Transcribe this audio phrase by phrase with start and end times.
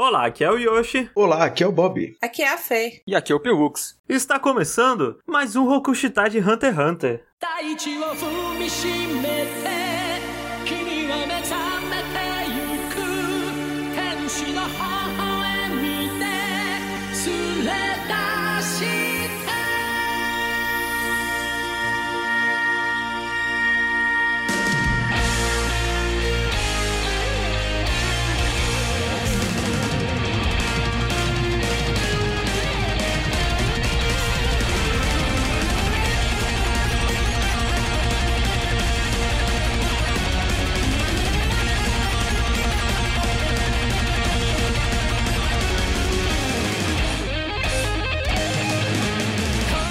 [0.00, 1.10] Olá, aqui é o Yoshi.
[1.12, 2.16] Olá, aqui é o Bob.
[2.22, 3.02] Aqui é a Fê.
[3.04, 3.98] E aqui é o Pelux.
[4.08, 7.24] Está começando mais um Rokushita de Hunter x Hunter.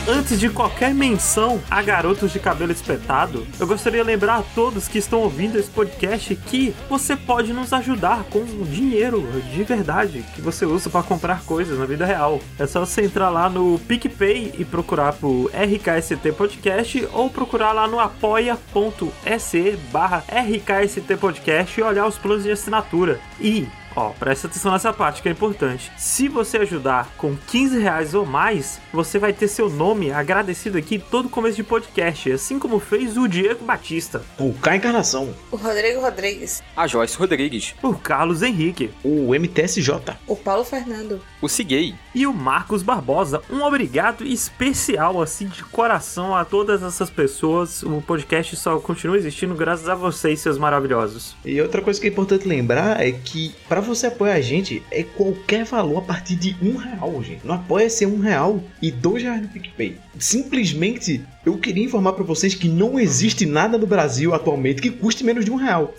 [0.09, 4.87] Antes de qualquer menção a garotos de cabelo espetado, eu gostaria de lembrar a todos
[4.87, 9.21] que estão ouvindo esse podcast que você pode nos ajudar com dinheiro
[9.51, 12.39] de verdade que você usa para comprar coisas na vida real.
[12.57, 17.85] É só você entrar lá no PicPay e procurar por RKST Podcast ou procurar lá
[17.85, 23.19] no apoia.se barra RKST Podcast e olhar os planos de assinatura.
[23.41, 23.67] E
[23.97, 25.91] Ó, presta atenção nessa parte que é importante.
[25.97, 30.99] Se você ajudar com 15 reais ou mais, você vai ter seu nome agradecido aqui
[30.99, 35.33] todo começo de podcast, assim como fez o Diego Batista, O K Encarnação.
[35.51, 36.61] O Rodrigo Rodrigues.
[36.75, 37.73] A Joyce Rodrigues.
[37.81, 40.15] o Carlos Henrique O MTSJ.
[40.27, 41.19] O Paulo Fernando.
[41.41, 41.95] O Ciguei.
[42.17, 43.43] E o Marcos Barbosa.
[43.47, 47.83] Um obrigado especial, assim, de coração a todas essas pessoas.
[47.83, 51.35] O podcast só continua existindo graças a vocês, seus maravilhosos.
[51.45, 55.03] E outra coisa que é importante lembrar é que para você apoiar a gente é
[55.03, 57.45] qualquer valor a partir de um real, gente.
[57.45, 59.97] Não apoia ser um real e dois reais no PicPay.
[60.17, 65.23] Simplesmente eu queria informar para vocês que não existe nada no Brasil atualmente que custe
[65.23, 65.95] menos de um real.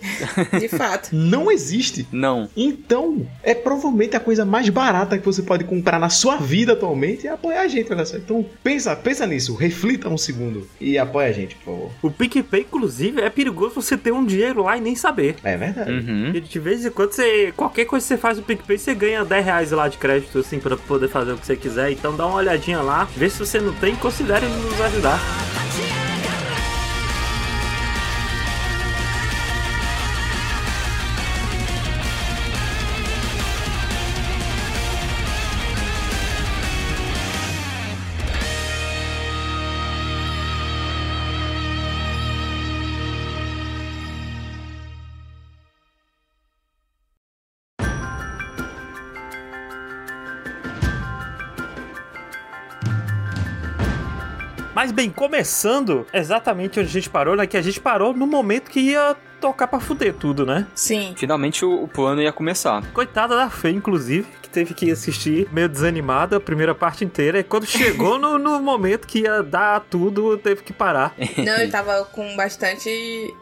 [0.59, 1.09] De fato.
[1.11, 2.07] Não existe.
[2.11, 2.49] Não.
[2.55, 7.27] Então, é provavelmente a coisa mais barata que você pode comprar na sua vida atualmente
[7.27, 8.17] é apoiar a gente, olha só.
[8.17, 11.91] Então, pensa, pensa nisso, reflita um segundo e apoia a gente, por favor.
[12.01, 15.35] O PicPay, inclusive, é perigoso você ter um dinheiro lá e nem saber.
[15.43, 15.91] É verdade.
[15.91, 16.31] Uhum.
[16.33, 17.51] E de vez em quando você.
[17.55, 20.59] Qualquer coisa que você faz no PicPay, você ganha 10 reais lá de crédito, assim,
[20.59, 21.91] pra poder fazer o que você quiser.
[21.91, 25.38] Então dá uma olhadinha lá, vê se você não tem, considere nos ajudar.
[54.79, 57.45] 'Mas bem, começando exatamente onde a gente parou, né?
[57.45, 60.67] Que a gente parou no momento que ia tocar pra fuder tudo, né?
[60.73, 61.13] Sim.
[61.17, 62.81] Finalmente o, o plano ia começar.
[62.93, 67.39] Coitada da Fê, inclusive, que teve que assistir meio desanimada a primeira parte inteira.
[67.39, 71.13] E quando chegou no, no momento que ia dar tudo, teve que parar.
[71.37, 72.89] Não, eu tava com bastante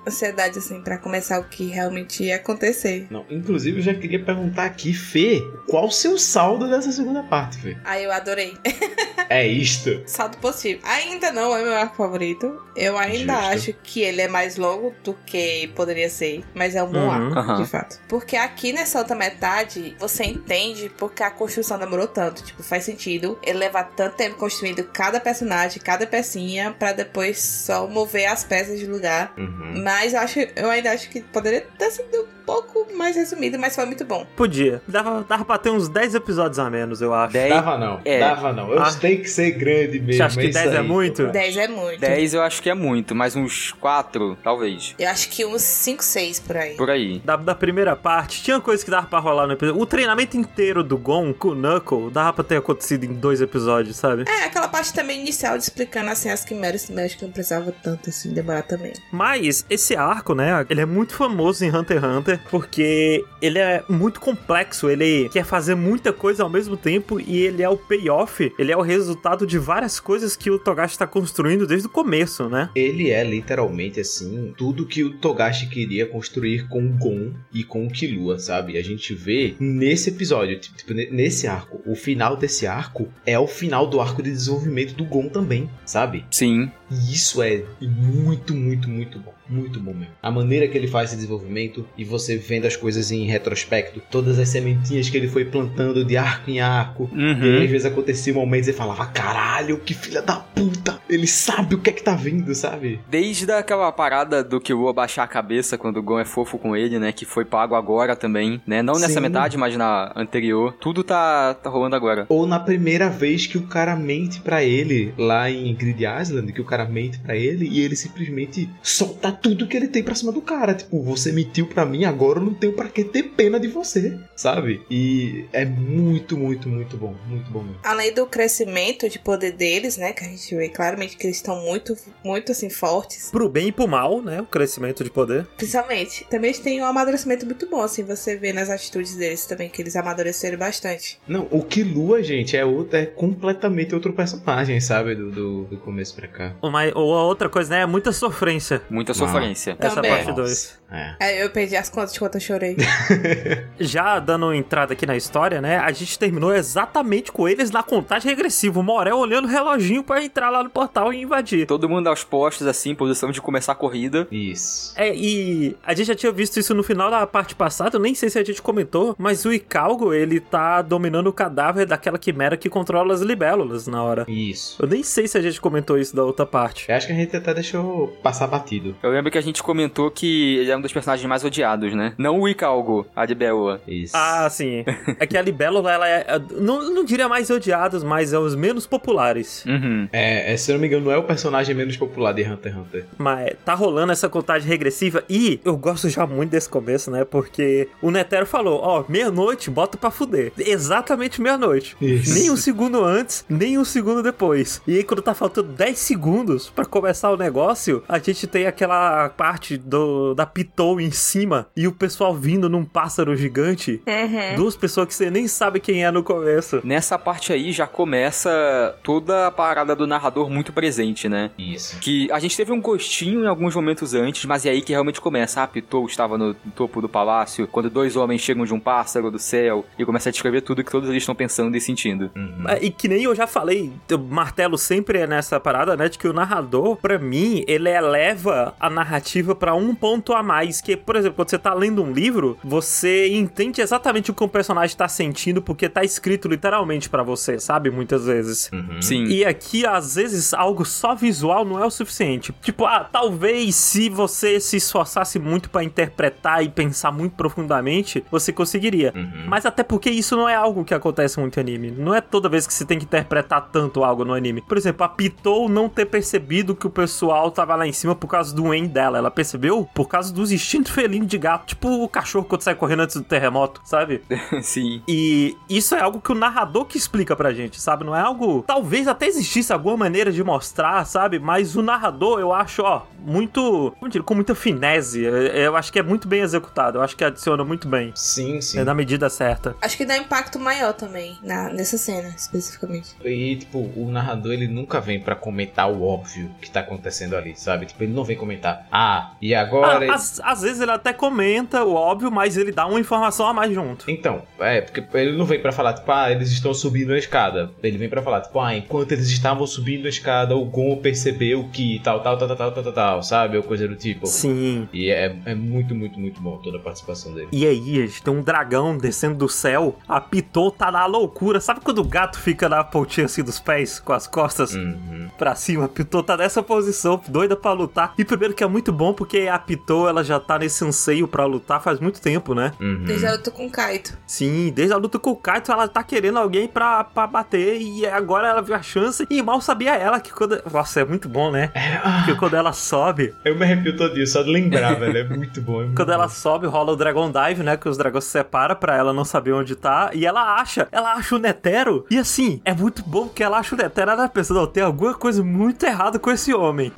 [0.08, 3.08] ansiedade, assim, pra começar o que realmente ia acontecer.
[3.10, 7.58] Não, inclusive eu já queria perguntar aqui, Fê, qual o seu saldo dessa segunda parte,
[7.60, 7.78] Fê?
[7.84, 8.56] Aí eu adorei.
[9.30, 10.04] É isto.
[10.06, 10.80] Saldo positivo.
[10.86, 12.62] Ainda não é meu arco favorito.
[12.78, 13.48] Eu ainda Justo.
[13.54, 16.46] acho que ele é mais longo do que poderia ser.
[16.56, 17.12] Mas é um bom Uhum.
[17.12, 17.62] arco, Aham.
[17.62, 18.00] de fato.
[18.08, 22.44] Porque aqui nessa outra metade, você entende porque a construção demorou tanto.
[22.44, 27.88] Tipo, faz sentido ele levar tanto tempo construindo cada personagem, cada pecinha, pra depois só
[27.88, 29.34] mover as peças de lugar.
[29.38, 29.82] Uhum.
[29.84, 34.06] Mas acho, eu ainda acho que poderia ter sido pouco mais resumido, mas foi muito
[34.06, 34.26] bom.
[34.36, 34.82] Podia.
[34.88, 37.34] Dava, dava pra ter uns 10 episódios a menos, eu acho.
[37.34, 38.20] 10, Dava não, É.
[38.20, 38.72] dava não.
[38.72, 38.94] Eu Ah.
[38.94, 40.14] tenho que ser grande mesmo.
[40.14, 41.18] Você acha que isso 10 é aí, muito?
[41.18, 41.30] cara.
[41.32, 42.00] 10 é muito.
[42.00, 44.96] 10 eu acho que é muito, mas uns 4, talvez.
[44.98, 46.76] Eu acho que uns 5, 6 por aí.
[46.78, 47.20] Por aí.
[47.26, 49.82] Da, da primeira parte, tinha coisa que dava pra rolar no episódio.
[49.82, 53.96] O treinamento inteiro do Gon com o Knuckle dava pra ter acontecido em dois episódios,
[53.98, 54.24] sabe?
[54.28, 57.74] É, aquela parte também inicial de explicando assim as quimeras também acho que não precisava
[57.84, 58.94] tanto assim demorar também.
[59.12, 63.84] Mas esse arco, né, ele é muito famoso em Hunter x Hunter porque ele é
[63.90, 68.52] muito complexo, ele quer fazer muita coisa ao mesmo tempo e ele é o payoff,
[68.58, 72.48] ele é o resultado de várias coisas que o Togashi está construindo desde o começo,
[72.50, 72.70] né?
[72.76, 77.86] Ele é literalmente assim, tudo que o Togashi queria construir com o Gon e com
[77.86, 78.78] o Killua, sabe?
[78.78, 83.38] A gente vê nesse episódio, tipo, tipo, ne- nesse arco, o final desse arco é
[83.38, 86.26] o final do arco de desenvolvimento do Gon também, sabe?
[86.32, 86.72] Sim.
[86.90, 89.34] E isso é muito, muito, muito bom.
[89.50, 90.14] Muito bom mesmo.
[90.22, 94.38] A maneira que ele faz esse desenvolvimento e você vendo as coisas em retrospecto, todas
[94.40, 97.10] as sementinhas que ele foi plantando de arco em arco.
[97.14, 97.68] E aí, às Uhum.
[97.68, 101.00] vezes acontecia momentos e falava: caralho, que filha da puta!
[101.10, 103.00] Ele sabe o que é que tá vindo, sabe?
[103.10, 107.00] Desde aquela parada do Killua baixar a cabeça quando o Gon é fofo com ele,
[107.00, 107.14] né?
[107.14, 108.82] Que foi pago agora também, né?
[108.82, 109.20] Não nessa Sim.
[109.22, 110.76] metade, mas na anterior.
[110.82, 112.26] Tudo tá, tá rolando agora.
[112.28, 116.60] Ou na primeira vez que o cara mente pra ele lá em Grid Island, que
[116.60, 120.32] o cara mente pra ele e ele simplesmente solta tudo que ele tem pra cima
[120.32, 120.74] do cara.
[120.74, 124.18] Tipo, você mentiu pra mim, agora eu não tenho pra que ter pena de você,
[124.36, 124.82] sabe?
[124.90, 127.16] E é muito, muito, muito bom.
[127.28, 127.80] Muito bom mesmo.
[127.84, 130.14] Além do crescimento de poder deles, né?
[130.14, 133.30] Que a gente vê claramente que eles estão muito, muito assim, fortes.
[133.32, 134.42] Pro bem e pro mal, né?
[134.42, 135.46] O crescimento de poder.
[135.58, 136.26] Principalmente.
[136.30, 139.82] Também eles têm um amadurecimento muito bom, assim, você vê nas atitudes deles também, que
[139.82, 141.20] eles amadureceram bastante.
[141.28, 145.16] Não, o Killua, gente, é, outro, é completamente outro personagem, sabe?
[145.16, 146.56] Do, do, do começo pra cá.
[146.68, 147.82] Uma, ou a outra coisa, né?
[147.82, 148.82] É muita sofrência.
[148.90, 149.16] Muita Ah.
[149.16, 149.76] sofrência.
[149.80, 150.12] Essa Também.
[150.12, 150.78] parte 2.
[150.92, 151.16] É.
[151.20, 152.78] Aí eu perdi as contas de quanto eu chorei.
[153.80, 155.78] Já dando entrada aqui na história, né?
[155.78, 158.80] A gente terminou exatamente com eles na contagem regressiva.
[158.80, 161.66] O Morel olhando o reloginho pra entrar lá no portal e invadir.
[161.68, 164.28] Todo mundo aos postos, assim, posição de começar a corrida.
[164.32, 164.94] Isso.
[164.96, 168.16] É, e a gente já tinha visto isso no final da parte passada, eu nem
[168.16, 172.56] sei se a gente comentou, mas o Icalgo, ele tá dominando o cadáver daquela quimera
[172.58, 174.26] que controla as libélulas na hora.
[174.28, 174.82] Isso.
[174.82, 176.57] Eu nem sei se a gente comentou isso da outra parte.
[176.88, 178.96] Eu acho que a gente até deixou passar batido.
[179.04, 182.14] Eu lembro que a gente comentou que ele é um dos personagens mais odiados, né?
[182.18, 183.82] Não o Icalgo, a de Bella.
[183.88, 184.14] Isso.
[184.16, 184.84] Ah, sim.
[185.20, 186.40] É que a libélula, ela é.
[186.52, 189.66] Não, não diria mais odiados, mas é os menos populares.
[189.66, 190.08] Uhum.
[190.12, 192.72] É, é, se eu não me engano, não é o personagem menos popular de Hunter
[192.72, 193.06] x Hunter.
[193.18, 197.26] Mas tá rolando essa contagem regressiva e eu gosto já muito desse começo, né?
[197.26, 200.52] Porque o Netero falou: ó, meia-noite, bota pra fuder.
[200.58, 201.96] Exatamente meia-noite.
[202.02, 202.34] Isso.
[202.34, 204.82] Nem um segundo antes, nem um segundo depois.
[204.88, 209.30] E aí, quando tá faltando 10 segundos pra começar o negócio, a gente tem aquela
[209.30, 214.02] parte do, da Pitou em cima e o pessoal vindo num pássaro gigante.
[214.08, 214.56] Uhum.
[214.56, 216.82] Duas pessoas que você nem sabe quem é no começo.
[216.84, 221.52] Nessa parte aí já começa toda a parada do narrador muito presente, né?
[221.58, 222.00] Isso.
[222.00, 225.22] Que a gente teve um gostinho em alguns momentos antes, mas é aí que realmente
[225.22, 225.62] começa.
[225.62, 229.40] Ah, Pitou estava no topo do palácio, quando dois homens chegam de um pássaro do
[229.40, 232.32] céu e começa a descrever tudo que todos eles estão pensando e sentindo.
[232.36, 232.68] Uhum.
[232.68, 236.10] É, E que nem eu já falei, eu martelo sempre é nessa parada, né?
[236.10, 240.80] De que o narrador, pra mim, ele eleva a narrativa pra um ponto a mais.
[240.80, 244.48] Que, por exemplo, quando você tá lendo um livro, você entende exatamente o que o
[244.48, 247.90] personagem tá sentindo, porque tá escrito literalmente pra você, sabe?
[247.90, 248.70] Muitas vezes.
[248.72, 249.02] Uhum.
[249.02, 249.24] Sim.
[249.26, 252.54] E aqui, às vezes, algo só visual não é o suficiente.
[252.62, 258.54] Tipo, ah, talvez se você se esforçasse muito pra interpretar e pensar muito profundamente, você
[258.54, 259.12] conseguiria.
[259.16, 259.46] Uhum.
[259.48, 261.92] Mas até porque isso não é algo que acontece muito em anime.
[261.92, 264.62] Não é toda vez que você tem que interpretar tanto algo no anime.
[264.62, 266.27] Por exemplo, a Pitou não ter percebido
[266.76, 269.18] que o pessoal tava lá em cima por causa do en dela.
[269.18, 271.68] Ela percebeu por causa dos instintos felinos de gato.
[271.68, 274.22] Tipo o cachorro quando sai correndo antes do terremoto, sabe?
[274.62, 275.02] Sim.
[275.08, 278.04] E isso é algo que o narrador que explica pra gente, sabe?
[278.04, 278.64] Não é algo.
[278.66, 281.40] Talvez até existisse alguma maneira de mostrar, sabe?
[281.40, 283.94] Mas o narrador, eu acho, ó, muito.
[284.00, 285.24] Como dizer, com muita finese.
[285.24, 286.98] Eu acho que é muito bem executado.
[286.98, 288.12] Eu acho que adiciona muito bem.
[288.16, 288.80] Sim, sim.
[288.80, 289.76] É na medida certa.
[289.82, 293.16] Acho que dá impacto maior também, na, nessa cena, especificamente.
[293.24, 297.54] E, tipo, o narrador, ele nunca vem pra comentar o óbvio que tá acontecendo ali,
[297.56, 297.86] sabe?
[297.86, 300.10] Tipo, ele não vem comentar, ah, e agora...
[300.12, 303.54] Ah, às, às vezes ele até comenta o óbvio, mas ele dá uma informação a
[303.54, 304.10] mais junto.
[304.10, 307.72] Então, é, porque ele não vem pra falar, tipo, ah, eles estão subindo a escada.
[307.82, 311.68] Ele vem pra falar, tipo, ah, enquanto eles estavam subindo a escada, o Gon percebeu
[311.72, 313.58] que tal, tal, tal, tal, tal, tal, tal, tal sabe?
[313.58, 314.26] Ou coisa do tipo.
[314.28, 314.88] Sim.
[314.94, 317.48] E é, é muito, muito, muito bom toda a participação dele.
[317.52, 319.96] E aí, a gente tem um dragão descendo do céu.
[320.08, 321.60] A Pitou tá na loucura.
[321.60, 325.30] Sabe quando o gato fica na pontinha assim dos pés, com as costas Uhum.
[325.38, 325.88] pra cima?
[325.98, 328.14] A Pitou tá nessa posição, doida pra lutar.
[328.20, 331.44] E primeiro que é muito bom, porque a Pitou, ela já tá nesse anseio pra
[331.46, 332.72] lutar faz muito tempo, né?
[332.80, 333.04] Uhum.
[333.04, 334.16] Desde a luta com o Kaito.
[334.28, 337.82] Sim, desde a luta com o Kaito, ela tá querendo alguém pra, pra bater.
[337.82, 339.26] E agora ela viu a chance.
[339.28, 340.62] E mal sabia ela que quando.
[340.72, 341.72] Nossa, é muito bom, né?
[342.20, 345.18] Porque quando ela sobe, Eu me arrepio todinho, só de lembrar, velho.
[345.18, 345.82] É muito bom.
[345.82, 346.14] É muito Quando bom.
[346.14, 347.76] ela sobe, rola o Dragon Dive, né?
[347.76, 350.12] Que os dragões se separam pra ela não saber onde tá.
[350.14, 352.06] E ela acha, ela acha o Netero.
[352.12, 354.12] E assim, é muito bom que ela acha o Netero.
[354.12, 356.92] Ela pensa, não, tem alguma coisa muito errada com esse homem.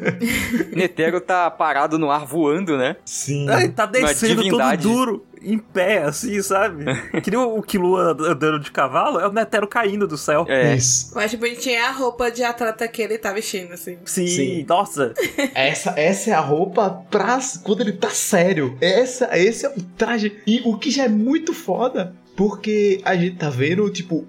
[0.74, 2.96] Netero tá parado no ar voando, né?
[3.04, 3.48] Sim.
[3.50, 6.84] Ele tá descendo todo duro, em pé, assim, sabe?
[7.22, 10.46] que nem o Killua andando de cavalo, é o Netero caindo do céu.
[10.48, 10.74] É.
[10.74, 11.12] Isso.
[11.14, 13.98] Eu acho bonitinha a roupa de atleta que ele tá vestindo, assim.
[14.04, 14.66] Sim, Sim.
[14.68, 15.12] nossa.
[15.54, 18.76] Essa, essa é a roupa pra quando ele tá sério.
[18.80, 20.36] Essa, esse é o traje.
[20.46, 24.26] E o que já é muito foda, porque a gente tá vendo, tipo,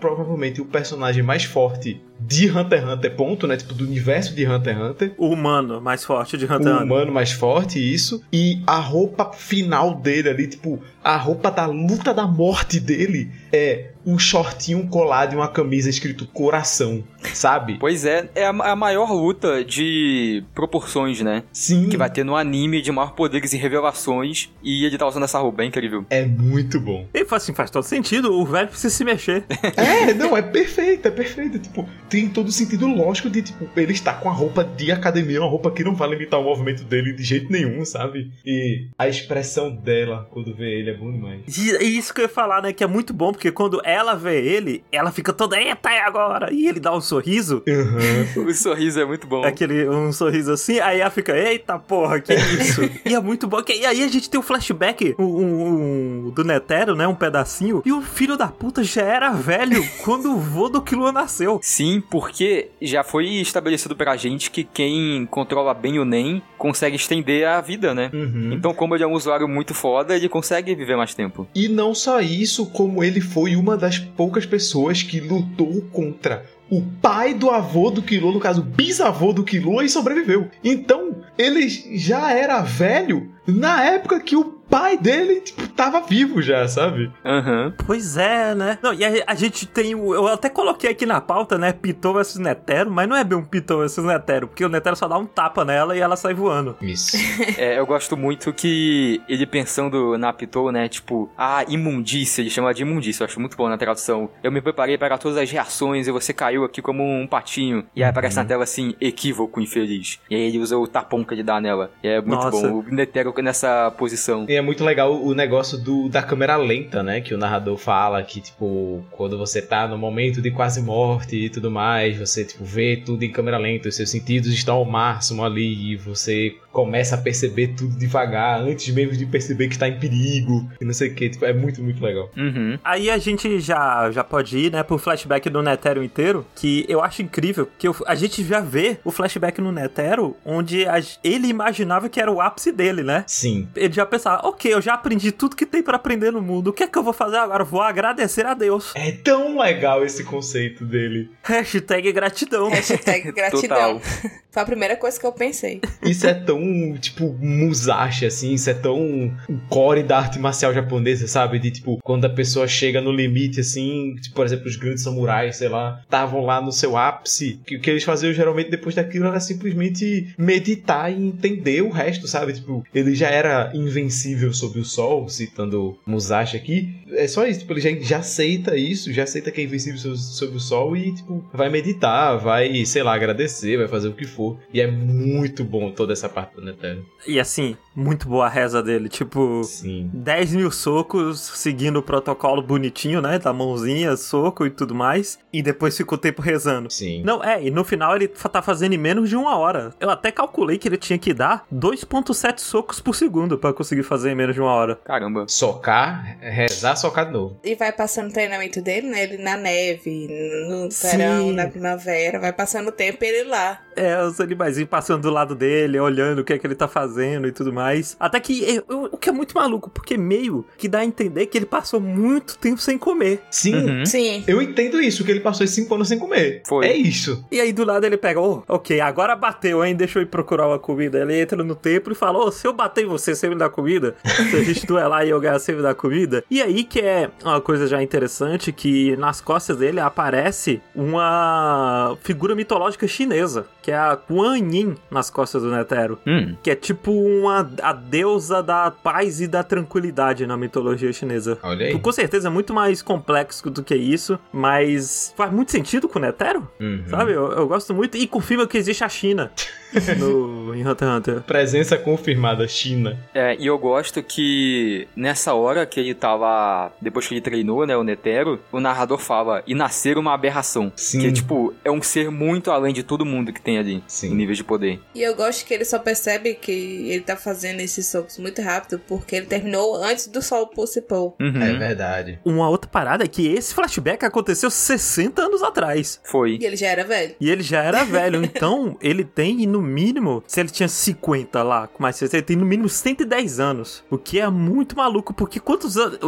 [0.00, 3.56] provavelmente o personagem mais forte de Hunter x Hunter, ponto, né?
[3.56, 5.14] Tipo, do universo de Hunter x Hunter.
[5.16, 6.84] O humano mais forte de Hunter x o Hunter.
[6.84, 8.22] humano mais forte, isso.
[8.32, 13.90] E a roupa final dele ali, tipo, a roupa da luta da morte dele é
[14.04, 17.76] um shortinho colado e uma camisa escrito coração, sabe?
[17.78, 21.42] Pois é, é a, a maior luta de proporções, né?
[21.52, 21.88] Sim.
[21.88, 24.50] Que vai ter no anime de maior poderes e revelações.
[24.62, 26.04] E ele tá usando essa roupa, é incrível.
[26.10, 27.06] É muito bom.
[27.12, 29.44] E assim, faz todo sentido, o velho precisa se mexer.
[29.76, 31.58] É, não, é perfeito, é perfeito.
[31.58, 35.40] Tipo, tem todo o sentido lógico de, tipo, ele está com a roupa de academia,
[35.40, 38.30] uma roupa que não vai limitar o movimento dele de jeito nenhum, sabe?
[38.44, 41.40] E a expressão dela quando vê ele é bom demais.
[41.56, 42.72] E é isso que eu ia falar, né?
[42.72, 46.52] Que é muito bom, porque quando ela vê ele, ela fica toda, eita, é agora!
[46.52, 48.44] E ele dá um sorriso, Aham.
[48.48, 49.44] O sorriso é muito bom.
[49.44, 52.82] aquele um sorriso assim, aí ela fica, eita porra, que isso?
[53.04, 53.62] e é muito bom.
[53.62, 57.06] que- E aí a gente tem um flashback um, um- um- do Netero, né?
[57.06, 57.82] Um pedacinho.
[57.84, 61.58] E o filho da puta já era velho quando o vô do Killua nasceu.
[61.62, 67.46] Sim, porque já foi estabelecido pra gente que quem controla bem o Nen consegue estender
[67.46, 68.10] a vida, né?
[68.12, 68.52] Uhum.
[68.52, 71.46] Então, como ele é um usuário muito foda, ele consegue viver mais tempo.
[71.54, 76.82] E não só isso, como ele foi uma das poucas pessoas que lutou contra o
[77.02, 80.48] pai do avô do Killua, no caso, o bisavô do Killua, e sobreviveu.
[80.62, 86.66] Então, ele já era velho na época que o pai dele, tipo, tava vivo já,
[86.68, 87.10] sabe?
[87.24, 87.74] Aham.
[87.86, 88.78] Pois é, né?
[88.80, 90.14] Não, e a, a gente tem o.
[90.14, 91.72] Eu até coloquei aqui na pauta, né?
[91.72, 95.08] Pitou versus Netero, mas não é bem um Pitou versus Netero, porque o Netero só
[95.08, 96.76] dá um tapa nela e ela sai voando.
[96.80, 97.16] Isso.
[97.56, 100.88] É, eu gosto muito que ele pensando na Pitou, né?
[100.88, 104.30] Tipo, a imundícia, ele chama de imundícia, eu acho muito bom na tradução.
[104.42, 107.84] Eu me preparei para todas as reações e você caiu aqui como um patinho.
[107.96, 110.20] E aí aparece na tela assim, equívoco infeliz.
[110.30, 111.90] E aí ele usa o tapão que ele dá nela.
[112.02, 112.68] E é muito Nossa.
[112.68, 112.78] bom.
[112.78, 114.46] O Netero nessa posição.
[114.48, 117.20] E é muito legal o negócio do, da câmera lenta, né?
[117.20, 121.50] Que o narrador fala que, tipo, quando você tá no momento de quase morte e
[121.50, 125.44] tudo mais, você, tipo, vê tudo em câmera lenta, os seus sentidos estão ao máximo
[125.44, 129.98] ali e você começa a perceber tudo devagar, antes mesmo de perceber que está em
[129.98, 131.28] perigo e não sei o que.
[131.30, 132.30] Tipo, é muito, muito legal.
[132.36, 132.78] Uhum.
[132.84, 137.02] Aí a gente já, já pode ir, né, pro flashback do Netero inteiro, que eu
[137.02, 141.48] acho incrível, que eu- a gente já vê o flashback no Netero, onde a- ele
[141.48, 143.24] imaginava que era o ápice dele, né?
[143.26, 143.68] Sim.
[143.74, 146.72] Ele já pensava, ok, eu já aprendi tudo que tem pra aprender no mundo, o
[146.72, 147.64] que é que eu vou fazer agora?
[147.64, 148.92] Vou agradecer a Deus.
[148.94, 151.30] É tão legal esse conceito dele.
[151.42, 152.68] Hashtag gratidão.
[152.70, 154.00] Hashtag gratidão.
[154.52, 155.80] Foi a primeira coisa que eu pensei.
[156.02, 156.59] Isso é tão,
[156.98, 161.58] tipo, Musashi, assim, isso é tão o core da arte marcial japonesa, sabe?
[161.58, 165.56] De, tipo, quando a pessoa chega no limite, assim, tipo, por exemplo, os grandes samurais,
[165.56, 169.26] sei lá, estavam lá no seu ápice, que o que eles faziam geralmente depois daquilo
[169.26, 172.52] era simplesmente meditar e entender o resto, sabe?
[172.52, 177.72] Tipo, ele já era invencível sob o sol, citando Musashi aqui, é só isso, tipo,
[177.72, 181.14] ele já, já aceita isso, já aceita que é invencível sob, sob o sol e,
[181.14, 184.58] tipo, vai meditar, vai, sei lá, agradecer, vai fazer o que for.
[184.72, 187.04] E é muito bom toda essa parte do Netero.
[187.26, 189.62] E assim, muito boa a reza dele, tipo...
[189.64, 190.10] Sim.
[190.12, 193.38] 10 mil socos, seguindo o protocolo bonitinho, né?
[193.38, 195.38] Da mãozinha, soco e tudo mais.
[195.52, 196.90] E depois fica o tempo rezando.
[196.90, 197.22] Sim.
[197.22, 199.94] Não, é, e no final ele tá fazendo em menos de uma hora.
[200.00, 204.30] Eu até calculei que ele tinha que dar 2.7 socos por segundo pra conseguir fazer
[204.30, 204.96] em menos de uma hora.
[205.04, 205.46] Caramba.
[205.48, 207.58] Socar, rezar, socar de novo.
[207.64, 209.22] E vai passando o treinamento dele, né?
[209.24, 210.28] Ele na neve,
[210.68, 211.16] no Sim.
[211.16, 213.80] verão, na primavera, vai passando o tempo e ele lá.
[213.96, 217.46] É, os animaizinhos passando do lado dele, olhando o que é que ele tá fazendo
[217.46, 218.16] e tudo mais.
[218.18, 221.46] Até que, eu- eu- o que é muito maluco, porque meio que dá a entender
[221.46, 223.40] que ele passou muito tempo sem comer.
[223.50, 223.74] Sim.
[223.74, 224.06] Uhum.
[224.06, 224.44] Sim.
[224.46, 226.62] Eu entendo isso, que ele passou esses 5 anos sem comer.
[226.66, 226.86] Foi.
[226.86, 227.44] É isso.
[227.50, 229.94] E aí do lado ele pega, oh, ok, agora bateu, hein?
[229.94, 231.18] Deixa eu ir procurar uma comida.
[231.20, 233.68] Ele entra no templo e fala, ô, se eu bater em você, você me dá
[233.68, 234.14] comida?
[234.24, 236.44] Se a gente duelar e eu ganhar, você me dá comida?
[236.50, 242.54] E aí que é uma coisa já interessante, que nas costas dele aparece uma figura
[242.56, 246.18] mitológica chinesa, que é a Kuan Yin nas costas do Netero.
[246.26, 246.56] Hum.
[246.62, 251.58] Que é tipo uma a deusa da paz e da tranquilidade na mitologia chinesa.
[251.62, 251.98] Olha aí.
[251.98, 256.22] Com certeza é muito mais complexo do que isso, mas faz muito sentido com o
[256.22, 256.68] Netero.
[256.80, 257.04] Uhum.
[257.06, 257.32] Sabe?
[257.32, 258.16] Eu, eu gosto muito.
[258.16, 259.52] E confirma que existe a China
[260.18, 261.40] no, em Hunter x Hunter.
[261.42, 263.18] Presença confirmada, China.
[263.34, 266.92] É, e eu gosto que nessa hora que ele tava.
[267.00, 270.92] Depois que ele treinou, né, o Netero, o narrador fala, e nascer uma aberração.
[270.96, 271.20] Sim.
[271.20, 274.02] Que, tipo, é um ser muito além de todo mundo que tem ali.
[274.06, 274.32] Sim.
[274.32, 275.00] Em nível de poder.
[275.14, 279.00] E eu gosto que ele só percebe que ele tá fazendo esses socos muito rápido
[279.06, 281.34] porque ele terminou antes do sol se pôr.
[281.40, 281.62] Uhum.
[281.62, 282.38] É verdade.
[282.44, 286.20] Uma outra parada é que esse flashback aconteceu 60 anos atrás.
[286.24, 286.58] Foi.
[286.60, 287.34] E ele já era velho.
[287.40, 291.62] E ele já era velho, então ele tem no no mínimo, se ele tinha 50
[291.62, 294.04] lá, com mais 60, ele tem no mínimo 110 anos.
[294.10, 296.18] O que é muito maluco, porque quantos anos.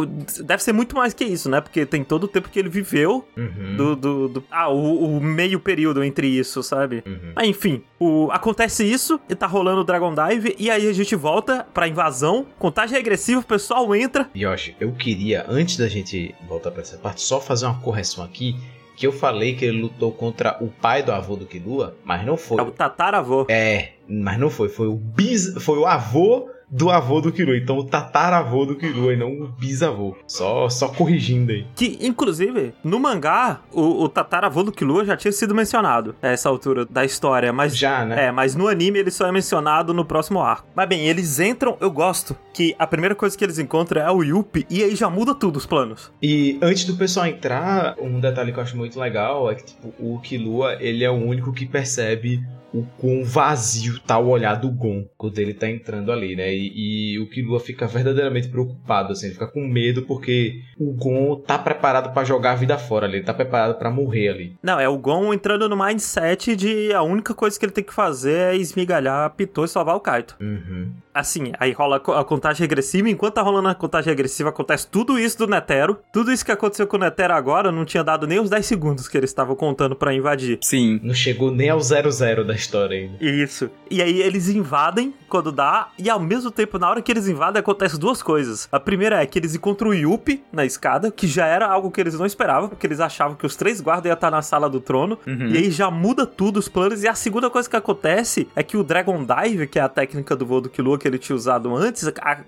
[0.43, 1.61] Deve ser muito mais que isso, né?
[1.61, 3.75] Porque tem todo o tempo que ele viveu Uhum.
[3.77, 3.95] do.
[3.95, 7.03] do, do- ah, o, o meio período entre isso, sabe?
[7.05, 7.31] Uhum.
[7.35, 11.15] Mas enfim, o, acontece isso, e tá rolando o Dragon Dive, e aí a gente
[11.15, 14.29] volta pra invasão, contagem regressiva, o pessoal entra.
[14.35, 18.55] Yoshi, eu queria, antes da gente voltar pra essa parte, só fazer uma correção aqui.
[18.95, 22.37] Que eu falei que ele lutou contra o pai do avô do Killua, mas não
[22.37, 22.59] foi.
[22.59, 23.45] É o tataravô.
[23.49, 24.69] É, mas não foi.
[24.69, 27.55] Foi o bis, foi o avô do avô do Killua.
[27.55, 30.17] Então o tataravô do e não o bisavô.
[30.27, 31.67] Só, só corrigindo aí.
[31.75, 36.49] Que, inclusive, no mangá, o, o tataravô do Killua já tinha sido mencionado a essa
[36.49, 38.25] altura da história, mas Já, né?
[38.25, 40.67] É, mas no anime ele só é mencionado no próximo arco.
[40.75, 44.23] Mas bem, eles entram, eu gosto que a primeira coisa que eles encontram é o
[44.23, 46.11] Yuppie e aí já muda tudo os planos.
[46.21, 49.93] E antes do pessoal entrar, um detalhe que eu acho muito legal é que tipo,
[49.99, 52.41] o Killua, ele é o único que percebe
[52.73, 56.53] o quão vazio tá o olhar do Gon quando ele tá entrando ali, né?
[56.53, 61.35] E, e o Killua fica verdadeiramente preocupado, assim, ele fica com medo porque o Gon
[61.45, 64.55] tá preparado pra jogar a vida fora ali, ele tá preparado pra morrer ali.
[64.61, 67.93] Não, é o Gon entrando no mindset de a única coisa que ele tem que
[67.93, 70.35] fazer é esmigalhar a Pitou e salvar o Kaito.
[70.39, 70.91] Uhum.
[71.13, 74.87] Assim, aí rola a co- a contagem regressiva, enquanto tá rolando a contagem regressiva, acontece
[74.87, 75.99] tudo isso do Netero.
[76.11, 79.07] Tudo isso que aconteceu com o Netero agora não tinha dado nem os 10 segundos
[79.07, 80.57] que eles estavam contando pra invadir.
[80.63, 80.99] Sim.
[81.03, 83.23] Não chegou nem ao 00 da história ainda.
[83.23, 83.69] Isso.
[83.91, 87.59] E aí eles invadem quando dá, e ao mesmo tempo, na hora que eles invadem,
[87.59, 88.67] acontece duas coisas.
[88.71, 91.99] A primeira é que eles encontram o Yuppie na escada, que já era algo que
[92.01, 94.79] eles não esperavam, porque eles achavam que os três guardas iam estar na sala do
[94.79, 95.17] trono.
[95.27, 95.47] Uhum.
[95.47, 97.03] E aí já muda tudo os planos.
[97.03, 100.35] E a segunda coisa que acontece é que o Dragon Dive, que é a técnica
[100.35, 102.03] do voo do Killua que ele tinha usado antes,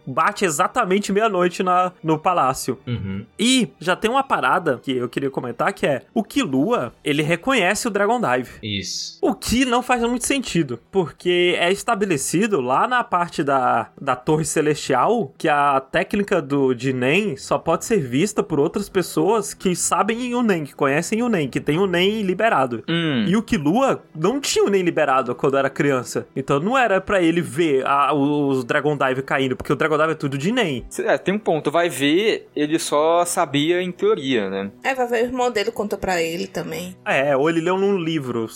[0.06, 2.78] bate exatamente meia-noite na- no palácio.
[2.88, 3.26] Uhum.
[3.38, 7.88] E já tem uma parada que eu queria comentar, que é o Killua, ele reconhece
[7.88, 8.52] o Dragon Dive.
[8.64, 9.18] Isso.
[9.22, 14.46] O que não faz muito sentido, porque é estabelecido lá na parte da, da Torre
[14.46, 19.76] Celestial que a técnica do de Nen só pode ser vista por outras pessoas que
[19.76, 22.84] sabem o Nen, que conhecem o Nen, que tem o Nen liberado.
[22.90, 23.26] Hum.
[23.28, 26.28] E o Killua não tinha o Nen liberado quando era criança.
[26.36, 30.12] Então não era pra ele ver a- os Dragon Dive caindo, porque o Dragon Dive
[30.12, 30.86] é tudo de Nen.
[31.00, 31.70] É, tem um ponto.
[31.72, 34.72] Vai ver, ele só sabia em teoria, né?
[34.84, 36.96] É, vai ver o irmão dele contou pra ele também.
[37.06, 38.48] É, ou ele leu num livro.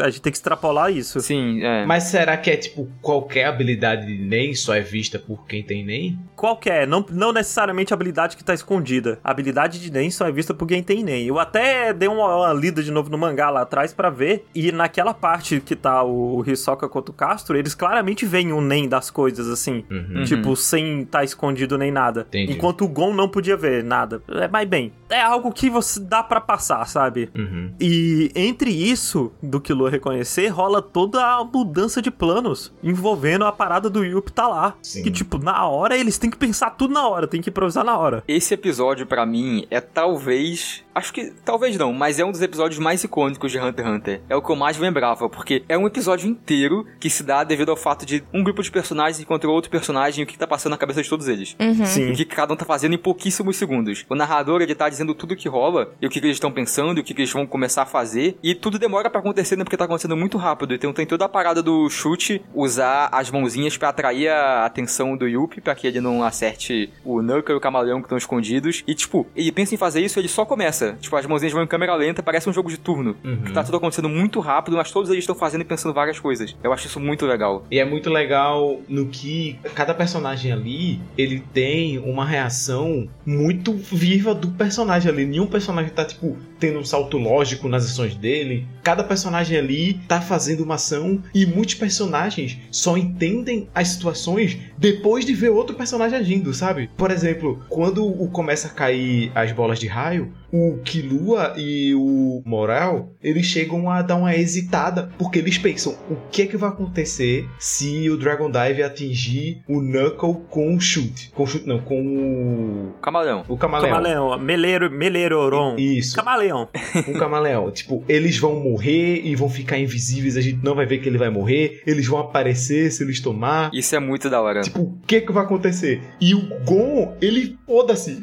[0.00, 1.20] A gente tem que extrapolar isso.
[1.20, 1.84] Sim, é.
[1.86, 5.84] Mas será que é tipo qualquer habilidade de NEM só é vista por quem tem
[5.84, 6.18] NEM?
[6.34, 6.86] Qual que é?
[6.86, 9.18] Não, não necessariamente a habilidade que tá escondida.
[9.24, 11.26] A habilidade de Nen só é vista por quem tem Nen.
[11.26, 14.46] Eu até dei uma, uma lida de novo no mangá lá atrás pra ver.
[14.54, 18.88] E naquela parte que tá o Hisoka contra o Castro, eles claramente veem o Nen
[18.88, 19.84] das coisas, assim.
[19.90, 20.24] Uhum.
[20.24, 22.26] Tipo, sem tá escondido nem nada.
[22.28, 22.52] Entendi.
[22.52, 24.22] Enquanto o Gon não podia ver nada.
[24.28, 27.30] É, mas bem, é algo que você dá pra passar, sabe?
[27.34, 27.72] Uhum.
[27.80, 33.88] E entre isso, do Killua reconhecer, rola toda a mudança de planos envolvendo a parada
[33.88, 34.65] do Yuppie tá lá.
[34.82, 35.02] Sim.
[35.02, 37.96] Que, tipo, na hora eles têm que pensar tudo na hora, tem que improvisar na
[37.96, 38.22] hora.
[38.26, 40.84] Esse episódio, pra mim, é talvez.
[40.94, 41.32] Acho que.
[41.44, 44.22] Talvez não, mas é um dos episódios mais icônicos de Hunter x Hunter.
[44.28, 47.70] É o que eu mais lembrava, porque é um episódio inteiro que se dá devido
[47.70, 50.72] ao fato de um grupo de personagens encontrou outro personagem e o que tá passando
[50.72, 51.56] na cabeça de todos eles.
[51.86, 52.12] Sim.
[52.12, 54.04] O que cada um tá fazendo em pouquíssimos segundos.
[54.08, 56.50] O narrador, ele tá dizendo tudo o que rola, e o que, que eles estão
[56.50, 59.56] pensando, e o que, que eles vão começar a fazer, e tudo demora pra acontecer,
[59.56, 60.74] né, porque tá acontecendo muito rápido.
[60.74, 65.26] Então tem toda a parada do chute, usar as mãozinhas pra atrair a atenção do
[65.26, 68.82] Yuppie, pra que ele não acerte o Knuckle e o Camaleão que estão escondidos.
[68.86, 70.96] E, tipo, ele pensa em fazer isso, ele só começa.
[71.00, 73.16] Tipo, as mãozinhas vão em câmera lenta, parece um jogo de turno.
[73.24, 73.42] Uhum.
[73.42, 76.56] Que tá tudo acontecendo muito rápido, mas todos eles estão fazendo e pensando várias coisas.
[76.62, 77.64] Eu acho isso muito legal.
[77.70, 84.34] E é muito legal no que cada personagem ali, ele tem uma reação muito viva
[84.34, 85.26] do personagem ali.
[85.26, 88.66] Nenhum personagem tá, tipo, tendo um salto lógico nas ações dele.
[88.82, 95.24] Cada personagem ali tá fazendo uma ação e muitos personagens só entendem as situações depois
[95.24, 96.90] de ver outro personagem agindo, sabe?
[96.96, 103.10] Por exemplo, quando começa a cair as bolas de raio, o Killua e o Moral,
[103.22, 107.48] eles chegam a dar uma hesitada, porque eles pensam, o que é que vai acontecer
[107.58, 111.30] se o Dragon Dive atingir o Knuckle com o chute?
[111.34, 112.92] Com o chute não, com o...
[113.00, 113.44] Camaleão.
[113.48, 113.90] o camaleão.
[113.90, 115.76] Camaleão, Meleiro, Meleiroron.
[115.76, 116.68] Isso, Camaleão.
[117.08, 117.70] um camaleão.
[117.72, 121.18] tipo, eles vão morrer e vão ficar invisíveis, a gente não vai ver que ele
[121.18, 123.70] vai morrer, eles vão aparecer se eles tomar.
[123.72, 124.62] Isso é muito da hora.
[124.62, 126.02] Tipo, o que que vai acontecer?
[126.20, 128.20] E o Gon, ele, foda-se,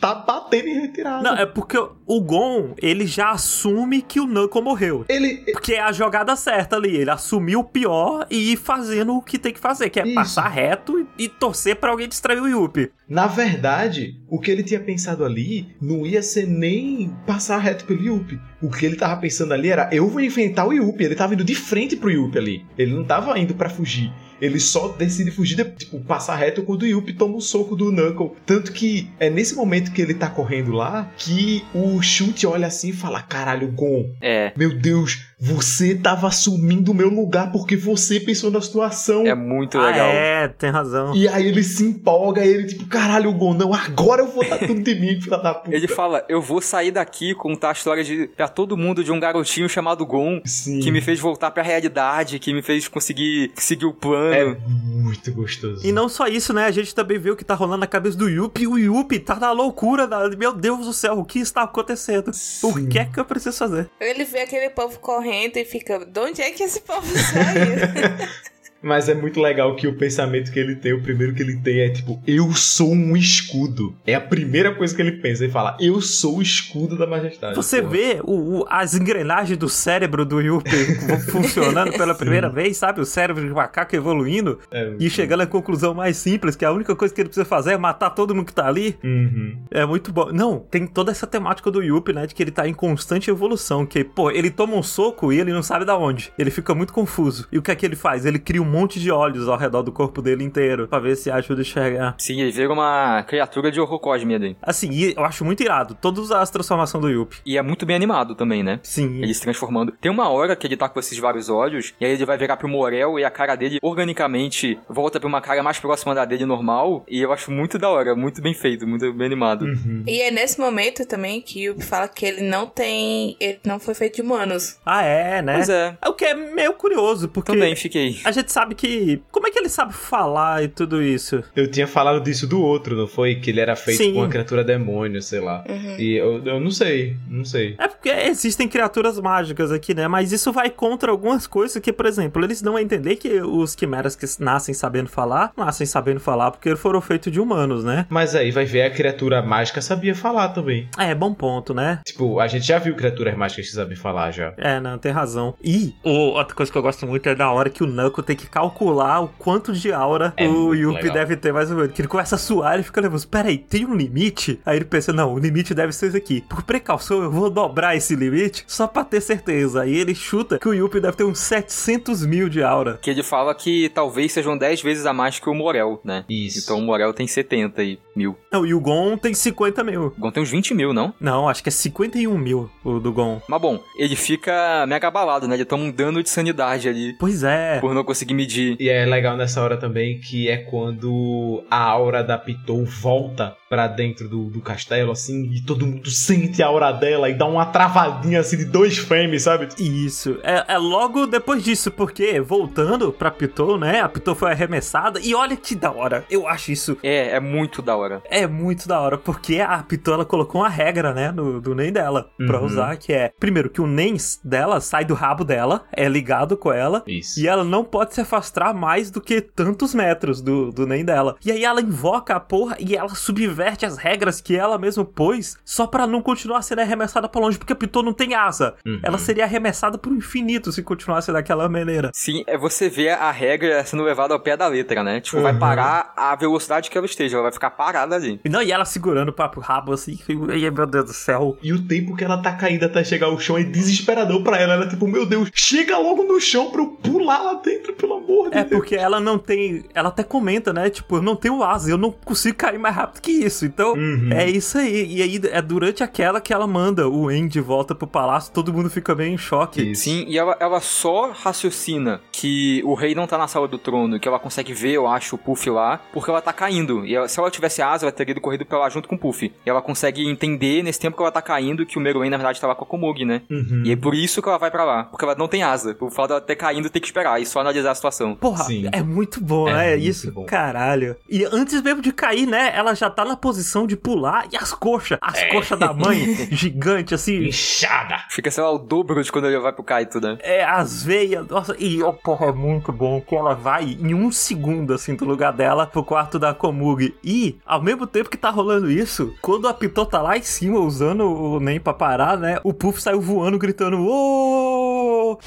[0.00, 1.22] tá batendo em retirada.
[1.22, 5.04] Não, é porque porque o Gon, ele já assume que o Knuckle morreu.
[5.08, 5.36] Ele.
[5.52, 6.96] Porque é a jogada certa ali.
[6.96, 10.14] Ele assumiu o pior e ir fazendo o que tem que fazer, que é Isso.
[10.14, 12.90] passar reto e, e torcer pra alguém distrair o Yuppie.
[13.08, 18.02] Na verdade, o que ele tinha pensado ali não ia ser nem passar reto pelo
[18.02, 18.40] Yuppie.
[18.62, 21.04] O que ele tava pensando ali era: eu vou enfrentar o Yuppie.
[21.04, 22.66] Ele tava indo de frente pro Yuppie ali.
[22.78, 24.12] Ele não tava indo pra fugir.
[24.40, 27.90] Ele só decide fugir, de, tipo, passar reto quando o Yuppie toma o soco do
[27.90, 28.32] Knuckle.
[28.44, 32.90] Tanto que é nesse momento que ele tá correndo lá que o Chute olha assim
[32.90, 34.52] e fala: Caralho, Gon, É.
[34.56, 39.26] meu Deus, você tava assumindo o meu lugar porque você pensou na situação.
[39.26, 40.06] É muito Ah, legal.
[40.08, 41.14] é, tem razão.
[41.14, 44.58] E aí ele se empolga e ele, tipo, caralho, Gon, não, agora eu vou dar
[44.58, 45.76] tudo de mim, filha da puta.
[45.76, 49.12] Ele fala, eu vou sair daqui e contar a história de pra todo mundo de
[49.12, 50.80] um garotinho chamado Gon, Sim.
[50.80, 54.32] que me fez voltar pra realidade, que me fez conseguir seguir o plano.
[54.34, 55.86] É muito gostoso.
[55.86, 56.64] E não só isso, né?
[56.64, 58.66] A gente também vê o que tá rolando na cabeça do Yuppie.
[58.66, 60.06] O Yuppie tá na loucura.
[60.06, 60.30] Da...
[60.30, 62.30] Meu Deus do céu, o que está acontecendo?
[62.30, 62.88] O Sim.
[62.88, 63.90] que é que eu preciso fazer?
[64.00, 65.25] Ele vê aquele povo correndo
[65.58, 68.28] e fica, de onde é que esse povo saiu?
[68.82, 71.80] Mas é muito legal que o pensamento que ele tem, o primeiro que ele tem
[71.80, 73.94] é tipo, eu sou um escudo.
[74.06, 75.44] É a primeira coisa que ele pensa.
[75.44, 77.56] Ele fala, eu sou o escudo da majestade.
[77.56, 77.92] Você porra.
[77.92, 80.70] vê o, o- as engrenagens do cérebro do Yuppie
[81.30, 83.00] funcionando pela primeira vez, sabe?
[83.00, 86.94] O cérebro de macaco evoluindo É, e chegando à conclusão mais simples, que a única
[86.94, 88.96] coisa que ele precisa fazer é matar todo mundo que tá ali.
[89.02, 89.56] Uhum.
[89.70, 90.30] É muito bom.
[90.32, 92.26] Não, tem toda essa temática do Yuppie, né?
[92.26, 93.84] De que ele tá em constante evolução.
[93.86, 96.32] Que, pô, ele toma um soco e ele não sabe da onde.
[96.38, 97.48] Ele fica muito confuso.
[97.50, 98.24] E o que é que ele faz?
[98.26, 100.88] Ele cria um monte de olhos ao redor do corpo dele inteiro.
[100.88, 102.14] Pra ver se ajuda a enxergar.
[102.18, 104.56] Sim, ele vira uma criatura de horror cósmico ali.
[104.62, 105.94] Assim, e eu acho muito irado.
[106.00, 107.38] Todas as transformações do Yuppie.
[107.46, 108.80] E é muito bem animado também, né?
[108.82, 109.22] Sim.
[109.22, 109.92] Ele se transformando.
[110.00, 112.56] Tem uma hora que ele tá com esses vários olhos, e aí ele vai virar
[112.56, 116.44] pro Morel e a cara dele, organicamente, volta pra uma cara mais próxima da dele
[116.46, 117.04] normal.
[117.08, 119.64] E eu acho muito da hora, muito bem feito, muito bem animado.
[119.64, 120.02] Uhum.
[120.06, 123.36] e é nesse momento também que o Yuppie fala que ele não tem.
[123.40, 124.78] Ele não foi feito de humanos.
[124.84, 125.54] Ah, é, né?
[125.54, 128.18] Pois é, É o que é meio curioso, porque também fiquei.
[128.24, 129.20] a gente sabe que.
[129.30, 131.44] Como é que ele sabe falar e tudo isso?
[131.54, 133.34] Eu tinha falado disso do outro, não foi?
[133.34, 134.14] Que ele era feito Sim.
[134.14, 135.62] com uma criatura demônio, sei lá.
[135.68, 135.96] Uhum.
[135.98, 137.76] E eu, eu não sei, não sei.
[137.78, 140.08] É porque existem criaturas mágicas aqui, né?
[140.08, 143.74] Mas isso vai contra algumas coisas que, por exemplo, eles não vão entender que os
[143.74, 148.06] quimeras que nascem sabendo falar, nascem sabendo falar porque foram feitos de humanos, né?
[148.08, 150.88] Mas aí vai ver a criatura mágica sabia falar também.
[150.98, 152.00] É, bom ponto, né?
[152.06, 154.54] Tipo, a gente já viu criaturas mágicas que sabem falar já.
[154.56, 155.54] É, não, tem razão.
[155.62, 158.45] E outra coisa que eu gosto muito é da hora que o Knuckle tem que
[158.50, 161.14] calcular o quanto de aura É o Yuppie legal.
[161.14, 161.92] deve ter mais ou menos.
[161.92, 163.26] Que ele começa a suar e fica nervoso.
[163.28, 164.60] Peraí, tem um limite?
[164.64, 166.42] Aí ele pensa, não, o limite deve ser esse aqui.
[166.48, 169.82] Por precaução, eu vou dobrar esse limite só pra ter certeza.
[169.82, 172.98] Aí ele chuta que o Yuppie deve ter uns 700 mil de aura.
[173.02, 176.24] Que ele fala que talvez sejam 10 vezes a mais que o Morel, né?
[176.28, 176.58] Isso.
[176.60, 178.36] Então o Morel tem 70 e mil.
[178.52, 180.06] Não, e o Gon tem 50 mil.
[180.06, 181.12] O Gon tem uns 20 mil, não?
[181.20, 183.40] Não, acho que é 51 mil o do Gon.
[183.48, 185.54] Mas bom, ele fica mega abalado, né?
[185.54, 187.78] Ele toma um dano de sanidade ali Pois é.
[187.80, 188.76] por não conseguir medir.
[188.78, 193.86] E é legal nessa hora também que é quando a aura da Pitou volta pra
[193.88, 197.66] dentro do, do castelo, assim, e todo mundo sente a aura dela e dá uma
[197.66, 199.68] travadinha assim de dois frames, sabe?
[199.78, 200.38] Isso.
[200.42, 204.00] É, é logo depois disso, porque voltando pra Pitou, né?
[204.00, 205.18] A Pitou foi arremessada.
[205.20, 206.24] E olha que da hora.
[206.30, 208.22] Eu acho isso É, é muito da hora.
[208.30, 211.92] é muito da hora, porque a Pitou ela colocou uma regra, né, no, do NEM
[211.92, 212.66] dela, pra Uhum.
[212.66, 216.72] usar, que é, primeiro, que o NEM dela sai do rabo dela, é ligado com
[216.72, 217.40] ela, Isso.
[217.40, 221.36] e ela não pode se afastar mais do que tantos metros do, do NEM dela.
[221.44, 225.56] E aí ela invoca a porra e ela subverte as regras que ela mesma pôs,
[225.64, 228.74] só pra não continuar sendo arremessada pra longe, porque a Pitou não tem asa.
[228.84, 229.00] Uhum.
[229.02, 232.10] Ela seria arremessada pro infinito se continuasse daquela maneira.
[232.14, 235.20] Sim, é você vê a regra sendo levada ao pé da letra, né?
[235.20, 235.58] Tipo, vai Uhum.
[235.58, 238.40] parar a velocidade que ela esteja, ela vai ficar parada ali.
[238.44, 240.34] E não, e ela segurando o papo rabo assim, e,
[240.70, 241.56] meu Deus do céu.
[241.62, 244.74] E o tempo que ela tá caindo até chegar ao chão é desesperador pra ela.
[244.74, 248.14] Ela é tipo, meu Deus, chega logo no chão pra eu pular lá dentro, pelo
[248.14, 248.70] amor de É Deus.
[248.80, 249.84] porque ela não tem.
[249.94, 250.90] Ela até comenta, né?
[250.90, 253.64] Tipo, eu não tenho asa, eu não consigo cair mais rápido que isso.
[253.66, 254.30] Então, Uhum.
[254.32, 255.16] é isso aí.
[255.16, 258.72] E aí é durante aquela que ela manda o En de volta pro palácio, todo
[258.72, 259.90] mundo fica meio em choque.
[259.92, 260.02] Isso.
[260.04, 264.18] Sim, e ela, ela só raciocina que o rei não tá na sala do trono,
[264.20, 267.04] que ela consegue ver, eu acho, o Puff lá, porque ela tá caindo.
[267.06, 269.18] E ela- se ela tivesse asa, ela teria ido corrido pra lá junto com o
[269.18, 269.46] Puff.
[269.64, 272.60] E ela consegue entender, nesse tempo que ela tá caindo, que o Meruem, na verdade,
[272.60, 273.42] tava com a Komugi, né?
[273.50, 273.82] Uhum.
[273.84, 275.96] E é por isso que ela vai pra lá, porque ela não tem asa.
[276.00, 278.34] O fato dela ter caindo, tem que esperar e só analisar a situação.
[278.36, 278.88] Porra, Sim.
[278.92, 279.90] é muito bom, É né?
[279.96, 280.44] muito isso, bom.
[280.44, 281.16] caralho.
[281.28, 282.72] E antes mesmo de cair, né?
[282.74, 285.48] Ela já tá na naquela posição de pular e as coxas, as É.
[285.52, 287.46] coxas da mãe, gigante, assim.
[287.46, 288.24] Inchada.
[288.30, 290.38] Fica, sei lá, o dobro de quando ele vai pro Kaito, né?
[290.40, 294.32] É, as veias, nossa, e ó, porra, é muito bom que ela vai em um
[294.32, 297.14] segundo, assim, do lugar dela pro quarto da Komugi.
[297.22, 300.78] E, ao mesmo tempo que tá rolando isso, quando a Pitô tá lá em cima
[300.80, 305.38] usando o Nen pra parar, né, o Puff saiu voando, gritando, ô!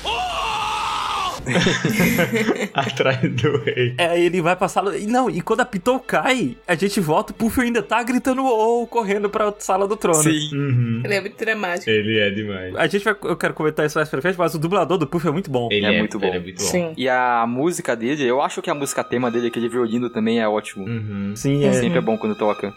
[2.73, 3.95] Atrás do rei.
[3.97, 4.83] É, ele vai passar.
[4.95, 8.45] E não, e quando a Pitô cai, a gente volta, o Puff ainda tá gritando
[8.45, 10.23] ô, correndo pra sala do trono.
[10.23, 10.49] Sim.
[10.53, 11.01] Uhum.
[11.03, 11.89] Ele é muito dramático.
[11.89, 12.75] Ele é demais.
[12.75, 13.15] A gente vai.
[13.23, 15.69] Eu quero comentar isso mais pra frente, mas o dublador do Puff é muito bom.
[15.71, 16.27] Ele É é, muito bom.
[16.27, 16.69] Ele é muito bom.
[16.69, 16.93] Sim.
[16.97, 20.47] E a música dele, eu acho que a música tema dele, aquele violino também é
[20.47, 20.85] ótimo.
[20.85, 21.33] Uhum.
[21.35, 21.73] Sim, é.
[21.73, 22.73] Sempre é bom quando toca.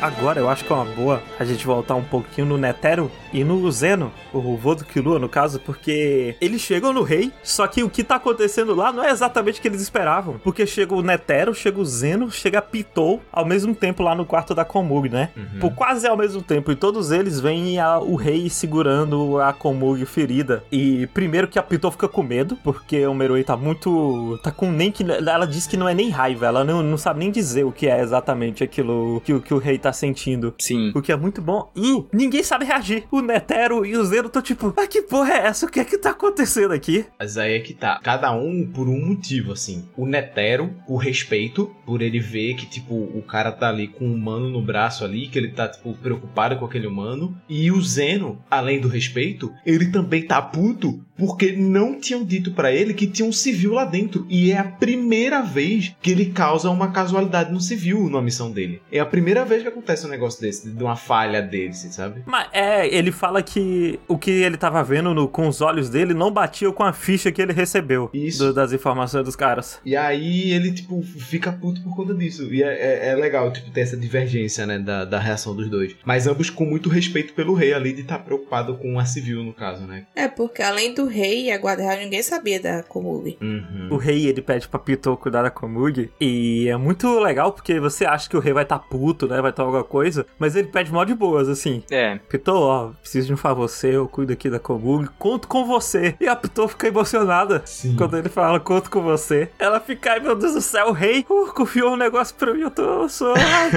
[0.00, 3.44] Agora eu acho que é uma boa a gente voltar um pouquinho no Netero e
[3.44, 7.82] no Zeno, o vô do Killua, no caso, porque eles chegam no rei, só que
[7.82, 10.40] o que tá acontecendo lá não é exatamente o que eles esperavam.
[10.42, 14.24] Porque chega o Netero, chega o Zeno, chega a Pitou ao mesmo tempo lá no
[14.24, 15.30] quarto da Komugi, né?
[15.60, 16.72] Por quase ao mesmo tempo.
[16.72, 20.64] E todos eles veem a- o rei segurando a Komugi ferida.
[20.72, 24.38] E primeiro que a Pitou fica com medo, porque o Meruei tá muito.
[24.42, 25.04] tá com nem que.
[25.10, 27.86] Ela diz que não é nem raiva, ela não, não sabe nem dizer o que
[27.86, 30.54] é exatamente aquilo que, o- que o rei tá sentindo.
[30.58, 30.92] Sim.
[30.94, 31.70] O que é muito bom.
[31.76, 33.04] E ninguém sabe reagir.
[33.10, 35.66] O Netero e o Zeno estão tipo, ah, que porra é essa?
[35.66, 37.04] O que é que tá acontecendo aqui?
[37.18, 38.00] Mas aí é que tá.
[38.02, 39.84] Cada um por um motivo, assim.
[39.96, 44.14] O Netero, o respeito, por ele ver que, tipo, o cara tá ali com um
[44.14, 47.36] humano no braço ali, que ele tá, tipo, preocupado com aquele humano.
[47.48, 52.72] E o Zeno, além do respeito, ele também tá puto porque não tinham dito pra
[52.72, 54.26] ele que tinha um civil lá dentro.
[54.30, 58.80] E é a primeira vez que ele causa uma casualidade no civil na missão dele.
[58.90, 62.22] É a primeira vez que acontece um negócio desse, de uma falha dele, você sabe?
[62.26, 66.14] Mas é, ele fala que o que ele tava vendo no- com os olhos dele
[66.14, 68.44] não batia com a ficha que ele recebeu Isso.
[68.46, 69.80] do- das informações dos caras.
[69.84, 72.52] E aí ele, tipo, fica puto por conta disso.
[72.52, 75.94] E é, é- é legal, tipo, ter essa divergência, né, da, da reação dos dois.
[76.04, 79.52] Mas ambos com muito respeito pelo rei ali, de estar preocupado com a civil, no
[79.52, 80.04] caso, né?
[80.14, 83.38] É, porque além do rei e a guarda real, ninguém sabia da Komugi.
[83.40, 83.88] Uhum.
[83.90, 86.10] O rei, ele pede pra Pitou cuidar da Komugi.
[86.20, 89.40] E é muito legal porque você acha que o rei vai estar tá puto, né?
[89.40, 90.26] Vai estar alguma coisa.
[90.38, 91.82] Mas ele pede mal de boas, assim.
[91.90, 92.18] É.
[92.28, 96.14] Pitou, ó, preciso de um favor seu, eu cuido aqui da Komugi, conto com você.
[96.20, 97.94] E a Pitou fica emocionada Sim.
[97.96, 99.50] quando ele fala, conto com você.
[99.58, 102.60] Ela fica, ai meu Deus do céu, o rei uh, confiou um negócio pra mim,
[102.60, 103.34] eu, tô, eu sou,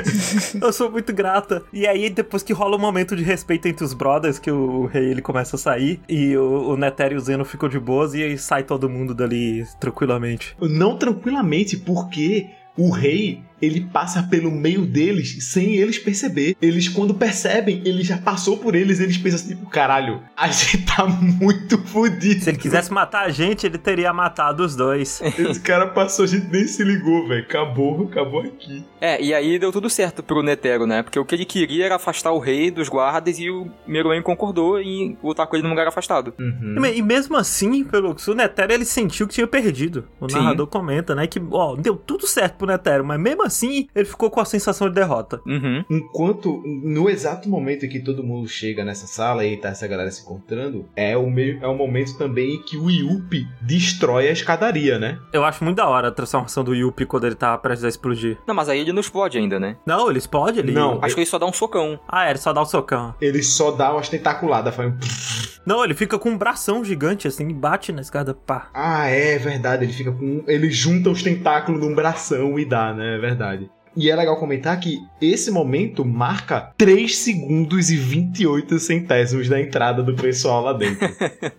[0.61, 1.63] eu sou muito grata.
[1.71, 5.11] E aí, depois que rola um momento de respeito entre os brothers, que o rei
[5.11, 8.23] ele começa a sair, e o, o Netero e o Zeno ficam de boas, e
[8.23, 10.55] aí sai todo mundo dali tranquilamente.
[10.59, 16.55] Não tranquilamente, porque o rei, ele passa pelo meio deles sem eles perceber.
[16.61, 20.79] Eles, quando percebem, ele já passou por eles, eles pensam assim, tipo, caralho, a gente
[20.85, 22.41] tá muito fodido.
[22.43, 25.21] Se ele quisesse matar a gente, ele teria matado os dois.
[25.37, 27.43] Esse cara passou, a gente nem se ligou, velho.
[27.43, 28.83] Acabou, acabou aqui.
[28.99, 31.01] É, e aí deu tudo certo pro Netero, né?
[31.03, 34.79] Porque o que ele queria era afastar o rei dos guardas e o Meruem concordou
[34.79, 36.33] em lutar com ele num lugar afastado.
[36.39, 36.75] Uhum.
[36.77, 40.05] E me- E mesmo assim, pelo o Netero ele sentiu que tinha perdido.
[40.19, 40.37] O Sim.
[40.37, 44.29] narrador comenta, né, que ó, deu tudo certo pro Netero, mas mesmo assim ele ficou
[44.29, 45.41] com a sensação de derrota.
[45.45, 45.83] Uhum.
[45.89, 50.09] Enquanto, no exato momento em que todo mundo chega nessa sala e tá essa galera
[50.11, 54.31] se encontrando, é o, meio, é o momento também em que o Yuppie destrói a
[54.31, 55.19] escadaria, né?
[55.31, 58.37] Eu acho muito da hora a transformação do Yuppie quando ele tá prestes a explodir.
[58.47, 59.77] Não, mas aí ele não explode ainda, né?
[59.85, 60.71] Não, ele explode, ele...
[60.71, 60.99] Não.
[61.01, 61.99] Acho que ele só dá um socão.
[62.07, 63.15] Ah, é, ele só dá o socão.
[63.19, 64.97] Ele só dá umas tentaculadas, faz um...
[65.65, 68.69] Não, ele fica com um bração gigante, assim, e bate na escada, pá.
[68.73, 70.43] Ah, é verdade, ele fica com...
[70.45, 73.15] Ele junta os tentáculos num bração e dá, né?
[73.15, 73.32] É verdade.
[73.95, 80.01] E é legal comentar que esse momento marca 3 segundos e 28 centésimos da entrada
[80.01, 81.07] do pessoal lá dentro.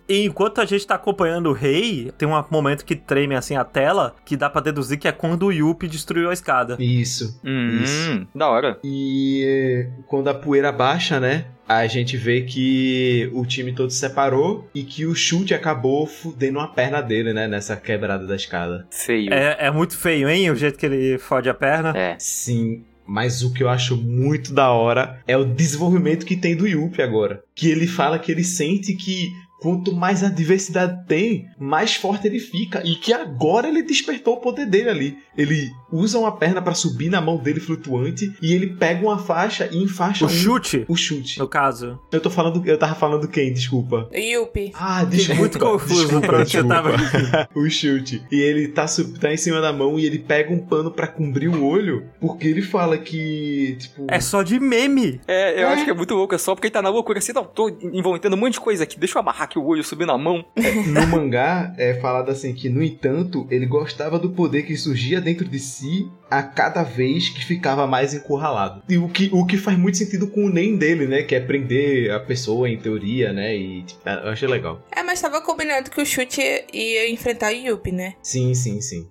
[0.07, 3.63] E enquanto a gente tá acompanhando o rei, tem um momento que treme, assim, a
[3.63, 6.77] tela, que dá pra deduzir que é quando o Yuppie destruiu a escada.
[6.79, 7.39] Isso.
[7.43, 8.27] Hum, Isso.
[8.35, 8.79] da hora.
[8.83, 11.45] E quando a poeira baixa, né?
[11.67, 16.59] A gente vê que o time todo se separou e que o chute acabou fudendo
[16.59, 17.47] uma perna dele, né?
[17.47, 18.87] Nessa quebrada da escada.
[18.91, 19.33] Feio.
[19.33, 21.97] É, é muito feio, hein, o jeito que ele fode a perna.
[21.97, 22.15] É.
[22.19, 22.83] Sim.
[23.07, 27.01] Mas o que eu acho muito da hora é o desenvolvimento que tem do Yuppie
[27.01, 27.43] agora.
[27.53, 29.29] Que ele fala que ele sente que
[29.61, 32.81] quanto mais adversidade tem, mais forte ele fica.
[32.85, 35.17] E que agora ele despertou o poder dele ali.
[35.37, 39.67] Ele usa uma perna pra subir na mão dele flutuante e ele pega uma faixa
[39.71, 41.39] e enfaixa O um- chute, o chute.
[41.39, 41.99] no caso.
[42.11, 44.09] Eu tô falando, eu tava falando quem, desculpa.
[44.13, 44.71] Yuppie.
[44.73, 45.39] Ah, desculpa.
[45.39, 47.49] muito confuso pra onde você desculpa.
[47.55, 48.23] o chute.
[48.31, 51.07] E ele tá, sub- tá em cima da mão e ele pega um pano pra
[51.07, 54.05] cobrir o olho, porque ele fala que, tipo...
[54.09, 55.19] É só de meme.
[55.27, 55.73] É, eu É.
[55.73, 57.69] acho que é muito louco, é só porque ele tá na loucura assim, não, tô
[57.69, 60.43] inventando um monte de coisa aqui, deixa eu amarrar aqui o olho, subir na mão.
[60.87, 65.45] No mangá é falado assim que, no entanto, ele gostava do poder que surgia dentro
[65.45, 65.84] de si
[66.29, 68.83] a cada vez que ficava mais encurralado.
[68.89, 71.23] E o que, o que faz muito sentido com o NEM dele, né?
[71.23, 73.55] Que é prender a pessoa em teoria, né?
[73.55, 74.81] E tipo, eu achei legal.
[74.91, 76.41] É, mas tava combinado que o chute
[76.73, 78.13] ia enfrentar o Yuppie, né?
[78.21, 79.07] Sim, sim, sim.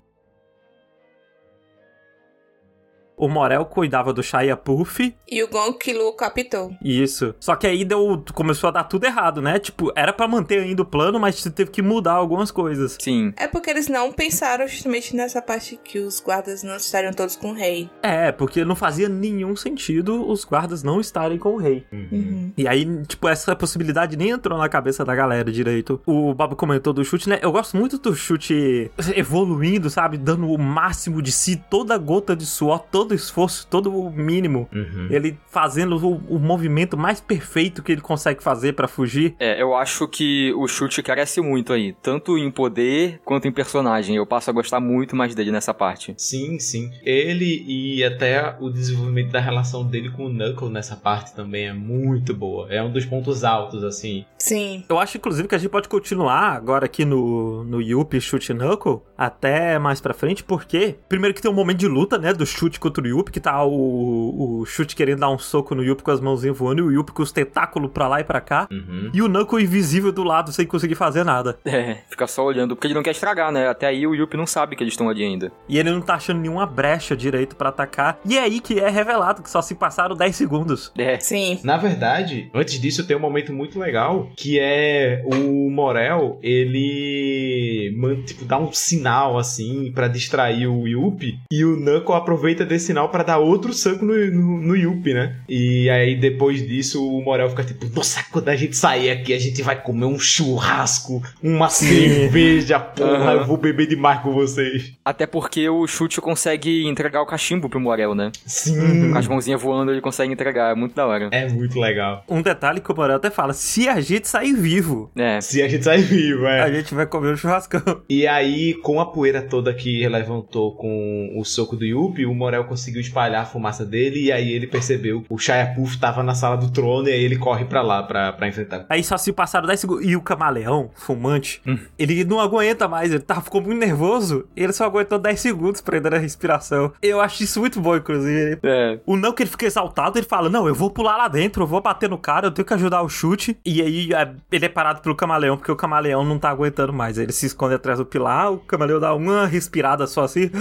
[3.17, 5.15] O Morel cuidava do Shia Puff.
[5.31, 6.75] E o Gon que Lu captou.
[6.83, 7.35] Isso.
[7.39, 9.59] Só que aí deu, começou a dar tudo errado, né?
[9.59, 12.97] Tipo, era pra manter ainda o plano, mas teve que mudar algumas coisas.
[13.01, 13.33] Sim.
[13.37, 17.51] É porque eles não pensaram justamente nessa parte que os guardas não estariam todos com
[17.51, 17.89] o rei.
[18.03, 21.87] É, porque não fazia nenhum sentido os guardas não estarem com o rei.
[21.93, 22.53] Uhum.
[22.57, 26.01] E aí, tipo, essa possibilidade nem entrou na cabeça da galera direito.
[26.07, 27.39] O Bob comentou do chute, né?
[27.43, 30.17] Eu gosto muito do chute evoluindo, sabe?
[30.17, 34.69] Dando o máximo de si, toda gota de suor, todo esforço, todo o mínimo.
[34.73, 35.09] Uhum.
[35.11, 39.35] Ele fazendo o, o movimento mais perfeito que ele consegue fazer pra fugir.
[39.39, 44.17] É, eu acho que o chute cresce muito aí, tanto em poder quanto em personagem.
[44.17, 46.15] Eu passo a gostar muito mais dele nessa parte.
[46.17, 46.91] Sim, sim.
[47.03, 51.73] Ele e até o desenvolvimento da relação dele com o Knuckle nessa parte também é
[51.73, 52.73] muito boa.
[52.73, 54.25] É um dos pontos altos, assim.
[54.39, 54.85] Sim.
[54.89, 59.01] Eu acho, inclusive, que a gente pode continuar agora aqui no, no Yuppie Chute Knuckle
[59.17, 62.79] até mais pra frente, porque primeiro que tem um momento de luta, né, do chute
[62.95, 66.11] contra o Yuppie, que tá o, o chute querendo dar um soco no Yuppie com
[66.11, 68.69] as mãozinhas voando e o Yuppie com os tentáculos pra lá e pra cá.
[68.71, 69.11] Uhum.
[69.13, 71.59] E o Knuckle invisível do lado sem conseguir fazer nada.
[71.65, 73.69] É, fica só olhando, porque ele não quer estragar, né?
[73.69, 75.51] Até aí o Yuppie não sabe que eles estão ali ainda.
[75.69, 78.19] E ele não tá achando nenhuma brecha direito pra atacar.
[78.25, 80.93] E é aí que é revelado que só se passaram 10 segundos.
[80.97, 81.59] É, Sim.
[81.65, 87.93] Na verdade, antes disso tem um momento muito legal, que é o Morel, ele
[88.25, 93.09] tipo, dá um sinal assim pra distrair o Yuppie, e o Knuckle aproveita desse sinal
[93.09, 95.37] pra dar outro soco no, no, no Yuppie, né?
[95.49, 99.39] E aí depois disso o Morel fica tipo, nossa, quando a gente sair aqui a
[99.39, 103.33] gente vai comer um churrasco, uma cerveja, porra, Aham.
[103.33, 104.93] eu vou beber demais com vocês.
[105.05, 108.31] até porque o chute consegue entregar o cachimbo pro Morel, né?
[108.47, 111.29] Sim, Com as mãozinhas voando ele consegue entregar, é muito da hora.
[111.33, 112.25] é muito legal.
[112.29, 115.69] Um detalhe que o Morel até fala: se a gente sair vivo, É, Se a
[115.69, 116.61] gente sair vivo, é.
[116.63, 118.03] a gente vai comer um churrascão.
[118.09, 122.65] E aí, com a poeira toda que levantou com o soco do Yuppie, o Morel
[122.75, 126.35] conseguiu espalhar a fumaça dele e aí ele percebeu que o Shia Puff tava na
[126.35, 128.85] sala do trono e aí ele corre pra lá pra, pra enfrentar.
[128.89, 130.05] Aí só se passaram 10 segundos.
[130.05, 131.79] E o camaleão, fumante, Hum.
[131.99, 133.11] ele não aguenta mais.
[133.11, 134.47] Ele tá, ficou muito nervoso.
[134.57, 136.93] Ele só aguentou 10 segundos prendendo a respiração.
[137.01, 138.59] Eu acho isso muito bom, inclusive.
[138.63, 138.99] é.
[139.07, 141.67] O não que ele fica exaltado, ele fala: Não, eu vou pular lá dentro, eu
[141.67, 143.57] vou bater no cara, eu tenho que ajudar o chute.
[143.65, 147.19] E aí é, ele é parado pelo camaleão, porque o camaleão não tá aguentando mais.
[147.19, 150.51] Ele se esconde atrás do pilar, o camaleão dá uma respirada só assim.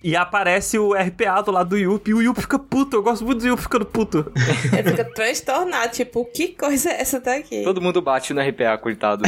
[0.00, 2.10] E aparece o RPA do lado do Yuppie.
[2.10, 2.96] E o Yuppie fica puto.
[2.96, 4.30] Eu gosto muito do Yuppie ficando puto.
[4.72, 7.62] Ele fica transtornado, tipo, que coisa é essa daqui?
[7.62, 9.24] Todo mundo bate no RPA, coitado.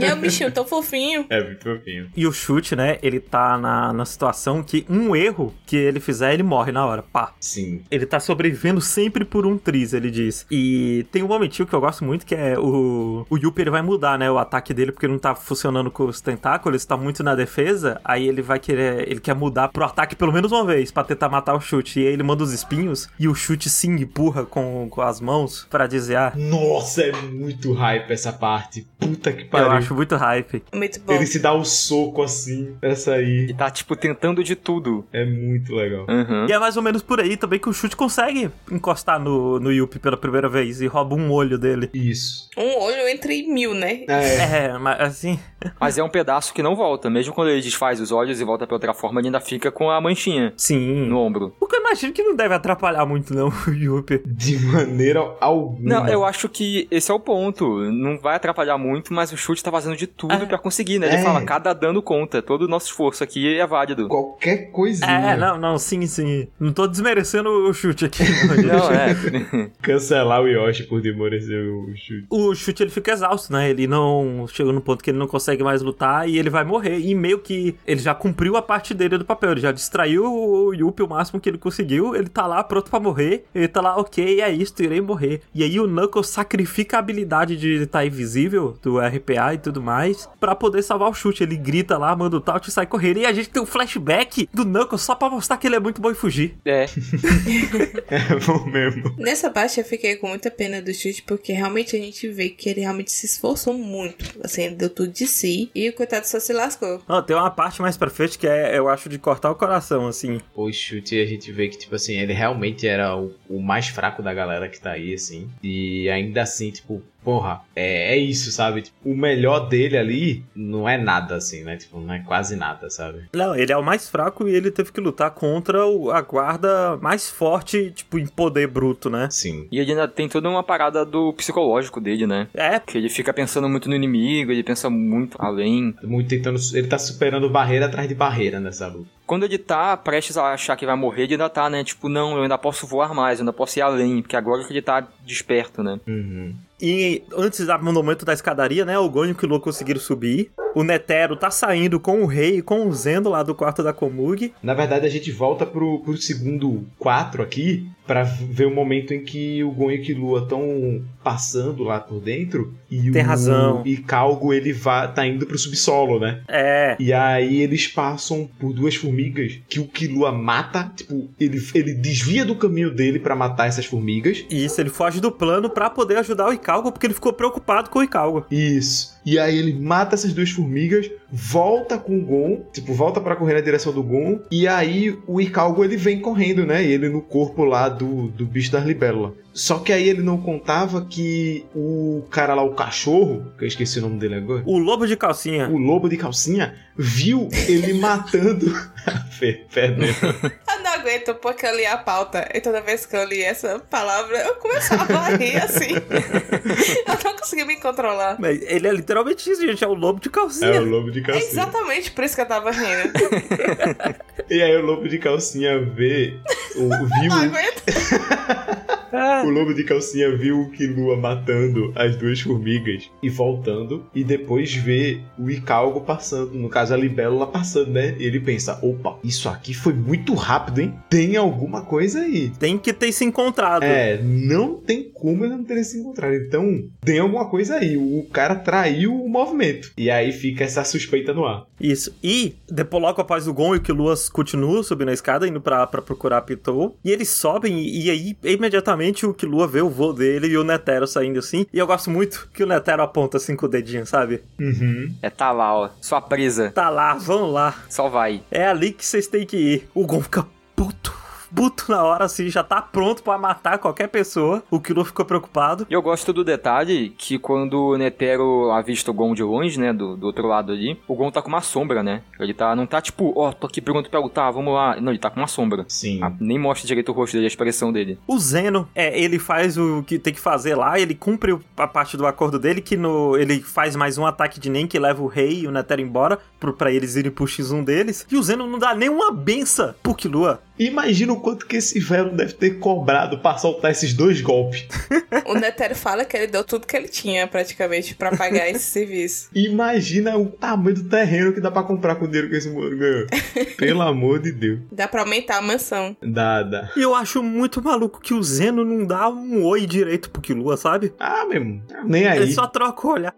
[0.00, 1.26] E é um bichinho tão fofinho.
[1.28, 2.10] É muito fofinho.
[2.16, 2.98] E o chute, né?
[3.02, 7.02] Ele tá na, na situação que um erro que ele fizer, ele morre na hora.
[7.02, 7.34] Pá.
[7.40, 7.82] Sim.
[7.90, 10.46] Ele tá sobrevivendo sempre por um triz, ele diz.
[10.50, 13.82] E tem um momentinho que eu gosto muito, que é o, o Yuppie, ele vai
[13.82, 17.34] mudar, né, o ataque dele, porque não tá funcionando com os tentáculos, tá muito na
[17.34, 21.04] defesa, aí ele vai querer, ele quer mudar pro ataque pelo menos uma vez, pra
[21.04, 22.00] tentar matar o chute.
[22.00, 25.66] E aí ele manda os espinhos, e o chute se empurra com, com as mãos
[25.70, 26.36] pra desviar.
[26.36, 28.86] Nossa, é muito hype essa parte.
[28.98, 29.70] Puta que Eu pariu.
[29.70, 30.62] acho muito hype.
[30.74, 31.12] Muito bom.
[31.12, 33.46] Ele se dá o soco assim, essa aí.
[33.50, 35.04] E tá, tipo, tentando de tudo.
[35.12, 36.06] É muito legal.
[36.08, 36.46] Uhum.
[36.48, 39.72] E é mais ou menos por aí também que o chute consegue encostar no, no
[39.72, 41.90] Yuppie pela primeira vez e rouba um olho dele.
[41.92, 42.48] Isso.
[42.56, 44.04] Um olho entre mil, né?
[44.08, 44.68] É.
[44.68, 45.38] É, mas assim,
[45.80, 47.10] Mas é um pedaço que não volta.
[47.10, 49.90] Mesmo quando ele desfaz os olhos e volta pra outra forma, ele ainda fica com
[49.90, 51.06] a manchinha sim.
[51.06, 51.47] no ombro.
[51.60, 54.22] O que eu imagino que não deve atrapalhar muito, não, o Yuppie.
[54.26, 55.78] De maneira alguma.
[55.80, 57.66] Não, eu acho que esse é o ponto.
[57.92, 60.46] Não vai atrapalhar muito, mas o chute tá fazendo de tudo É.
[60.46, 61.06] pra conseguir, né?
[61.08, 61.22] Ele É.
[61.22, 62.40] fala, cada dano conta.
[62.42, 64.08] Todo o nosso esforço aqui é válido.
[64.08, 65.10] Qualquer coisinha.
[65.10, 66.48] É, não, não, sim, sim.
[66.58, 68.22] Não tô desmerecendo o chute aqui,
[68.64, 69.70] não, é.
[69.82, 72.26] Cancelar o Yoshi por demorecer o chute.
[72.30, 73.70] O chute ele fica exausto, né?
[73.70, 76.98] Ele não chega no ponto que ele não consegue mais lutar e ele vai morrer.
[76.98, 79.52] E meio que ele já cumpriu a parte dele do papel.
[79.52, 82.14] Ele já distraiu o Yuppie o máximo que ele conseguiu.
[82.14, 83.44] Ele tá lá pronto pra morrer.
[83.54, 85.42] Ele tá lá, ok, é isso, irei morrer.
[85.54, 90.28] E aí o Knuckles sacrifica a habilidade de estar invisível do RPA e tudo mais
[90.38, 91.42] pra poder salvar o chute.
[91.42, 93.18] Ele grita lá, manda o taut e sai correndo.
[93.18, 96.00] E a gente tem um flashback do Knuckles só pra mostrar que ele é muito
[96.00, 96.56] bom em fugir.
[96.64, 96.86] É,
[98.08, 99.14] É bom mesmo.
[99.18, 102.68] Nessa parte eu fiquei com muita pena do chute, porque realmente a gente vê que
[102.68, 104.24] ele realmente se esforçou muito.
[104.42, 105.70] Assim, ele deu tudo de si.
[105.74, 107.02] E o coitado só se lascou.
[107.08, 110.06] Não, tem uma parte mais pra frente que é, eu acho, de cortar o coração,
[110.06, 110.40] assim.
[110.54, 114.22] O chute a gente vê que, tipo assim, ele realmente era o, o mais fraco
[114.22, 115.48] da galera que tá aí, assim.
[115.62, 118.82] E ainda assim, tipo, porra, é, é isso, sabe?
[118.82, 121.76] Tipo, o melhor dele ali não é nada, assim, né?
[121.76, 123.24] Tipo, não é quase nada, sabe?
[123.34, 126.96] Não, ele é o mais fraco e ele teve que lutar contra o- a guarda
[126.98, 129.28] mais forte, tipo, em poder bruto, né?
[129.30, 129.66] Sim.
[129.70, 132.48] e ele ainda tem toda uma parada do psicológico dele, né?
[132.54, 135.94] É, Que ele fica pensando muito no inimigo, ele pensa muito além.
[136.02, 136.58] Muito tentando.
[136.74, 139.08] Ele tá superando barreira atrás de barreira nessa luta.
[139.26, 141.84] Quando ele tá prestes a achar que vai morrer, ele ainda tá, né?
[141.84, 144.72] Tipo, não, eu ainda posso voar mais, eu ainda posso ir além, porque agora que
[144.72, 146.00] ele tá desperto, né?
[146.06, 146.54] Uhum.
[146.80, 148.98] E antes do momento da escadaria, né?
[148.98, 150.50] O Gonho e o Kilo conseguiram subir.
[150.74, 153.92] O Netero tá saindo com o rei e com o Zendo lá do quarto da
[153.92, 154.52] Komug.
[154.62, 159.22] Na verdade, a gente volta pro, pro segundo 4 aqui pra ver o momento em
[159.22, 163.82] que o Gon e o Killua estão passando lá por dentro e Tem o razão.
[163.84, 166.40] e Calgo ele vai tá indo pro subsolo, né?
[166.48, 166.96] É.
[166.98, 172.46] E aí eles passam por duas formigas que o Killua mata, tipo, ele, ele desvia
[172.46, 174.42] do caminho dele pra matar essas formigas.
[174.48, 178.00] Isso, ele foge do plano pra poder ajudar o Icalgo, porque ele ficou preocupado com
[178.00, 178.46] o Icalgo.
[178.50, 179.17] Isso.
[179.30, 183.52] E aí ele mata essas duas formigas, volta com o Gon, tipo, volta pra correr
[183.54, 186.82] na direção do Gon, e aí o Icalgo ele vem correndo, né?
[186.82, 189.32] Ele no corpo lá do, do bicho das libélulas.
[189.52, 193.98] Só que aí ele não contava que o cara lá, o cachorro, que eu esqueci
[193.98, 195.68] o nome dele agora, O lobo de calcinha.
[195.68, 198.72] o lobo de calcinha, viu ele matando.
[199.70, 200.04] Fernando.
[200.12, 202.48] Eu não aguento porque eu li a pauta.
[202.54, 205.94] E toda vez que eu li essa palavra, eu começava a rir assim.
[205.94, 208.36] eu não consegui me controlar.
[208.38, 209.17] Mas ele é literalmente
[209.50, 209.82] isso, gente.
[209.82, 210.70] É o lobo de calcinha.
[210.70, 211.50] É o lobo de É calcinha.
[211.50, 213.12] exatamente por isso que eu tava rindo.
[214.50, 216.38] E aí o lobo de calcinha vê.
[216.74, 217.28] O, viu.
[217.28, 217.82] Não aguento.
[219.44, 224.74] O lobo de calcinha viu o Killua matando as duas formigas e voltando, e depois
[224.74, 228.14] vê o Icalgo passando, no caso a libélula passando, né?
[228.18, 230.94] E ele pensa: opa, isso aqui foi muito rápido, hein?
[231.08, 232.50] Tem alguma coisa aí.
[232.58, 233.82] Tem que ter se encontrado.
[233.82, 236.34] É, não tem como ele não ter se encontrado.
[236.34, 237.96] Então, tem alguma coisa aí.
[237.96, 239.92] O cara traiu o movimento.
[239.96, 241.64] E aí fica essa suspeita no ar.
[241.80, 242.14] Isso.
[242.22, 245.86] E depois, logo após o Gon e o Killuas continuam subindo a escada, indo pra,
[245.86, 246.96] pra procurar a Pitou.
[247.04, 250.64] E eles sobem, e, e aí imediatamente o Killua vê o voo dele e o
[250.64, 251.66] Netero saindo assim.
[251.72, 254.42] E eu gosto muito que o Netero aponta assim com o dedinho, sabe?
[254.60, 255.14] Uhum.
[255.22, 255.90] É, tá lá, ó.
[256.00, 256.70] Sua presa.
[256.70, 257.74] Tá lá, vamos lá.
[257.88, 258.42] Só vai.
[258.50, 259.88] É ali que vocês têm que ir.
[259.94, 261.12] O Gon fica puto.
[261.54, 264.62] Puto na hora, assim, já tá pronto pra matar qualquer pessoa.
[264.70, 265.86] O Killua ficou preocupado.
[265.88, 269.92] E eu gosto do detalhe que quando o Netero avista o Gon de longe, né,
[269.92, 272.22] do, do outro lado ali, o Gon tá com uma sombra, né?
[272.38, 275.00] Ele tá, não tá tipo, ó, tô aqui pronto pra lutar, vamos lá.
[275.00, 275.84] Não, ele tá com uma sombra.
[275.88, 276.20] Sim.
[276.22, 278.18] Ah, nem mostra direito o rosto dele, a expressão dele.
[278.26, 282.16] O Zeno, é, ele faz o que tem que fazer lá, ele cumpre a parte
[282.16, 285.26] do acordo dele, que no, ele faz mais um ataque de Nen que leva o
[285.26, 288.26] rei e o Netero embora, pro, pra eles irem pro X1 deles.
[288.30, 290.60] E o Zeno não dá nenhuma benção pro Killua.
[290.78, 294.86] Imagina o quanto que esse velho deve ter cobrado pra soltar esses dois golpes.
[295.44, 299.48] O Netero fala que ele deu tudo que ele tinha, praticamente, pra pagar esse serviço.
[299.54, 302.96] Imagina o tamanho do terreno que dá pra comprar com o dinheiro que esse moço
[302.96, 303.26] ganhou.
[303.76, 304.80] Pelo amor de Deus.
[304.92, 306.16] Dá pra aumentar a mansão.
[306.22, 306.90] Dá, dá.
[306.96, 310.76] E eu acho muito maluco que o Zeno não dá um oi direito pro Killua,
[310.76, 311.12] sabe?
[311.18, 311.82] Ah, mesmo.
[312.04, 312.38] Nem aí.
[312.42, 313.34] Ele só troca o olhar.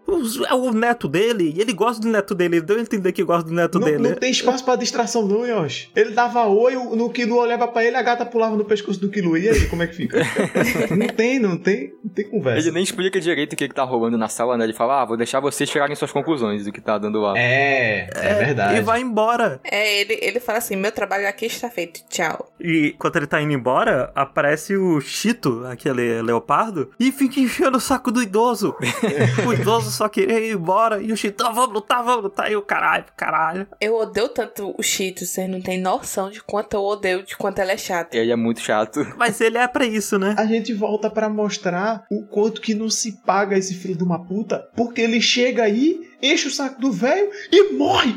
[0.48, 3.22] É o neto dele, e ele gosta do neto dele, ele deu a entender que
[3.22, 3.98] gosta do neto Não, dele.
[3.98, 5.90] não tem espaço pra distração, não, Yoshi.
[5.94, 9.10] Ele dava oi, o- no Kilo olhava pra ele, a gata pulava no pescoço do
[9.10, 9.36] Kilo.
[9.36, 10.18] E aí, como é que fica?
[10.96, 12.60] não tem, não tem, não tem conversa.
[12.60, 14.64] Ele nem explica direito o que, que tá rolando na sala, né?
[14.64, 17.38] Ele fala, ah, vou deixar vocês tirarem suas conclusões do que tá dando lá.
[17.38, 18.78] É, é, verdade.
[18.78, 19.60] E vai embora.
[19.64, 22.52] É, ele, ele fala assim: meu trabalho aqui está feito, tchau.
[22.60, 27.80] E quando ele tá indo embora, aparece o Chito, aquele leopardo, e fica enchendo o
[27.80, 28.74] saco do idoso.
[29.46, 32.50] o idoso só queria ir embora, e o Chito, ah, vamos lutar, vamos lutar.
[32.50, 33.66] E o caralho, caralho.
[33.80, 37.60] Eu odeio tanto o Cheetos, vocês não têm noção de quanto eu odeio, de quanto
[37.60, 38.16] ela é chata.
[38.16, 39.00] Ele é muito chato.
[39.16, 40.34] Mas ele é pra isso, né?
[40.38, 44.24] A gente volta pra mostrar o quanto que não se paga esse filho de uma
[44.24, 48.14] puta, porque ele chega aí, enche o saco do velho e morre.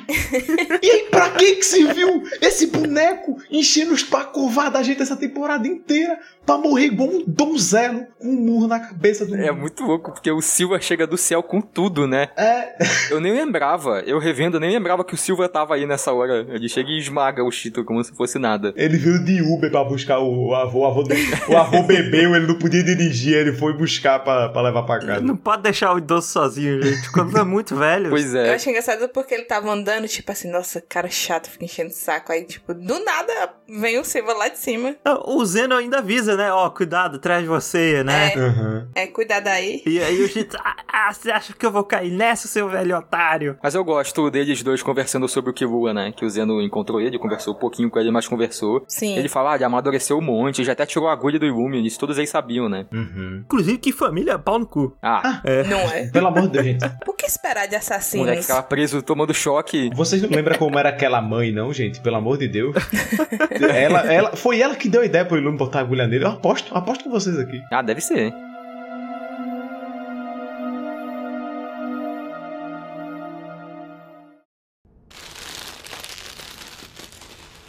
[0.81, 5.15] e aí, pra que que se viu esse boneco enchendo os pacová da gente essa
[5.15, 9.83] temporada inteira pra morrer igual um donzelo com um murro na cabeça do É muito
[9.83, 12.29] louco, porque o Silva chega do céu com tudo, né?
[12.35, 12.75] É,
[13.11, 16.45] Eu nem lembrava, eu revendo, eu nem lembrava que o Silva tava aí nessa hora.
[16.49, 18.73] Ele chega e esmaga o Chito como se fosse nada.
[18.75, 20.79] ele veio de Uber pra buscar o, o avô.
[20.83, 24.61] O avô, dele- o avô bebeu, ele não podia dirigir, ele foi buscar pra, pra
[24.61, 25.21] levar pra casa.
[25.21, 27.09] Não pode deixar o idoso sozinho, gente.
[27.11, 27.92] Quando é muito velho.
[28.09, 28.53] Pois Eu é.
[28.55, 32.31] achei engraçado porque ele tava andando, tipo assim, nossa, cara chato, fica enchendo o saco.
[32.31, 34.95] Aí, tipo, do nada vem o Silva lá de cima.
[35.25, 36.51] O Zeno ainda avisa, né?
[36.51, 38.31] Ó, cuidado atrás de você, né?
[38.33, 38.37] É.
[38.37, 38.89] Aham.
[38.95, 39.81] É, cuidado aí.
[39.85, 42.97] E aí o Chito, ah, ah, você acha que eu vou cair nessa, seu velho
[42.97, 43.57] otário?
[43.61, 46.13] Mas eu gosto deles dois conversando sobre o Killua, né?
[46.15, 48.83] Que o Zeno encontrou ele, conversou um pouquinho com ele, mas conversou.
[48.87, 49.17] Sim.
[49.17, 51.99] Ele fala, ah, ele amadureceu um monte, já até tirou a agulha do Yumi, isso
[51.99, 52.85] todos eles sabiam, né?
[52.91, 53.41] Uhum.
[53.45, 54.95] Inclusive, que família pau no cu.
[55.01, 56.07] Ah, Não é?
[56.07, 56.85] Pelo amor de Deus, gente.
[57.07, 58.26] O que esperar de o assassinos?
[58.26, 59.90] moleque ficava preso tomando choque.
[59.94, 62.00] Vocês não lembram como era aquela mãe, não, gente?
[62.00, 62.74] Pelo amor de Deus.
[63.72, 66.24] ela, ela, foi ela que deu a ideia pro Ilume botar a agulha nele.
[66.24, 67.60] Eu aposto, eu aposto com vocês aqui.
[67.72, 68.32] Ah, deve ser.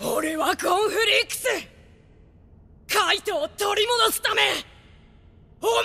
[0.01, 1.45] 俺はコンフリックス
[2.87, 4.41] カイトを取り戻すため
[5.61, 5.83] お前に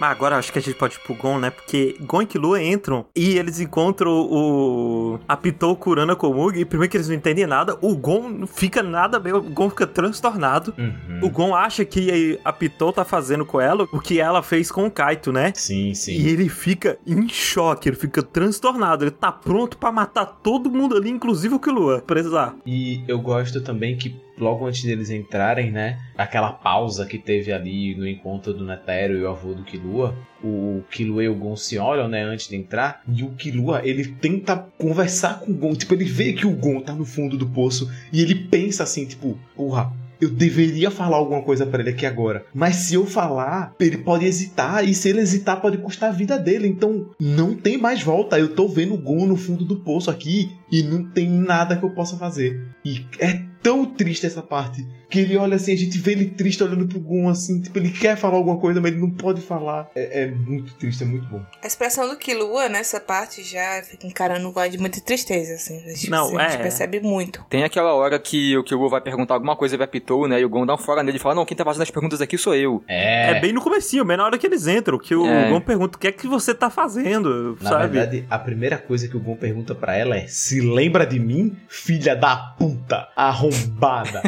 [0.00, 1.50] Mas agora acho que a gente pode ir pro Gon, né?
[1.50, 6.60] Porque Gon e Killua entram e eles encontram o Apitou Kurana Komugi.
[6.60, 9.70] E primeiro que eles não entendem nada, o Gon não fica nada bem, o Gon
[9.70, 10.74] fica transtornado.
[10.78, 11.20] Uhum.
[11.22, 14.86] O Gon acha que a Pitou tá fazendo com ela o que ela fez com
[14.86, 15.52] o Kaito, né?
[15.54, 16.12] Sim, sim.
[16.12, 20.96] E ele fica em choque, ele fica transtornado, ele tá pronto pra matar todo mundo
[20.96, 22.54] ali, inclusive o Killua, precisar.
[22.64, 25.98] E eu gosto também que logo antes deles entrarem, né?
[26.16, 30.16] Aquela pausa que teve ali no encontro do Netero e o avô do Killua.
[30.42, 32.22] O Killua e o Gon se olham, né?
[32.22, 33.02] Antes de entrar.
[33.08, 35.74] E o Killua, ele tenta conversar com o Gon.
[35.74, 37.90] Tipo, ele vê que o Gon tá no fundo do poço.
[38.12, 39.92] E ele pensa assim, tipo, porra.
[40.20, 42.44] Eu deveria falar alguma coisa pra ele aqui agora.
[42.52, 44.82] Mas se eu falar, ele pode hesitar.
[44.82, 46.66] E se ele hesitar, pode custar a vida dele.
[46.66, 48.36] Então, não tem mais volta.
[48.36, 50.50] Eu tô vendo o Gon no fundo do poço aqui.
[50.72, 52.60] E não tem nada que eu possa fazer.
[52.84, 54.86] E é tão triste essa parte.
[55.10, 57.90] Que ele olha assim, a gente vê ele triste olhando pro Gon assim, tipo, ele
[57.90, 59.88] quer falar alguma coisa, mas ele não pode falar.
[59.96, 61.42] É, é muito triste, é muito bom.
[61.62, 65.78] A expressão do Killua nessa parte já fica encarando o Gon de muita tristeza, assim.
[65.86, 66.62] A gente, Não, a gente é.
[66.62, 67.42] percebe muito.
[67.48, 70.38] Tem aquela hora que o Killua vai perguntar alguma coisa pra Pitou, né?
[70.40, 72.20] E o Gon dá um fora nele e fala, não, quem tá fazendo as perguntas
[72.20, 72.84] aqui sou eu.
[72.86, 75.48] É, bem no comecinho, bem na hora que eles entram, que o É.
[75.48, 77.94] Gon pergunta o que é que você tá fazendo, Na sabe?
[77.98, 81.56] verdade, a primeira coisa que o Gon pergunta pra ela é: Se lembra de mim,
[81.66, 83.08] filha da puta,
[83.48, 84.22] arrombada?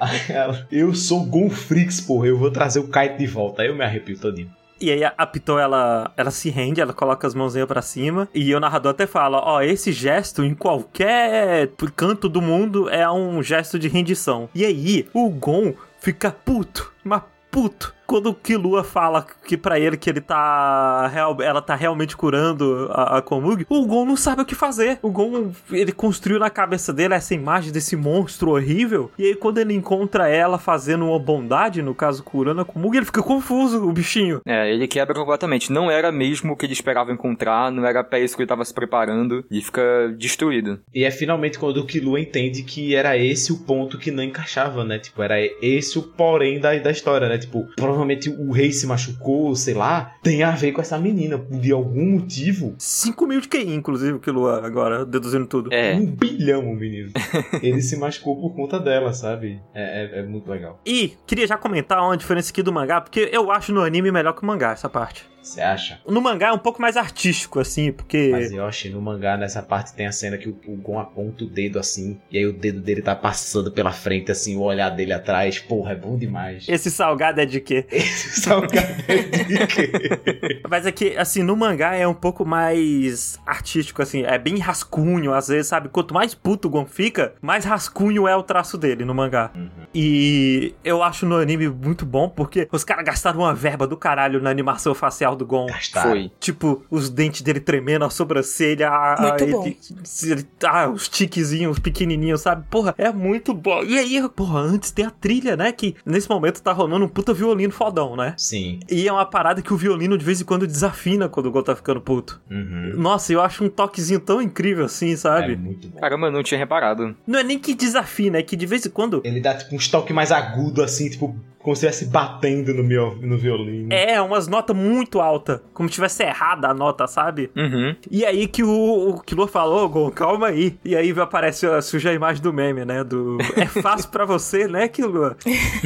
[0.00, 3.62] Aí ela, eu sou Gon Frix, porra, eu vou trazer o Kaito de volta.
[3.62, 4.50] Aí eu me arrepio todinho.
[4.82, 8.28] E aí a Pitou, ela, ela se rende, ela coloca as mãozinhas pra cima.
[8.34, 13.40] E o narrador até fala, ó, esse gesto em qualquer canto do mundo é um
[13.44, 14.48] gesto de rendição.
[14.52, 17.94] E aí o Gon fica puto, mas puto.
[18.12, 22.86] Quando o Killua fala que pra ele que ele tá real, ela tá realmente curando
[22.90, 24.98] a, a Komugi, o Gon não sabe o que fazer.
[25.00, 29.10] O Gon, ele construiu na cabeça dele essa imagem desse monstro horrível.
[29.18, 33.06] E aí quando ele encontra ela fazendo uma bondade, no caso curando a Komugi, ele
[33.06, 34.42] fica confuso, o bichinho.
[34.44, 35.72] É, ele quebra completamente.
[35.72, 38.62] Não era mesmo o que ele esperava encontrar, não era pra isso que ele tava
[38.66, 39.42] se preparando.
[39.50, 40.80] E fica destruído.
[40.94, 44.84] E é finalmente quando o Killua entende que era esse o ponto que não encaixava,
[44.84, 44.98] né?
[44.98, 47.38] Tipo, era esse o porém da, da história, né?
[47.38, 48.01] Tipo, provavelmente
[48.38, 51.38] o rei se machucou, sei lá, tem a ver com essa menina.
[51.50, 55.72] De algum motivo, 5 mil de QI, inclusive, o Killua agora, deduzindo tudo.
[55.72, 55.94] É.
[55.94, 57.10] um bilhão o menino.
[57.62, 59.60] Ele se machucou por conta dela, sabe?
[59.74, 60.80] É, é- é muito legal.
[60.86, 64.32] E queria já comentar uma diferença aqui do mangá, porque eu acho no anime melhor
[64.34, 65.30] que o mangá, essa parte.
[65.42, 66.00] Você acha?
[66.06, 68.28] No mangá é um pouco mais artístico, assim, porque.
[68.30, 71.46] Mas Yoshi, no mangá, nessa parte tem a cena que o, o Gon aponta o
[71.48, 75.12] dedo assim, e aí o dedo dele tá passando pela frente, assim, o olhar dele
[75.12, 75.58] atrás.
[75.58, 76.66] Porra, é bom demais.
[76.68, 77.84] Esse salgado é de quê?
[77.90, 80.62] Esse salgado é de quê?
[80.68, 85.34] Mas é que, assim, no mangá é um pouco mais artístico, assim, é bem rascunho,
[85.34, 85.88] às vezes, sabe?
[85.88, 89.50] Quanto mais puto o Gon fica, mais rascunho é o traço dele no mangá.
[89.92, 94.40] E eu acho no anime muito bom, porque os caras gastaram uma verba do caralho
[94.40, 95.66] na animação facial facial do Gon.
[95.66, 96.10] Gastaram.
[96.10, 96.30] Foi.
[96.38, 99.66] Tipo, os dentes dele tremendo, a sobrancelha, a, Muito a- bom.
[99.66, 99.78] ele-
[100.24, 102.64] ele- ah, os tiquezinhos pequenininhos, sabe?
[102.70, 103.82] Porra, é muito bom.
[103.82, 105.72] E aí, porra, antes tem a trilha, né?
[105.72, 108.34] Que nesse momento tá rolando um puta violino fodão, né?
[108.36, 108.80] Sim.
[108.90, 111.62] E é uma parada que o violino de vez em quando desafina quando o Gon
[111.62, 112.40] tá ficando puto.
[112.50, 112.92] Uhum.
[112.96, 115.56] Nossa, eu acho um toquezinho tão incrível assim, É sabe?
[115.56, 116.00] muito bom.
[116.00, 117.14] Caramba, eu não tinha reparado.
[117.26, 119.78] Não é nem que desafina, é que de vez em quando Ele dá tipo um
[119.78, 123.92] toque mais agudo, assim, tipo, como se estivesse batendo no, meu, no violino.
[123.92, 127.50] é umas notas muito altas, como se tivesse errada a nota, sabe?
[127.56, 127.94] Uhum.
[128.10, 130.76] E aí que o, o Killua falou, Gon, calma aí.
[130.84, 133.04] E aí aparece a suja a imagem do meme, né?
[133.04, 135.36] Do é fácil pra você, né, Killua?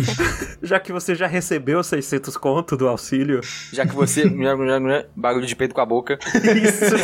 [0.63, 3.41] já que você já recebeu 600 conto do auxílio.
[3.73, 4.25] Já que você.
[5.15, 6.19] barulho de peito com a boca.
[6.63, 6.97] Isso.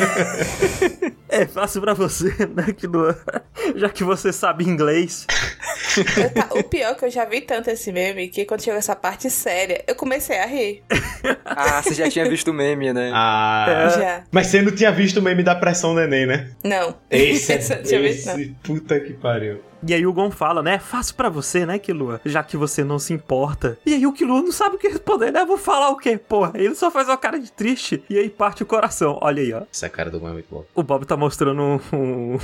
[1.33, 3.19] é fácil pra você, né, Killua?
[3.77, 5.27] Já que você sabe inglês.
[6.35, 8.97] Tá- o pior é que eu já vi tanto esse meme que quando chegou essa
[8.97, 10.83] parte séria, eu comecei a rir.
[11.45, 13.11] Ah, você já tinha visto o meme, né?
[13.15, 13.67] Ah.
[13.69, 13.91] É.
[14.01, 14.25] Já.
[14.33, 16.51] Mas você não tinha visto o meme da pressão neném, né?
[16.65, 16.97] Não.
[17.11, 18.41] Esse é Esse eu não tinha visto, não.
[18.41, 19.61] esse, puta que pariu.
[19.87, 20.75] E aí o Gon fala, né?
[20.75, 22.21] É fácil pra você, né, Killua?
[22.25, 23.79] Já que você não se importa.
[23.85, 25.45] E aí o Killua não sabe o que responder, né?
[25.45, 26.53] Vou falar o quê, porra?
[26.55, 29.19] Ele só faz uma cara de triste e aí parte o coração.
[29.21, 29.63] Olha aí, ó.
[29.73, 30.65] Essa cara do Gon é muito boa.
[30.75, 32.39] O Bob tá mostrando um, um-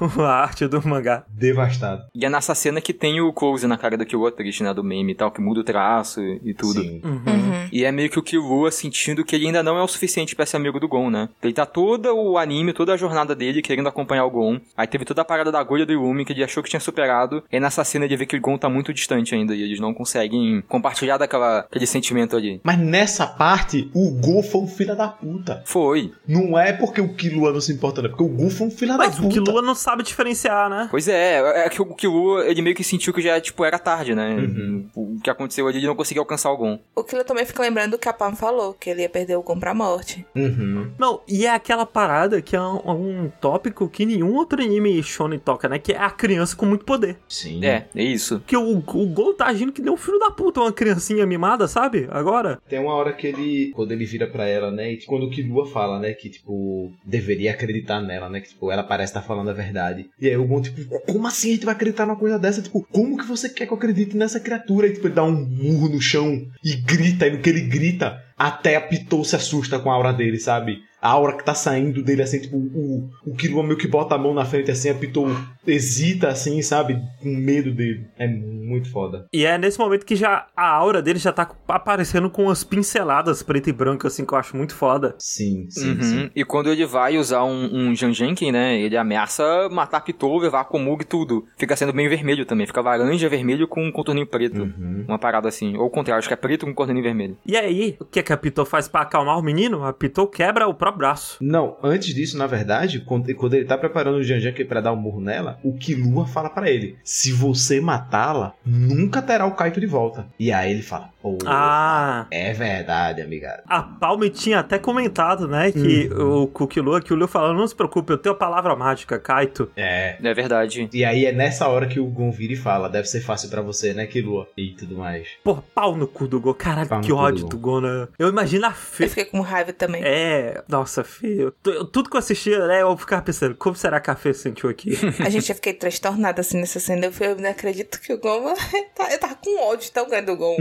[0.18, 1.24] a arte do mangá.
[1.28, 2.04] Devastado.
[2.14, 4.72] E é nessa cena que tem o close na cara do Killua triste, né?
[4.72, 6.80] Do meme e tal, que muda o traço e tudo.
[6.82, 7.00] Sim.
[7.04, 7.68] Uhum.
[7.70, 10.46] E é meio que o Killua sentindo que ele ainda não é o suficiente pra
[10.46, 11.28] ser amigo do Gon, né?
[11.42, 14.60] Ele tá todo o anime, toda a jornada dele querendo acompanhar o Gon.
[14.76, 17.42] Aí teve toda a parada da agulha do Yumi que ele achou que tinha superado.
[17.50, 19.94] E nessa cena ele vê que o Gon tá muito distante ainda e eles não
[19.94, 22.60] conseguem compartilhar daquela, aquele sentimento ali.
[22.62, 25.62] Mas nessa parte, o Gon foi um filho da puta.
[25.66, 26.12] Foi.
[26.26, 28.08] Não é porque o Killua não se importa, não.
[28.08, 29.28] É porque o Gon foi um filho da Mas puta.
[29.28, 30.88] o Killua não sabe diferenciar, né?
[30.90, 34.14] Pois é, é que o Killua, ele meio que sentiu que já, tipo, era tarde,
[34.14, 34.34] né?
[34.34, 34.88] Uhum.
[34.94, 36.78] O que aconteceu ali, ele não conseguia alcançar o Gon.
[36.94, 39.36] O que eu também fico lembrando do que a Pam falou, que ele ia perder
[39.36, 40.24] o Gon pra morte.
[40.34, 40.90] Uhum.
[40.98, 45.38] Não, e é aquela parada que é um, um tópico que nenhum outro anime shonen
[45.38, 45.78] toca, né?
[45.78, 47.18] Que é a criança com muito poder.
[47.28, 47.64] Sim.
[47.64, 48.38] É, é isso.
[48.38, 51.66] Porque o, o Gon tá agindo que nem um filho da puta, uma criancinha mimada,
[51.66, 52.08] sabe?
[52.10, 52.60] Agora.
[52.68, 55.66] Tem uma hora que ele, quando ele vira pra ela, né, e quando o Killua
[55.66, 59.52] fala, né, que, tipo, deveria acreditar nela, né, que, tipo, ela parece estar falando a
[59.52, 59.71] verdade.
[60.20, 62.62] E aí o Gon, tipo, como assim a gente vai acreditar numa coisa dessa?
[62.62, 64.86] Tipo, como que você quer que eu acredite nessa criatura?
[64.86, 68.22] E, tipo, ele dá um murro no chão e grita, e no que ele grita,
[68.38, 70.82] até a Pitou se assusta com a aura dele, sabe?
[71.00, 74.18] A aura que tá saindo dele, assim, tipo, o, o Killua meio que bota a
[74.18, 75.26] mão na frente, assim, a Pitou
[75.66, 77.00] hesita, assim, sabe?
[77.22, 78.06] Com medo dele.
[78.18, 79.26] É muito foda.
[79.32, 83.42] E é nesse momento que já a aura dele já tá aparecendo com umas pinceladas
[83.42, 85.14] preto e branco, assim, que eu acho muito foda.
[85.18, 86.02] Sim, sim, Uhum.
[86.02, 86.30] sim.
[86.34, 88.80] E quando ele vai usar um, um Janjenkin, né?
[88.80, 91.44] Ele ameaça matar Pitou, levar a Komug e tudo.
[91.56, 92.66] Fica sendo bem vermelho também.
[92.66, 94.62] Fica laranja, vermelho com um contorninho preto.
[94.62, 95.04] Uhum.
[95.08, 95.76] Uma parada assim.
[95.76, 97.36] Ou o contrário, acho que é preto com contorninho vermelho.
[97.46, 99.84] E aí, o que, é que a Pitou faz pra acalmar o menino?
[99.84, 101.38] A Pitou quebra o próprio braço.
[101.40, 104.96] Não, antes disso, na verdade, quando, quando ele tá preparando o Janjank pra dar um
[104.96, 109.86] murro nela, o Killua fala pra ele: se você matá-la, nunca terá o Kaito de
[109.86, 110.26] volta.
[110.38, 112.26] E aí ele fala: pô, Ah.
[112.30, 113.62] é verdade, amigado.
[113.66, 117.74] A Palme tinha até comentado, né, que o Kukilua, que o Liu falou, não se
[117.74, 119.70] preocupe, eu tenho a palavra mágica, Kaito.
[119.76, 120.16] É.
[120.22, 120.88] É verdade.
[120.92, 123.62] E aí é nessa hora que o Gon vira e fala: deve ser fácil pra
[123.62, 124.48] você, né, Killua?
[124.56, 125.28] E tudo mais.
[125.44, 126.54] Porra, pau no cu do Gon.
[126.54, 128.08] Caralho, Pau que ódio do Gon, né?
[128.18, 129.08] Eu imagino a Eu Fê.
[129.08, 130.02] fiquei com raiva também.
[130.04, 131.26] É, nossa, Fê.
[131.44, 134.32] eu- tu- Tudo que eu assistia, né, eu ficava pensando, como será que a Fê
[134.34, 134.92] sentiu aqui?
[135.20, 137.06] A gente já fiquei transtornada assim nessa cena.
[137.06, 138.54] Eu, eu não acredito que o Gon.
[138.94, 140.56] tá- Eu tava com ódio tão grande do Gon.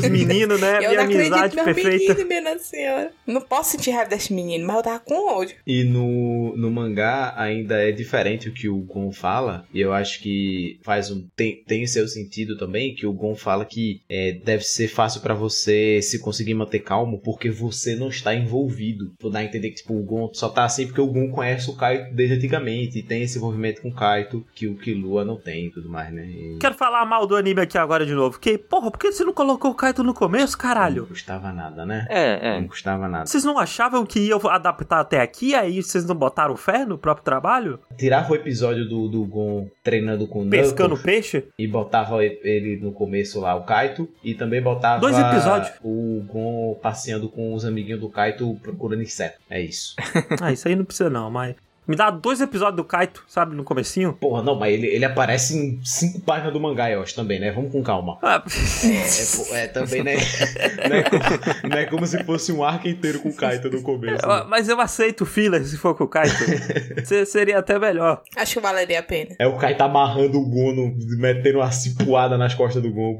[0.00, 2.14] Meus meninos, né, eu minha não acredito amizade meus perfeita.
[2.14, 3.12] meninos, minha senhora.
[3.26, 5.56] Não posso sentir raiva desse menino, mas eu tava com ódio.
[5.66, 9.64] E no, no mangá ainda é diferente o que o Gon fala.
[9.72, 11.26] E eu acho que faz um.
[11.34, 12.94] Tem, tem seu sentido também.
[12.94, 17.20] Que o Gon fala que é, deve ser fácil pra você se conseguir manter calmo.
[17.20, 19.12] Porque você não está envolvido.
[19.18, 21.70] Tu dá a entender que tipo, o Gon só tá assim porque o Gon conhece
[21.70, 22.98] o Kaito desde antigamente.
[22.98, 26.12] E tem esse envolvimento com o Kaito que o Killua não tem e tudo mais,
[26.12, 26.26] né?
[26.26, 28.38] E Quero falar mal do anime aqui agora de novo.
[28.38, 31.06] Que, porra, por que você não colocou o Kaito no começo, não caralho?
[31.06, 32.06] custava nada, né?
[32.08, 32.60] É, é.
[32.60, 33.26] Não custava nada.
[33.26, 37.24] Vocês não achavam que ia adaptar até aqui, aí vocês não botaram fé no próprio
[37.24, 37.80] trabalho?
[37.96, 41.44] Tirava o episódio do, do Gon treinando com o Pescando Knuckles peixe?
[41.58, 45.72] e botava ele no começo lá, o Kaito, e também botava Dois episódios.
[45.82, 49.38] o Gon passeando com os amiguinhos do Kaito procurando inseto.
[49.48, 49.94] É isso.
[50.40, 51.54] ah, isso aí não precisa não, mas...
[51.86, 54.12] Me dá dois episódios do Kaito, sabe, no comecinho.
[54.12, 57.50] Porra, não, mas ele, ele aparece em cinco páginas do mangá, eu acho também, né?
[57.50, 58.16] Vamos com calma.
[58.22, 58.46] Ah, É,
[59.48, 60.14] pô, é também, né?
[60.88, 61.22] não, é como,
[61.70, 64.26] não é como se fosse um arco inteiro com o Kaito no começo.
[64.26, 64.44] né?
[64.48, 66.30] mas eu aceito o filler se for com o Kaito.
[67.04, 68.22] Se- seria até melhor.
[68.36, 69.34] Acho que valeria a pena.
[69.38, 73.16] É o Kaito amarrando o Gono, metendo uma cipuada nas costas do Gon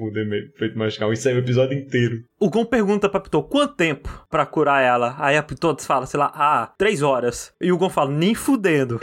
[0.58, 1.12] feito mais calmo.
[1.12, 2.22] Isso aí é o episódio inteiro.
[2.38, 5.14] O Gon pergunta pra Pitou quanto tempo pra curar ela.
[5.18, 7.52] Aí a Pitou fala, sei lá, ah, três horas.
[7.60, 9.00] E o Gon fala, nem fudendo.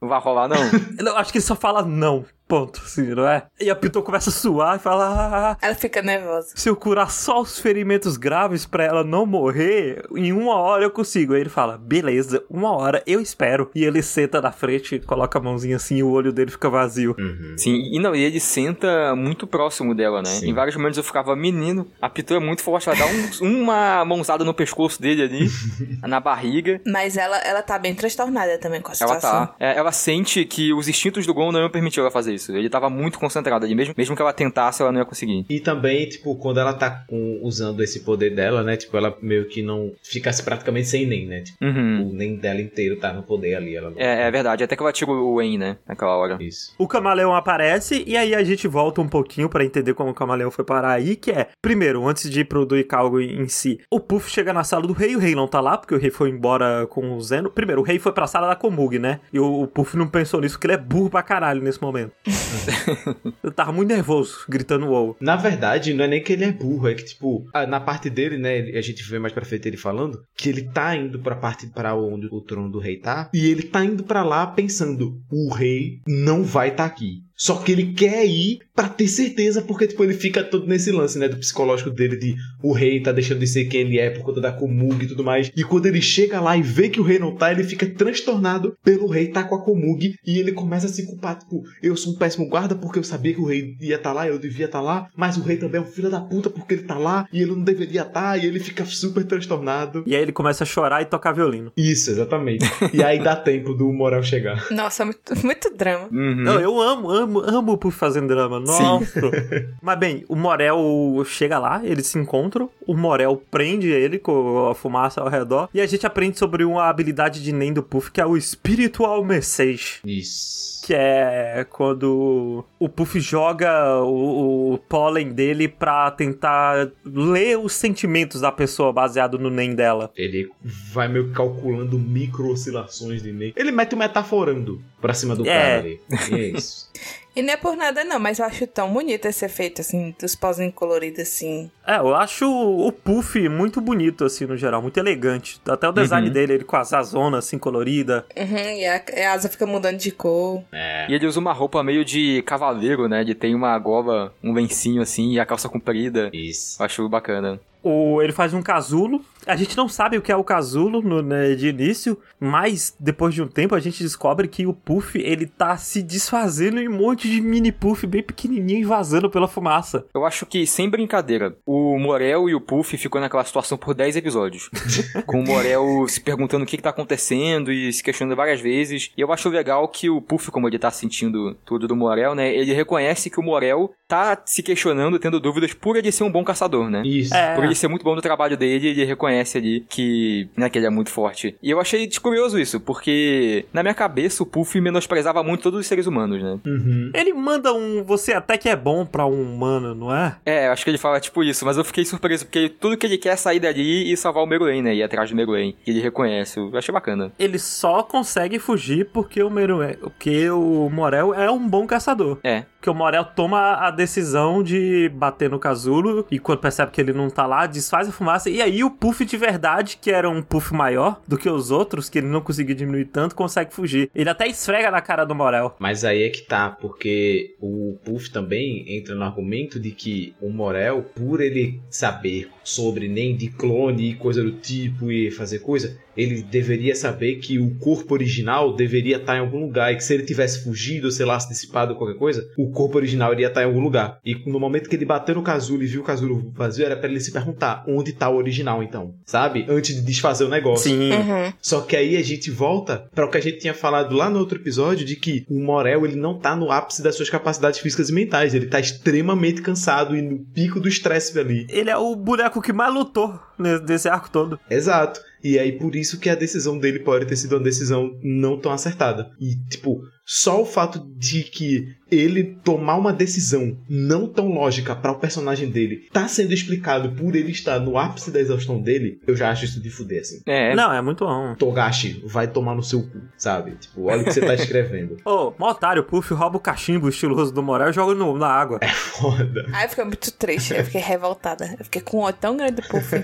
[0.00, 0.56] Não vai rolar, não.
[0.98, 2.24] Eu acho que ele só fala não.
[2.48, 3.44] Ponto, assim, não é?
[3.60, 6.48] E a Pitou começa a suar e fala: ah, Ela fica nervosa.
[6.54, 10.90] se eu curar só os ferimentos graves pra ela não morrer, em uma hora eu
[10.90, 11.34] consigo.
[11.34, 13.70] Aí ele fala: beleza, uma hora eu espero.
[13.74, 17.14] E ele senta na frente, coloca a mãozinha assim e o olho dele fica vazio.
[17.58, 20.30] Sim, e não, e ele senta muito próximo dela, né?
[20.30, 20.48] Sim.
[20.50, 23.28] Em vários momentos eu ficava, menino, a Pitu é muito forte, ela dá um-
[23.62, 25.48] uma mãozada no pescoço dele ali,
[26.00, 26.80] na barriga.
[26.86, 29.46] Mas ela, ela tá bem transtornada também com a Ela situação.
[29.48, 29.54] tá.
[29.60, 32.37] é, ela sente que os instintos do Gon não iam permitir ela fazer isso.
[32.48, 33.74] Ele tava muito concentrado ali.
[33.74, 35.44] Mesmo, mesmo que ela tentasse, ela não ia conseguir.
[35.48, 38.76] E também, tipo, quando ela tá com- usando esse poder dela, né?
[38.76, 41.40] Tipo, ela meio que não ficasse praticamente sem nem, né?
[41.40, 42.10] Tipo, Uhum.
[42.10, 43.76] o nem dela inteiro tá no poder ali.
[43.76, 43.98] Ela não...
[43.98, 44.64] É, é verdade.
[44.64, 45.76] Até que ela tira o En, né?
[45.86, 46.36] Naquela hora.
[46.40, 46.74] Isso.
[46.78, 50.50] O camaleão aparece e aí a gente volta um pouquinho pra entender como o camaleão
[50.50, 54.30] foi parar aí, que é, primeiro, antes de ir pro Duikalgo em si, o Puff
[54.30, 56.86] chega na sala do rei, o rei não tá lá, porque o rei foi embora
[56.88, 57.50] com o Zeno.
[57.50, 59.20] Primeiro, o rei foi pra sala da Komug, né?
[59.32, 62.12] E o, o Puff não pensou nisso, porque ele é burro pra caralho nesse momento.
[63.42, 65.16] Eu tava muito nervoso, gritando wow.
[65.20, 68.08] Na verdade, não é nem que ele é burro, é que, tipo, a- na parte
[68.10, 71.36] dele, né, a gente vê mais pra frente ele falando, que ele tá indo pra
[71.36, 75.20] parte para onde o trono do rei tá, e ele tá indo pra lá pensando,
[75.30, 77.22] o rei não vai tá aqui.
[77.38, 81.18] Só que ele quer ir pra ter certeza, porque, tipo, ele fica todo nesse lance,
[81.18, 84.22] né, do psicológico dele, de o rei tá deixando de ser quem ele é por
[84.22, 85.50] conta da Komug e tudo mais.
[85.56, 88.76] E quando ele chega lá e vê que o rei não tá, ele fica transtornado
[88.84, 92.12] pelo rei tá com a Komug, e ele começa a se culpar, tipo, eu sou
[92.12, 94.80] um péssimo guarda porque eu sabia que o rei ia estar lá, eu devia estar
[94.80, 97.42] lá, mas o rei também é um filho da puta porque ele tá lá e
[97.42, 100.02] ele não deveria estar, e ele fica super transtornado.
[100.06, 101.72] E aí ele começa a chorar e tocar violino.
[101.76, 102.64] Isso, exatamente.
[102.92, 104.66] e aí dá tempo do Morel chegar.
[104.70, 106.08] Nossa, muito, muito drama.
[106.10, 106.42] Uhum.
[106.42, 108.60] Não, eu amo, amo, amo o Puff fazendo drama.
[108.60, 109.20] Nossa.
[109.82, 110.78] Mas bem, o Morel
[111.24, 115.80] chega lá, eles se encontram, o Morel prende ele com a fumaça ao redor, e
[115.80, 120.00] a gente aprende sobre uma habilidade de Nen do Puff, que é o Spiritual Message.
[120.04, 120.77] Isso.
[120.88, 128.40] Que é quando o Puff joga o, o pólen dele pra tentar ler os sentimentos
[128.40, 130.10] da pessoa baseado no Nen dela.
[130.16, 133.52] Ele vai meio que calculando micro oscilações de Ney.
[133.54, 135.52] Ele mete o metaforando pra cima do É.
[135.52, 136.00] cara ali.
[136.30, 136.90] E é isso.
[137.36, 140.34] E não é por nada não, mas eu acho tão bonito esse efeito, assim, dos
[140.34, 141.70] pozinhos coloridos, assim.
[141.86, 145.60] É, eu acho o Puff muito bonito, assim, no geral, muito elegante.
[145.68, 146.32] Até o design Uhum.
[146.32, 148.26] dele, ele com as azonas, assim, colorida.
[148.36, 150.64] Uhum, e a, a asa fica mudando de cor.
[151.08, 153.20] E ele usa uma roupa meio de cavaleiro, né?
[153.20, 156.30] Ele tem uma gola, um lencinho assim, e a calça comprida.
[156.32, 156.80] Isso.
[156.82, 157.60] Eu acho bacana.
[157.82, 159.24] O, ele faz um casulo.
[159.48, 163.34] A gente não sabe o que é o casulo no, né, de início, mas depois
[163.34, 166.96] de um tempo a gente descobre que o Puff, ele tá se desfazendo em um
[166.96, 170.04] monte de mini Puff bem pequenininho e vazando pela fumaça.
[170.14, 174.16] Eu acho que, sem brincadeira, o Morel e o Puff ficou naquela situação por 10
[174.16, 174.68] episódios.
[175.26, 179.10] com o Morel se perguntando o que, que tá acontecendo e se questionando várias vezes.
[179.16, 182.54] E eu acho legal que o Puff, como ele tá sentindo tudo do Morel, né?
[182.54, 186.44] Ele reconhece que o Morel tá se questionando, tendo dúvidas por ele ser um bom
[186.44, 187.02] caçador, né?
[187.04, 187.34] Isso.
[187.34, 187.54] É.
[187.54, 190.86] Por ele ser muito bom no trabalho dele, ele reconhece ali que, né, que ele
[190.86, 191.56] é muito forte.
[191.62, 195.86] E eu achei curioso isso, porque na minha cabeça o Puff menosprezava muito todos os
[195.86, 196.58] seres humanos, né?
[196.66, 197.10] Uhum.
[197.14, 200.36] Ele manda um você até que é bom pra um humano, não é?
[200.44, 203.06] É, eu acho que ele fala tipo isso, mas eu fiquei surpreso, porque tudo que
[203.06, 204.94] ele quer é sair dali e salvar o Meruem, né?
[204.94, 205.76] Ir atrás do Meruem.
[205.84, 206.58] Que ele reconhece.
[206.58, 207.32] Eu achei bacana.
[207.38, 212.38] Ele só consegue fugir porque o Meruem, porque o Morel é um bom caçador.
[212.42, 212.64] É.
[212.78, 217.12] Porque o Morel toma a decisão de bater no casulo e quando percebe que ele
[217.12, 218.48] não tá lá, desfaz a fumaça.
[218.48, 222.08] E aí o Puff de verdade, que era um Puff maior do que os outros,
[222.08, 224.08] que ele não conseguiu diminuir tanto, consegue fugir.
[224.14, 225.74] Ele até esfrega na cara do Morel.
[225.80, 230.48] Mas aí é que tá, porque o Puff também entra no argumento de que o
[230.48, 235.98] Morel, por ele saber sobre nem de clone e coisa do tipo e fazer coisa,
[236.18, 240.12] ele deveria saber que o corpo original deveria estar em algum lugar e que se
[240.12, 243.62] ele tivesse fugido, sei lá, se dissipado ou qualquer coisa, o corpo original iria estar
[243.62, 244.18] em algum lugar.
[244.24, 247.08] E no momento que ele bateu no casulo e viu o casulo vazio, era pra
[247.08, 249.64] ele se perguntar onde tá o original então, sabe?
[249.68, 250.90] Antes de desfazer o negócio.
[250.90, 251.12] Sim.
[251.12, 251.52] Uhum.
[251.62, 254.38] Só que aí a gente volta para o que a gente tinha falado lá no
[254.40, 258.08] outro episódio de que o Morel ele não tá no ápice das suas capacidades físicas
[258.08, 261.66] e mentais, ele tá extremamente cansado e no pico do estresse ali.
[261.68, 264.58] Ele é o boneco que mais lutou ne- nesse arco todo.
[264.70, 265.20] Exato.
[265.42, 268.72] E aí por isso que a decisão dele pode ter sido uma decisão não tão
[268.72, 269.30] acertada.
[269.40, 270.00] E tipo,
[270.30, 275.70] só o fato de que ele tomar uma decisão não tão lógica para o personagem
[275.70, 279.64] dele tá sendo explicado por ele estar no ápice da exaustão dele, eu já acho
[279.64, 280.40] isso de fuder assim.
[280.46, 281.54] É, Não, é muito bom.
[281.54, 283.72] Togashi, vai tomar no seu cu, sabe?
[283.76, 285.16] Tipo, olha o que você tá escrevendo.
[285.24, 288.80] Ô, mó otário, Puff rouba o cachimbo estiloso do Morel e joga no, na água.
[288.86, 289.66] Foda.
[289.72, 291.74] Aí eu fiquei muito triste, eu fiquei revoltada.
[291.78, 293.16] Eu fiquei com um ódio tão grande do Puff.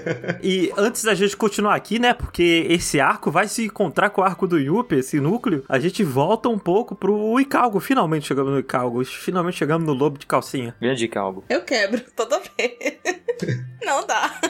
[0.42, 2.14] E antes da gente continuar aqui, né?
[2.14, 5.64] Porque esse arco vai se encontrar com o arco do Yuppie, esse núcleo.
[5.68, 7.80] A gente volta um pouco pro Icalgo.
[7.80, 9.04] Finalmente chegamos no Icalgo.
[9.04, 10.74] Finalmente chegamos no lobo de calcinha.
[10.80, 11.44] minha dica, algo.
[11.48, 12.98] Eu quebro toda vez.
[13.84, 14.40] Não dá.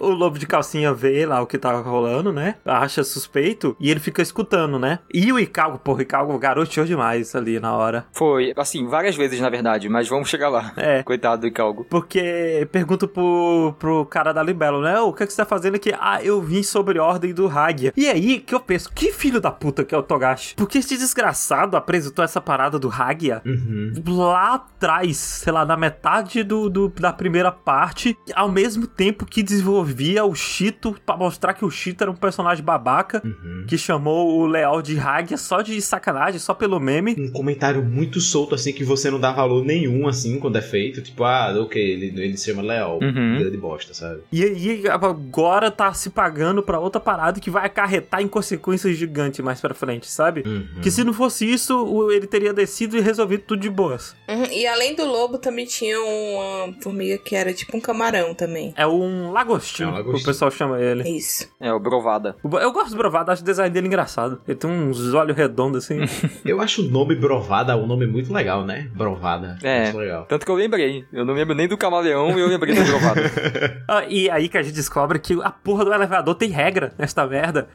[0.00, 2.56] O lobo de calcinha vê lá o que tá rolando, né?
[2.64, 4.98] Acha suspeito e ele fica escutando, né?
[5.12, 8.06] E o Icalgo, porra, o Icalgo garoteou demais ali na hora.
[8.12, 10.72] Foi, assim, várias vezes na verdade, mas vamos chegar lá.
[10.76, 11.02] É.
[11.06, 11.84] Coitado do Calgo.
[11.88, 15.00] Porque pergunto pro, pro cara da Libelo, né?
[15.00, 15.94] "Ô, O que, é que você tá fazendo aqui?
[15.98, 17.92] Ah, eu vim sobre ordem do Hagia.
[17.96, 20.54] E aí que eu penso, que filho da puta que é o Togashi?
[20.56, 23.92] Porque esse desgraçado apresentou essa parada do Hagia Uhum.
[24.08, 29.42] lá atrás, sei lá, na metade do, do- da primeira parte, ao mesmo tempo que
[29.84, 33.64] desenvolvia o Chito pra mostrar que o Chito era um personagem babaca Uhum.
[33.68, 37.14] que chamou o Leal de Hagia só de sacanagem, só pelo meme.
[37.18, 41.02] Um comentário muito solto, assim, que você não dá valor nenhum, assim, quando é feito.
[41.02, 42.98] Tipo, ah, ok, ele, ele se chama Leal.
[43.02, 43.38] Uhum.
[43.38, 44.20] Grande bosta, sabe?
[44.32, 49.40] E aí agora tá se pagando pra outra parada que vai acarretar em consequências gigantes
[49.44, 50.42] mais pra frente, sabe?
[50.46, 50.80] Uhum.
[50.82, 54.14] Que se não fosse isso, o- ele teria descido e resolvido tudo de boas.
[54.28, 58.72] Uhum, E além do lobo, também tinha uma formiga que era tipo um camarão também.
[58.76, 60.18] É um lagostinho, É um lagostinho.
[60.18, 61.08] É o pessoal chama ele.
[61.08, 61.48] Isso.
[61.60, 62.36] É, o Brovada.
[62.44, 64.40] Eu gosto do Brovado, acho o design dele engraçado.
[64.46, 66.00] Ele tem uns olhos redondos assim.
[66.44, 68.88] Eu acho o nome Brovada um nome muito legal, né?
[68.94, 69.58] Brovada.
[69.62, 69.84] É.
[69.84, 70.26] Muito legal.
[70.26, 71.04] Tanto que eu lembrei.
[71.12, 73.22] Eu não lembro nem do camaleão e eu lembrei do Brovada.
[73.88, 77.24] Ah, e aí que a gente descobre que a porra do elevador tem regra nesta
[77.26, 77.68] merda.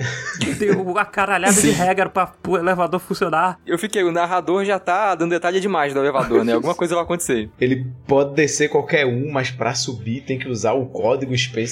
[0.59, 3.57] tem uma caralhada de regra pra o elevador funcionar.
[3.65, 6.53] eu fiquei, o narrador já tá dando detalhe demais do elevador, né?
[6.53, 7.49] Alguma coisa vai acontecer.
[7.59, 11.70] Ele pode descer qualquer um, mas pra subir tem que usar o código especial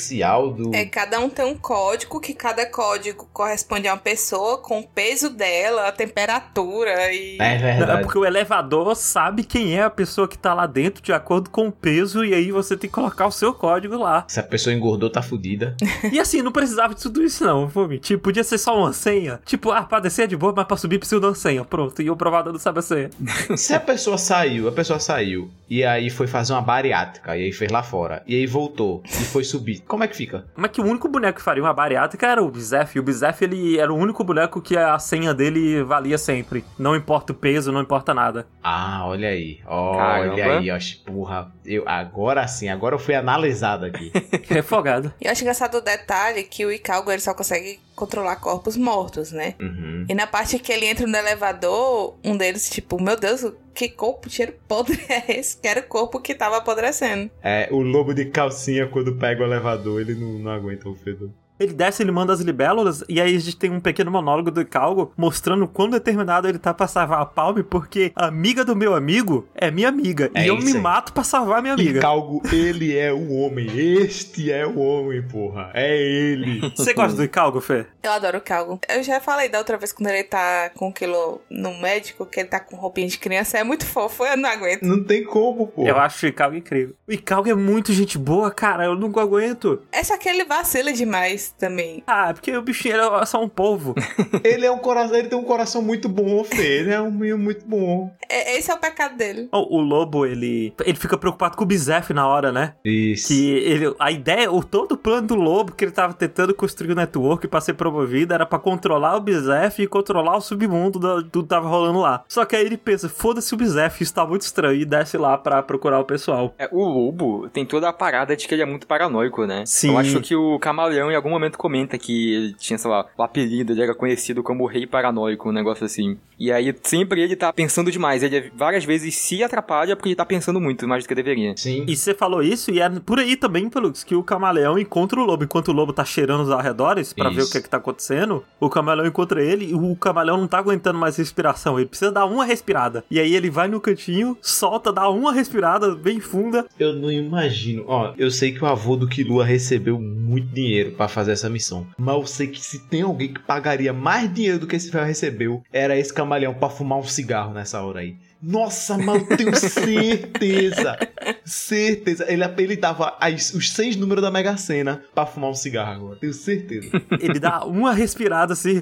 [0.54, 0.74] do.
[0.74, 4.88] É, cada um tem um código, que cada código corresponde a uma pessoa com o
[4.88, 7.38] peso dela, a temperatura e.
[7.39, 8.04] É É verdade.
[8.04, 11.68] porque o elevador sabe quem é a pessoa que tá lá dentro de acordo com
[11.68, 14.26] o peso, e aí você tem que colocar o seu código lá.
[14.28, 15.76] Se a pessoa engordou, tá fudida.
[16.12, 18.18] E assim, não precisava de tudo isso, não, vou mentir.
[18.20, 19.39] Podia ser só uma senha.
[19.45, 21.64] Tipo, ah, pra descer é de boa, mas pra subir precisa de uma senha.
[21.66, 23.10] Pronto, e o provador não sabe a senha.
[23.58, 27.52] Se a pessoa saiu, a pessoa saiu, e aí foi fazer uma bariátrica, e aí
[27.52, 30.45] fez lá fora, e aí voltou, e foi subir, como é que fica?
[30.53, 32.95] Como é que o único boneco que faria uma bariátrica era o Bizef.
[32.95, 36.63] E o Bizef, ele era o único boneco que a senha dele valia sempre.
[36.77, 38.47] Não importa o peso, não importa nada.
[38.63, 39.59] Ah, olha aí.
[39.65, 40.59] Olha Caramba.
[40.59, 40.77] aí, ó.
[41.11, 44.11] Porra, eu, agora sim, agora eu fui analisado aqui.
[44.47, 45.11] Refogado.
[45.19, 49.32] E eu acho engraçado o detalhe que o Icalgo ele só consegue controlar corpos mortos,
[49.32, 49.56] né?
[49.60, 50.06] Uhum.
[50.08, 53.45] E na parte que ele entra no elevador, um deles, tipo, meu Deus,
[53.76, 55.58] que corpo cheiro podre é esse?
[55.58, 57.30] Que era o corpo que tava apodrecendo.
[57.43, 61.30] É, o lobo de calcinha, quando pega o elevador, ele não, não aguenta o fedor.
[61.60, 64.66] Ele desce, ele manda as libélulas, e aí a gente tem um pequeno monólogo do
[64.66, 68.95] Calgo mostrando quão determinado ele tá pra salvar a Palme, porque a amiga do meu
[68.95, 70.32] amigo é minha amiga.
[70.34, 70.80] É e eu me aí.
[70.80, 71.99] mato pra salvar a minha E amiga.
[71.99, 73.68] Calgo, ele é o homem.
[73.78, 75.72] Este é o homem, porra.
[75.74, 76.62] É ele.
[76.76, 77.86] Você gosta do Calgo, Fê?
[78.01, 78.80] Eu adoro o Calgo.
[78.88, 82.39] Eu já falei da outra vez quando ele tá com o quilo no médico, que
[82.39, 83.57] ele tá com roupinha de criança.
[83.57, 84.84] É muito fofo, eu não aguento.
[84.84, 85.86] Não tem como, pô.
[85.86, 86.95] Eu acho o Calgo incrível.
[87.07, 88.86] O Calgo é muito gente boa, cara.
[88.86, 89.82] Eu não aguento.
[89.91, 92.04] É só que ele vacila demais também.
[92.08, 93.95] Ah, porque o bichinho é só um polvo.
[94.43, 96.80] Ele é um coração, ele tem um coração muito bom, Fê.
[96.80, 98.12] Ele é um menino muito bom.
[98.30, 99.50] É- esse é o pecado dele.
[99.52, 102.74] o, o lobo, ele, ele fica preocupado com o Bizef na hora, né?
[102.84, 103.28] Isso.
[103.30, 106.91] Que ele, a ideia, o todo o plano do lobo que ele tava tentando construir
[106.91, 111.24] o network pra ser promovido era pra controlar o Bizef e controlar o submundo do,
[111.24, 112.24] do que tava rolando lá.
[112.28, 115.38] Só que aí ele pensa, foda-se o Bizef, isso tá muito estranho, e desce lá
[115.38, 116.54] pra procurar o pessoal.
[116.58, 119.64] É, o lobo tem toda a parada de que ele é muito paranoico, né?
[119.66, 119.91] Sim.
[119.91, 123.23] Eu acho que o camaleão em algum momento comenta que ele tinha, sei lá, o
[123.23, 126.17] apelido, ele era conhecido como o rei paranoico, um negócio assim.
[126.39, 128.23] E aí sempre ele tá pensando demais.
[128.23, 131.55] Ele várias vezes se atrapalha porque ele tá pensando muito mais do que deveria.
[131.57, 131.85] Sim.
[131.87, 135.25] E você falou isso, e é por aí também, Pelux, que o camaleão encontra o
[135.25, 135.43] lobo.
[135.43, 138.43] Enquanto o lobo tá cheirando os arredores pra ver o que, é que tá acontecendo,
[138.59, 141.77] o camaleão encontra ele e o camaleão não tá aguentando mais respiração.
[141.77, 143.03] Ele precisa dar uma respirada.
[143.11, 146.65] E aí ele vai no cantinho, solta, dá uma respirada bem funda.
[146.79, 147.83] Eu não imagino.
[147.87, 151.88] Ó, eu sei que o avô do Kilua recebeu muito dinheiro pra fazer essa missão.
[151.97, 155.05] Mas eu sei que se tem alguém que pagaria mais dinheiro do que esse velho
[155.05, 158.15] recebeu, era esse camaleão pra fumar um cigarro nessa hora aí.
[158.41, 160.97] Nossa, mano, tenho certeza.
[161.43, 162.25] certeza.
[162.32, 166.15] Ele, ele dava as- os seis números da Mega Sena pra fumar um cigarro agora.
[166.19, 166.89] Tenho certeza.
[167.19, 168.82] Ele dá uma respirada assim.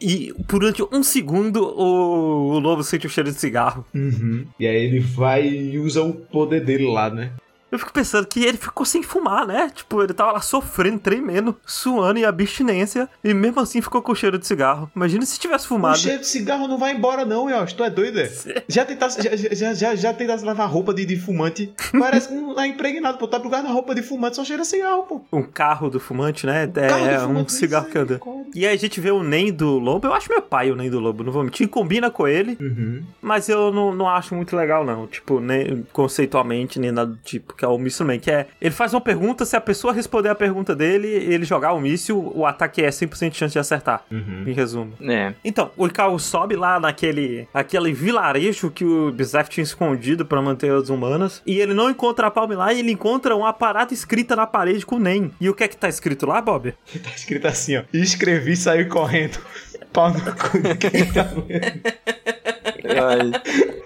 [0.00, 3.86] E durante um segundo o, o lobo sente o cheiro de cigarro.
[3.94, 4.46] Uhum.
[4.60, 7.32] E aí ele vai e usa o poder dele lá, né?
[7.70, 9.70] Eu fico pensando que ele ficou sem fumar, né?
[9.74, 14.38] Tipo, ele tava lá sofrendo, tremendo, suando em abstinência, e mesmo assim ficou com cheiro
[14.38, 14.90] de cigarro.
[14.96, 15.98] Imagina se tivesse O fumado.
[15.98, 17.74] cheiro de cigarro não vai embora, não, Yoshi.
[17.74, 18.30] Tu é doido, é?
[18.68, 21.72] Já tentasse, já, já, já, já tentasse lavar roupa de, de fumante?
[21.98, 23.28] Parece que não tá impregnado, pô.
[23.28, 25.20] Tá pro guarda-roupa de fumante, só cheira cigarro, pô.
[25.32, 26.66] Um carro do fumante, né?
[26.66, 28.20] do É, um fumante, cigarro isso que anda.
[28.54, 30.06] E aí a gente vê o Nen do Lobo.
[30.06, 31.68] Eu acho meu pai o Nen do Lobo, não vou mentir.
[31.68, 33.02] Combina com ele, Uhum.
[33.20, 35.06] mas eu não, não acho muito legal, não.
[35.06, 38.04] Tipo, nem conceitualmente, nem nada do tipo, que é o Mr.
[38.04, 38.18] Man.
[38.18, 41.72] Que é, ele faz uma pergunta, se a pessoa responder a pergunta dele, ele jogar
[41.72, 44.04] o míssil, o ataque é 100% de chance de acertar.
[44.10, 44.44] Uhum.
[44.46, 44.92] Em resumo.
[45.02, 45.34] É.
[45.44, 50.70] Então, o Ikaru sobe lá naquele aquele vilarejo que o Bizarre tinha escondido pra manter
[50.70, 51.42] as humanas.
[51.44, 54.86] E ele não encontra a Palme lá e ele encontra uma parada escrita na parede
[54.86, 55.32] com o Nen.
[55.40, 56.72] E o que é que tá escrito lá, Bob?
[57.08, 57.84] Tá escrito assim, ó.
[57.92, 59.38] Escrevi e saí correndo.
[59.92, 61.80] Pau no cu de quem tá vendo.
[62.84, 63.30] Ai,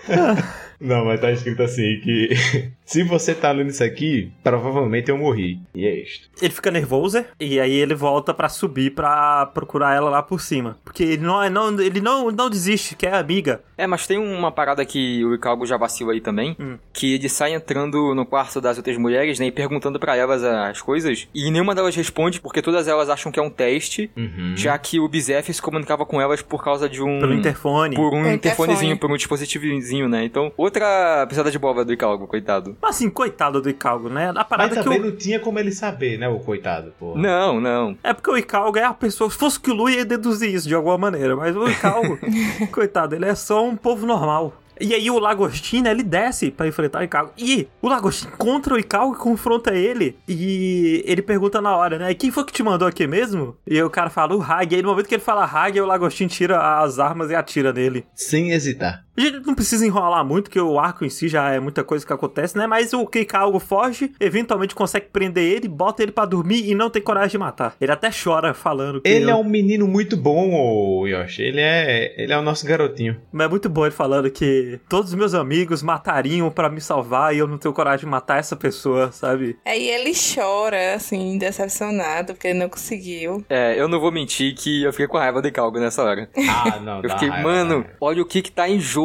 [0.82, 2.30] Não, mas tá escrito assim que
[2.84, 5.58] se você tá lendo isso aqui, provavelmente eu morri.
[5.74, 6.28] E é isto.
[6.40, 10.76] Ele fica nervoso e aí ele volta pra subir pra procurar ela lá por cima.
[10.84, 13.62] Porque ele não, é- não, ele não, não desiste, que é amiga.
[13.78, 16.76] É, mas tem uma parada que o Icalgo já vacila aí também, Hum.
[16.92, 20.80] que ele sai entrando no quarto das outras mulheres, né, e perguntando pra elas as
[20.82, 24.54] coisas, e nenhuma delas responde porque todas elas acham que é um teste, Uhum.
[24.56, 27.18] já que o Bizef se comunicava com elas por causa de um...
[27.20, 27.96] Pelo interfone.
[27.96, 28.98] Por um Por interfonezinho, interfone.
[29.00, 30.24] por um dispositivozinho, né?
[30.24, 32.76] Então, outra pisada de bola do Icalgo, coitado.
[32.80, 34.30] Mas assim, coitado do Icalgo, né?
[34.30, 35.04] A Mas parada que também o...
[35.04, 37.14] não tinha como ele saber, né, o coitado, pô.
[37.16, 37.96] Não, não.
[38.02, 39.30] É porque o Icalgo é a pessoa.
[39.30, 41.36] Se fosse que o Lu ia deduzir isso de alguma maneira.
[41.36, 42.18] Mas o Icalgo,
[42.72, 44.54] coitado, ele é só um povo normal.
[44.80, 47.32] E aí o Lagostinho, né, ele desce pra enfrentar o Icalgo.
[47.38, 50.16] E o Lagostinho encontra o Icalgo e confronta ele.
[50.26, 52.14] E ele pergunta na hora, né?
[52.14, 53.56] Quem foi que te mandou aqui mesmo?
[53.66, 54.72] E aí o cara fala, o Hag.
[54.72, 57.72] E aí no momento que ele fala Hag, o Lagostinho tira as armas e atira
[57.72, 58.04] nele.
[58.14, 59.04] Sem hesitar.
[59.14, 62.06] A gente não precisa enrolar muito, que o arco em si já é muita coisa
[62.06, 62.66] que acontece, né?
[62.66, 67.02] Mas o Icalgo foge, eventualmente consegue prender ele, bota ele pra dormir e não tem
[67.02, 67.76] coragem de matar.
[67.78, 69.08] Ele até chora falando que...
[69.08, 71.42] Ele é um menino muito bom, ô Yoshi.
[71.42, 73.20] Ele é, ele é o nosso garotinho.
[73.30, 77.34] Mas é muito bom ele falando que todos os meus amigos matariam pra me salvar
[77.34, 79.58] e eu não tenho coragem de matar essa pessoa, sabe?
[79.66, 83.44] Aí ele chora, assim, decepcionado, porque ele não conseguiu.
[83.50, 86.30] É, eu não vou mentir que eu fiquei com raiva do Icalgo nessa hora.
[86.48, 89.01] Ah, não, Eu fiquei, raiva, mano, olha o que que tá em jogo.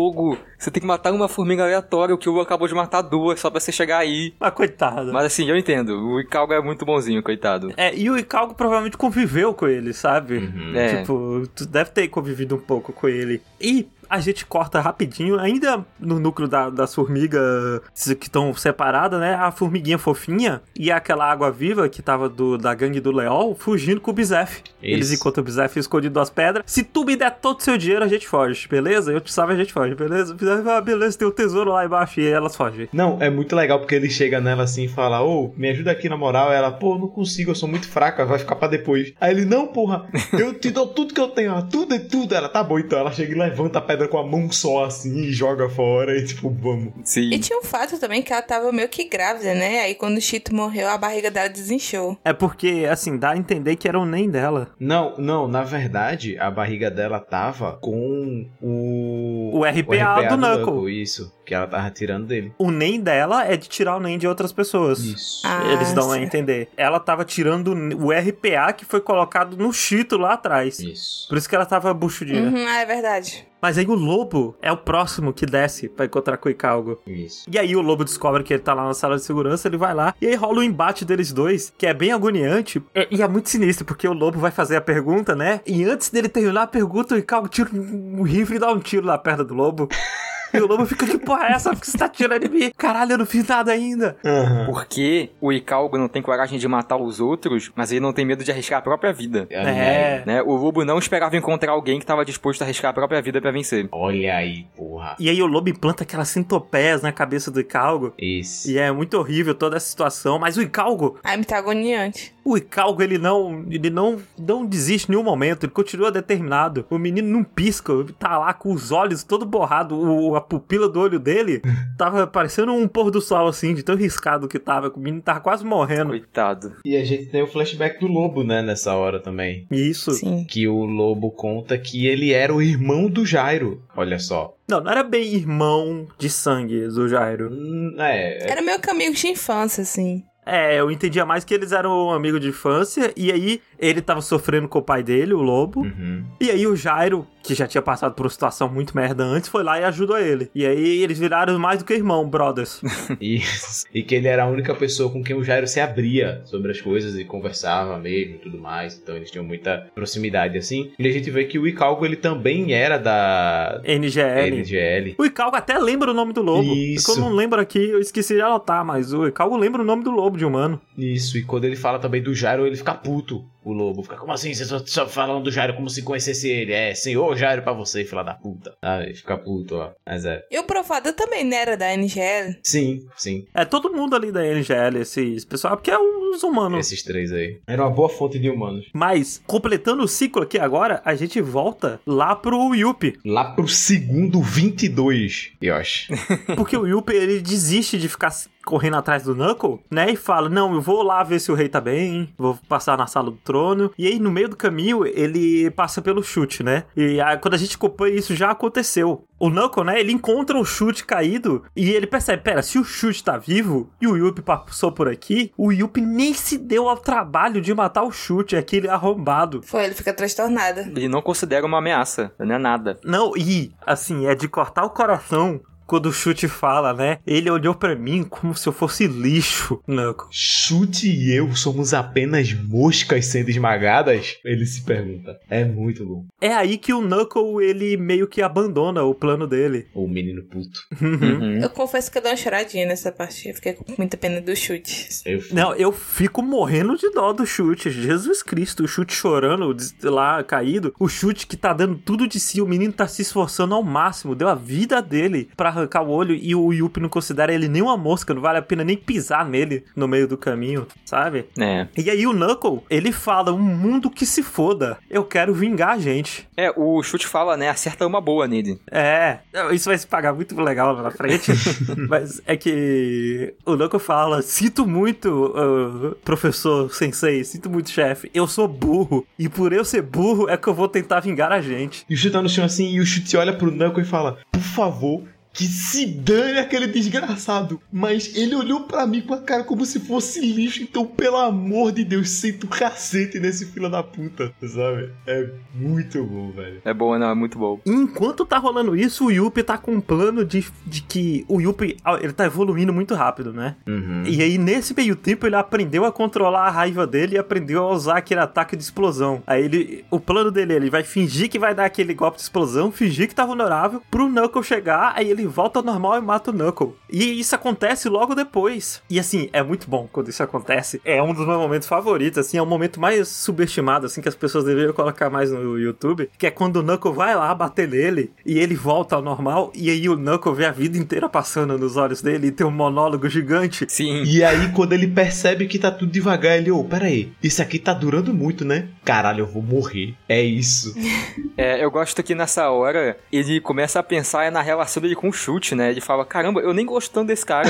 [0.57, 3.49] Você tem que matar uma formiga aleatória, o que o acabou de matar duas só
[3.49, 4.33] pra você chegar aí.
[4.39, 5.13] Mas coitado.
[5.13, 5.97] Mas assim, eu entendo.
[5.97, 7.73] O Icalgo é muito bonzinho, coitado.
[7.77, 10.37] É, e o Icalgo provavelmente conviveu com ele, sabe?
[10.37, 10.75] Uhum.
[10.75, 10.97] É.
[10.97, 13.41] Tipo, tu deve ter convivido um pouco com ele.
[13.59, 17.81] E a gente corta rapidinho, ainda no núcleo da, das formigas
[18.19, 19.35] que estão separadas, né?
[19.35, 24.01] A formiguinha fofinha e aquela água viva que tava do, da gangue do Leol fugindo
[24.01, 24.61] com o Bizef.
[24.81, 26.63] Eles encontram o Bizef escondido das pedras.
[26.65, 29.11] Se tu me der todo o seu dinheiro, a gente foge, beleza?
[29.11, 30.33] Eu te salvo, a gente foge, beleza?
[30.33, 32.87] O Bizef, ah, beleza, tem o tesouro lá embaixo e elas fogem.
[32.93, 36.07] Não, é muito legal porque ele chega nela assim e fala: Ô, me ajuda aqui
[36.09, 36.51] na moral.
[36.51, 39.13] Ela, pô, não consigo, eu sou muito fraca, vai ficar pra depois.
[39.19, 42.35] Aí ele, não, porra, eu te dou tudo que eu tenho, ó, tudo e tudo.
[42.35, 42.99] Ela, tá bom, então.
[42.99, 46.25] Ela chega e levanta a pedra com a mão só assim e joga fora e
[46.25, 46.91] tipo, vamos.
[47.05, 47.29] Sim.
[47.31, 49.79] E tinha um fato também que ela tava meio que grávida, né?
[49.79, 52.17] Aí quando o Chito morreu, a barriga dela desinchou.
[52.25, 54.71] É porque, assim, dá a entender que era o nem dela.
[54.77, 59.51] Não, não, na verdade, a barriga dela tava com o.
[59.53, 61.01] O RPA do Knuckle.
[61.01, 62.51] Isso, que ela tava tirando dele.
[62.57, 64.99] O nem dela é de tirar o nem de outras pessoas.
[64.99, 65.41] Isso.
[65.45, 66.69] Ah, Eles dão a entender.
[66.75, 70.79] Ela tava tirando o RPA que foi colocado no Cheeto lá atrás.
[70.79, 71.27] Isso.
[71.29, 72.41] Por isso que ela tava buchudinha.
[72.41, 73.47] Uhum, ah, é verdade.
[73.67, 77.01] Mas aí o lobo é o próximo que desce pra encontrar com o Icalgo.
[77.05, 77.45] Isso.
[77.51, 79.93] E aí o lobo descobre que ele tá lá na sala de segurança, ele vai
[79.93, 83.27] lá, e aí rola o embate deles dois, que é bem agoniante, é- e é
[83.27, 85.59] muito sinistro, porque o lobo vai fazer a pergunta, né?
[85.67, 89.05] E antes dele terminar a pergunta, o Icalgo tira um rifle e dá um tiro
[89.05, 89.89] na perna do lobo.
[90.53, 91.71] E o lobo fica, que porra é essa?
[91.71, 92.71] Por que você tá tirando em mim?
[92.77, 94.17] Caralho, eu não fiz nada ainda.
[94.25, 94.65] Aham.
[94.65, 98.43] Porque o Icalgo não tem coragem de matar os outros, mas ele não tem medo
[98.43, 99.47] de arriscar a própria vida.
[99.49, 100.23] É.
[100.25, 100.41] Né?
[100.41, 103.51] O lobo não esperava encontrar alguém que estava disposto a arriscar a própria vida pra
[103.51, 103.87] vencer.
[103.91, 105.15] Olha aí, porra.
[105.19, 108.13] E aí o lobo implanta aquelas centopeias na cabeça do Icalgo.
[108.17, 108.73] Esse.
[108.73, 112.33] E é muito horrível toda essa situação, mas o Icalgo, Ai, me tá agoniante.
[112.47, 116.85] O Icalgo, ele não, ele não, não desiste em nenhum momento, ele continua determinado.
[116.89, 120.87] O menino não pisca, ele tá lá com os olhos todo borrado, o, a pupila
[120.87, 121.61] do olho dele
[121.97, 125.21] tava parecendo um pôr do sol, assim, de tão riscado que tava, que o menino
[125.21, 126.11] tava quase morrendo.
[126.11, 126.71] Coitado.
[126.85, 129.67] E a gente tem o flashback do lobo, né, nessa hora também.
[129.69, 130.11] Isso.
[130.11, 130.45] Sim.
[130.45, 133.83] Que o lobo conta que ele era o irmão do Jairo.
[133.93, 134.55] Olha só.
[134.69, 137.49] Não, não era bem irmão de sangue do Jairo.
[137.51, 140.23] Hum, É, é Era meu amigo de infância, assim.
[140.49, 144.67] É, eu entendia mais que eles eram amigos de infância, e aí ele tava sofrendo
[144.67, 145.81] com o pai dele, o lobo.
[145.81, 146.23] Uhum.
[146.39, 149.63] E aí o Jairo, que já tinha passado por uma situação muito merda antes, foi
[149.63, 150.49] lá e ajudou ele.
[150.53, 152.81] E aí eles viraram mais do que irmão, brothers.
[153.21, 153.85] Isso.
[153.93, 156.81] E que ele era a única pessoa com quem o Jairo se abria sobre as
[156.81, 158.99] coisas e conversava mesmo e tudo mais.
[159.01, 160.91] Então eles tinham muita proximidade assim.
[160.97, 164.57] E a gente vê que o Icalgo ele também era da NGL.
[164.57, 165.15] NGL.
[165.17, 166.73] O Icalgo até lembra o nome do lobo.
[166.73, 167.11] Isso.
[167.11, 170.11] Eu não lembro aqui, eu esqueci de anotar, mas o Icalgo lembra o nome do
[170.11, 170.81] lobo de humano.
[170.97, 173.45] Isso, e quando ele fala também do Jairo, ele fica puto.
[173.67, 174.53] O lobo fica, como assim?
[174.53, 176.71] Você só, só falando do Jairo como se conhecesse ele?
[176.71, 178.73] É, senhor Jairo pra você, filha da puta.
[178.81, 179.91] Ah, ele fica puto, ó.
[180.05, 180.41] Mas é.
[180.49, 182.55] E o Provado também não era da NGL.
[182.63, 183.45] Sim, sim.
[183.53, 186.79] É todo mundo ali da NGL, esses pessoal, porque é os humanos.
[186.79, 187.59] Esses três aí.
[187.67, 188.85] Era uma boa fonte de humanos.
[188.93, 193.19] Mas, completando o ciclo aqui agora, a gente volta lá pro Yuppie.
[193.25, 196.13] Lá pro segundo 22, eu acho.
[196.55, 198.31] Porque o Yuppie, ele desiste de ficar
[198.67, 200.11] correndo atrás do Knuckle, né?
[200.11, 203.07] E fala, não, eu vou lá ver se o rei tá bem, vou passar na
[203.07, 203.91] sala do trono.
[203.97, 206.83] E aí, no meio do caminho, ele passa pelo chute, né?
[206.95, 209.23] E aí, quando a gente acompanha isso, já aconteceu.
[209.39, 213.23] O Knuckle, né, ele encontra o chute caído e ele percebe, pera, se o chute
[213.23, 217.61] tá vivo e o Yuppie passou por aqui, o Yuppie nem se deu ao trabalho
[217.61, 219.61] de matar o chute, aquele arrombado.
[219.61, 220.79] Foi, ele fica transtornado.
[220.79, 222.99] Ele não considera uma ameaça, não é nada.
[223.03, 227.19] Não, e, assim, é de cortar o coração quando o chute fala, né?
[227.25, 230.27] Ele olhou pra mim como se eu fosse lixo, Knuckle.
[230.29, 234.37] Chute e eu somos apenas moscas sendo esmagadas?
[234.43, 235.39] Ele se pergunta.
[235.49, 236.25] É muito bom.
[236.41, 239.87] É aí que o Knuckle, ele meio que abandona o plano dele.
[239.93, 240.79] O menino puto.
[241.07, 241.59] Uhum.
[241.61, 243.47] Eu confesso que eu dei uma choradinha nessa parte.
[243.47, 245.07] Eu fiquei com muita pena do chute.
[245.25, 247.89] Eu Não, eu fico morrendo de dó do chute.
[247.89, 250.93] Jesus Cristo, o chute chorando lá caído.
[250.99, 252.61] O chute que tá dando tudo de si.
[252.61, 254.35] O menino tá se esforçando ao máximo.
[254.35, 256.35] Deu a vida dele pra arrancar o olho.
[256.35, 258.33] E o Yuppie não considera ele nem uma mosca.
[258.33, 261.45] Não vale a pena nem pisar nele no meio do caminho, sabe?
[261.57, 261.87] É.
[261.97, 264.97] E aí o Knuckle, ele fala: um mundo que se foda.
[265.09, 266.47] Eu quero vingar a gente.
[266.55, 267.69] É, o chute fala, né?
[267.69, 268.79] Acerta uma boa nele.
[268.91, 269.39] É,
[269.71, 271.51] isso vai se pagar muito legal lá na frente.
[272.09, 278.29] Mas é que o Knuckle fala: Sinto muito, ah, professor sensei, sinto muito, chefe.
[278.33, 279.25] Eu sou burro.
[279.37, 282.05] E por eu ser burro é que eu vou tentar vingar a gente.
[282.09, 284.37] E o chute tá no chão assim, e o chute olha pro Knuckle e fala:
[284.51, 285.23] Por favor,
[285.57, 287.81] que se dane aquele desgraçado.
[287.91, 291.91] Mas ele olhou pra mim com a cara como se fosse lixo, então pelo amor
[291.91, 295.11] de Deus, senta o cacete nesse fila da puta, sabe?
[295.25, 296.79] É muito bom, velho.
[296.85, 297.81] É boa, não, é muito bom.
[297.87, 301.97] Enquanto tá rolando isso, o Yuppie tá com um plano de, de que o Yuppie
[302.05, 303.75] ah, ele tá evoluindo muito rápido, né?
[303.87, 304.23] Uhum.
[304.27, 307.91] E aí, nesse meio tempo, ele aprendeu a controlar a raiva dele e aprendeu a
[307.91, 309.41] usar aquele ataque de explosão.
[309.47, 310.05] Aí ele.
[310.11, 313.33] O plano dele, ele vai fingir que vai dar aquele golpe de explosão, fingir que
[313.33, 316.95] tá vulnerável, pro Knuckle chegar, aí ele volta ao normal e mata o Knuckle.
[317.09, 319.01] E isso acontece logo depois.
[319.09, 321.01] E assim, é muito bom quando isso acontece.
[321.03, 324.35] É um dos meus momentos favoritos, assim, é o momento mais subestimado, assim, que as
[324.35, 328.31] pessoas deveriam colocar mais no YouTube, que é quando o Knuckle vai lá bater nele
[328.45, 331.97] e ele volta ao normal, e aí o Knuckle vê a vida inteira passando nos
[331.97, 333.85] olhos dele e tem um monólogo gigante.
[333.87, 334.23] Sim.
[334.23, 337.79] E aí, quando ele percebe que tá tudo devagar, ele, ô, pera aí, isso aqui
[337.79, 338.87] tá durando muito, né?
[339.03, 340.15] Caralho, eu vou morrer.
[340.27, 340.93] É isso.
[341.57, 345.33] É, eu gosto que nessa hora ele começa a pensar na relação dele com o
[345.33, 345.91] chute, né?
[345.91, 347.69] Ele fala: caramba, eu nem gosto tanto desse cara.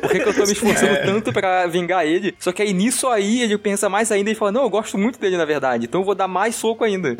[0.00, 2.34] Por que, que eu tô me esforçando tanto pra vingar ele?
[2.38, 5.18] Só que aí nisso aí ele pensa mais ainda e fala: não, eu gosto muito
[5.18, 7.16] dele na verdade, então eu vou dar mais soco ainda.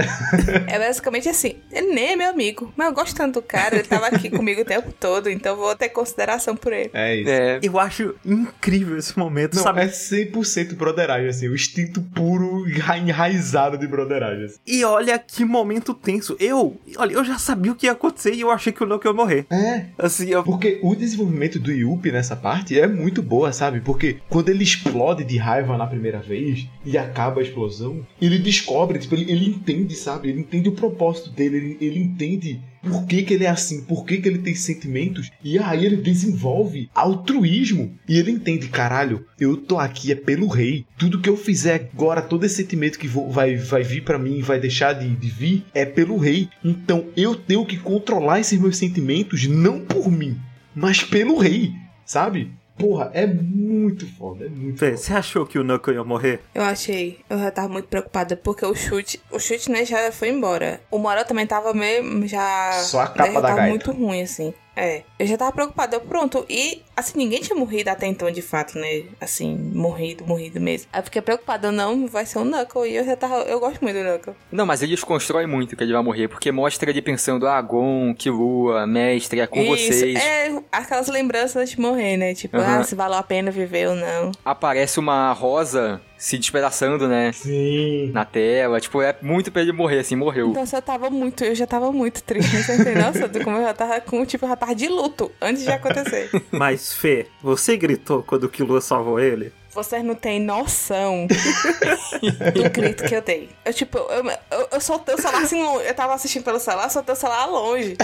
[0.66, 3.84] É basicamente assim, ele nem é meu amigo, mas eu gosto tanto do cara, ele
[3.86, 6.90] tava aqui comigo o tempo todo, então eu vou ter consideração por ele.
[6.92, 7.30] É isso.
[7.30, 9.82] É, Eu acho incrível esse momento, Não, sabe?
[9.82, 14.44] é 100% broderagem, assim, o instinto puro e enra- enraizado de broderagem.
[14.46, 14.58] assim.
[14.66, 16.36] E olha que momento tenso.
[16.40, 19.10] Eu, olha, eu já sabia o que ia acontecer e eu achei que o Knuckle
[19.10, 19.29] ia morrer.
[19.50, 20.42] É, Assim, eu...
[20.42, 23.80] Porque o desenvolvimento do Yuppie nessa parte é muito boa, sabe?
[23.80, 28.98] Porque quando ele explode de raiva na primeira vez e acaba a explosão, ele descobre,
[28.98, 30.28] tipo, ele, ele entende, sabe?
[30.28, 34.04] Ele entende o propósito dele, ele, ele entende por que, que ele é assim, por
[34.04, 37.92] que, que ele tem sentimentos, e aí ele desenvolve altruísmo.
[38.08, 40.84] E ele entende, caralho, eu tô aqui é pelo rei.
[40.98, 44.40] Tudo que eu fizer agora, todo esse sentimento que vou- vai, vai vir pra mim
[44.40, 46.48] vai deixar de, de vir, é pelo rei.
[46.64, 50.36] Então eu tenho que controlar esses meus sentimentos, não por mim,
[50.74, 51.72] mas pelo rei,
[52.04, 52.50] sabe?
[52.80, 54.96] Porra, é muito foda, é muito Fê, foda.
[54.98, 56.40] você achou que o Knuckle ia morrer?
[56.54, 57.20] Eu achei.
[57.28, 59.20] Eu já tava muito preocupada porque o chute.
[59.30, 60.80] O chute, né, já foi embora.
[60.90, 62.26] O Mora também tava meio.
[62.26, 62.72] Já.
[62.72, 63.70] Só a capa já da tava gaita.
[63.70, 64.52] muito ruim, assim.
[64.76, 65.02] É.
[65.18, 65.96] Eu já tava preocupada.
[65.96, 66.46] Eu, pronto.
[66.48, 69.02] E, assim, ninguém tinha morrido até então, de fato, né?
[69.20, 70.88] Assim, morrido, morrido mesmo.
[70.92, 71.70] Aí eu fiquei preocupada.
[71.72, 72.88] Não, vai ser o Knuckle.
[72.88, 73.42] E eu já tava.
[73.42, 74.34] Eu gosto muito do Knuckle.
[74.52, 78.14] Não, mas eles constroem muito que ele vai morrer, porque mostra ele pensando, ah, Gon,
[78.14, 80.18] Killua, mestre, é com Isso, vocês.
[80.18, 82.34] É, aquelas lembranças de morrer, né?
[82.34, 82.80] Tipo, Aham.
[82.80, 84.32] ah, se valeu a pena viver ou não.
[84.44, 87.32] Aparece uma rosa se despedaçando, né?
[87.32, 88.10] Sim.
[88.12, 90.50] Na tela, tipo, é muito pra ele morrer, assim, morreu.
[90.50, 93.56] Então eu tava muito, eu já tava muito triste, não você tem noção de como
[93.56, 96.30] eu já tava com, tipo, eu já tava de luto antes de acontecer.
[96.52, 99.52] Mas, Fê, você gritou quando o Killua salvou ele?
[99.72, 101.28] Vocês não têm noção
[102.54, 103.48] do grito que eu dei.
[103.64, 105.86] Eu, tipo, eu, eu, eu soltei o celular assim, longe.
[105.86, 107.96] eu tava assistindo pelo celular, soltei o celular longe.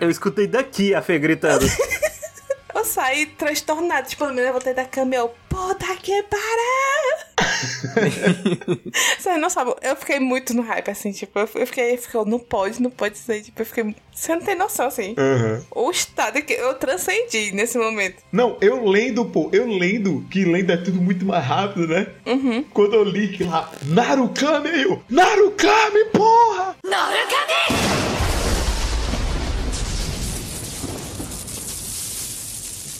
[0.00, 1.66] Eu escutei daqui a Fê gritando.
[2.74, 7.28] Eu saí transtornada, tipo, eu me levantei da cama e eu, puta que pariu!
[9.18, 12.38] Você não sabe, eu fiquei muito no hype, assim, tipo, eu fiquei, eu fiquei, não
[12.38, 15.14] pode, não pode ser, tipo, eu fiquei, você não tem noção, assim.
[15.16, 15.64] Aham.
[15.74, 18.16] O estado que eu transcendi nesse momento.
[18.30, 22.08] Não, eu lendo, pô, eu lendo, que lendo é tudo muito mais rápido, né?
[22.26, 22.64] Uhum.
[22.64, 26.76] Quando eu li que lá, Narukami, eu, Narukami, porra!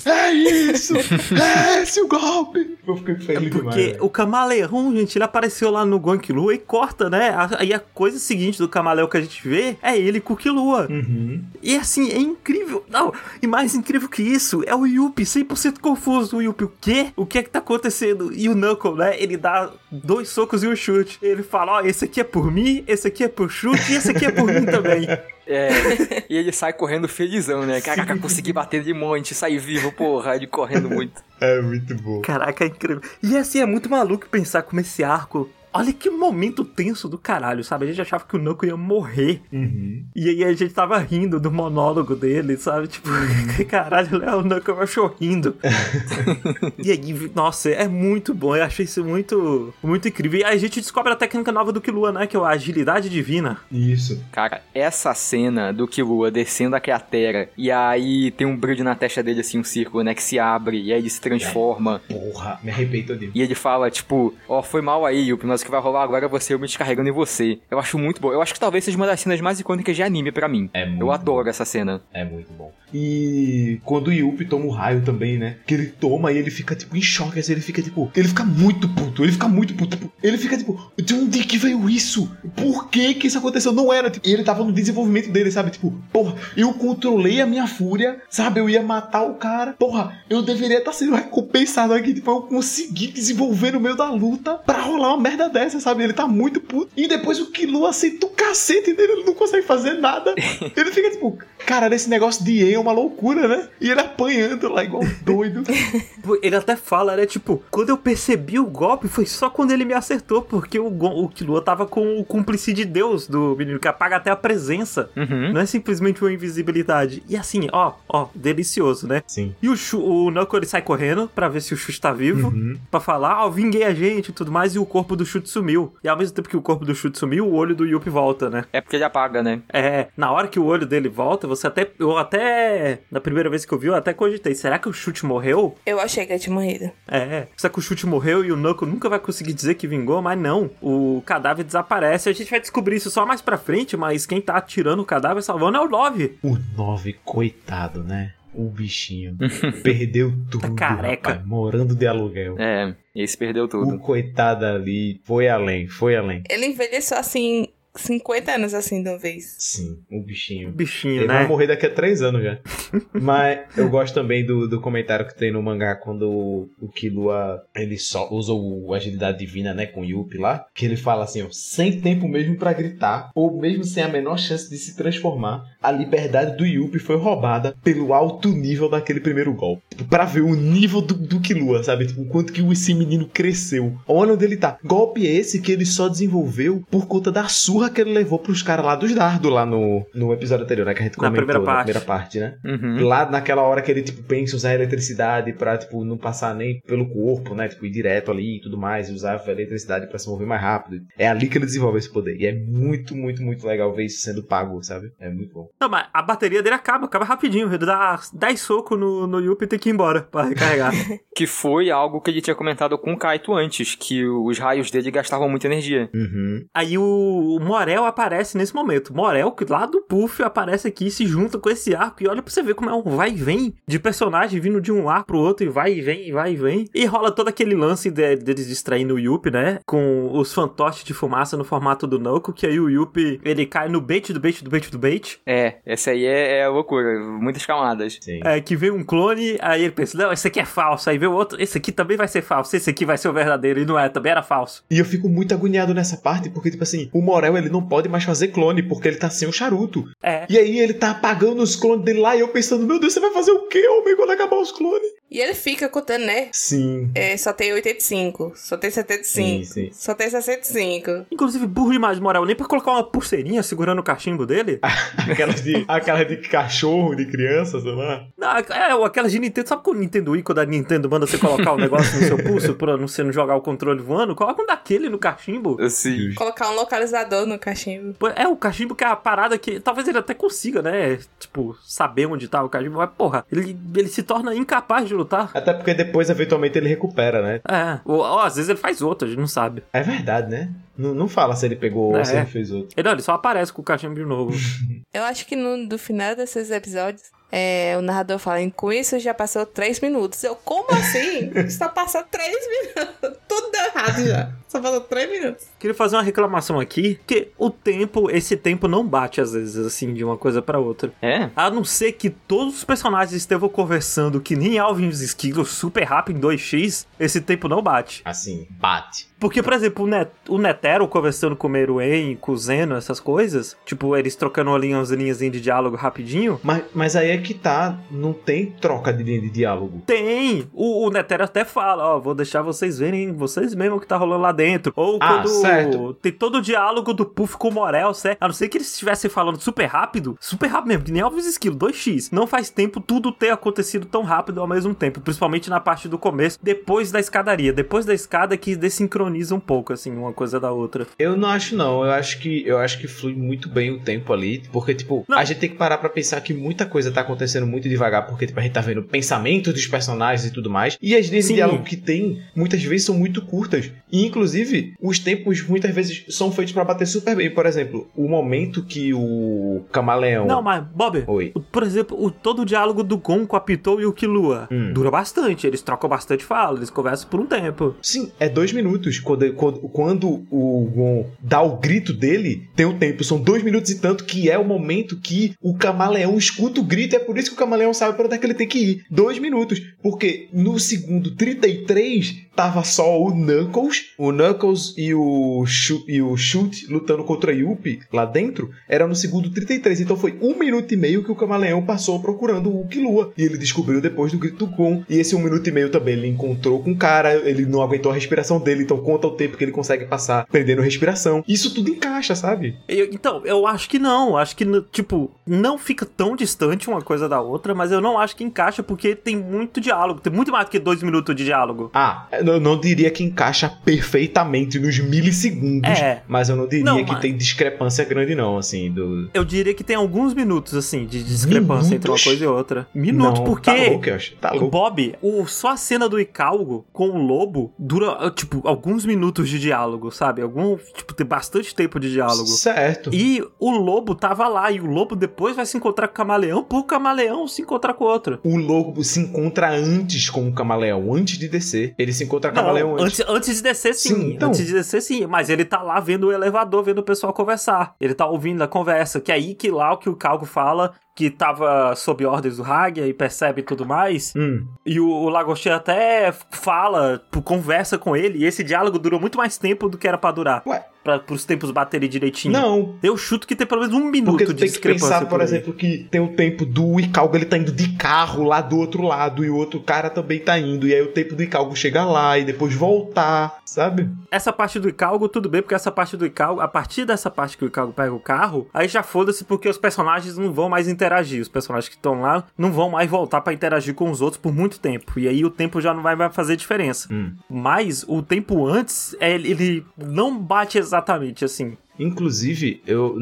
[0.08, 0.94] É isso!
[1.38, 2.78] É esse o golpe!
[2.86, 3.74] Eu fiquei feliz demais.
[3.74, 4.04] Porque velho.
[4.04, 7.34] o camaleão, gente, ele apareceu lá no Gon Killua e corta, né?
[7.58, 10.86] Aí a coisa seguinte do camaleão que a gente vê é ele com o Killua.
[10.88, 11.42] Uhum.
[11.62, 12.84] E assim, é incrível.
[12.88, 16.38] Não, e mais incrível que isso, é o Yuppie 100% confuso.
[16.38, 17.08] O Yuppie, o quê?
[17.14, 18.32] O que é que tá acontecendo?
[18.34, 19.20] E o Knuckle, né?
[19.20, 21.18] Ele dá dois socos e um chute.
[21.20, 24.10] Ele fala, ó, esse aqui é por mim, esse aqui é por chute e esse
[24.10, 25.06] aqui é por mim também.
[25.48, 25.70] É,
[26.28, 27.80] e ele sai correndo felizão, né?
[27.80, 31.22] Caraca, consegui bater de monte, sair vivo, porra, ele correndo muito.
[31.40, 32.20] É muito bom.
[32.20, 33.00] Caraca, é incrível.
[33.22, 35.48] E assim, é muito maluco pensar como esse arco...
[35.72, 37.84] Olha que momento tenso do caralho, sabe?
[37.84, 39.42] A gente achava que o Knuckle ia morrer.
[39.52, 40.04] Uhum.
[40.14, 42.88] E aí a gente tava rindo do monólogo dele, sabe?
[42.88, 43.08] Tipo,
[43.68, 44.08] caralho,
[44.38, 45.56] o Knuckle achou rindo.
[46.78, 48.56] e aí, nossa, é muito bom.
[48.56, 50.40] Eu achei isso muito, muito incrível.
[50.40, 52.26] E aí a gente descobre a técnica nova do Killua, né?
[52.26, 53.58] Que é a agilidade divina.
[53.70, 54.22] Isso.
[54.32, 59.22] Cara, essa cena do Killua descendo a cratera e aí tem um brilho na testa
[59.22, 60.14] dele, assim, um círculo, né?
[60.14, 62.00] Que se abre e aí ele se transforma.
[62.08, 63.32] Porra, me arrepei todinho.
[63.34, 66.24] E ele fala, tipo, ó, foi mal aí, Yuppie, mas o que vai rolar agora
[66.26, 67.58] é você eu me descarregando em você.
[67.70, 68.32] Eu acho muito bom.
[68.32, 70.70] Eu acho que talvez seja uma das cenas mais icônicas de anime pra mim.
[70.72, 71.12] É muito Eu bom.
[71.12, 72.00] adoro essa cena.
[72.12, 72.72] É muito bom.
[72.94, 75.56] E quando o Yuppie toma o raio também, né?
[75.66, 78.10] Que ele toma e ele fica, tipo, em choque, assim, ele fica, tipo...
[78.16, 79.96] Ele fica muito puto, ele fica muito puto.
[79.96, 82.30] tipo, ele fica, tipo, de onde que veio isso?
[82.56, 83.72] Por que que isso aconteceu?
[83.72, 84.26] Não era, tipo...
[84.26, 85.70] Ele tava no desenvolvimento dele, sabe?
[85.70, 88.60] Tipo, porra, eu controlei a minha fúria, sabe?
[88.60, 89.74] Eu ia matar o cara.
[89.78, 92.14] Porra, eu deveria estar sendo recompensado aqui.
[92.14, 96.04] Tipo, eu consegui desenvolver no meio da luta pra rolar uma merda dessa, sabe?
[96.04, 96.90] Ele tá muito puto.
[96.96, 100.34] E depois o Killua aceita o cacete dele, ele não consegue fazer nada.
[100.76, 101.38] Ele fica, tipo...
[101.66, 103.68] Cara, esse negócio de E é uma loucura, né?
[103.78, 105.62] E ele apanhando lá igual doido.
[106.42, 107.26] Ele até fala, né?
[107.26, 111.28] Tipo, quando eu percebi o golpe, foi só quando ele me acertou, porque o, o
[111.28, 115.10] Killua tava com o cúmplice de Deus do menino, que apaga até a presença.
[115.16, 115.52] Uhum.
[115.52, 117.22] Não é simplesmente uma invisibilidade.
[117.28, 119.22] E assim, ó, ó, delicioso, né?
[119.26, 119.54] Sim.
[119.60, 122.52] E o, Shu, o Knuckle ele sai correndo pra ver se o Chute tá vivo,
[122.90, 125.94] pra falar, ó, vinguei a gente e tudo mais, e o corpo do Chute sumiu.
[126.02, 128.50] E ao mesmo tempo que o corpo do Chute sumiu, o olho do Yuppie volta,
[128.50, 128.64] né?
[128.72, 129.62] É porque ele apaga, né?
[129.72, 131.88] É, na hora que o olho dele volta, você até.
[131.98, 133.00] Eu até.
[133.10, 134.54] Na primeira vez que eu vi, eu até cogitei.
[134.54, 135.76] Será que o chute morreu?
[135.86, 136.90] Eu achei que eu tinha morrido.
[137.06, 137.46] É.
[137.56, 140.20] Será que o chute morreu e o Knuckle nunca vai conseguir dizer que vingou?
[140.20, 140.70] Mas não.
[140.82, 142.28] O cadáver desaparece.
[142.28, 145.42] A gente vai descobrir isso só mais pra frente, mas quem tá tirando o cadáver
[145.42, 146.38] salvando é o Love.
[146.42, 148.32] O 9, coitado, né?
[148.54, 149.36] O bichinho.
[149.84, 150.62] Perdeu tudo.
[150.62, 151.30] Tá careca.
[151.30, 152.56] rapaz, morando de aluguel.
[152.58, 153.98] É, esse perdeu O tudo.
[153.98, 156.42] coitado ali foi além, foi além.
[156.48, 157.68] Ele envelheceu assim,
[157.98, 159.56] 50 anos assim de uma vez.
[159.58, 160.72] Sim, o bichinho.
[160.72, 161.34] Bichinho, Ele né?
[161.34, 162.58] vai morrer daqui a três anos já.
[163.12, 167.62] Mas eu gosto também do, do comentário que tem no mangá quando o, o Killua
[167.74, 171.42] ele só usa o agilidade divina, né, com o Yuppie lá, que ele fala assim,
[171.42, 175.64] ó, sem tempo mesmo pra gritar, ou mesmo sem a menor chance de se transformar,
[175.82, 179.82] a liberdade do Yuppie foi roubada pelo alto nível daquele primeiro golpe.
[179.90, 182.06] Tipo, pra ver o nível do, do Killua, sabe?
[182.06, 183.96] Tipo, o quanto que esse menino cresceu.
[184.06, 184.78] Olha onde ele tá.
[184.84, 188.62] Golpe esse que ele só desenvolveu por conta da surra surra que ele levou pros
[188.62, 190.94] caras lá dos dardos lá no, no episódio anterior, né?
[190.94, 191.84] Que a gente Na comentou primeira na parte.
[191.84, 192.54] primeira parte, né?
[192.64, 193.06] Uhum.
[193.06, 196.54] Lá naquela hora que ele, tipo, pensa em usar a eletricidade pra, tipo, não passar
[196.54, 197.68] nem pelo corpo, né?
[197.68, 200.60] Tipo, ir direto ali e tudo mais, e usar a eletricidade pra se mover mais
[200.60, 201.02] rápido.
[201.18, 202.36] É ali que ele desenvolve esse poder.
[202.38, 205.10] E é muito, muito, muito legal ver isso sendo pago, sabe?
[205.18, 205.68] É muito bom.
[205.80, 207.68] Não, mas a bateria dele acaba, acaba rapidinho.
[207.68, 210.92] Ele dá 10 socos no, no Yuppie e tem que ir embora pra recarregar.
[211.38, 215.08] Que foi algo que ele tinha comentado com o Kaito antes, que os raios dele
[215.08, 216.10] gastavam muita energia.
[216.12, 216.64] Uhum.
[216.74, 219.14] Aí o, o Morel aparece nesse momento.
[219.14, 222.22] Morel, que lá do Puff, aparece aqui e se junta com esse arco.
[222.24, 224.90] E olha pra você ver como é um vai e vem de personagem vindo de
[224.90, 226.88] um ar pro outro e vai e vem, e vai e vem.
[226.92, 229.78] E rola todo aquele lance de- deles distraindo o Yuppie, né?
[229.86, 232.52] Com os fantoches de fumaça no formato do Knuckle.
[232.52, 235.38] Que aí o Yuppie, ele cai no bait do bait do bait do bait.
[235.46, 238.18] É, essa aí é, é loucura, muitas camadas.
[238.20, 238.40] Sim.
[238.44, 241.08] É, que vem um clone, aí ele pensa, não, esse aqui é falso.
[241.08, 242.74] Aí vê o outro, esse aqui também vai ser falso.
[242.74, 243.78] Esse aqui vai ser o verdadeiro.
[243.78, 244.82] E não é, também era falso.
[244.90, 248.08] E eu fico muito agoniado nessa parte, porque, tipo assim, o Morel, ele não pode
[248.08, 250.04] mais fazer clone, porque ele tá sem o charuto.
[250.22, 250.46] É.
[250.48, 253.20] E aí ele tá apagando os clones dele lá, e eu pensando, meu Deus, você
[253.20, 255.08] vai fazer o quê, homem, quando acabar os clones?
[255.30, 256.48] E ele fica contando, né?
[256.52, 257.10] Sim.
[257.14, 259.90] É, só tem 85, só tem 75, Sim, sim.
[259.92, 261.26] só tem 65.
[261.30, 262.44] Inclusive, burro demais, Morel.
[262.44, 264.78] Nem pra colocar uma pulseirinha segurando o cachimbo dele.
[265.30, 268.26] Aquelas de, aquelas de cachorro, de criança, sei lá.
[268.36, 269.68] Não, é, aquelas de Nintendo.
[269.68, 272.38] Sabe com o Nintendo Wii, quando a Nintendo manda você colocar um negócio no seu
[272.42, 274.34] pulso pra não- você não jogar o controle voando?
[274.34, 275.76] Coloca um daquele no cachimbo.
[275.82, 278.16] Assim, Colocar um localizador no cachimbo.
[278.34, 279.78] É, o cachimbo que é a parada que.
[279.80, 281.18] Talvez ele até consiga, né?
[281.38, 282.96] Tipo, saber onde tá o cachimbo.
[282.98, 285.50] Mas, porra, ele, ele se torna incapaz de lutar.
[285.54, 287.60] Até porque depois, eventualmente, ele recupera, né?
[287.68, 288.00] É.
[288.04, 289.82] Ou, ou às vezes ele faz outro, a gente não sabe.
[289.92, 290.70] É verdade, né?
[290.96, 292.18] Não, não fala se ele pegou É.
[292.18, 292.88] ou se ele fez outro.
[292.96, 294.56] Ele, não, ele só aparece com o cachimbo de novo.
[295.12, 299.32] Eu acho que no do final desses episódios, é, o narrador fala, com isso já
[299.32, 300.42] passou 3 minutos.
[300.44, 301.50] Eu, como assim?
[301.70, 303.38] Só passou 3 minutos.
[303.48, 304.52] Tudo deu errado já.
[304.68, 305.66] Só passou 3 minutos.
[305.78, 310.12] Queria fazer uma reclamação aqui, que o tempo, esse tempo não bate às vezes, assim,
[310.12, 311.12] de uma coisa pra outra.
[311.22, 311.48] é.
[311.56, 315.70] A não ser que todos os personagens estejam conversando que nem Alvin e os esquilos
[315.70, 318.20] super rápido em 2x, esse tempo não bate.
[318.24, 319.28] Assim, bate.
[319.40, 323.20] Porque, por exemplo, o, Net, o Netero conversando com o Meruem, com o Zeno, essas
[323.20, 327.54] coisas, tipo, eles trocando linha, umas linhas de diálogo rapidinho, Mas, mas aí é que
[327.54, 330.02] tá, não tem troca de linha de diálogo.
[330.06, 330.66] tem!
[330.72, 334.16] O, o Netero até fala, ó, vou deixar vocês verem vocês mesmo o que tá
[334.16, 334.92] rolando lá dentro.
[334.96, 336.14] Ou Ah, quando certo.
[336.14, 338.38] tem todo o diálogo do Puff com o Morel, certo?
[338.42, 341.46] A não ser que eles estivessem falando super rápido, super rápido mesmo, que nem Alves
[341.46, 342.28] Esquilo, 2x.
[342.32, 346.18] Não faz tempo tudo ter acontecido tão rápido ao mesmo tempo, principalmente na parte do
[346.18, 347.72] começo, depois da escadaria.
[347.72, 351.06] Depois da escada que desincroniza um pouco, assim, uma coisa da outra.
[351.18, 354.32] Eu não acho não, eu acho que eu acho que flui muito bem o tempo
[354.32, 355.38] ali, porque tipo, Não.
[355.38, 358.46] a gente tem que parar pra pensar que muita coisa tá acontecendo muito devagar, porque
[358.46, 361.52] tipo, a gente tá vendo pensamentos dos personagens e tudo mais, e as linhas Sim.
[361.54, 363.90] de diálogo que tem muitas vezes são muito curtas.
[364.10, 367.50] E inclusive, os tempos muitas vezes são feitos pra bater super bem.
[367.50, 371.52] Por exemplo, o momento que o camaleão Não, mas, Bob, Oi.
[371.70, 374.92] por exemplo, o, todo o diálogo do Gon com a Pitou e o Killua Hum.
[374.92, 375.66] dura bastante.
[375.66, 377.94] Eles trocam bastante fala, eles conversam por um tempo.
[378.00, 379.18] Sim, é dois minutos.
[379.20, 383.22] Quando, quando, quando o Gon dá o grito dele, tem o tempo.
[383.24, 387.17] São dois minutos e tanto, que é o momento que o camaleão escuta o grito.
[387.18, 389.04] É por isso que o camaleão sabe para onde é que ele tem que ir.
[389.10, 389.82] Dois minutos.
[390.02, 394.06] Porque no segundo 33, tava só o Knuckles.
[394.16, 398.70] O Knuckles e o, Shu, e o Shoot lutando contra a Yuppie lá dentro.
[398.88, 400.00] Era no segundo 33.
[400.00, 403.32] Então foi um minuto e meio que o camaleão passou procurando o Killua.
[403.36, 405.02] E ele descobriu depois do grito do Gon.
[405.08, 407.34] E esse um minuto e meio também ele encontrou com o cara.
[407.48, 408.82] Ele não aguentou a respiração dele.
[408.84, 411.44] Então conta o tempo que ele consegue passar prendendo respiração.
[411.48, 412.76] Isso tudo encaixa, sabe?
[412.88, 414.36] Eu- então, eu acho que não.
[414.36, 418.36] Acho que, tipo, não fica tão distante uma coisa da outra, mas eu não acho
[418.36, 420.20] que encaixa porque tem muito diálogo.
[420.20, 421.90] Tem muito mais do que dois minutos de diálogo.
[421.94, 425.90] Ah, eu não diria que encaixa perfeitamente nos milissegundos.
[425.90, 426.22] É.
[426.28, 429.30] Mas eu não diria Não, que mas- tem discrepância grande, não, assim, do.
[429.32, 432.24] Eu diria que tem alguns minutos, assim, de discrepância entre uma Minutos?
[432.24, 432.86] coisa e outra.
[432.94, 433.70] Minutos, não, porque.
[433.70, 434.36] Tá louco, eu acho.
[434.36, 434.68] Tá louco.
[434.68, 439.58] Bob, o, só a cena do Icalgo com o lobo dura, tipo, alguns minutos de
[439.58, 440.42] diálogo, sabe?
[440.42, 442.46] Algum, tipo, tem bastante tempo de diálogo.
[442.46, 443.10] Certo.
[443.14, 446.62] E o lobo tava lá, e o lobo depois vai se encontrar com o camaleão,
[446.62, 448.40] por camaleão se encontrar com o outro.
[448.44, 451.94] O lobo se encontra antes com o camaleão, antes de descer.
[451.98, 453.20] Ele se encontra com o camaleão antes.
[453.20, 454.08] antes, antes de descer, sim.
[454.08, 454.48] Sim, então.
[454.48, 455.26] Antes de descer, sim.
[455.26, 457.94] Mas ele tá lá vendo o elevador, vendo o pessoal conversar.
[458.00, 459.20] Ele tá ouvindo a conversa.
[459.20, 462.62] Que é aí que lá o que o Calco fala que tava sob ordens do
[462.62, 464.32] Hagia e percebe tudo mais.
[464.36, 469.18] Hum, E o, o Lagostinho até fala, p- conversa com ele, e esse diálogo durou
[469.18, 470.62] muito mais tempo do que era pra durar.
[470.64, 470.84] Ué.
[471.02, 472.52] Pra, pros tempos baterem direitinho.
[472.52, 472.96] não.
[473.02, 475.08] Eu chuto que tem pelo menos um minuto Porque tu de tem que discrepância.
[475.16, 475.46] pensar, por aí.
[475.46, 479.02] exemplo, que tem o tempo do Icalgo, ele tá indo de carro lá do outro
[479.02, 482.04] lado, e o outro cara também tá indo, e aí o tempo do Icalgo chegar
[482.04, 484.10] lá e depois voltar, sabe?
[484.30, 487.56] Essa parte do Icalgo, tudo bem, porque essa parte do Icalgo, a partir dessa parte
[487.56, 490.88] que o Icalgo pega o carro, aí já foda-se porque os personagens não vão mais
[490.88, 491.07] interagir.
[491.40, 494.52] Os personagens que estão lá não vão mais voltar pra interagir com os outros por
[494.52, 495.18] muito tempo.
[495.18, 497.08] E aí o tempo já não vai fazer diferença.
[497.12, 497.32] Hum.
[497.48, 501.76] Mas o tempo antes, é, ele não bate exatamente assim.
[501.98, 503.16] Inclusive, eu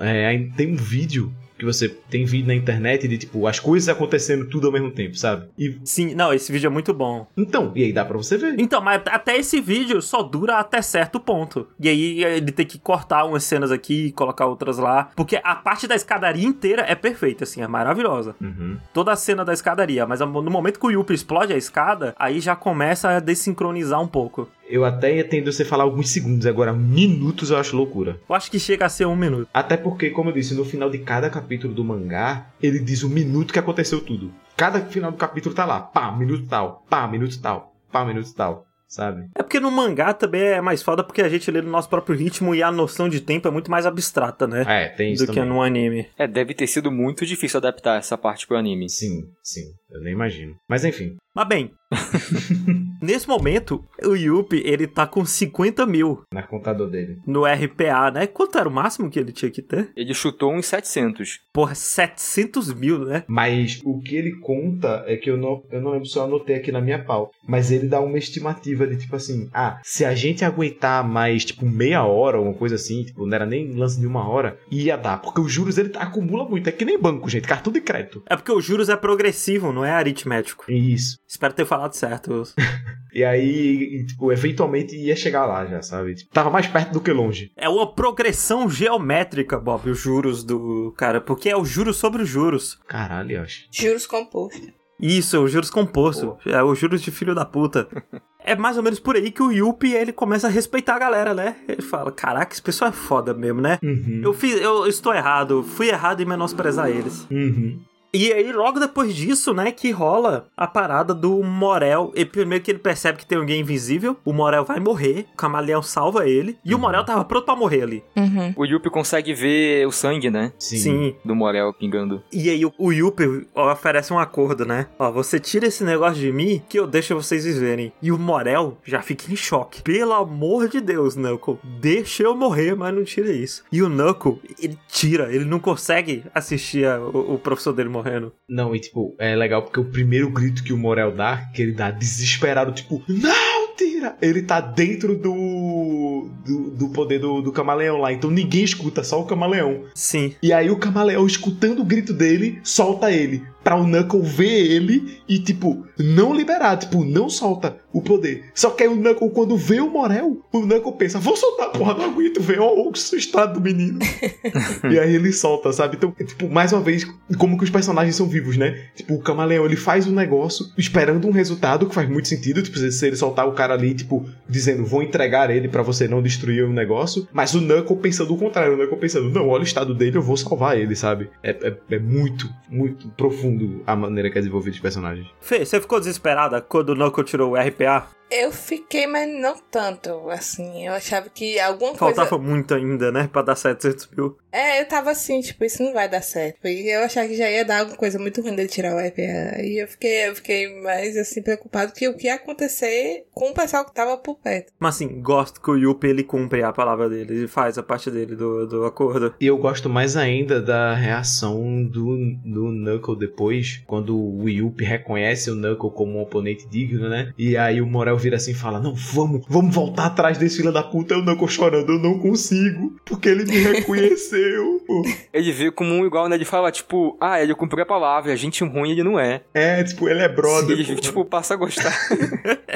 [0.00, 4.46] é, tem um vídeo que você tem vídeo na internet de tipo as coisas acontecendo
[4.46, 5.46] tudo ao mesmo tempo, sabe?
[5.58, 7.26] E Sim, não, esse vídeo é muito bom.
[7.36, 8.58] então, e aí dá pra você ver.
[8.58, 11.68] Então, mas até esse vídeo só dura até certo ponto.
[11.78, 15.10] E aí ele tem que cortar umas cenas aqui e colocar outras lá.
[15.14, 18.34] Porque a parte da escadaria inteira é perfeita, assim, é maravilhosa.
[18.40, 18.78] Uhum.
[18.94, 20.06] Toda a cena da escadaria.
[20.06, 24.08] Mas no momento que o Yuppie explode a escada, aí já começa a desincronizar um
[24.08, 24.48] pouco.
[24.70, 28.20] Eu até entendo você falar alguns segundos, agora minutos eu acho loucura.
[28.28, 29.48] Eu acho que chega a ser um minuto.
[29.52, 33.08] Até porque, como eu disse, no final de cada capítulo do mangá, ele diz o
[33.08, 34.32] minuto que aconteceu tudo.
[34.56, 38.64] Cada final do capítulo tá lá, pá, minuto tal, pá, minuto tal, pá, minuto tal,
[38.86, 39.26] sabe?
[39.36, 42.14] É porque no mangá também é mais foda porque a gente lê no nosso próprio
[42.16, 44.64] ritmo e a noção de tempo é muito mais abstrata, né?
[44.68, 45.52] É, tem isso Do que também.
[45.52, 46.06] no anime.
[46.16, 48.88] É, deve ter sido muito difícil adaptar essa parte pro anime.
[48.88, 50.54] Sim, sim, eu nem imagino.
[50.68, 51.72] Mas enfim, Mas bem,
[53.00, 57.18] nesse momento, o Yuppie, ele tá com 50 mil na contador dele.
[57.26, 58.26] no RPA, né?
[58.26, 59.90] Quanto era o máximo que ele tinha que ter?
[59.96, 61.40] Ele chutou uns 700.
[61.52, 63.24] Porra, 700 mil, né?
[63.26, 66.56] Mas o que ele conta é que eu não, eu não lembro se eu anotei
[66.56, 67.30] aqui na minha pau.
[67.46, 71.66] Mas ele dá uma estimativa de tipo assim: ah, se a gente aguentar mais tipo
[71.66, 74.96] meia hora ou uma coisa assim, tipo, não era nem lance de uma hora, ia
[74.96, 75.20] dar.
[75.20, 76.68] Porque os juros ele acumula muito.
[76.68, 78.22] É que nem banco, gente, cartão de crédito.
[78.28, 80.70] É porque os juros é progressivo, não é aritmético.
[80.70, 81.18] Isso.
[81.26, 82.42] Espero ter falado certo.
[83.12, 86.14] E aí, tipo, eventualmente ia chegar lá já, sabe?
[86.14, 87.50] Tipo, tava mais perto do que longe.
[87.56, 92.28] É uma progressão geométrica, Bob, os juros do cara, porque é o juros sobre os
[92.28, 92.78] juros.
[92.86, 93.66] Caralho, eu acho.
[93.70, 94.68] Juros compostos.
[95.00, 96.34] Isso, é os juros compostos.
[96.46, 97.88] É os juros de filho da puta.
[98.42, 101.34] É mais ou menos por aí que o Yuppie, ele começa a respeitar a galera,
[101.34, 101.56] né?
[101.68, 103.78] Ele fala, caraca, esse pessoal é foda mesmo, né?
[103.82, 104.22] Uhum.
[104.24, 107.26] Eu fiz, eu estou errado, fui errado em menosprezar eles.
[107.30, 107.78] Uhum.
[108.12, 112.12] E aí, logo depois disso, né, que rola a parada do Morel.
[112.14, 115.82] E primeiro que ele percebe que tem alguém invisível, o Morel vai morrer, o camaleão
[115.82, 118.04] salva ele, e o Morel tava pronto pra morrer ali.
[118.16, 118.52] Uhum.
[118.56, 120.52] O Yuppie consegue ver o sangue, né?
[120.58, 121.14] Sim.
[121.24, 122.22] Do Morel pingando.
[122.32, 124.86] E aí o, o Yuppie oferece um acordo, né?
[124.98, 127.92] Ó, você tira esse negócio de mim que eu deixo vocês viverem.
[128.02, 129.82] E o Morel já fica em choque.
[129.82, 133.62] Pelo amor de Deus, Knuckle, deixa eu morrer, mas não tira isso.
[133.70, 138.32] E o Knuckle, ele tira, ele não consegue assistir a- o, o professor dele morrendo.
[138.48, 141.72] Não, e tipo, é legal porque o primeiro grito que o Morel dá, que ele
[141.72, 144.16] dá desesperado, tipo, não, tira!
[144.20, 146.28] Ele tá dentro do.
[146.44, 149.84] do, do poder do, do camaleão lá, então ninguém escuta, só o camaleão.
[149.94, 150.34] Sim.
[150.42, 153.42] E aí o camaleão, escutando o grito dele, solta ele.
[153.62, 158.44] Pra o Knuckle ver ele e, tipo, não liberar, tipo, não solta o poder.
[158.54, 161.94] Só que aí o Knuckle, quando vê o Morel, o Knuckle pensa, vou soltar, porra,
[161.94, 163.98] não aguento ver ó, o estado do menino.
[164.90, 165.96] e aí ele solta, sabe?
[165.96, 167.04] Então, tipo, mais uma vez,
[167.36, 168.86] como que os personagens são vivos, né?
[168.94, 172.78] Tipo, o camaleão, ele faz um negócio esperando um resultado que faz muito sentido, tipo,
[172.78, 176.64] se ele soltar o cara ali, tipo, dizendo, vou entregar ele pra você não destruir
[176.64, 179.94] o negócio, mas o Knuckle pensando o contrário, o Knuckle pensando, não, olha o estado
[179.94, 181.28] dele, eu vou salvar ele, sabe?
[181.42, 183.49] É, é, é muito, muito profundo
[183.86, 185.26] a maneira que é desenvolvido os personagens.
[185.40, 188.08] Fê, você ficou desesperada quando o Knuckle tirou o RPA?
[188.30, 190.86] Eu fiquei, mas não tanto, assim.
[190.86, 192.44] Eu achava que alguma Faltava coisa...
[192.44, 193.28] muito ainda, né?
[193.30, 194.36] Pra dar 700 mil.
[194.52, 196.66] É, eu tava assim, tipo, isso não vai dar certo.
[196.66, 199.62] E eu achava que já ia dar alguma coisa muito ruim dele tirar o RPA.
[199.62, 203.54] E eu fiquei, eu fiquei mais, assim, preocupado que o que ia acontecer com o
[203.54, 204.72] pessoal que tava por perto.
[204.78, 208.10] Mas assim, gosto que o Yuppie ele cumpre a palavra dele, ele faz a parte
[208.10, 209.34] dele do, do acordo.
[209.40, 215.50] E eu gosto mais ainda da reação do, do Knuckle depois, quando o Yuppie reconhece
[215.50, 217.32] o Knuckle como um oponente digno, né?
[217.38, 220.72] E aí o Morel vira assim e fala: Não, vamos, vamos voltar atrás desse filho
[220.72, 221.14] da puta.
[221.14, 224.80] E o Knuckle chorando, eu não consigo, porque ele me reconheceu.
[225.32, 226.34] Ele vê como um igual, né?
[226.34, 229.42] Ele fala, tipo, ah, ele cumpriu a palavra, gente ruim ele não é.
[229.54, 230.76] é, tipo, ele é brother.
[230.76, 231.92] e ele, tipo, passa a gostar.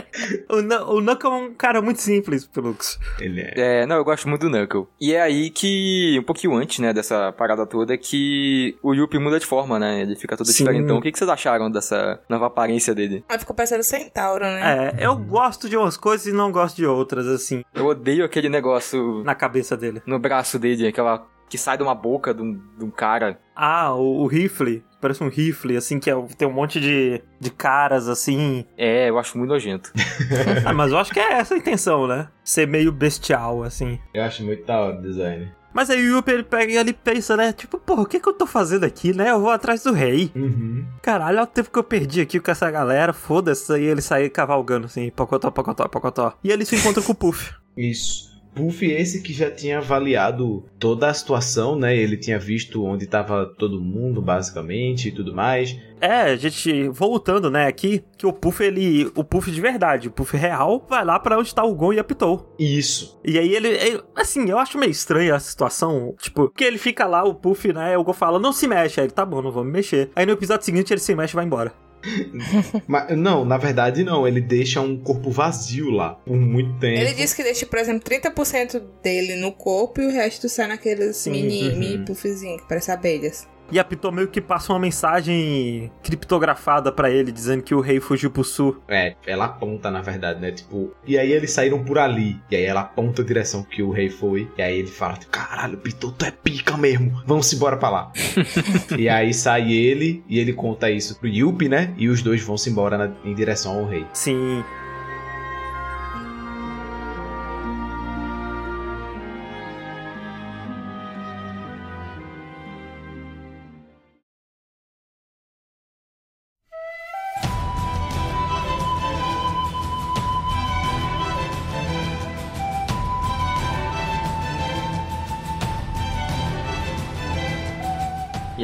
[0.48, 2.98] O, o Knuckle é um cara muito simples, Pelux.
[3.18, 3.82] Ele é.
[3.82, 4.86] É, não, eu gosto muito do Knuckle.
[5.00, 9.40] E é aí que, um pouquinho antes, né, dessa parada toda, que o Yuppie muda
[9.40, 10.02] de forma, né?
[10.02, 10.64] Ele fica todo Sim.
[10.64, 10.98] diferentão.
[10.98, 13.24] O que, que vocês acharam dessa nova aparência dele?
[13.28, 14.92] Aí ficou parecendo centauro, né?
[14.98, 18.48] É, eu gosto de umas coisas e não gosto de outras, assim, Eu odeio aquele
[18.48, 20.02] negócio na cabeça dele.
[20.06, 23.38] no braço dele, aquela que sai de uma boca de um, de um cara.
[23.54, 24.82] Ah, o, o rifle.
[25.00, 28.64] Parece um rifle, assim, que é, tem um monte de, de caras, assim.
[28.76, 29.92] É, eu acho muito nojento.
[30.64, 32.28] ah, mas eu acho que é essa a intenção, né?
[32.42, 33.98] Ser meio bestial, assim.
[34.14, 35.52] Eu acho muito da hora o design.
[35.74, 37.52] Mas aí o Yuppie, ele pega e ele pensa, né?
[37.52, 39.30] Tipo, porra, o que que eu tô fazendo aqui, né?
[39.30, 40.30] Eu vou atrás do rei.
[40.34, 40.86] Uhum.
[41.02, 43.72] Caralho, olha o tempo que eu perdi aqui com essa galera, foda-se.
[43.72, 46.32] Aí ele sai cavalgando, assim, pocotó, pocotó, pocotó.
[46.44, 47.52] E ele se encontra com o Puff.
[47.76, 48.33] Isso.
[48.54, 51.96] Puff esse que já tinha avaliado toda a situação, né?
[51.96, 55.76] Ele tinha visto onde tava todo mundo, basicamente, e tudo mais.
[56.00, 59.10] É, a gente voltando, né, aqui, que o Puff, ele.
[59.14, 61.98] O Puff de verdade, o Puff real, vai lá pra onde tá o Gon e
[61.98, 62.54] a Pitou.
[62.58, 63.18] Isso.
[63.24, 66.14] E aí ele, ele- Assim, eu acho meio estranha a situação.
[66.20, 67.96] Tipo, porque ele fica lá, o Puff, né?
[67.96, 69.00] O Gon fala, não se mexe.
[69.00, 70.10] Aí ele, tá bom, não vou me mexer.
[70.14, 71.72] Aí no episódio seguinte ele se mexe e vai embora.
[72.86, 74.26] Mas, não, na verdade não.
[74.26, 77.00] Ele deixa um corpo vazio lá por muito tempo.
[77.00, 81.26] Ele disse que deixa, por exemplo, 30% dele no corpo e o resto sai naqueles
[81.26, 81.78] mini, uhum.
[81.78, 83.46] mini puffzinhos, que parece abelhas.
[83.72, 87.98] E a Pitou meio que passa uma mensagem criptografada pra ele, dizendo que o rei
[87.98, 88.80] fugiu pro sul.
[88.86, 90.52] É, ela aponta, na verdade, né?
[90.52, 92.38] Tipo, e aí eles saíram por ali.
[92.50, 94.48] E aí ela aponta a direção que o rei foi.
[94.56, 97.20] E aí ele fala, tipo, caralho, Pitou, tu é pica mesmo.
[97.26, 98.12] Vamos embora pra lá.
[98.98, 101.92] e aí sai ele e ele conta isso pro Yuppie, né?
[101.96, 104.06] E os dois vão se embora na- em direção ao rei.
[104.12, 104.62] Sim.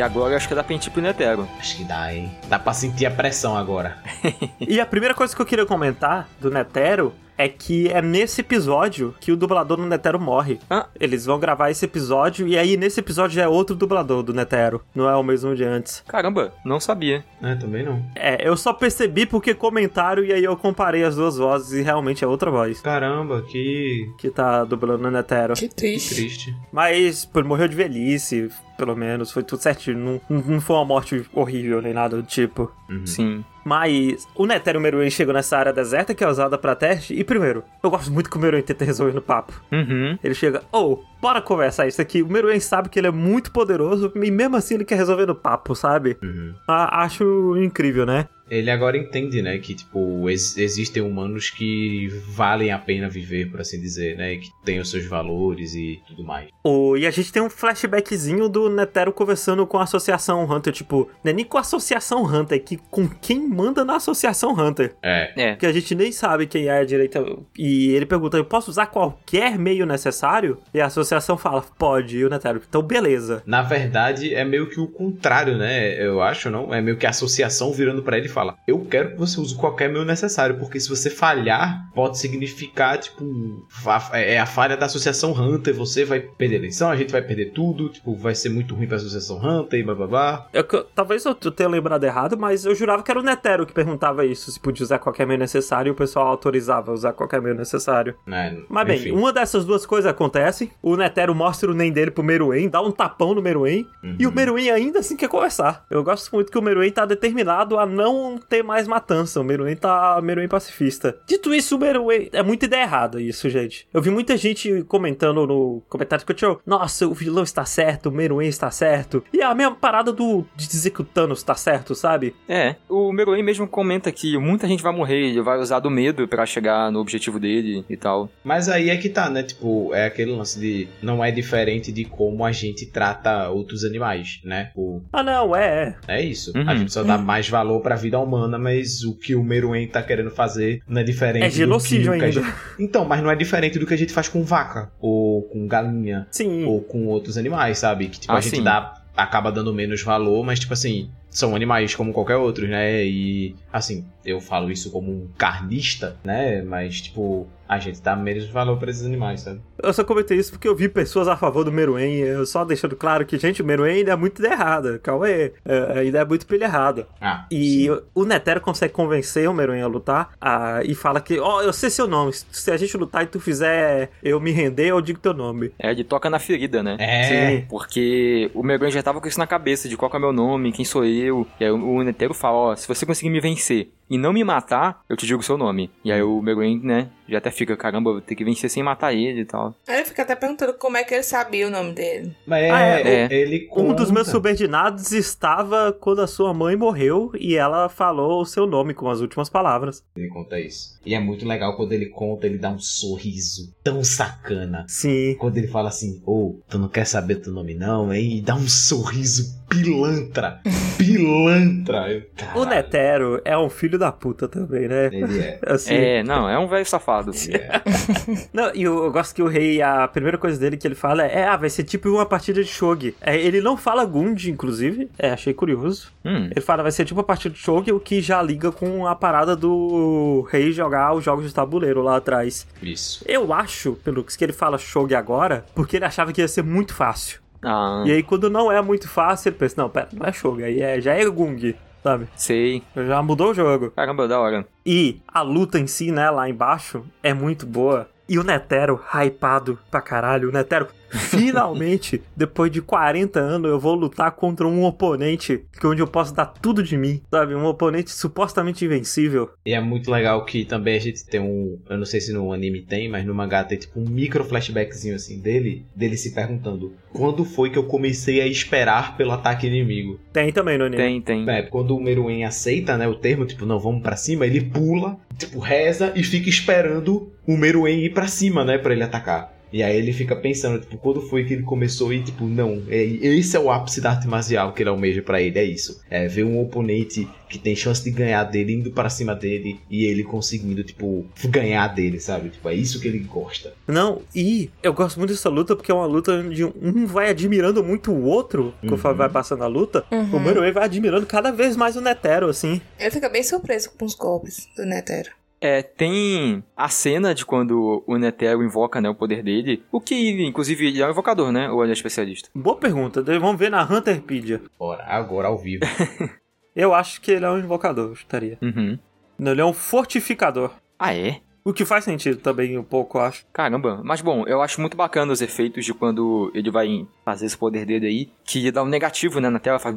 [0.01, 1.47] E agora eu acho que dá pra gente ir pro Netero.
[1.59, 2.35] Acho que dá, hein?
[2.49, 3.99] Dá pra sentir a pressão agora.
[4.59, 9.15] E a primeira coisa que eu queria comentar do Netero é que é nesse episódio
[9.19, 10.61] que o dublador do Netero morre.
[10.69, 10.87] Ah.
[11.01, 14.83] Eles vão gravar esse episódio e aí nesse episódio já é outro dublador do Netero.
[14.95, 16.05] Não é o mesmo de antes.
[16.07, 17.25] Caramba, não sabia.
[17.43, 18.05] É, também não.
[18.15, 22.23] É, eu só percebi porque comentaram e aí eu comparei as duas vozes e realmente
[22.23, 25.55] é outra voz Caramba, que, que tá dublando o Netero.
[25.55, 26.15] Que que triste.
[26.15, 26.57] triste.
[26.71, 28.51] Mas, pô, morreu de velhice,
[28.81, 30.21] pelo menos, foi tudo certinho.
[30.27, 32.73] Não, não foi uma morte horrível nem nada do tipo.
[32.89, 33.07] Uhum.
[33.07, 33.45] Sim.
[33.63, 37.13] Mas o Netero e o Meruem chegam nessa área deserta que é usada pra teste.
[37.13, 39.53] E primeiro, eu gosto muito que o Meruem tenta resolver no papo.
[39.71, 40.19] Uhum.
[40.25, 42.23] Ele chega, ô, bora conversar isso aqui.
[42.23, 45.35] O Meruem sabe que ele é muito poderoso e mesmo assim ele quer resolver no
[45.35, 46.17] papo, sabe?
[46.23, 46.55] Uhum.
[46.67, 48.29] Ah, acho incrível, né?
[48.51, 53.61] Ele agora entende, né, que, tipo, ex- existem humanos que valem a pena viver, por
[53.61, 56.49] assim dizer, né, que têm os seus valores e tudo mais.
[56.65, 60.73] O, e a gente tem um flashbackzinho do Netero conversando com a Associação Hunter.
[60.73, 64.53] Tipo, não é nem com a Associação Hunter, é que com quem manda na Associação
[64.53, 64.95] Hunter.
[65.03, 65.57] É, É.
[65.57, 67.25] Que a gente nem sabe quem é a direita.
[67.57, 70.59] E ele pergunta: eu posso usar qualquer meio necessário?
[70.75, 72.17] E a associação fala: pode.
[72.19, 73.43] E o Netero, então beleza.
[73.47, 76.75] na verdade, é meio que o contrário, né, eu acho, não?
[76.75, 79.55] É meio que a associação virando pra ele e fala, eu quero que você use
[79.57, 84.87] qualquer meio necessário, porque se você falhar, pode significar, tipo, fa- é a falha da
[84.87, 88.49] associação Hunter, você vai perder a eleição, a gente vai perder tudo, tipo, vai ser
[88.49, 90.47] muito ruim pra associação Hunter e blá blá blá.
[90.53, 93.67] Eu- que eu- talvez eu tenha lembrado errado, mas eu jurava que era o Netero
[93.67, 97.41] que perguntava isso: se podia usar qualquer meio necessário e o pessoal autorizava usar qualquer
[97.41, 98.15] meio necessário.
[98.27, 98.57] né?
[98.69, 99.11] Mas bem, Enfim.
[99.13, 100.71] uma dessas duas coisas acontece.
[100.83, 103.87] O Netero mostra o NEM dele pro Meruem, dá um tapão no Meruem.
[104.03, 104.17] Uhum.
[104.19, 105.85] E o Meruem ainda assim quer conversar.
[105.91, 109.41] Eu gosto muito que o Meruem tá determinado a não ter mais matança.
[109.41, 111.17] O Meruem tá Meruem pacifista.
[111.27, 112.29] Dito isso, o Meruem...
[112.33, 113.87] É muita ideia errada isso, gente.
[113.93, 118.13] Eu vi muita gente comentando no comentário que eu Nossa, o vilão está certo, o
[118.13, 119.23] Meruem está certo.
[119.33, 122.35] E a mesma parada do de dizer que o Thanos tá certo, sabe?
[122.49, 122.77] É.
[122.89, 126.47] O Meruem mesmo comenta que muita gente vai morrer, ele vai usar do medo pra
[126.47, 128.29] chegar no objetivo dele e tal.
[128.45, 129.43] Mas aí é que tá, né?
[129.43, 130.89] Tipo, é aquele lance de.
[131.03, 134.67] Não é diferente de como a gente trata outros animais, né?
[134.67, 135.97] Tipo, Ah, não, é.
[136.09, 136.19] é.
[136.19, 136.53] é isso.
[136.57, 136.69] Uhum.
[136.69, 140.03] A gente só dá mais valor pra vida humana, mas o que o Meruem tá
[140.03, 141.45] querendo fazer não é diferente.
[141.45, 142.31] É do genocídio ainda.
[142.31, 142.47] gente-
[142.79, 146.27] Então, mas não é diferente do que a gente faz com vaca, ou com galinha,
[146.31, 146.65] Sim.
[146.65, 148.09] ou com outros animais, sabe?
[148.09, 148.63] Que tipo, Ah, a gente sim.
[148.63, 148.95] dá.
[149.17, 153.05] Acaba dando menos valor, mas tipo assim, são animais como qualquer outro, né?
[153.05, 156.61] E assim, eu falo isso como um carnista, né?
[156.63, 159.61] Mas tipo, a gente dá menos valor pra esses animais, sabe?
[159.81, 162.17] Eu só comentei isso porque eu vi pessoas a favor do Meruem.
[162.17, 164.99] Eu só deixando claro que, gente, o Meruem ainda é muito ideia errada.
[164.99, 167.07] Cauê, é, ainda é muito pilha errada.
[167.21, 168.01] Ah, E sim.
[168.13, 171.91] o Netero consegue convencer o Meruem a lutar ah, e fala que, ó, eu sei
[171.91, 172.33] seu nome.
[172.51, 175.73] Se a gente lutar e tu fizer eu me render, eu digo teu nome.
[175.79, 176.97] É, ele toca na ferida, né?
[176.99, 177.23] É.
[177.61, 177.67] Sim.
[177.71, 180.73] Porque o Meruem já tava com isso na cabeça, de qual que é meu nome,
[180.73, 181.20] quem sou eu.
[181.21, 185.03] E aí o Netero fala, ó, se você conseguir me vencer e não me matar,
[185.09, 185.91] eu te digo o seu nome.
[186.05, 189.15] E aí o Meruem, né, já até fica, caramba, vou ter que vencer sem matar
[189.15, 189.75] ele e tal.
[189.87, 192.35] Aí fica até perguntando como é que ele sabia o nome dele.
[192.47, 193.29] Mas é, Ah, é, é.
[193.33, 194.31] ele Um dos meus conta.
[194.33, 199.21] subordinados estava quando a sua mãe morreu e ela falou o seu nome com as
[199.21, 200.03] últimas palavras.
[200.17, 200.99] Ele conta isso.
[201.07, 204.85] E é muito legal quando ele conta, ele dá um sorriso tão sacana.
[204.89, 205.37] Sim.
[205.39, 208.39] Quando ele fala assim, ô, tu não quer saber teu nome não, hein?
[208.39, 210.61] E dá um sorriso pilantra.
[210.99, 212.13] Pilantra.
[212.13, 215.07] Eu, O caralho, Netero é um filho da puta também, né?
[215.13, 215.59] Ele é.
[215.67, 217.31] Assim, É, não, é um velho safado.
[217.33, 217.71] Ele é.
[218.53, 221.25] Não, e eu, eu gosto que o rei, a primeira coisa dele que ele fala
[221.25, 223.15] é, ah, vai ser tipo uma partida de shogi.
[223.21, 226.11] É, ele não fala Gund, inclusive, é, achei curioso.
[226.25, 229.07] Hum, Ele fala, vai ser tipo uma partida de shogi, o que já liga com
[229.07, 232.67] a parada do rei jogar os jogos de tabuleiro lá atrás.
[232.83, 233.25] Isso.
[233.27, 236.95] Eu acho, pelo que ele fala shogi agora, porque ele achava que ia ser muito
[236.95, 237.41] fácil.
[237.63, 240.65] ah, E aí quando não é muito fácil, ele pensa, não, pera, não é shogi,
[240.65, 242.29] aí é, já é gung, sabe?
[242.37, 242.83] sei.
[242.97, 243.91] Já mudou o jogo.
[243.91, 244.67] Caramba, da hora.
[244.85, 248.09] E a luta em si, né, lá embaixo, é muito boa.
[248.29, 253.95] E o Netero, hypado pra caralho, o Netero, finalmente, depois de 40 anos, eu vou
[253.95, 257.55] lutar contra um oponente que onde eu posso dar tudo de mim, sabe?
[257.55, 259.51] Um oponente supostamente invencível.
[259.65, 261.79] E é muito legal que também a gente tem um.
[261.89, 265.15] Eu não sei se no anime tem, mas no mangá tem tipo um micro flashbackzinho
[265.15, 270.19] assim dele, dele se perguntando quando foi que eu comecei a esperar pelo ataque inimigo.
[270.33, 271.03] Tem também no anime.
[271.03, 271.51] Tem, tem.
[271.51, 275.19] É, quando o Meruem aceita, né, o termo, tipo, não, vamos pra cima, ele pula,
[275.37, 279.53] tipo, reza e fica esperando o Meruem ir pra cima, né, pra ele atacar.
[279.73, 283.03] E aí ele fica pensando, tipo, quando foi que ele começou e, tipo, não, é,
[283.03, 286.01] esse é o ápice da arte marcial que ele almeja pra ele, é isso.
[286.11, 290.05] É ver um oponente que tem chance de ganhar dele indo para cima dele e
[290.05, 292.51] ele conseguindo, tipo, ganhar dele, sabe?
[292.51, 293.73] Tipo, é isso que ele gosta.
[293.89, 297.83] Não, e eu gosto muito dessa luta porque é uma luta onde um vai admirando
[297.83, 299.19] muito o outro, conforme Uhum.
[299.19, 300.05] vai passando a luta.
[300.13, 300.37] Uhum.
[300.37, 302.81] O Meruem vai admirando cada vez mais o Netero, assim.
[302.99, 305.31] Ele fica bem surpreso com os golpes do Netero.
[305.61, 309.83] É, tem a cena de quando o Netero invoca, né, o poder dele.
[309.93, 311.71] O que, inclusive, ele é um invocador, né?
[311.71, 312.49] Ou ele é especialista?
[312.55, 314.63] Boa pergunta, vamos ver na Hunterpedia.
[314.79, 315.85] Bora, agora ao vivo.
[316.75, 318.57] Eu acho que ele é um invocador, eu estaria.
[318.63, 318.97] Uhum.
[319.39, 320.71] Não, ele é um fortificador.
[320.99, 321.41] Ah, é?
[321.65, 323.45] O que faz sentido também um pouco, eu acho.
[323.53, 327.59] Caramba, mas bom, eu acho muito bacana os efeitos de quando ele vai fazer esse
[327.59, 329.95] poder dele aí, que dá um negativo, né, na tela, faz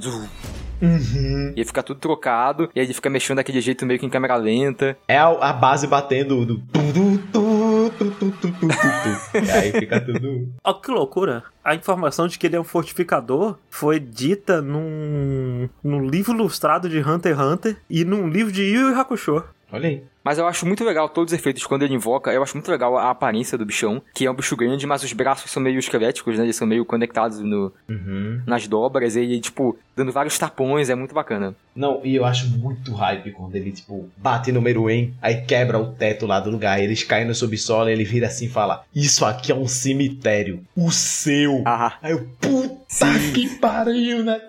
[0.84, 1.53] Uhum.
[1.55, 4.10] e aí fica tudo trocado, e aí ele fica mexendo daquele jeito meio que em
[4.10, 4.97] câmera lenta.
[5.07, 6.61] É a, a base batendo do.
[9.34, 10.49] E aí fica tudo.
[10.64, 11.43] Ó, que loucura.
[11.64, 16.99] A informação de que ele é um fortificador foi dita num, num livro ilustrado de
[16.99, 19.43] Hunter x Hunter e num livro de Yu Yu Hakusho.
[19.72, 20.03] Olha aí.
[20.23, 22.97] Mas eu acho muito legal todos os efeitos quando ele invoca, eu acho muito legal
[22.97, 26.37] a aparência do bichão, que é um bicho grande, mas os braços são meio esqueléticos,
[26.37, 28.41] né, eles são meio conectados no, Uhum.
[28.47, 31.53] nas dobras, e ele, tipo, dando vários tapões, é muito bacana.
[31.75, 35.91] Não, e eu acho muito hype quando ele, tipo, bate no Meruem, aí quebra o
[35.93, 39.25] teto lá do lugar, eles caem no subsolo e ele vira assim e fala: Isso
[39.25, 41.63] aqui é um cemitério, o seu.
[41.65, 42.83] Ah, Aí eu, puta
[43.33, 44.39] que pariu, né?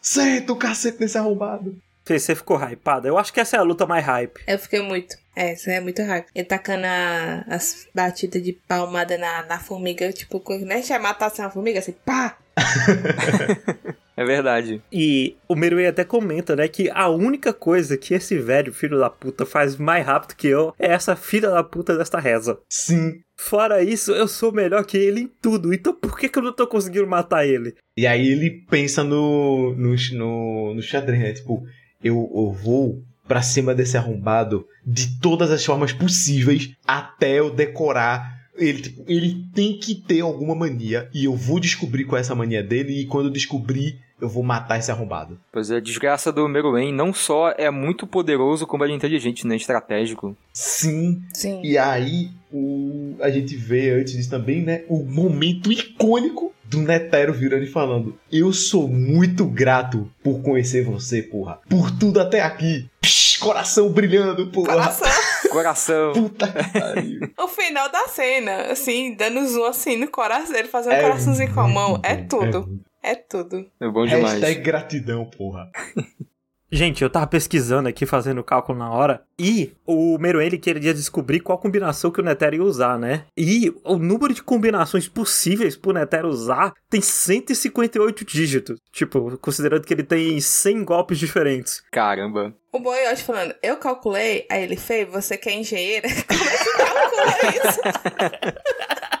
[0.00, 1.76] Senta o cacete nesse arrombado.
[2.04, 3.06] Você ficou hypado?
[3.06, 4.40] Eu acho que essa é a luta mais hype.
[4.46, 5.16] Eu fiquei muito.
[5.34, 6.24] É, isso é muito raro.
[6.34, 11.48] Ele tacando a- as batidas de palmada na, na formiga, tipo, nem já matasse uma
[11.50, 12.36] formiga, assim, pá!
[14.16, 14.82] é verdade.
[14.92, 19.08] E o Meruem até comenta, né, que a única coisa que esse velho filho da
[19.08, 22.58] puta faz mais rápido que eu é essa filha da puta desta reza.
[22.68, 23.20] Sim.
[23.36, 26.52] Fora isso, eu sou melhor que ele em tudo, então por que, que eu não
[26.52, 27.74] tô conseguindo matar ele?
[27.96, 31.32] E aí ele pensa no, no, no, no xadrez, né?
[31.32, 31.62] Tipo,
[32.02, 38.42] eu, eu vou pra cima desse arrombado de todas as formas possíveis até eu decorar.
[38.54, 42.34] Ele, tipo, ele tem que ter alguma mania e eu vou descobrir qual é essa
[42.34, 45.38] mania dele e quando eu descobrir, eu vou matar esse arrombado.
[45.50, 49.46] Pois é, a desgraça do Meruem não só é muito poderoso, como ele é inteligente,
[49.46, 50.36] né, estratégico.
[50.52, 51.60] Sim, Sim.
[51.64, 54.84] E aí, o, a gente vê antes disso também, né?
[54.88, 61.22] O momento icônico do Netero virando e falando: Eu sou muito grato por conhecer você,
[61.22, 61.60] porra.
[61.68, 62.90] Por tudo até aqui.
[63.00, 64.72] Psh, coração brilhando, porra.
[64.72, 65.08] Coração.
[65.52, 66.12] Coração.
[66.14, 67.20] Puta que pariu.
[67.38, 71.52] o final da cena, assim, dando zoom assim no coração, ele fazendo um É coraçãozinho
[71.52, 72.00] com a mão.
[72.02, 72.80] É tudo.
[73.02, 73.66] É tudo.
[73.78, 74.40] É bom demais.
[74.40, 75.70] Hashtag gratidão, porra.
[76.74, 80.94] Gente, eu tava pesquisando aqui, fazendo o cálculo na hora, e o Meruem ele queria
[80.94, 83.24] descobrir qual combinação que o Netero ia usar, né?
[83.36, 88.78] E o número de combinações possíveis pro Netero usar tem 158 dígitos.
[88.90, 91.82] Tipo, considerando que ele tem 100 golpes diferentes.
[91.92, 92.54] Caramba.
[92.72, 96.56] O boi hoje falando, eu calculei, aí ele fez, você que é engenheira, como é
[96.56, 97.80] que calcula isso?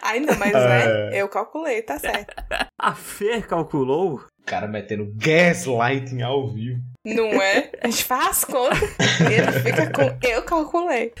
[0.02, 2.34] Ainda, mas né, eu calculei, tá certo.
[2.78, 6.80] A Fer calculou O cara metendo gaslighting ao vivo.
[7.04, 7.70] Não é?
[7.82, 8.80] A gente faz as contas
[9.20, 10.26] e ele fica com.
[10.26, 11.12] Eu calculei.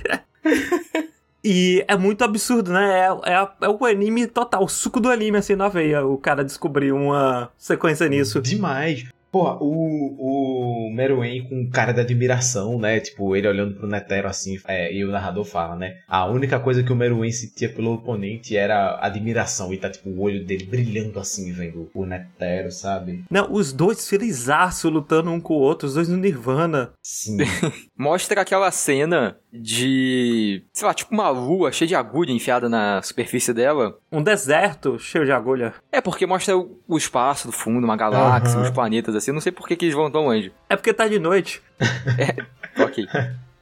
[1.44, 3.00] E é muito absurdo, né?
[3.00, 6.06] É, é, é o anime total, o suco do anime, assim, na veia.
[6.06, 8.40] O cara descobriu uma sequência nisso.
[8.40, 9.06] Demais.
[9.32, 13.00] Porra, o, o Meruem com cara de admiração, né?
[13.00, 15.96] Tipo, ele olhando pro Netero assim, é, e o narrador fala, né?
[16.06, 19.72] A única coisa que o Meruem sentia pelo oponente era admiração.
[19.72, 23.24] E tá, tipo, o olho dele brilhando assim, vendo o Netero, sabe?
[23.30, 26.92] Não, os dois felizaço lutando um com o outro, os dois no Nirvana.
[27.02, 27.38] Sim.
[28.02, 30.64] Mostra aquela cena de.
[30.72, 33.96] sei lá, tipo uma lua cheia de agulha enfiada na superfície dela.
[34.10, 35.72] Um deserto cheio de agulha.
[35.92, 38.66] É porque mostra o, o espaço do fundo, uma galáxia, Aham.
[38.66, 39.30] uns planetas assim.
[39.30, 40.52] Não sei por que, que eles vão tão longe.
[40.68, 41.62] É porque tá de noite.
[42.78, 43.06] Ok.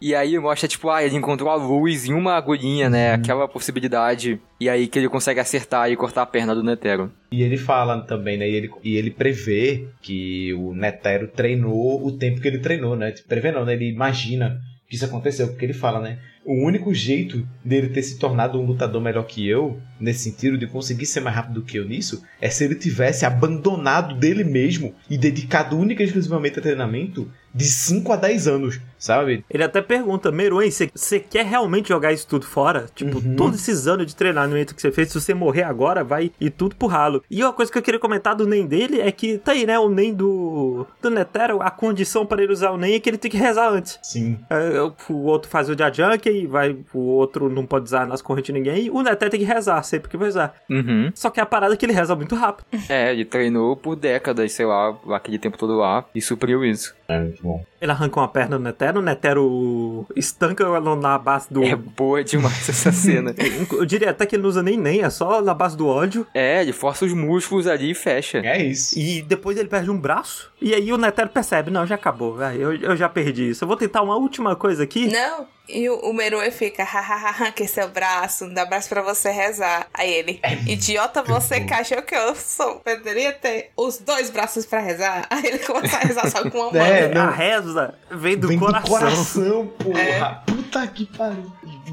[0.01, 3.13] E aí mostra, tipo, ah, ele encontrou a luz em uma agulhinha, né?
[3.13, 4.41] Aquela possibilidade.
[4.59, 7.13] E aí que ele consegue acertar e cortar a perna do Netero.
[7.31, 8.49] E ele fala também, né?
[8.49, 13.13] E ele, e ele prevê que o Netero treinou o tempo que ele treinou, né?
[13.29, 13.75] Prevê não, né?
[13.75, 16.19] Ele imagina que isso aconteceu, porque ele fala, né?
[16.45, 20.67] O único jeito dele ter se tornado um lutador melhor que eu, nesse sentido de
[20.67, 25.19] conseguir ser mais rápido que eu nisso, é se ele tivesse abandonado dele mesmo e
[25.19, 29.45] dedicado única e exclusivamente a treinamento de 5 a 10 anos, sabe?
[29.51, 32.87] Ele até pergunta, Meruem, você quer realmente jogar isso tudo fora?
[32.95, 33.37] Tipo, Uhum.
[33.37, 36.77] todos esses anos de treinamento que você fez, se você morrer agora, vai ir tudo
[36.77, 37.23] pro ralo.
[37.31, 39.79] E uma coisa que eu queria comentar do NEM dele é que, tá aí, né,
[39.79, 43.19] o NEM do, do Netero, a condição para ele usar o NEM é que ele
[43.19, 43.99] tem que rezar antes.
[44.03, 44.39] Sim.
[44.49, 44.81] É,
[45.13, 48.61] o outro faz o Jajunk e vai, o outro não pode usar nas correntes de
[48.61, 50.55] ninguém, e o Netero tem que rezar sempre que vai usar.
[50.71, 51.11] Uhum.
[51.15, 52.67] Só que a parada é que ele reza muito rápido.
[52.89, 56.05] É, ele treinou por décadas, sei lá, aquele tempo todo lá.
[56.15, 56.95] E supriu isso.
[57.11, 57.65] É muito bom.
[57.81, 61.65] Ele arranca uma perna do Netero, o Netero estanca ela na base do...
[61.65, 63.35] É boa demais essa cena.
[63.73, 66.27] Eu diria até que ele não usa nem nem, é só na base do ódio.
[66.33, 68.39] É, ele força os músculos ali e fecha.
[68.45, 68.99] É isso.
[68.99, 70.53] E depois ele perde um braço.
[70.61, 72.61] E aí o Netero percebe, não, já acabou, velho.
[72.61, 73.65] Eu, eu já perdi isso.
[73.65, 75.09] Eu vou tentar uma última coisa aqui.
[75.11, 75.47] Não.
[75.73, 79.87] E o, o Meruem fica, hahaha, que seu braço, não dá braço pra você rezar.
[79.95, 84.81] Aí ele, idiota você que achou que eu sou, poderia ter os dois braços pra
[84.81, 85.27] rezar.
[85.31, 86.81] Aí ele começa a rezar só com uma mão.
[86.91, 87.23] É, não.
[87.23, 88.83] A reza vem do Vem coração.
[88.83, 90.43] do coração, porra.
[90.47, 91.53] Puta que pariu.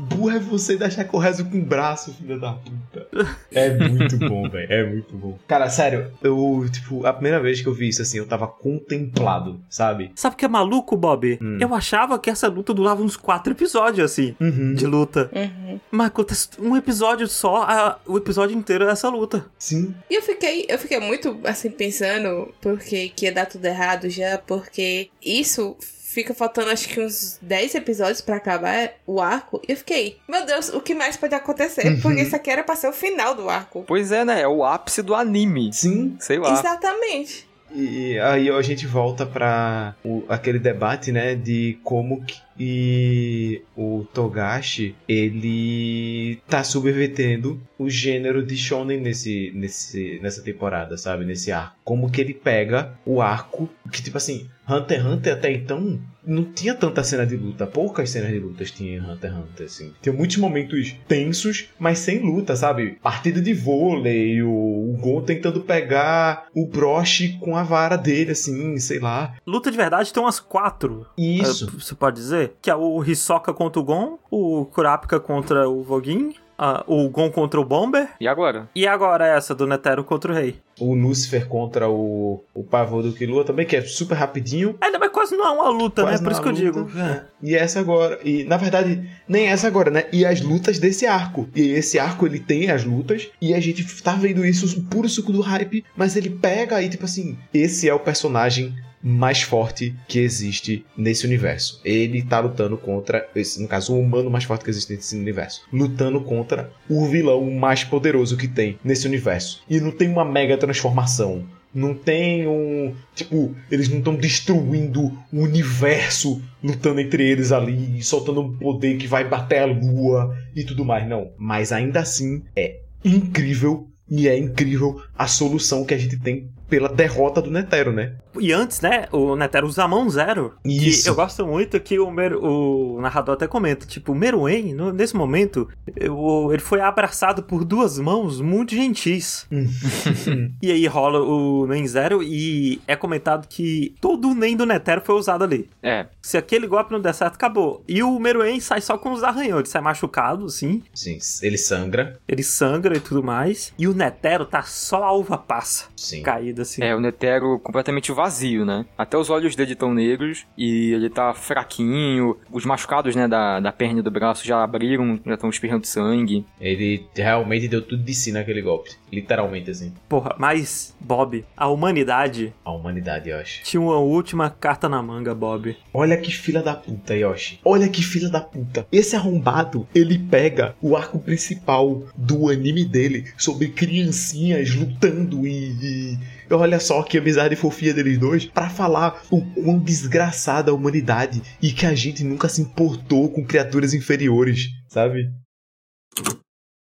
[0.10, 3.08] Burra é você de achar que eu rezo com o braço, filha da puta.
[3.52, 4.72] É muito bom, velho.
[4.72, 5.38] É muito bom.
[5.48, 9.60] Cara, sério, eu, tipo, a primeira vez que eu vi isso assim, eu tava contemplado,
[9.70, 10.12] sabe?
[10.16, 11.38] Sabe o que é maluco, Bob?
[11.42, 11.58] Hum.
[11.60, 14.74] Eu achava que essa luta durava uns quatro episódios, assim, Uhum.
[14.74, 15.30] de luta.
[15.34, 15.80] Uhum.
[15.92, 19.46] Mas acontece um episódio só, a- o episódio inteiro é essa luta.
[19.58, 19.94] Sim.
[20.10, 24.38] E eu fiquei, eu fiquei muito assim pensando porque que ia dar tudo errado já,
[24.38, 25.76] porque isso
[26.10, 29.62] fica faltando acho que uns 10 episódios pra acabar o arco.
[29.68, 31.86] E eu fiquei, meu Deus, o que mais pode acontecer?
[31.88, 32.00] Uhum.
[32.02, 33.84] Porque isso aqui era pra ser o final do arco.
[33.88, 34.42] Pois é, né?
[34.42, 35.72] É o ápice do anime.
[35.74, 36.16] Sim.
[36.20, 36.54] Sei lá.
[36.54, 37.48] Exatamente.
[37.76, 44.06] E aí a gente volta pra o- aquele debate, né, de como que e o
[44.14, 51.26] Togashi, ele tá subvertendo o gênero de shonen nesse, nesse, nessa temporada, sabe?
[51.26, 51.76] Nesse arco.
[51.84, 56.44] Como que ele pega o arco, que tipo assim, Hunter x Hunter até então não
[56.44, 59.94] tinha tanta cena de luta, poucas cenas de lutas tinha em Hunter x Hunter, assim.
[60.02, 62.98] Tinha muitos momentos tensos, mas sem luta, sabe?
[63.02, 68.78] Partida de vôlei, o, o Gon tentando pegar o broche com a vara dele, assim,
[68.80, 69.36] sei lá.
[69.46, 71.06] Luta de verdade tem umas quatro.
[71.18, 71.66] Isso.
[71.68, 72.47] eh, Você pode dizer?
[72.62, 77.30] Que é o Hisoka contra o Gon, o Kurapika contra o Vogin, ah, o Gon
[77.30, 78.10] contra o Bomber.
[78.20, 78.68] E agora?
[78.74, 80.56] E agora essa do Netero contra o Rei.
[80.80, 84.76] O Lucifer contra o, o pavô do Killua também, que é super rapidinho.
[84.82, 86.24] Ainda mais quase não é uma luta, Quase né?
[86.24, 87.00] Por isso que na eu digo.
[87.00, 87.22] É.
[87.44, 88.20] E essa agora.
[88.24, 90.06] E na verdade, nem essa agora, né?
[90.12, 91.48] E as lutas desse arco.
[91.56, 93.30] E esse arco ele tem as lutas.
[93.40, 95.86] E a gente tá vendo isso puro suco do hype.
[95.96, 101.26] Mas ele pega aí, tipo assim, esse é o personagem mais forte que existe nesse
[101.26, 101.80] universo.
[101.84, 105.62] Ele tá lutando contra, esse, no caso, o humano mais forte que existe nesse universo.
[105.72, 109.62] Lutando contra o vilão mais poderoso que tem nesse universo.
[109.70, 111.46] E não tem uma mega transformação.
[111.74, 112.96] Não tem um.
[113.14, 119.06] Tipo, eles não estão destruindo o universo, lutando entre eles ali, soltando um poder que
[119.06, 121.08] vai bater a lua e tudo mais.
[121.08, 121.32] Não.
[121.38, 123.88] Mas ainda assim é incrível.
[124.10, 128.14] E é incrível a solução que a gente tem pela derrota do Netero, né?
[128.40, 130.54] E antes, né, o Netero usa a mão zero.
[130.64, 131.04] Isso.
[131.04, 134.94] Que eu gosto muito que o, Mer- o narrador até comenta, tipo, o Meruem, no-
[134.94, 139.48] nesse momento, eu- ele foi abraçado por duas mãos muito gentis.
[140.62, 145.02] e aí rola o Nen Zero e é comentado que todo o Nen do Netero
[145.04, 145.70] foi usado ali.
[145.82, 146.08] É.
[146.22, 147.84] Se aquele golpe não der certo, acabou.
[147.88, 152.20] E o Meruem sai só com os arranhões, ele sai machucado, assim, Sim, ele sangra.
[152.28, 153.74] ele sangra e tudo mais.
[153.78, 156.22] E o Netero tá só a uva passa Sim.
[156.22, 156.57] caída.
[156.58, 156.84] Vida, assim.
[156.84, 158.86] É, o Netero completamente vazio, né?
[158.98, 162.38] Até os olhos dele estão negros e ele tá fraquinho.
[162.52, 166.46] Os machucados, né, da, da perna e do braço já abriram, já estão espirrando sangue.
[166.60, 168.92] Ele realmente deu tudo de si naquele golpe.
[169.12, 169.94] Literalmente, assim.
[170.10, 173.64] Porra, mas, Bob, a humanidade A humanidade, Yoshi.
[173.64, 175.76] tinha uma última carta na manga, Bob.
[175.94, 177.60] Olha que filha da puta, Yoshi.
[177.64, 178.88] Olha que filha da puta.
[178.92, 185.72] Esse arrombado, ele pega o arco principal do anime dele sobre criancinhas lutando e.
[185.82, 186.18] e-
[186.50, 191.72] Olha só que amizade fofinha deles dois pra falar o quão desgraçada a humanidade e
[191.72, 195.30] que a gente nunca se importou com criaturas inferiores, sabe?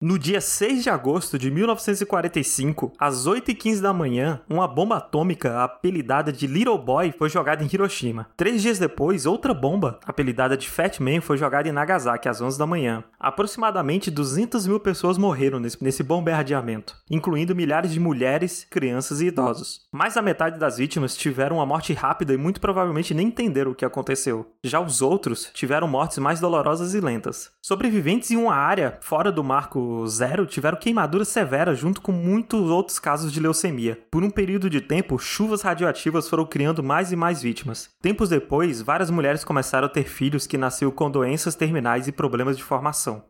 [0.01, 6.33] No dia 6 de agosto de 1945, às 8h15 da manhã, uma bomba atômica apelidada
[6.33, 8.29] de Little Boy foi jogada em Hiroshima.
[8.37, 12.57] Três dias depois, outra bomba, apelidada de Fat Man, foi jogada em Nagasaki às 11
[12.57, 13.03] da manhã.
[13.19, 19.81] Aproximadamente 200 mil pessoas morreram nesse, nesse bombardeamento, incluindo milhares de mulheres, crianças e idosos.
[19.91, 23.75] Mais da metade das vítimas tiveram uma morte rápida e muito provavelmente nem entenderam o
[23.75, 24.49] que aconteceu.
[24.63, 27.51] Já os outros tiveram mortes mais dolorosas e lentas.
[27.61, 32.99] Sobreviventes em uma área fora do marco zero tiveram queimaduras severas junto com muitos outros
[32.99, 33.99] casos de leucemia.
[34.11, 37.89] Por um período de tempo, chuvas radioativas foram criando mais e mais vítimas.
[38.01, 42.57] Tempos depois, várias mulheres começaram a ter filhos que nasceram com doenças terminais e problemas
[42.57, 43.25] de formação.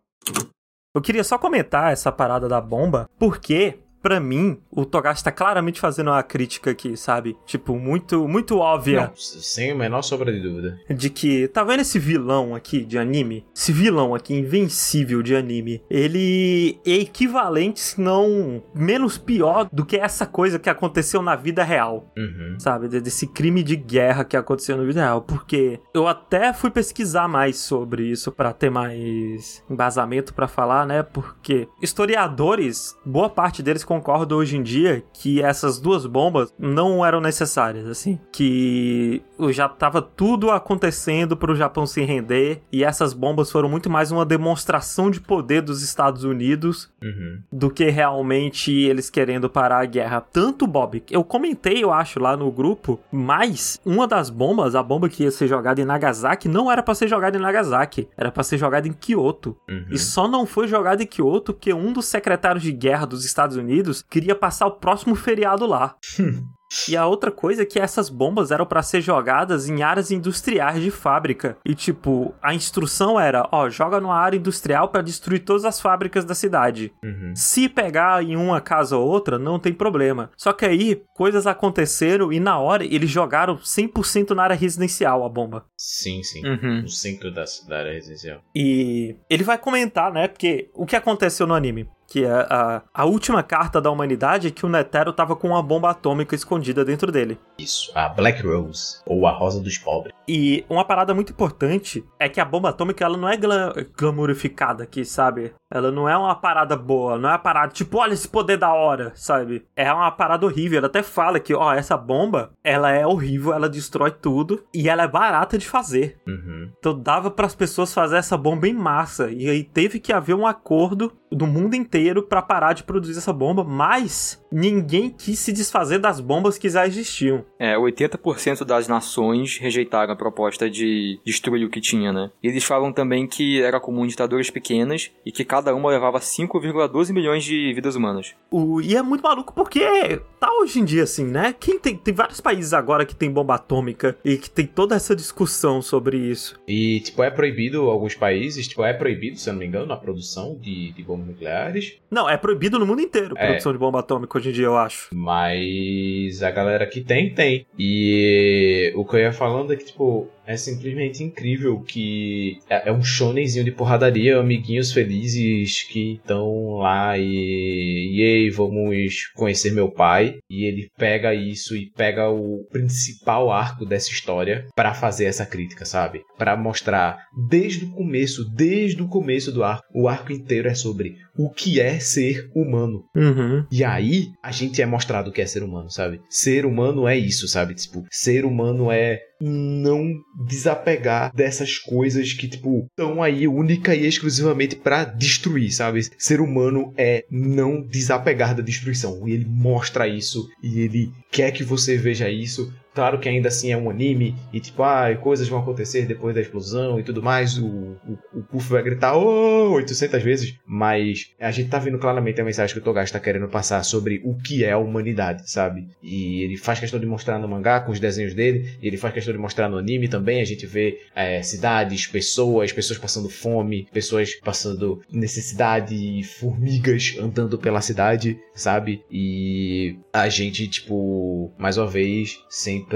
[0.94, 3.78] Eu queria só comentar essa parada da bomba, porque
[4.09, 7.36] Pra mim, o Togashi tá claramente fazendo uma crítica aqui, sabe?
[7.44, 10.80] Tipo, muito, muito óbvia Não, sem a menor sombra de dúvida.
[10.89, 13.44] de que tá vendo esse vilão aqui de anime?
[13.55, 19.97] Esse vilão aqui invencível de anime, ele é equivalente, se não menos pior do que
[19.97, 22.56] essa coisa que aconteceu na vida real, Uhum.
[22.59, 22.89] sabe?
[22.89, 27.28] De- Desse crime de guerra que aconteceu na vida real, porque eu até fui pesquisar
[27.28, 31.02] mais sobre isso pra ter mais embasamento pra falar, né?
[31.02, 37.20] Porque historiadores, boa parte deles concordam hoje em dia que essas duas bombas não eram
[37.20, 43.69] necessárias, assim, que já tava tudo acontecendo pro Japão se render e essas bombas foram
[43.69, 47.41] muito mais uma demonstração de poder dos Estados Unidos Uhum.
[47.53, 50.20] do que realmente eles querendo parar a guerra.
[50.20, 55.09] Tanto, Bob, eu comentei, eu acho, lá no grupo, mas uma das bombas, a bomba
[55.09, 58.43] que ia ser jogada em Nagasaki, não era pra ser jogada em Nagasaki, era pra
[58.43, 59.57] ser jogada em Kyoto.
[59.69, 59.87] Uhum.
[59.91, 63.57] E só não foi jogada em Kyoto porque um dos secretários de guerra dos Estados
[63.57, 63.78] Unidos
[64.09, 65.97] queria passar o próximo feriado lá.
[66.89, 70.83] E a outra coisa é que essas bombas eram pra ser jogadas em áreas industriais
[70.83, 71.57] de fábrica.
[71.65, 76.25] E tipo, a instrução era, ó, joga numa área industrial pra destruir todas as fábricas
[76.25, 76.93] da cidade.
[77.03, 77.33] Uhum.
[77.35, 80.31] Se pegar em uma casa ou outra, não tem problema.
[80.37, 85.29] Só que aí, coisas aconteceram e na hora eles jogaram 100% na área residencial a
[85.29, 85.65] bomba.
[85.77, 86.47] Sim, sim.
[86.47, 86.83] Uhum.
[86.83, 88.41] No centro da cidade residencial.
[88.55, 90.29] E ele vai comentar, né?
[90.29, 91.89] Porque o que aconteceu no anime?
[92.09, 95.62] Que é a, a última carta da humanidade é que o Netero tava com uma
[95.62, 97.39] bomba atômica escondida dentro dele.
[97.59, 97.93] Isso.
[97.94, 99.02] A Black Rose.
[99.05, 100.14] Ou a Rosa dos Pobres.
[100.26, 104.85] E uma parada muito importante é que a bomba atômica ela não é gla glamourificada
[104.85, 105.52] aqui, sabe?
[105.70, 108.72] Ela não é uma parada boa, não é uma parada tipo, olha esse poder da
[108.72, 109.66] hora, sabe?
[109.76, 110.78] É uma parada horrível.
[110.78, 115.02] Ela até fala que, ó, essa bomba, ela é horrível, ela destrói tudo e ela
[115.02, 116.18] é barata de fazer.
[116.26, 116.70] Uhum.
[116.78, 119.30] Então dava para as pessoas fazer essa bomba em massa.
[119.30, 123.33] E aí teve que haver um acordo do mundo inteiro para parar de produzir essa
[123.33, 127.45] bomba, mas ninguém quis se desfazer das bombas que já existiam.
[127.59, 132.31] É, 80% das nações rejeitaram a proposta de destruir o que tinha, né?
[132.43, 136.19] E eles falam também que era comum em ditaduras pequenas e que cada uma levava
[136.19, 138.35] 5,12 milhões de vidas humanas.
[138.51, 141.55] O, e é muito maluco porque tá hoje em dia assim, né?
[141.59, 145.15] Quem tem, tem vários países agora que tem bomba atômica e que tem toda essa
[145.15, 146.59] discussão sobre isso.
[146.66, 149.97] E, tipo, é proibido alguns países, tipo, é proibido, se eu não me engano, a
[149.97, 151.88] produção de, de bombas nucleares.
[152.10, 153.47] Não, é proibido no mundo inteiro É.
[153.47, 155.09] produção de bomba atômica hoje em dia, eu acho.
[155.15, 157.66] Mas a galera que tem, tem.
[157.78, 162.93] E o que eu ia falando é que, tipo, é simplesmente incrível que é é
[162.93, 168.16] um shonenzinho de porradaria, amiguinhos felizes que estão lá e.
[168.19, 170.39] E aí, vamos conhecer meu pai.
[170.49, 175.85] E ele pega isso e pega o principal arco dessa história pra fazer essa crítica,
[175.85, 176.23] sabe?
[176.39, 177.19] Pra mostrar
[177.49, 181.81] desde o começo, desde o começo do arco, o arco inteiro é sobre o que
[181.81, 183.05] é ser humano.
[183.15, 183.65] Uhum.
[183.70, 186.20] E aí, a gente é mostrado o que é ser humano, sabe?
[186.31, 187.75] Ser humano é isso, sabe?
[187.75, 190.15] Tipo, ser humano é não
[190.47, 196.09] desapegar dessas coisas que, tipo, estão aí única e exclusivamente pra destruir, sabe?
[196.19, 199.28] Ser humano é não desapegar da destruição.
[199.28, 203.70] E ele mostra isso e ele quer que você veja isso Claro que ainda assim
[203.70, 207.57] é um anime e tipo, ah, coisas vão acontecer depois da explosão e tudo mais.
[207.57, 212.41] O, o, o Puff vai gritar oh 800 vezes, mas a gente tá vendo claramente
[212.41, 215.87] a mensagem que o Togashi tá querendo passar sobre o que é a humanidade, sabe?
[216.03, 219.15] E ele faz questão de mostrar no mangá com os desenhos dele, e ele faz
[219.15, 220.41] questão de mostrar no anime também.
[220.41, 227.81] A gente vê é, cidades, pessoas, pessoas passando fome, pessoas passando necessidade, formigas andando pela
[227.81, 229.05] cidade, sabe?
[229.09, 232.88] E a gente, tipo, mais uma vez, sempre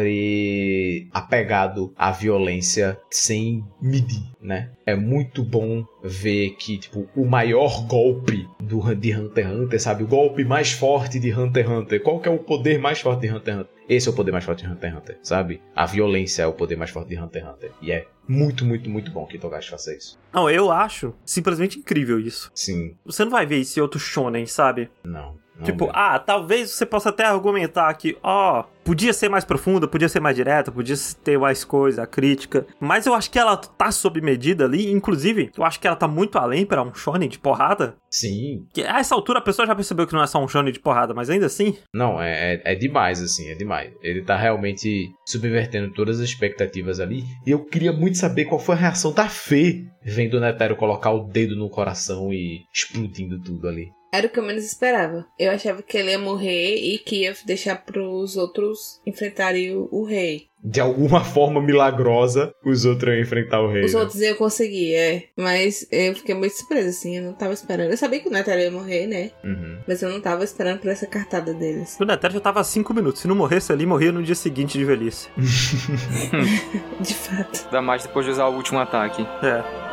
[1.12, 4.70] apegado à violência sem medir, né?
[4.86, 10.04] É muito bom ver que, tipo, o maior golpe do, de Hunter x Hunter, sabe?
[10.04, 12.02] O golpe mais forte de Hunter x Hunter.
[12.02, 13.72] Qual que é o poder mais forte de Hunter x Hunter?
[13.88, 15.60] Esse é o poder mais forte de Hunter x Hunter, sabe?
[15.74, 17.70] A violência é o poder mais forte de Hunter x Hunter.
[17.80, 20.18] E é muito, muito, muito bom que Togashi faça isso.
[20.32, 22.50] Não, eu acho simplesmente incrível isso.
[22.54, 24.88] Sim, Você não vai ver isso em outro shonen, sabe?
[25.04, 25.40] não.
[25.62, 25.98] Não tipo, mesmo.
[25.98, 30.36] ah, talvez você possa até argumentar que, ó, podia ser mais profunda, podia ser mais
[30.36, 32.66] direta, podia ter mais coisa, crítica.
[32.80, 34.90] Mas eu acho que ela tá sob medida ali.
[34.90, 37.96] Inclusive, eu acho que ela tá muito além pra um shonen de porrada.
[38.10, 40.72] Sim, Que a essa altura a pessoa já percebeu que não é só um shonen
[40.72, 41.76] de porrada, mas ainda assim.
[41.94, 43.92] Não, é, é, é demais, assim, é demais.
[44.02, 47.24] Ele tá realmente subvertendo todas as expectativas ali.
[47.46, 51.12] E eu queria muito saber qual foi a reação da Fê vendo o Netero colocar
[51.12, 53.90] o dedo no coração e explodindo tudo ali.
[54.12, 55.24] Era o que eu menos esperava.
[55.38, 60.04] Eu achava que ele ia morrer e que ia deixar pros outros enfrentarem o, o
[60.04, 60.48] rei.
[60.62, 63.84] De alguma forma milagrosa, os outros iam enfrentar o rei.
[63.84, 64.00] Os né?
[64.00, 65.24] outros iam conseguir, é.
[65.34, 67.16] Mas eu fiquei muito surpresa, assim.
[67.16, 67.90] Eu não tava esperando.
[67.90, 69.30] Eu sabia que o Netero ia morrer, né?
[69.42, 69.78] Uhum.
[69.88, 71.96] Mas eu não tava esperando por essa cartada deles.
[71.98, 73.22] O Netero já tava há 5 minutos.
[73.22, 75.30] Se não morresse ali, morria no dia seguinte de velhice.
[77.00, 77.64] De fato.
[77.64, 79.26] Ainda mais depois de usar o último ataque.
[79.42, 79.91] É.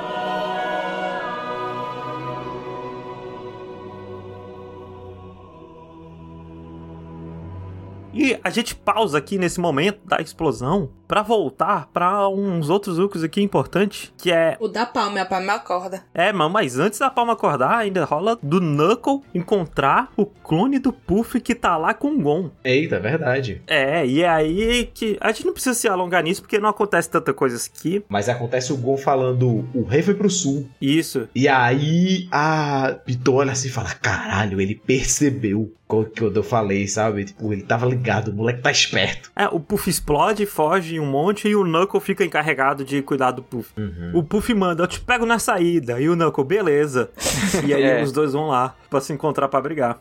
[8.20, 13.24] E a gente pausa aqui nesse momento da explosão pra voltar pra uns outros núcleos
[13.24, 16.04] aqui importantes, que é O da palma, a palma acorda.
[16.14, 20.92] é, mano, mas antes da Palma acordar, ainda rola do Knuckle encontrar o clone do
[20.92, 22.52] Puff que tá lá com o Gon.
[22.64, 23.62] Eita, é verdade.
[23.66, 25.18] É, e é aí que.
[25.22, 28.04] A gente não precisa se alongar nisso porque não acontece tanta coisa aqui.
[28.10, 30.70] Mas acontece o Gon falando: o rei foi pro sul.
[30.82, 31.30] Isso.
[31.34, 36.88] E aí a Pitou olha assim e fala: caralho, ele percebeu o que eu falei,
[36.88, 37.26] sabe?
[37.26, 39.32] Tipo, ele tava ligado, o moleque tá esperto.
[39.36, 43.42] É, o Puff explode, foge um monte e o Knuckle fica encarregado de cuidar do
[43.42, 43.72] Puff.
[44.14, 46.00] O Puff manda, eu te pego na saída.
[46.00, 47.10] E o Knuckle, beleza.
[47.66, 48.04] e aí É.
[48.04, 50.00] os dois vão lá pra se encontrar pra brigar.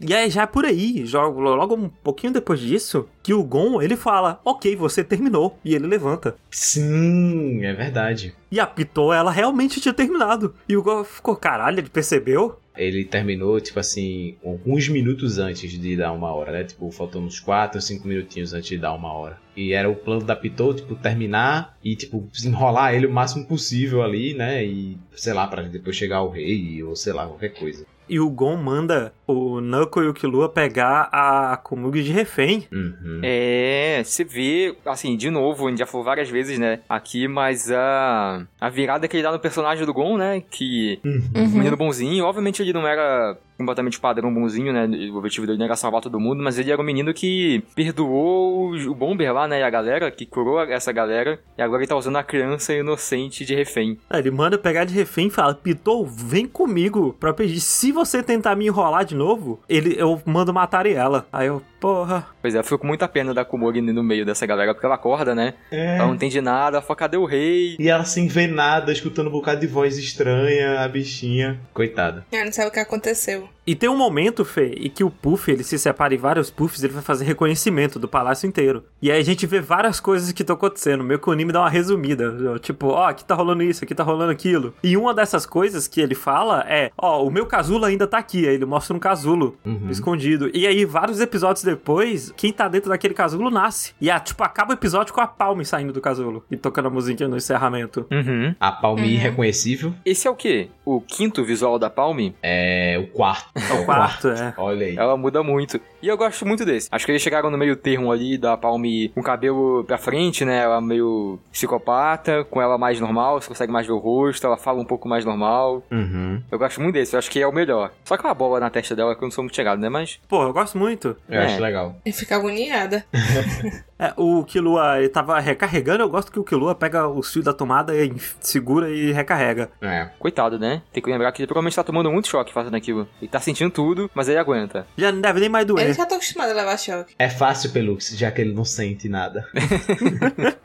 [0.00, 3.80] E aí já é por aí, jogo logo um pouquinho depois disso, que o Gon,
[3.80, 5.56] ele fala, ok, você terminou.
[5.64, 6.34] E ele levanta.
[6.50, 8.34] Sim, é verdade.
[8.50, 10.54] E a Pitou, ela realmente tinha terminado.
[10.68, 12.58] E o Gon ficou, caralho, ele percebeu?
[12.76, 16.64] Ele terminou, tipo assim, alguns minutos antes de dar uma hora, né?
[16.64, 19.38] Tipo, faltando uns 4 ou 5 minutinhos antes de dar uma hora.
[19.56, 24.02] E era o plano da Pitou, tipo, terminar e, tipo, enrolar ele o máximo possível
[24.02, 24.64] ali, né?
[24.64, 27.86] E, sei lá, pra depois chegar ao rei ou sei lá, qualquer coisa.
[28.08, 32.66] E o Gon manda o Knuckle e o Killua pegar a Komugi de refém.
[32.70, 33.20] Uhum.
[33.22, 37.70] É, você vê, assim, de novo, a gente já falou várias vezes, né, aqui, mas
[37.70, 41.22] a, a virada que ele dá no personagem do Gon, né, que Uhum.
[41.34, 45.66] o menino bonzinho, obviamente ele não era completamente padrão bonzinho, né, o objetivo dele não
[45.66, 49.60] era salvar todo mundo, mas ele era um menino que perdoou o, Bomber lá, né,
[49.60, 53.44] e a galera, que curou essa galera, e agora ele tá usando a criança inocente
[53.44, 53.98] de refém.
[54.08, 57.60] Aí ele manda pegar de refém e fala: Pitou, vem comigo pra pedir.
[57.60, 61.26] Se você tentar me enrolar de novo, ele, eu mando matar ela.
[61.32, 62.26] Aí eu, porra.
[62.40, 64.94] Pois é, eu fico com muita pena da Kumori no meio dessa galera, porque ela
[64.94, 65.96] acorda, né, É.
[65.98, 67.76] ela não entende nada, ela fala, cadê o rei?
[67.78, 71.60] E ela sem ver nada, escutando um bocado de voz estranha, a bichinha.
[71.74, 72.24] Coitada.
[72.32, 73.48] Ah, não sabe o que aconteceu.
[73.66, 76.82] E tem um momento, Fê, em que o Puff, ele se separa em vários Puffs,
[76.82, 78.84] ele vai fazer reconhecimento do palácio inteiro.
[79.00, 81.02] E aí a gente vê várias coisas que estão acontecendo.
[81.02, 82.58] Meio que o anime dá uma resumida.
[82.60, 84.74] Tipo, ó, aqui tá rolando isso, aqui tá rolando aquilo.
[84.82, 88.46] E uma dessas coisas que ele fala é, ó, o meu casulo ainda tá aqui.
[88.48, 89.88] Aí ele mostra um casulo Uhum.
[89.90, 90.50] escondido.
[90.52, 93.92] E aí, vários episódios depois, quem tá dentro daquele casulo nasce.
[94.00, 96.44] E, ah, tipo, acaba o episódio com a Palme saindo do casulo.
[96.50, 98.06] E tocando a musiquinha no encerramento.
[98.10, 98.54] Uhum.
[98.60, 100.68] A palme irreconhecível Esse é o quê?
[100.84, 102.34] O quinto visual da Palme?
[102.42, 103.53] é o quarto.
[103.54, 104.52] É o quarto, é.
[104.56, 104.96] Olha aí.
[104.96, 105.80] Ela muda muito.
[106.04, 106.86] E eu gosto muito desse.
[106.92, 110.44] Acho que eles chegaram no meio termo ali da Palme com o cabelo pra frente,
[110.44, 110.58] né?
[110.58, 114.78] Ela meio psicopata, com ela mais normal, você consegue mais ver o rosto, ela fala
[114.80, 115.82] um pouco mais normal.
[115.90, 116.42] Uhum.
[116.52, 117.90] Eu gosto muito desse, eu acho que é o melhor.
[118.04, 119.88] Só que uma bola na testa dela que eu não sou muito chegado, né?
[119.88, 120.20] Mas.
[120.28, 121.16] Pô, eu gosto muito.
[121.26, 121.46] Eu É.
[121.46, 121.96] acho legal.
[122.04, 123.02] Eu fico agoniada.
[123.96, 127.52] É, o Killua, ele tava recarregando, eu gosto que o Killua pega o fio da
[127.54, 129.70] tomada e segura e recarrega.
[129.80, 130.08] É.
[130.18, 130.82] Coitado, né?
[130.92, 133.08] Tem que lembrar que ele provavelmente tá tomando muito choque fazendo aquilo.
[133.22, 134.84] Ele tá sentindo tudo, mas ele aguenta.
[134.98, 135.84] Já não deve nem mais doer.
[135.84, 137.14] Ele já tá acostumado a levar choque.
[137.18, 139.46] É fácil, Pelux, já que ele não sente nada.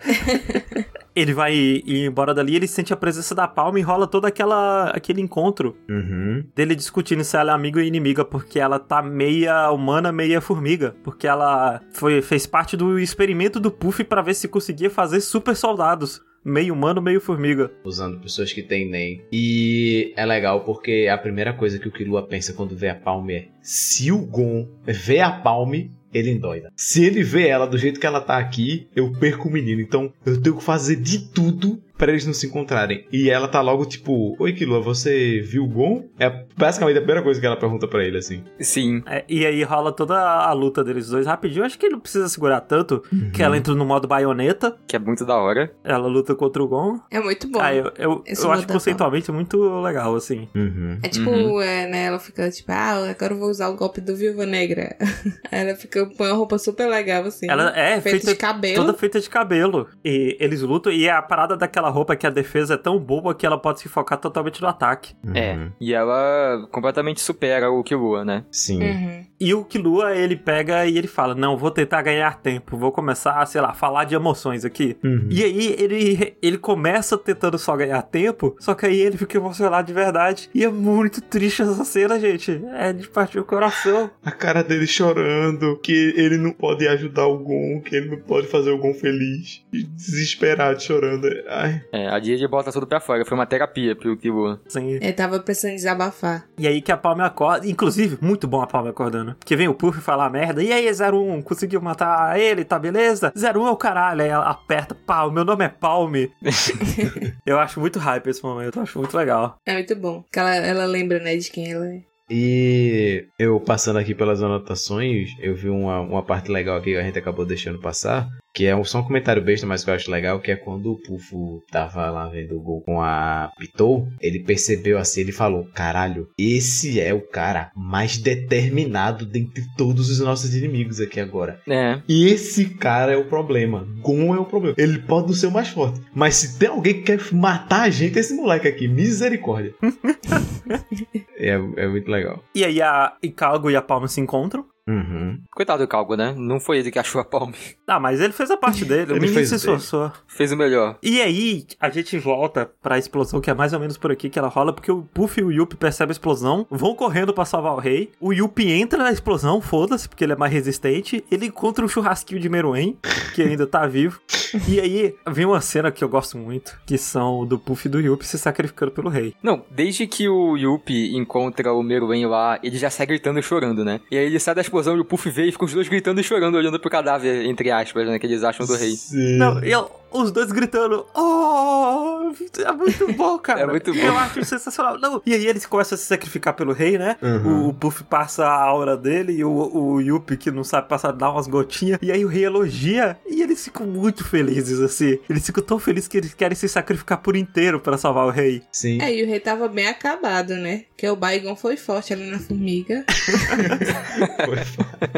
[1.15, 4.89] Ele vai ir embora dali, ele sente a presença da Palma e rola todo aquela,
[4.91, 6.45] aquele encontro Uhum.
[6.55, 10.95] dele discutindo se ela é amigo ou inimiga, porque ela tá meia humana, meia formiga.
[11.03, 15.55] Porque ela foi, fez parte do experimento do Puff pra ver se conseguia fazer super
[15.57, 16.21] soldados.
[16.43, 17.71] Meio humano, meio formiga.
[17.83, 19.21] Usando pessoas que têm NEM.
[19.31, 23.33] E é legal porque a primeira coisa que o Killua pensa quando vê a Palme
[23.33, 26.71] é: se o Gon vê a Palme, ele endoida.
[26.75, 29.81] Se ele vê ela do jeito que ela tá aqui, eu perco o menino.
[29.81, 33.05] Então eu tenho que fazer de tudo pra eles não se encontrarem.
[33.11, 36.05] E ela tá logo tipo: Oi, Killua, você viu o Gon?
[36.17, 38.43] É basicamente a primeira coisa que ela pergunta pra ele assim.
[38.59, 39.03] Sim.
[39.05, 41.63] É, e aí rola toda a luta deles dois rapidinho.
[41.65, 43.03] Acho que ele não precisa segurar tanto.
[43.33, 44.75] Que ela entra no modo baioneta.
[44.87, 45.71] Que é muito da hora.
[45.83, 46.99] Ela luta contra o Gon.
[47.11, 47.59] É muito bom.
[47.61, 50.47] Ah, eu, eu, eu acho conceitualmente muito legal, assim.
[50.55, 50.97] Uhum.
[51.03, 51.61] É tipo, Uhum.
[51.61, 52.05] é, né?
[52.05, 54.95] Ela fica tipo, ah, agora eu vou usar o golpe do Viúva Negra.
[55.51, 57.49] Aí ela fica, põe uma roupa super legal, assim.
[57.49, 58.75] Ela é feita feita de cabelo.
[58.75, 59.87] toda feita de cabelo.
[60.05, 60.91] E eles lutam.
[60.93, 63.79] E a parada daquela roupa é que a defesa é tão boba que ela pode
[63.79, 65.15] se focar totalmente no ataque.
[65.33, 65.53] É.
[65.55, 65.71] Uhum.
[65.79, 68.45] E ela completamente supera o Killua, né?
[68.51, 68.81] Sim.
[68.81, 69.25] Uhum.
[69.39, 72.77] E o Killua, ele pega e ele fala: Não, vou tentar ganhar tempo.
[72.77, 74.97] Vou começar, sei lá, falar de emoções aqui.
[75.03, 75.29] Uhum.
[75.31, 79.87] E aí ele, ele começa tentando só ganhar tempo, só que aí ele fica emocionado
[79.87, 80.49] de verdade.
[80.53, 82.61] E é muito triste essa cena, gente.
[82.73, 84.11] É de partir o coração.
[84.23, 88.47] A cara dele chorando, que ele não pode ajudar o Gon, que ele não pode
[88.47, 89.63] fazer o Gon feliz.
[89.71, 91.27] E desesperado, chorando.
[91.47, 91.78] Ai.
[91.91, 93.25] É, a Didi bota tudo pra fora.
[93.25, 94.61] Foi uma terapia pro Killua.
[94.65, 94.91] Assim.
[94.91, 96.45] Ele tava precisando desabafar.
[96.57, 97.67] E aí que a Palme acorda.
[97.67, 99.35] Inclusive, muito bom a Palme acordando.
[99.35, 100.63] Porque vem o Puff falar merda.
[100.63, 103.33] E aí, 01, conseguiu matar ele, tá beleza?
[103.35, 104.21] 01 é o caralho.
[104.21, 106.31] Aí ela aperta, pau, meu nome é Palme.
[107.45, 109.57] eu acho muito hype esse momento, eu acho muito legal.
[109.65, 110.21] É muito bom.
[110.21, 112.01] Porque ela, ela lembra, né, de quem ela é.
[112.29, 117.01] E eu passando aqui pelas anotações, eu vi uma, uma parte legal aqui que a
[117.01, 120.11] gente acabou deixando passar, que é um, só um comentário besta, mas que eu acho
[120.11, 124.39] legal, que é quando o Pufo tava lá vendo o gol com a Pitou, ele
[124.39, 130.55] percebeu assim, ele falou, caralho, esse é o cara mais determinado dentre todos os nossos
[130.55, 131.61] inimigos aqui agora.
[131.67, 132.01] É.
[132.07, 133.87] E esse cara é o problema.
[134.01, 134.75] Gon é o problema.
[134.77, 136.01] Ele pode não ser o mais forte.
[136.13, 138.87] Mas se tem alguém que quer matar a gente, é esse moleque aqui.
[138.87, 139.73] Misericórdia.
[141.37, 142.43] é, é muito legal.
[142.53, 144.65] E aí a Icalgo e a Palme se encontram.
[144.89, 145.39] Uhum.
[145.51, 146.33] Coitado do Calgo, né?
[146.35, 147.53] Não foi ele que achou a Palme.
[147.89, 150.11] Ah, mas ele fez a parte dele, o Ele menino fez se o esforçou.
[150.27, 150.99] Fez o melhor.
[151.01, 154.37] E aí, a gente volta pra explosão, que é mais ou menos por aqui que
[154.37, 157.73] ela rola, porque o Puff e o Yuppie percebem a explosão, vão correndo pra salvar
[157.73, 158.11] o rei.
[158.19, 161.23] O Yuppie entra na explosão, foda-se, porque ele é mais resistente.
[161.31, 162.95] Ele encontra um churrasquinho de Meruem,
[163.33, 164.19] que ainda tá vivo.
[164.67, 167.99] E aí, vem uma cena que eu gosto muito, que são do Puff e do
[167.99, 169.33] Yuppie se sacrificando pelo rei.
[169.41, 173.83] Não, desde que o Yuppie encontra o Meruem lá, ele já sai gritando e chorando,
[173.83, 173.99] né?
[174.11, 176.19] E aí ele sai da explosão e o Puff vê e fica os dois gritando
[176.19, 178.17] e chorando, olhando pro cadáver, entre aspas, né?
[178.19, 178.91] Que eles acham do rei.
[178.91, 179.37] Sim.
[179.37, 183.61] Não, eu- os dois gritando, oh, é muito bom, cara.
[183.61, 183.99] É muito bom.
[183.99, 184.99] Eu acho sensacional.
[184.99, 187.15] Não, e aí eles começam a se sacrificar pelo rei, né?
[187.21, 187.65] Uhum.
[187.65, 191.11] O, o Puff passa a aura dele e o, o Yuppie, que não sabe passar,
[191.11, 191.99] dá umas gotinhas.
[192.01, 195.19] E aí o rei elogia e eles ficam muito felizes, assim.
[195.29, 198.61] Eles ficam tão felizes que eles querem se sacrificar por inteiro pra salvar o rei.
[198.71, 199.01] Sim.
[199.01, 200.83] É, e o rei tava bem acabado, né?
[200.89, 203.05] Porque o Baigon foi forte ali na formiga.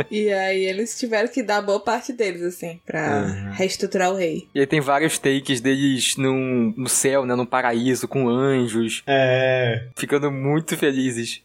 [0.10, 3.52] E aí eles tiveram que dar boa parte deles, assim, pra Uhum.
[3.54, 4.48] reestruturar o rei.
[4.54, 7.36] E aí tem vários takes deles num, no céu, né?
[7.36, 9.88] No paraíso, com anjos, É.
[9.96, 11.42] ficando muito felizes.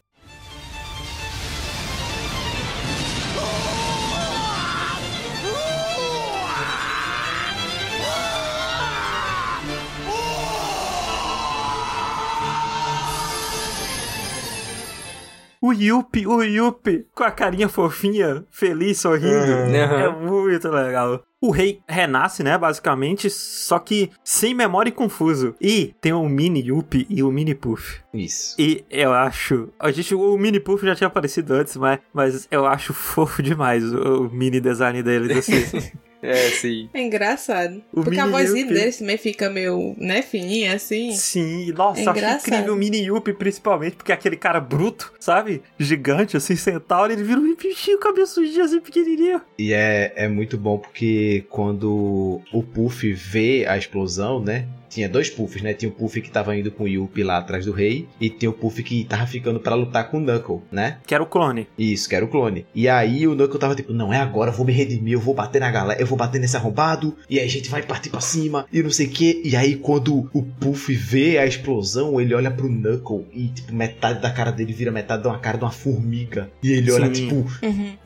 [15.67, 19.35] O Yuppie, o Yuppie, com a carinha fofinha, feliz, sorrindo.
[19.35, 19.75] Uhum.
[19.75, 21.25] É muito legal.
[21.41, 25.57] O rei renasce, né, basicamente, só que sem memória e confuso.
[25.61, 28.01] E tem o mini Yuppie e o mini Puff.
[28.15, 28.55] Isso.
[28.57, 29.69] E eu acho.
[29.77, 33.93] A gente, o mini Puff já tinha aparecido antes, mas, mas eu acho fofo demais
[33.93, 35.03] o, o mini design
[35.37, 35.91] assim.
[36.27, 36.89] É, sim.
[36.93, 37.83] É engraçado.
[37.93, 41.13] O Porque a vozinha deles também fica meio, né, fininha, assim.
[41.13, 45.13] Sim, nossa, É eu acho incrível o mini Yuppie, principalmente, porque é aquele cara bruto,
[45.21, 45.63] sabe?
[45.79, 49.41] Gigante, assim, centauro, ele vira um bichinho cabeçudinho, assim, pequenininho.
[49.59, 54.67] E é, é muito bom porque quando o Puff vê a explosão, né?
[54.97, 55.75] Tinha dois Puffs, né?
[55.75, 58.49] Tinha o Puff que tava indo com o Yuppie lá atrás do rei, e tinha
[58.49, 60.97] o Puff que tava ficando pra lutar com o Knuckle, né?
[61.07, 61.67] Que era o clone.
[61.79, 62.65] Isso, que era o clone.
[62.75, 65.35] E aí o Knuckle tava tipo, não é agora, eu vou me redimir, eu vou
[65.35, 68.21] bater na galera, eu vou bater nesse arrombado, e aí a gente vai partir pra
[68.23, 69.43] cima, e não sei o que.
[69.45, 74.23] E aí quando o Puff vê a explosão, ele olha pro Knuckle e tipo, metade
[74.23, 76.49] da cara dele vira metade de uma cara de uma formiga.
[76.63, 77.29] E ele olha, Sim.
[77.29, 77.97] tipo, Uhum.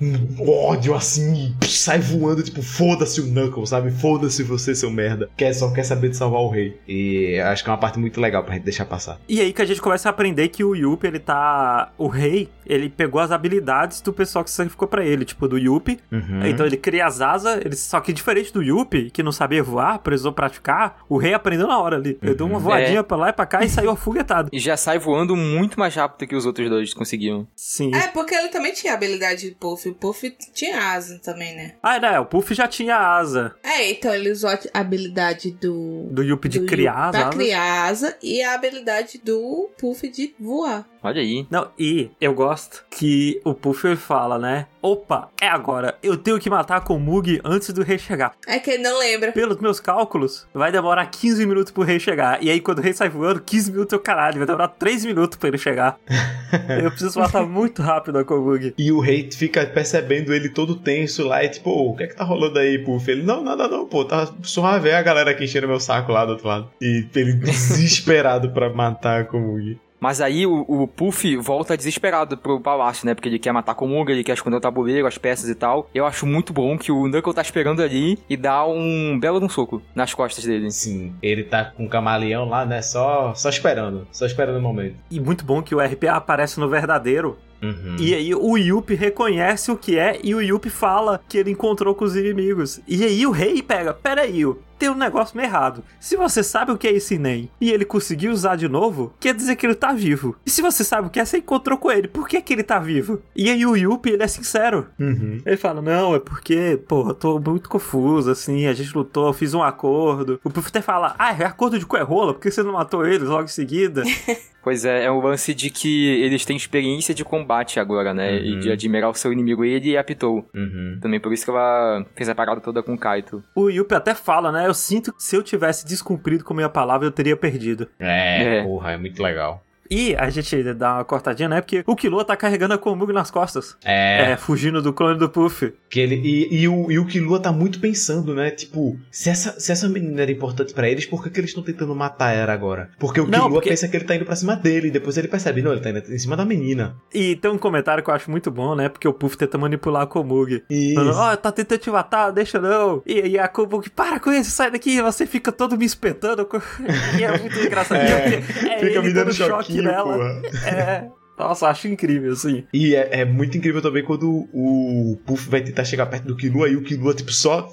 [0.41, 3.91] um ódio assim, sai voando, tipo, foda-se o Knuckle, sabe?
[3.93, 5.29] Foda-se você, seu merda.
[5.37, 6.80] Quer, só quer saber de salvar o rei.
[6.89, 9.19] E acho que é uma parte muito legal pra gente deixar passar.
[9.29, 11.93] E aí que a gente começa a aprender que o Yuppie, ele tá.
[11.97, 15.99] O rei, ele pegou as habilidades do pessoal que sacrificou pra ele, tipo, do Yuppie.
[16.11, 16.47] Uhum.
[16.47, 17.77] Então ele cria as asas, ele...
[17.77, 21.79] só que diferente do Yuppie, que não sabia voar, precisou praticar, o rei aprendeu na
[21.79, 22.19] hora ali.
[22.23, 23.03] Ele deu uma voadinha É.
[23.03, 24.51] pra lá e pra cá e saiu afoguetado.
[24.53, 27.47] E já sai voando muito mais rápido que os outros dois conseguiam.
[27.55, 27.95] Sim.
[27.95, 29.89] É, porque ele também tinha habilidade de Puff.
[29.89, 31.75] O Puff tinha asa também, né?
[31.83, 32.19] Ah, né?
[32.19, 36.09] O Puff já tinha asa É, então ele usou a habilidade do.
[36.11, 37.35] do Yuppie de do criar as pra asas.
[37.35, 40.87] criar asa e a habilidade do Puff de voar.
[41.03, 41.47] Olha aí.
[41.51, 44.67] Não, e eu gosto que o Puff ele fala, né?
[44.83, 45.97] Opa, é agora.
[46.03, 48.33] Eu tenho que matar a Komug antes do rei chegar.
[48.47, 49.33] É que ele não lembra.
[49.33, 52.43] Pelos meus cálculos, vai demorar 15 minutos pro rei chegar.
[52.43, 54.39] E aí, quando o rei sai voando, 15 minutos é o caralho.
[54.39, 55.99] Vai demorar 3 minutos pra ele chegar.
[56.83, 58.75] eu preciso matar muito rápido a Komug.
[58.77, 62.07] E o rei fica percebendo ele todo tenso lá e tipo, "Ô, o que é
[62.07, 63.11] que tá rolando aí, Puff?
[63.11, 66.25] Ele, não, nada não, pô, tá suave, é a galera aqui enchendo meu saco lá
[66.25, 66.71] do outro lado.
[66.81, 69.79] E ele desesperado pra matar a Komug.
[70.01, 73.15] Mas aí o, o Puff volta desesperado pro palácio, né?
[73.15, 75.89] Porque ele quer matar a Komuga, ele quer esconder o tabuleiro, as peças e tal.
[75.95, 79.45] Eu acho muito bom que o Knuckle tá esperando ali e dá um belo de
[79.45, 80.71] um soco nas costas dele.
[80.71, 84.97] Sim, ele tá com o camaleão lá, né, só, só esperando, só esperando o momento.
[85.11, 87.37] E muito bom que o RPA aparece no verdadeiro.
[87.63, 87.97] Uhum.
[87.99, 91.95] E aí o Yuppie reconhece o que é e o Yuppie fala que ele encontrou
[91.95, 92.81] com os inimigos.
[92.89, 94.47] E aí o rei pega, peraí,
[94.81, 95.85] tem um negócio meio errado.
[96.01, 99.35] Se você sabe o que é esse NEM e ele conseguiu usar de novo, quer
[99.35, 100.35] dizer que ele tá vivo.
[100.45, 102.63] E se você sabe o que é, você encontrou com ele, por que que ele
[102.63, 103.21] tá vivo?
[103.37, 104.87] E aí o Yuppie, ele é sincero.
[104.99, 105.43] Uhum.
[105.45, 109.35] Ele fala, não, é porque, pô, eu tô muito confuso, assim, a gente lutou, eu
[109.35, 110.41] fiz um acordo.
[110.43, 113.29] O Puff até fala, ah, é acordo de coerrola, por que você não matou eles
[113.29, 114.03] logo em seguida?
[114.63, 118.39] Pois é, é o lance de que eles têm experiência de combate agora, né?
[118.39, 118.61] E Uhum.
[118.61, 119.65] de admirar o seu inimigo.
[119.65, 120.47] E ele apitou.
[120.55, 120.99] Uhum.
[121.01, 123.43] Também por isso que ela fez a parada toda com o Kaito.
[123.55, 127.07] o Yuppie até fala, né, eu sinto que se eu tivesse descumprido com minha palavra,
[127.07, 127.89] eu teria perdido.
[127.99, 128.63] É, É.
[128.63, 129.63] porra, é muito legal.
[129.91, 131.61] E a gente dá uma cortadinha, né?
[131.61, 133.77] Porque o Killua tá carregando a Komug nas costas.
[133.85, 135.73] É, É, fugindo do clone do Puff.
[135.89, 138.51] que ele, e, e, o, e o Killua tá muito pensando, né?
[138.53, 141.63] Tipo, se essa, se essa menina era importante pra eles, por que, que eles estão
[141.65, 142.91] tentando matar ela agora?
[143.01, 145.17] Porque o Não, Killua porque- pensa que ele tá indo pra cima dele, e depois
[145.19, 146.95] ele percebe, não, ele tá indo em cima da menina.
[147.13, 148.89] E tem um comentário que eu acho muito bom, né?
[148.89, 150.63] Porque o Puff tenta manipular a Komug.
[150.71, 150.95] Isso.
[150.95, 153.03] Falando, ó, tá tentando te matar, deixa não.
[153.05, 156.47] E aí a Komug, para com isso, sai daqui, você fica todo me espetando.
[157.19, 158.17] e é muito engraçadinho.
[158.17, 158.35] É,
[158.75, 160.43] é Fica me dando choque choquinho, nela.
[160.43, 160.69] porra.
[160.69, 161.21] É.
[161.41, 162.65] Nossa, acho incrível, assim.
[162.73, 166.69] E é, é muito incrível também quando o Puff vai tentar chegar perto do Killua
[166.69, 167.67] e o Killua, tipo, só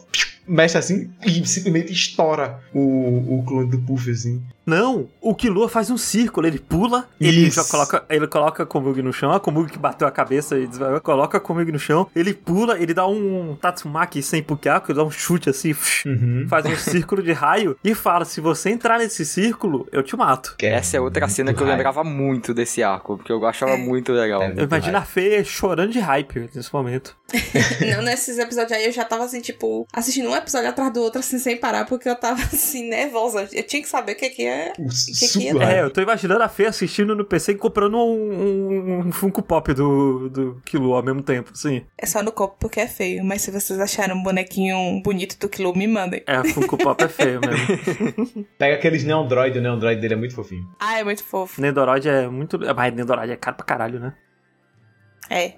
[0.48, 4.42] mexe assim e simplesmente estoura o, o clone do Puff, assim.
[4.68, 7.56] Não, o Killua faz um círculo, ele pula, ele Isso.
[7.56, 10.68] já coloca, ele coloca a Komug no chão, a Komug que bateu a cabeça e
[10.68, 14.98] desvaiou, coloca a Komug no chão, ele pula, ele dá um Tatsumaki sem Pukiaku, ele
[14.98, 15.74] dá um chute assim,
[16.06, 16.46] Uhum.
[16.50, 20.56] faz um círculo de raio e fala, se você entrar nesse círculo, eu te mato.
[20.58, 21.78] Que Essa é outra muito cena que eu raio.
[21.78, 24.42] lembrava muito desse arco, porque eu achava muito legal.
[24.42, 24.54] É.
[24.58, 27.16] Eu imagino a Fê chorando de hype nesse momento.
[27.96, 31.20] Não, nesses episódios aí eu já tava assim, tipo, assistindo um episódio atrás do outro,
[31.20, 33.48] assim, sem parar, porque eu tava assim, nervosa.
[33.54, 34.57] Eu tinha que saber o que que é.
[34.76, 35.80] Que suco é?
[35.80, 39.42] É, eu tô imaginando a Fê assistindo no PC e comprando um, um, um Funko
[39.42, 41.86] Pop do, do Killua ao mesmo tempo, assim.
[41.98, 45.50] É só no copo porque é feio, mas se vocês acharem um bonequinho bonito do
[45.50, 46.24] Kilo, me mandem.
[46.26, 48.46] É, Funko Pop é feio mesmo.
[48.58, 50.68] Pega aqueles Neondroid, o Neondroid dele é muito fofinho.
[50.80, 51.62] Ah, é muito fofo.
[51.62, 52.60] Nendoroid é muito...
[52.76, 54.14] Mas Nendoroid é caro pra caralho, né?
[55.30, 55.54] É.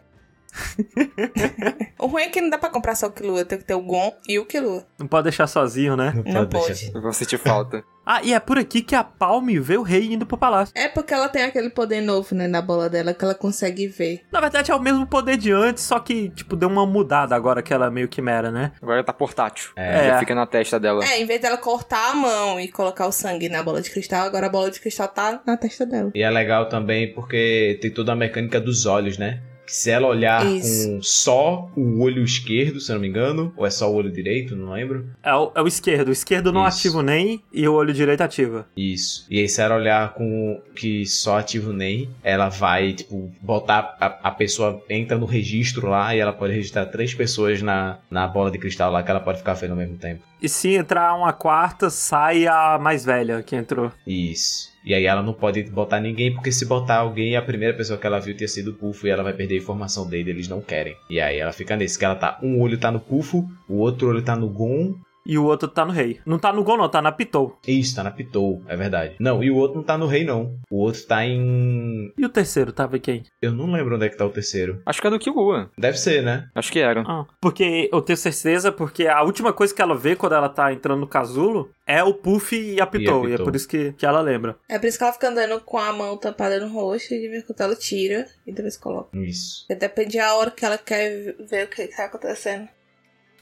[1.99, 3.81] o ruim é que não dá pra comprar só o Killua, tem que ter o
[3.81, 4.85] Gon e o Killua.
[4.97, 6.13] Não pode deixar sozinho, né?
[6.15, 6.71] Não deixar pode.
[6.71, 6.91] assim.
[6.93, 7.83] Eu vou sentir falta.
[8.11, 10.73] Ah, e é por aqui que a Palme vê o rei indo pro palácio.
[10.75, 14.21] É porque ela tem aquele poder novo, né, na bola dela, que ela consegue ver.
[14.31, 17.61] Na verdade é o mesmo poder de antes, só que, tipo, deu uma mudada agora
[17.61, 18.71] que ela é meio quimera, né?
[18.81, 19.69] Agora tá portátil.
[19.75, 20.07] É.
[20.07, 21.05] Já fica na testa dela.
[21.05, 24.25] É, em vez dela cortar a mão e colocar o sangue na bola de cristal,
[24.25, 26.11] agora a bola de cristal tá na testa dela.
[26.15, 29.39] E é legal também porque tem toda a mecânica dos olhos, né?
[29.69, 30.89] Se ela olhar Isso.
[30.89, 34.11] com só o olho esquerdo, se eu não me engano, ou é só o olho
[34.11, 35.09] direito, não lembro.
[35.23, 36.09] É o, é o esquerdo.
[36.09, 36.79] O esquerdo não Isso.
[36.79, 38.67] ativa o NEM e o olho direito ativa.
[38.75, 39.25] Isso.
[39.29, 43.95] E aí, se ela olhar com que só ativa o NEM, ela vai, tipo, botar.
[43.99, 48.27] A, a pessoa entra no registro lá e ela pode registrar três pessoas na, na
[48.27, 50.23] bola de cristal lá que ela pode ficar vendo ao mesmo tempo.
[50.41, 53.91] E se entrar uma quarta, sai a mais velha que entrou.
[54.07, 54.69] Isso.
[54.89, 58.07] E aí ela não pode botar ninguém, porque se botar alguém, a primeira pessoa que
[58.07, 60.61] ela viu tinha sido o Pufo e ela vai perder a informação dele, eles não
[60.61, 60.95] querem.
[61.07, 62.39] E aí ela fica nesse, que ela tá.
[62.41, 64.95] Um olho tá no Pufo, o outro olho tá no Gon.
[65.25, 66.19] E o outro tá no rei.
[66.25, 67.57] Não tá no gol, não, tá na Pitou.
[67.67, 69.15] Isso, tá na Pitou, é verdade.
[69.19, 70.57] Não, e o outro não tá no Rei, não.
[70.69, 72.11] O outro tá em.
[72.17, 73.23] E o terceiro tava em quem?
[73.41, 74.81] Eu não lembro onde é que tá o terceiro.
[74.85, 75.69] Acho que é do Killua.
[75.77, 76.49] Deve ser, né?
[76.55, 77.03] Acho que era.
[77.05, 80.71] Ah, porque eu tenho certeza, porque a última coisa que ela vê quando ela tá
[80.73, 83.23] entrando no casulo é o Puff e a Pitou.
[83.23, 83.45] E, é Pitou.
[83.45, 84.55] por isso que, que ela lembra.
[84.67, 87.27] É por isso que ela fica andando com a mão tampada no rosto e de
[87.29, 89.17] vez em quando ela tira e depois coloca.
[89.17, 89.65] Isso.
[89.69, 92.67] Depende da hora que ela quer ver o que tá acontecendo.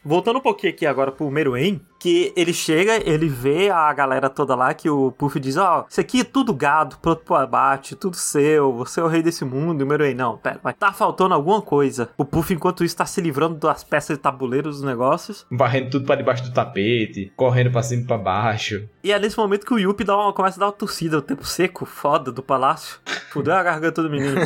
[0.03, 4.55] Voltando um pouquinho aqui agora pro Meruem, que ele chega, ele vê a galera toda
[4.55, 8.15] lá, que o Puff diz, ó, isso aqui é tudo gado, pronto pro abate, tudo
[8.15, 9.81] seu, você é o rei desse mundo.
[9.81, 12.09] E o Meruem, não, pera, mas tá faltando alguma coisa.
[12.17, 15.45] O Puff, enquanto isso, tá se livrando das peças de tabuleiro dos negócios.
[15.51, 18.87] Varrendo tudo pra debaixo do tapete, correndo pra cima e pra baixo.
[19.03, 21.21] E é nesse momento que o Yuppie dá uma, começa a dar uma torcida, o
[21.21, 22.99] tempo seco, foda, do palácio.
[23.31, 24.39] Fudeu a garganta do menino.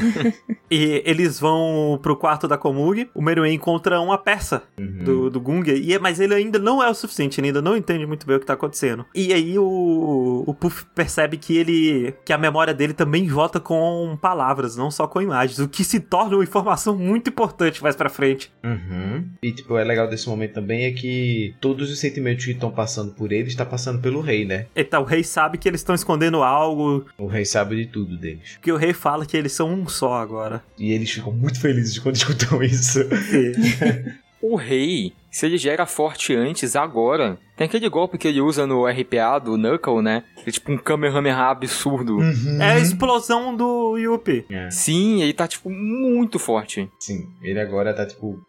[0.69, 5.73] e eles vão pro quarto da Komugi, o Meruem encontra uma peça do, do Gunga,
[5.73, 8.39] e é, mas ele ainda não é o suficiente, ainda não entende muito bem o
[8.39, 9.05] que tá acontecendo.
[9.13, 12.13] E aí o, o Puff percebe que ele.
[12.25, 15.99] que a memória dele também volta com palavras, não só com imagens, o que se
[15.99, 18.51] torna uma informação muito importante mais pra frente.
[18.63, 19.25] Uhum.
[19.41, 23.11] E, tipo, é legal desse momento também é que todos os sentimentos que estão passando
[23.13, 24.65] por ele está passando pelo rei, né?
[24.75, 28.57] Então o rei sabe que eles estão escondendo algo, O rei sabe de tudo deles.
[28.61, 30.63] que o rei fala que eles são um só agora.
[30.77, 32.99] E eles ficam muito felizes quando escutam isso.
[34.41, 37.37] O rei, se ele já era forte antes, agora.
[37.55, 40.23] Tem aquele golpe que ele usa no RPA do Knuckle, né?
[40.43, 42.17] Que é tipo um Kamehameha absurdo.
[42.59, 44.45] É a explosão do Yuppie.
[44.49, 44.71] É.
[44.71, 46.89] Sim, ele tá, tipo, muito forte.
[46.99, 48.43] Sim, ele agora tá, tipo,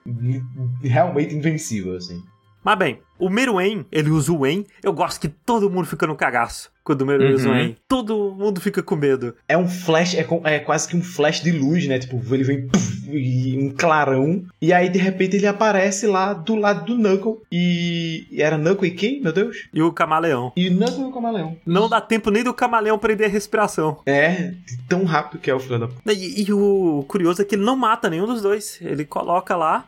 [0.83, 2.23] realmente invencível, assim.
[2.65, 4.65] Mas bem, o Meruem, ele usa o En.
[4.83, 7.59] Eu gosto que todo mundo fica no cagaço quando o usa o Uhum.
[7.59, 7.77] En.
[7.89, 9.35] Todo mundo fica com medo.
[9.49, 11.99] É um flash, é, é quase que um flash de luz, né?
[11.99, 14.45] Tipo, ele vem puf, e um clarão.
[14.61, 17.37] E aí, de repente, ele aparece lá do lado do Knuckle.
[17.51, 18.27] E.
[18.31, 19.69] e era Knuckle e quem, meu Deus?
[19.73, 20.53] E o camaleão.
[20.57, 21.57] E Knuckle e o Camaleão.
[21.67, 23.99] Não dá tempo nem do camaleão prender a respiração.
[24.07, 24.53] É,
[24.89, 25.89] tão rápido que é o filho da.
[25.89, 28.79] p- E, e o curioso é que ele não mata nenhum dos dois.
[28.81, 29.85] Ele coloca lá,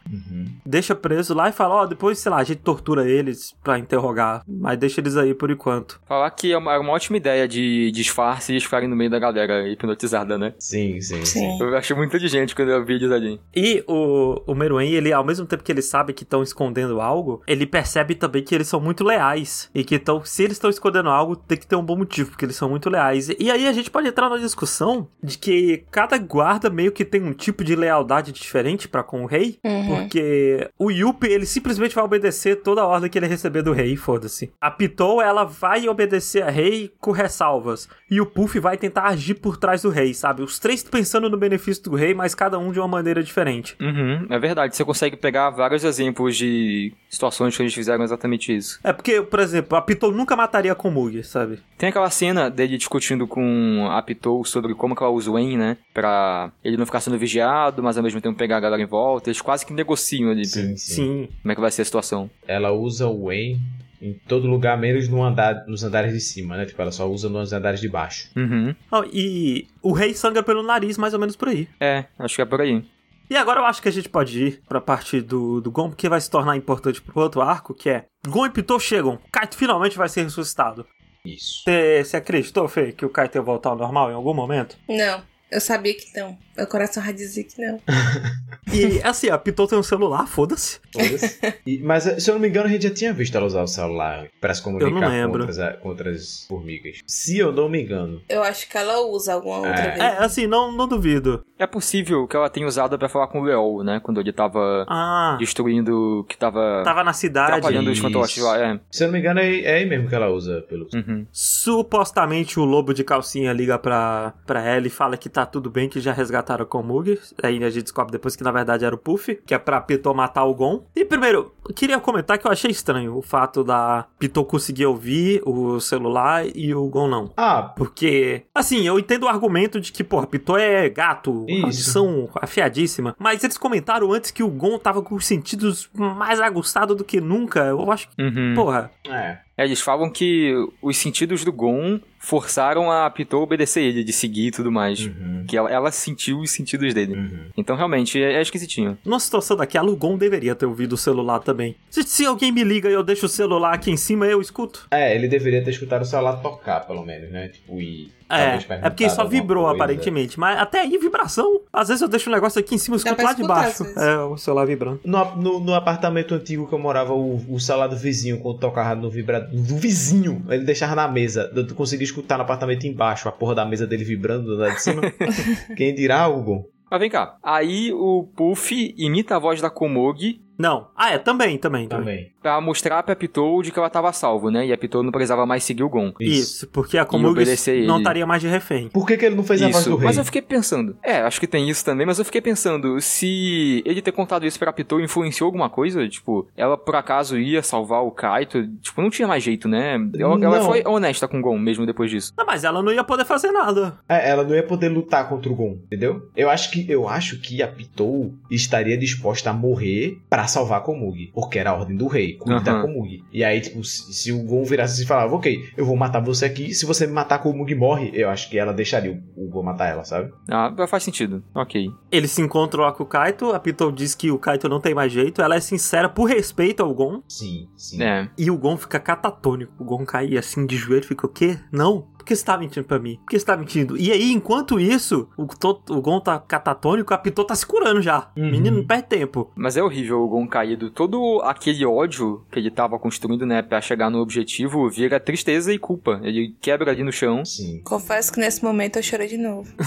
[0.64, 4.42] deixa preso lá e fala: Ó, depois, sei lá, a gente tortura eles pra interrogar.
[4.46, 6.00] Mas deixa eles aí por enquanto.
[6.06, 9.10] Falar que é uma, é uma ótima ideia de disfarce e eles ficarem no meio
[9.10, 10.54] da galera hipnotizada, né?
[10.58, 11.44] Sim, sim, sim.
[11.44, 11.58] Sim.
[11.60, 13.40] Eu acho muito inteligente quando eu vi eles ali.
[13.54, 17.42] E o, o Meruem, ele, ao mesmo tempo que ele sabe que estão escondendo algo,
[17.46, 19.70] ele percebe também que eles são muito leais.
[19.74, 22.44] E que então, se eles estão escondendo algo, tem que ter um bom motivo, porque
[22.44, 23.28] eles são muito leais.
[23.38, 27.22] E, aí a gente pode entrar numa discussão de que cada guarda meio que tem
[27.22, 29.58] um tipo de lealdade diferente pra com o rei.
[29.64, 29.86] Uhum.
[29.86, 33.96] Porque o Yuppie, ele simplesmente vai obedecer toda a ordem que ele receber do rei,
[33.96, 34.52] foda-se.
[34.60, 37.88] A Pitou, ela vai obedecer a rei com ressalvas.
[38.10, 40.42] E o Puff vai tentar agir por trás do rei, sabe?
[40.42, 43.76] Os três pensando no benefício do rei, mas cada um de uma maneira diferente.
[43.80, 44.76] Uhum, é verdade.
[44.76, 48.78] Você consegue pegar vários exemplos de situações que eles fizeram exatamente isso.
[48.82, 51.60] É porque, por exemplo, a Pitou nunca mataria a Komugi, sabe?
[51.78, 55.56] Tem aquela cena dele discutindo com a Pitou sobre como que ela usa o En,
[55.56, 55.76] né?
[55.92, 59.30] Pra ele não ficar sendo vigiado, mas ao mesmo tempo pegar a galera em volta.
[59.30, 60.44] Eles quase que negociam ali.
[60.44, 60.94] Sim, sim.
[60.94, 61.28] Sim.
[61.42, 62.30] Como é que vai ser a situação.
[62.46, 63.60] Ela usa o Wayne
[64.04, 66.66] em todo lugar, menos no andar, nos andares de cima, né?
[66.66, 68.28] Tipo, ela só usa nos andares de baixo.
[68.36, 68.74] Uhum.
[68.90, 71.66] Ó, e o rei sangra pelo nariz, mais ou menos por aí.
[71.80, 72.84] É, acho que é por aí.
[73.30, 76.08] E agora eu acho que a gente pode ir pra parte do, do Gon, porque
[76.08, 79.18] vai se tornar importante pro outro arco, que é Gon e Pitou chegam.
[79.32, 80.86] Kaito finalmente vai ser ressuscitado.
[81.24, 81.64] Isso.
[81.64, 84.76] Você acreditou, Fê, que o Kaito ia voltar ao normal em algum momento?
[84.86, 86.36] Não, eu sabia que não.
[86.56, 87.80] Meu coração vai dizer que não.
[88.72, 90.80] E assim, a Pitou tem um celular, foda-se.
[90.92, 91.38] Foda-se.
[91.82, 94.26] Mas, se eu não me engano, a gente já tinha visto ela usar o celular
[94.40, 96.98] para se comunicar com outras, com outras formigas.
[97.06, 98.20] Se eu não me engano.
[98.28, 99.90] Eu acho que ela usa alguma outra É.
[99.90, 99.98] vez.
[100.00, 101.44] É, assim, não, não duvido.
[101.56, 104.00] É possível que ela tenha usado pra falar com o Leol, né?
[104.02, 107.52] Quando ele tava Ah, destruindo o que tava, tava na cidade.
[107.52, 108.02] atrapalhando os Isso.
[108.02, 108.58] fantoches lá.
[108.58, 108.80] É.
[108.90, 110.88] Se eu não me engano, é, é aí mesmo que ela usa pelo.
[110.92, 111.26] Uhum.
[111.30, 115.88] Supostamente o lobo de calcinha liga pra, pra ela e fala que tá tudo bem
[115.88, 116.12] que já
[116.44, 117.18] resgataram o Komug.
[117.42, 120.14] Aí a gente descobre depois que na verdade era o Puff, que é pra Pitou
[120.14, 120.84] matar o Gon.
[120.94, 125.42] E primeiro, eu queria comentar que eu achei estranho o fato da Pitou conseguir ouvir
[125.44, 127.32] o celular e o Gon não.
[127.36, 133.16] Ah, Porque, assim, eu entendo o argumento de que, porra, Pitou é gato, audição afiadíssima.
[133.18, 137.20] Mas eles comentaram antes que o Gon tava com os sentidos mais aguçados do que
[137.20, 137.60] nunca.
[137.64, 138.54] Eu acho que, Uhum.
[138.54, 139.38] porra, é.
[139.56, 140.52] É, eles falam que
[140.82, 145.06] os sentidos do Gon forçaram a Pitou a obedecer ele, de seguir e tudo mais.
[145.06, 145.44] Uhum.
[145.46, 147.14] Que ela, ela sentiu os sentidos dele.
[147.14, 147.46] Uhum.
[147.56, 148.98] Então, realmente, é, é esquisitinho.
[149.04, 151.76] numa situação daquela, o Gon deveria ter ouvido o celular também.
[151.90, 154.86] Se, se alguém me liga e eu deixo o celular aqui em cima, eu escuto.
[154.90, 157.48] É, ele deveria ter escutado o celular tocar, pelo menos, né?
[157.48, 158.10] Tipo, e.
[158.28, 159.76] É, é porque só vibrou coisa.
[159.76, 160.38] aparentemente.
[160.40, 161.60] Mas até aí, vibração.
[161.72, 163.84] Às vezes eu deixo um negócio aqui em cima e escuto lá de baixo.
[163.96, 165.00] É, o celular vibrando.
[165.04, 168.94] No, no, no apartamento antigo que eu morava, o, o celular do vizinho, quando tocava
[168.94, 169.50] no vibrador.
[169.50, 170.44] Do vizinho!
[170.48, 171.50] Ele deixava na mesa.
[171.54, 175.02] Eu conseguia escutar no apartamento embaixo, a porra da mesa dele vibrando lá de cima.
[175.76, 176.68] Quem dirá, Hugo?
[176.90, 177.36] Mas vem cá.
[177.42, 180.88] Aí o Puff imita a voz da Komogi Não.
[180.96, 181.88] Ah, é, também, também.
[181.88, 182.04] também.
[182.04, 182.33] Também.
[182.44, 184.66] Pra mostrar pra Pitou de que ela tava salvo, né?
[184.66, 186.12] E a Pitou não precisava mais seguir o Gon.
[186.20, 187.42] Isso, porque a Komugi
[187.86, 188.90] não estaria mais de refém.
[188.90, 190.04] Por que, que ele não fez a voz do Isso, rei?
[190.04, 190.94] mas eu fiquei pensando.
[191.02, 194.58] É, acho que tem isso também, mas eu fiquei pensando se ele ter contado isso
[194.58, 196.06] pra Pitou influenciou alguma coisa.
[196.06, 198.68] Tipo, ela por acaso ia salvar o Kaito.
[198.82, 199.94] Tipo, não tinha mais jeito, né?
[200.18, 202.34] Ela, ela foi honesta com o Gon mesmo depois disso.
[202.36, 203.96] Não, mas ela não ia poder fazer nada.
[204.06, 206.28] É, ela não ia poder lutar contra o Gon, entendeu?
[206.36, 210.82] Eu acho que eu acho que a Pitou estaria disposta a morrer pra salvar a
[210.82, 212.82] Komugi, porque era a ordem do rei, cuide da Aham.
[212.82, 213.22] Komugi.
[213.32, 216.44] E aí, tipo, se, se o Gon virasse e falava, ok, eu vou matar você
[216.44, 219.48] aqui, se você me matar, a Komugi morre, eu acho que ela deixaria o, o
[219.48, 220.32] Gon matar ela, sabe?
[220.48, 221.42] Ah, faz sentido.
[221.54, 221.88] Ok.
[222.10, 224.94] Eles se encontram lá com o Kaito, a Pitou diz que o Kaito não tem
[224.94, 228.02] mais jeito, ela é sincera por respeito ao Gon, Sim, sim.
[228.02, 228.28] É.
[228.38, 229.72] e o Gon fica catatônico.
[229.78, 231.58] O Gon cai assim de joelho e fica, o quê?
[231.72, 232.06] Não?
[232.24, 233.16] Por que você tá mentindo pra mim?
[233.16, 233.98] Por que você tá mentindo?
[233.98, 238.00] E aí, enquanto isso, o, to- o Gon tá catatônico, a Pitou tá se curando
[238.00, 238.30] já.
[238.34, 238.50] Uhum.
[238.50, 239.50] Menino, não perde tempo.
[239.54, 240.88] Mas é horrível o Gon caído.
[240.90, 245.78] Todo aquele ódio que ele tava construindo, né, pra chegar no objetivo, vira tristeza e
[245.78, 246.18] culpa.
[246.22, 247.44] Ele quebra ali no chão.
[247.44, 247.82] Sim.
[247.84, 249.70] Confesso que nesse momento eu chorei de novo.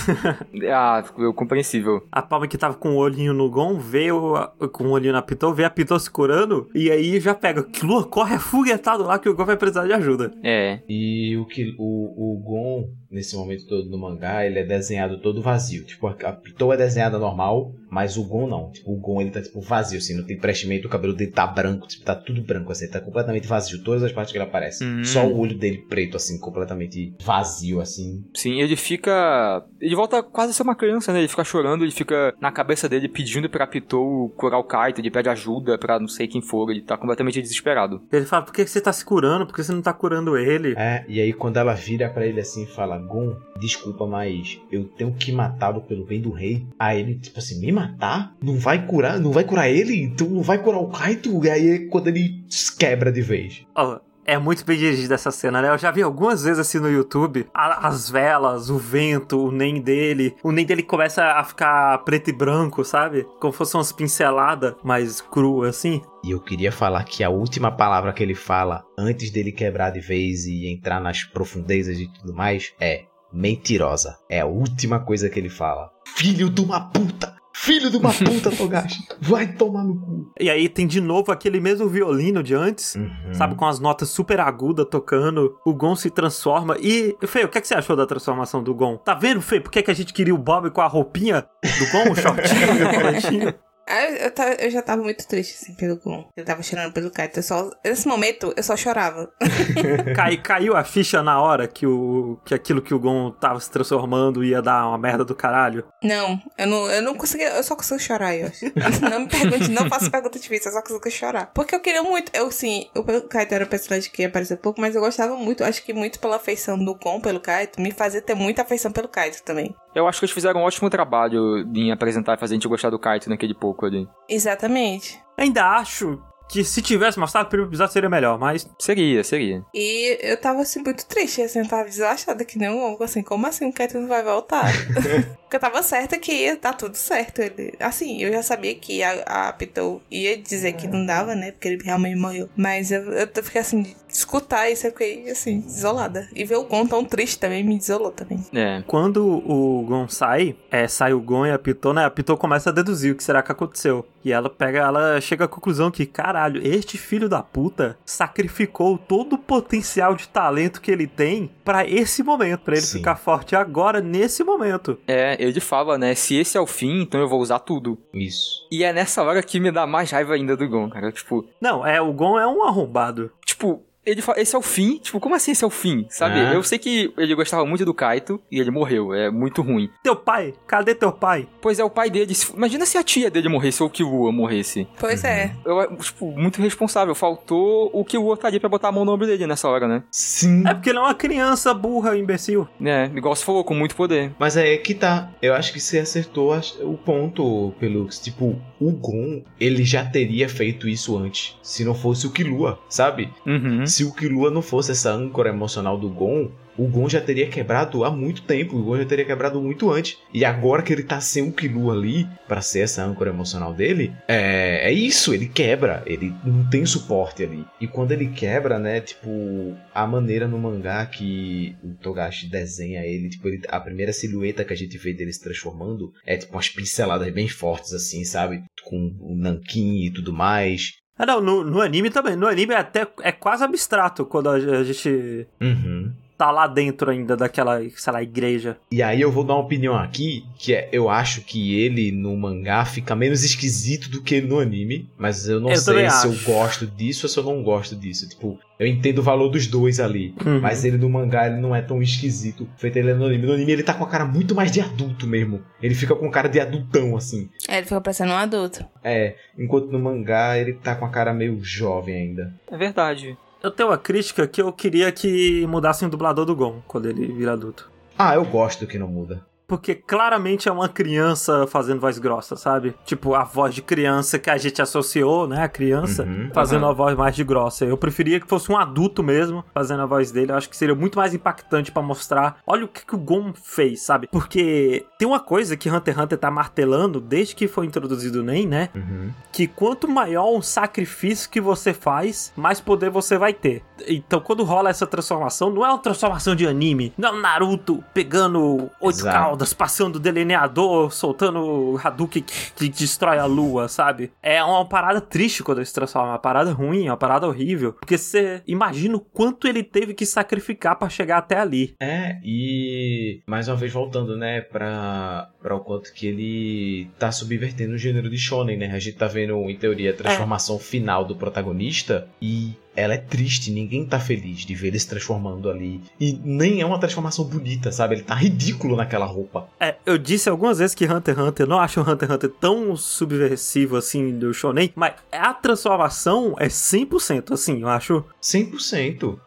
[0.71, 2.05] Ah, é compreensível.
[2.11, 4.35] A palma que tava com o olhinho no Gon, vê o,
[4.71, 7.65] com o olhinho na Pitou, vê a Pitou se curando, e aí já pega.
[7.83, 10.33] Lua, corre afoguetado lá que o Gon vai precisar de ajuda.
[10.43, 10.79] É.
[10.87, 15.41] E o que o, o Gon, nesse momento todo no mangá, ele é desenhado todo
[15.41, 15.85] vazio.
[15.85, 18.71] Tipo, a Pitou é desenhada normal, mas o Gon não.
[18.71, 21.45] Tipo, o Gon ele tá tipo vazio, assim, não tem preenchimento, o cabelo dele tá
[21.47, 24.83] branco, tipo, tá tudo branco, assim, tá completamente vazio, todas as partes que ele aparece.
[24.83, 25.03] Hum.
[25.03, 28.23] Só o olho dele preto, assim, completamente vazio, assim.
[28.33, 29.63] Sim, ele fica.
[29.79, 31.19] Ele volta quase a ser uma criança, né?
[31.19, 35.11] Ele fica chorando, ele fica na cabeça dele pedindo pra Pitou curar o Kaito, ele
[35.11, 38.01] pede ajuda pra não sei quem for, ele tá completamente desesperado.
[38.11, 39.45] Ele fala, por que que você tá se curando?
[39.45, 40.73] Por que você não tá curando ele?
[40.77, 44.85] É, e aí quando ela vira pra ele assim e fala, Gon, desculpa, mas eu
[44.85, 46.65] tenho que matá-lo pelo bem do rei.
[46.77, 48.33] Aí ele, tipo assim, me matar?
[48.41, 49.19] Não vai curar?
[49.19, 50.01] Não vai curar ele?
[50.01, 51.43] Então não vai curar o Kaito?
[51.45, 52.45] E aí é quando ele
[52.77, 53.65] quebra de vez.
[53.75, 55.69] Ó, é muito bem dirigida essa cena, né?
[55.69, 60.35] Eu já vi algumas vezes assim no YouTube as velas, o vento, o nem dele.
[60.43, 63.25] O nem dele começa a ficar preto e branco, sabe?
[63.39, 66.01] Como fosse umas pinceladas mais cruas assim.
[66.25, 70.01] E eu queria falar que a última palavra que ele fala antes dele quebrar de
[70.01, 74.17] vez e entrar nas profundezas e tudo mais é mentirosa.
[74.29, 75.89] É a última coisa que ele fala.
[76.17, 77.37] Filho de uma puta!
[77.59, 79.03] Filho de uma puta, Togashi!
[79.19, 80.31] Vai tomar no cu!
[80.39, 82.93] E aí tem de novo aquele mesmo violino de antes.
[82.93, 83.33] Uhum.
[83.33, 86.77] Sabe, com as notas super agudas tocando, o Gon se transforma.
[86.79, 88.97] E, Fê, o que, é que você achou da transformação do Gon?
[88.97, 91.91] Tá vendo, Fê, por que, que a gente queria o Bob com a roupinha do
[91.91, 93.53] Gon, o shortinho o coletinho?
[93.87, 96.27] Ah, Eu, ta- eu já tava muito triste, assim, pelo Gon.
[96.35, 97.39] Eu tava chorando pelo Kaito.
[97.39, 99.29] Eu só, nesse momento, eu só chorava.
[100.15, 103.69] Cai, caiu a ficha na hora que, o, que aquilo que o Gon tava se
[103.71, 105.85] transformando ia dar uma merda do caralho.
[106.03, 108.65] Não, eu não, eu não consegui, eu só consigo chorar, eu acho.
[109.09, 111.51] Não me pergunte, não faça pergunta difícil, eu só consigo chorar.
[111.53, 114.95] Porque eu queria muito, eu sim, o Kaito era um personagem que apareceu pouco, mas
[114.95, 118.33] eu gostava muito, acho que muito pela afeição do Gon pelo Kaito, me fazia ter
[118.35, 119.73] muita afeição pelo Kaito também.
[119.95, 122.89] Eu acho que eles fizeram um ótimo trabalho em apresentar e fazer a gente gostar
[122.89, 124.07] do Kaito naquele pouco ali.
[124.29, 125.19] Exatamente.
[125.37, 129.63] Ainda acho que se tivesse mostrado o primeiro episódio seria melhor, mas Seria, seria.
[129.73, 133.21] E eu tava, assim, muito triste, assim, eu tava desastrada que nem um Gon, assim,
[133.21, 134.65] como assim o Kaito não vai voltar?
[135.47, 137.41] Porque eu tava certa que ia dar tudo certo.
[137.41, 141.51] Ele, assim, eu já sabia que a, a Pitou ia dizer que não dava, né?
[141.51, 142.49] Porque ele realmente morreu.
[142.55, 146.27] Mas eu, eu fiquei assim, escutar isso eu fiquei, assim, isolada.
[146.35, 148.43] E ver o Gon tão triste também me desolou também.
[148.53, 148.83] É.
[148.87, 152.03] Quando o Gon sai, é, sai o Gon e a Pitou, né?
[152.05, 154.05] A Pitou começa a deduzir o que será que aconteceu.
[154.25, 159.33] E ela pega, ela chega à conclusão que, caralho, este filho da puta sacrificou todo
[159.33, 162.97] o potencial de talento que ele tem pra esse momento, pra ele Sim.
[162.97, 164.97] ficar forte agora, nesse momento.
[165.07, 166.13] É, ele fala, né?
[166.15, 167.97] Se esse é o fim, então eu vou usar tudo.
[168.13, 168.67] Isso.
[168.71, 171.11] E é nessa hora que me dá mais raiva ainda do Gon, cara.
[171.11, 173.31] Tipo, Não, é, o Gon é um arrombado.
[173.45, 174.97] tipo, ele fala, esse é o fim?
[174.97, 176.05] Tipo, como assim esse é o fim?
[176.09, 176.39] Sabe?
[176.39, 176.55] É.
[176.55, 179.13] Eu sei que ele gostava muito do Kaito e ele morreu.
[179.13, 179.89] É muito ruim.
[180.01, 180.53] Teu pai?
[180.65, 181.47] Cadê teu pai?
[181.61, 182.33] Pois é, o pai dele.
[182.55, 184.87] Imagina se a tia dele morresse ou o Killua morresse.
[184.97, 185.53] Pois é.
[185.65, 187.13] Eu, tipo, muito responsável.
[187.13, 190.03] Faltou o Killua tá ali pra botar a mão no ombro dele nessa hora, né?
[190.11, 190.63] Sim.
[190.65, 192.67] É porque ele é uma criança burra, imbecil.
[192.81, 194.31] É, igual você falou, com muito poder.
[194.39, 195.29] Mas é que tá.
[195.41, 198.19] Eu acho que você acertou o ponto, Pelux.
[198.19, 201.55] Tipo, o Gon, ele já teria feito isso antes.
[201.61, 203.29] Se não fosse o Killua, sabe?
[203.45, 203.85] Uhum.
[203.85, 208.03] Se o Killua não fosse essa âncora emocional do Gon, o Gon já teria quebrado
[208.03, 208.75] há muito tempo.
[208.77, 210.17] O Gon já teria quebrado muito antes.
[210.33, 214.13] E agora que ele tá sem o Killua ali, pra ser essa âncora emocional dele,
[214.27, 216.03] é, é isso, ele quebra.
[216.05, 217.65] Ele não tem suporte ali.
[217.81, 223.29] E quando ele quebra, né, tipo, a maneira no mangá que o Togashi desenha ele,
[223.29, 226.69] tipo, ele- a primeira silhueta que a gente vê dele se transformando é tipo umas
[226.69, 228.63] pinceladas bem fortes, assim, sabe?
[228.83, 230.93] Com o nanquim e tudo mais.
[231.17, 232.35] Ah, não, no, no anime também.
[232.35, 236.13] No anime é até é quase abstrato quando a gente Uhum.
[236.37, 238.77] Tá lá dentro ainda daquela, sei lá, igreja.
[238.91, 242.35] E aí eu vou dar uma opinião aqui, que é, eu acho que ele no
[242.37, 246.27] mangá fica menos esquisito do que no anime, mas eu não Eu sei se acho.
[246.27, 248.29] eu gosto disso ou se eu não gosto disso.
[248.29, 250.61] Tipo, eu entendo o valor dos dois ali, Uhum.
[250.61, 253.47] mas ele no mangá ele não é tão esquisito feito ele no anime.
[253.47, 255.61] No anime ele tá com a cara muito mais de adulto mesmo.
[255.81, 257.49] Ele fica com cara de adultão assim.
[257.67, 258.85] É, ele ficou parecendo um adulto.
[259.03, 262.53] É, enquanto no mangá ele tá com a cara meio jovem ainda.
[262.71, 263.35] É verdade.
[263.61, 267.31] Eu tenho uma crítica que eu queria que mudassem o dublador do Gon quando ele
[267.33, 267.89] vira adulto.
[268.17, 272.95] Ah, eu gosto que não muda porque claramente é uma criança fazendo voz grossa, sabe?
[273.03, 275.63] Tipo, a voz de criança que a gente associou, né?
[275.63, 276.89] A criança uhum, fazendo uhum.
[276.89, 277.83] a voz mais de grossa.
[277.83, 280.53] Eu preferia que fosse um adulto mesmo fazendo a voz dele.
[280.53, 283.51] Eu acho que seria muito mais impactante para mostrar, olha o que, que o Gon
[283.53, 284.27] fez, sabe?
[284.31, 288.43] Porque tem uma coisa que Hunter x Hunter tá martelando desde que foi introduzido o
[288.43, 288.89] Nen, né?
[288.95, 289.31] Uhum.
[289.51, 293.83] Que quanto maior o sacrifício que você faz, mais poder você vai ter.
[294.07, 298.03] Então, quando rola essa transformação, não é uma transformação de anime, não é o Naruto
[298.13, 304.31] pegando 8K passando passando delineador, soltando Hadouken que, que destrói a lua, sabe?
[304.41, 307.47] É uma parada triste quando ele se transforma, é uma parada ruim, é uma parada
[307.47, 307.93] horrível.
[307.93, 311.95] Porque você imagina o quanto ele teve que sacrificar para chegar até ali.
[311.99, 317.93] É, e mais uma vez voltando, né, pra, pra o quanto que ele tá subvertendo
[317.93, 318.91] o gênero de Shonen, né?
[318.93, 320.17] A gente tá vendo, em teoria, a é.
[320.17, 320.79] transformação é.
[320.79, 325.69] final do protagonista e ela é triste, ninguém tá feliz de ver ele se transformando
[325.69, 326.01] ali.
[326.19, 328.15] E nem é uma transformação bonita, sabe?
[328.15, 329.69] Ele tá ridículo naquela roupa.
[329.79, 332.35] É, eu disse algumas vezes que Hunter x Hunter, eu não acho o Hunter x
[332.35, 339.37] Hunter tão subversivo assim do shonen, mas a transformação é 100%, assim, eu acho 100%.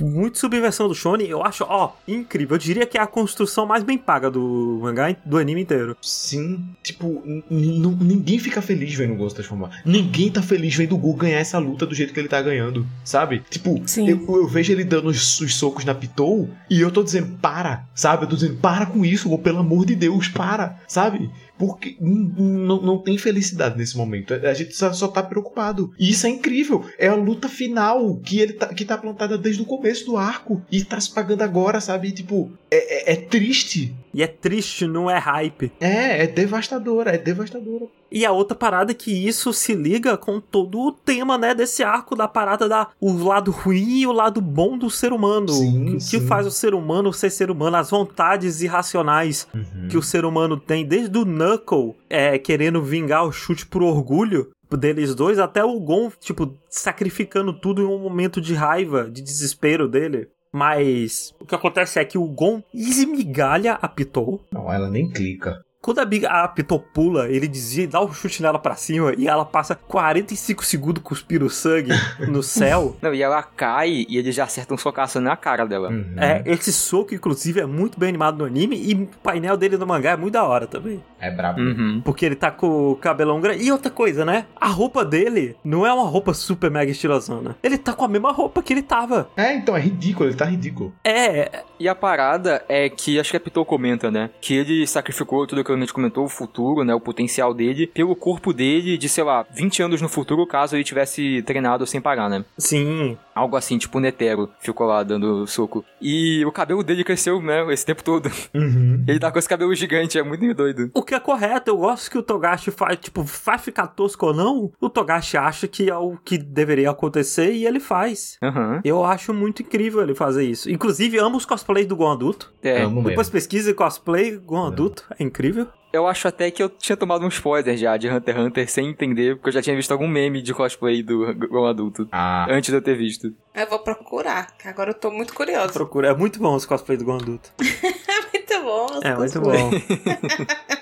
[0.00, 2.56] muito subversão do shonen, eu acho, ó, incrível.
[2.56, 5.96] Eu diria que é a construção mais bem paga do mangá do anime inteiro.
[6.02, 9.82] Sim, tipo, ninguém fica feliz vendo o Gon se transformar.
[9.84, 12.84] Ninguém tá feliz vendo o Gon ganhar essa luta do jeito que ele tá ganhando,
[13.04, 13.42] sabe?
[13.50, 17.38] Tipo, eu, eu vejo ele dando os, os socos na Pitou e eu tô dizendo,
[17.38, 18.24] para, sabe?
[18.24, 21.30] Eu tô dizendo, para com isso, Gon, pelo amor de Deus, para, sabe?
[21.58, 24.34] Porque não, não tem felicidade nesse momento.
[24.34, 25.92] A gente só, só tá preocupado.
[25.98, 26.84] E isso é incrível.
[26.98, 30.62] É a luta final que ele tá, que tá plantada desde o começo do arco.
[30.70, 32.10] E tá se pagando agora, sabe?
[32.12, 33.94] Tipo, é- é- é triste.
[34.12, 35.70] E é triste, não é hype.
[35.80, 37.86] É, é devastadora, é devastadora.
[38.10, 41.82] E a outra parada é que isso se liga com todo o tema, né, desse
[41.82, 45.48] arco da parada da o lado ruim e o lado bom do ser humano.
[45.48, 46.26] Sim, o que sim.
[46.26, 49.46] faz o ser humano ser ser humano, as vontades irracionais
[49.90, 54.50] que o ser humano tem, desde o Knuckle é, querendo vingar o chute por orgulho
[54.76, 59.88] deles dois, até o Gon, tipo, sacrificando tudo em um momento de raiva, de desespero
[59.88, 60.28] dele.
[60.52, 64.40] Mas o que acontece é que o Gon esmigalha a Pitou.
[64.50, 65.64] Não, ela nem clica.
[65.86, 69.28] Quando a, Big, a Pitou pula, ele dizia, dá um chute nela pra cima e
[69.28, 71.92] ela passa 45 segundos cuspindo sangue
[72.26, 72.96] no céu.
[73.00, 75.90] Não, e ela cai e ele já acerta um socaço na cara dela.
[75.90, 76.16] Uhum.
[76.16, 79.86] É, esse soco, inclusive, é muito bem animado no anime e o painel dele no
[79.86, 81.00] mangá é muito da hora também.
[81.20, 81.60] É brabo.
[81.60, 82.02] Uhum.
[82.04, 83.62] Porque ele tá com o cabelão grande.
[83.62, 84.46] E outra coisa, né?
[84.60, 87.56] A roupa dele não é uma roupa super mega estilosona.
[87.62, 89.30] Ele tá com a mesma roupa que ele tava.
[89.36, 90.92] É, então, é ridículo, ele tá ridículo.
[91.04, 94.30] É, E a parada é que, acho que a Pitou comenta, né?
[94.40, 97.86] Que ele sacrificou tudo aquilo como a gente comentou, o futuro, né, o potencial dele,
[97.86, 102.00] pelo corpo dele de, sei lá, 20 anos no futuro, caso ele tivesse treinado sem
[102.00, 102.44] parar, né?
[102.56, 103.16] Sim.
[103.34, 105.84] Algo assim, tipo o Netero, ficou lá dando soco.
[106.00, 108.30] E o cabelo dele cresceu, né, esse tempo todo.
[108.56, 109.04] Uhum.
[109.06, 110.90] Ele tá com esse cabelo gigante, é muito doido.
[110.94, 114.34] O que é correto, eu gosto que o Togashi faz, tipo, vai ficar tosco ou
[114.34, 118.38] não, o Togashi acha que é o que deveria acontecer e ele faz.
[118.42, 118.80] Aham.
[118.82, 120.70] Eu acho muito incrível ele fazer isso.
[120.70, 122.52] Inclusive, amo os cosplays do Gon adulto.
[122.62, 122.82] É.
[122.82, 123.32] Amo Depois mesmo.
[123.32, 125.65] pesquise cosplay Gon adulto, é incrível.
[125.92, 128.88] Eu acho até que eu tinha tomado um spoiler já de Hunter x Hunter sem
[128.88, 132.06] entender, porque eu já tinha visto algum meme de cosplay do Gon adulto.
[132.12, 133.32] Ah, Antes de eu ter visto.
[133.54, 135.72] Eu vou procurar, que agora eu tô muito curiosa.
[135.72, 137.50] Procura, é muito bom os cosplays do Gon adulto.
[137.58, 139.00] muito bom.
[139.02, 139.70] É muito bom.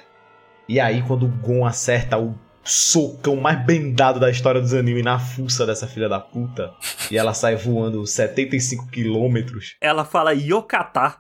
[0.66, 5.19] E aí, quando o Gon acerta o socão mais bendado da história dos animes na
[5.19, 6.73] fuça dessa filha da puta,
[7.11, 11.19] e ela sai voando 75 quilômetros, Ela fala Yokata.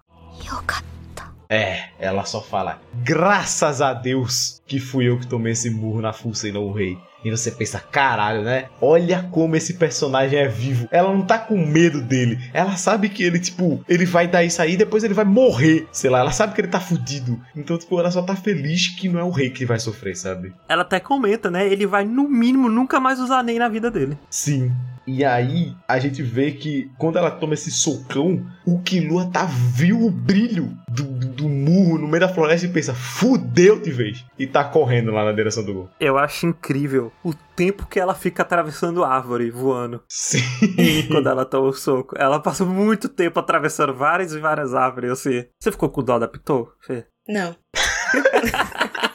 [1.54, 6.12] É, ela só fala: graças a Deus que fui eu que tomei esse murro na
[6.12, 6.98] fuça e não o rei.
[7.24, 8.66] E você pensa, caralho, né?
[8.82, 10.86] Olha como esse personagem é vivo.
[10.90, 12.38] Ela não tá com medo dele.
[12.52, 15.88] Ela sabe que ele, tipo, ele vai dar isso aí e depois ele vai morrer.
[15.90, 17.40] Sei lá, ela sabe que ele tá fudido.
[17.56, 20.52] Então, tipo, ela só tá feliz que não é o rei que vai sofrer, sabe?
[20.68, 21.66] Ela até comenta, né?
[21.66, 24.18] Ele vai, no mínimo, nunca mais usar nem na vida dele.
[24.28, 24.70] Sim.
[25.06, 30.02] E aí, a gente vê que quando ela toma esse socão, o Killua tá viu
[30.02, 34.24] o brilho do, do, do murro no meio da floresta e pensa, fudeu de vez.
[34.38, 35.90] E tá correndo lá na direção do gol.
[36.00, 40.42] Eu acho incrível o tempo que ela fica atravessando árvore, voando, Sim.
[41.08, 42.14] quando ela toma o soco.
[42.18, 45.44] Ela passa muito tempo atravessando várias e várias árvores, assim.
[45.60, 47.06] Você ficou com dó da Pitou, Fê?
[47.28, 47.54] Não.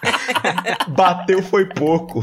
[0.89, 2.21] Bateu foi pouco.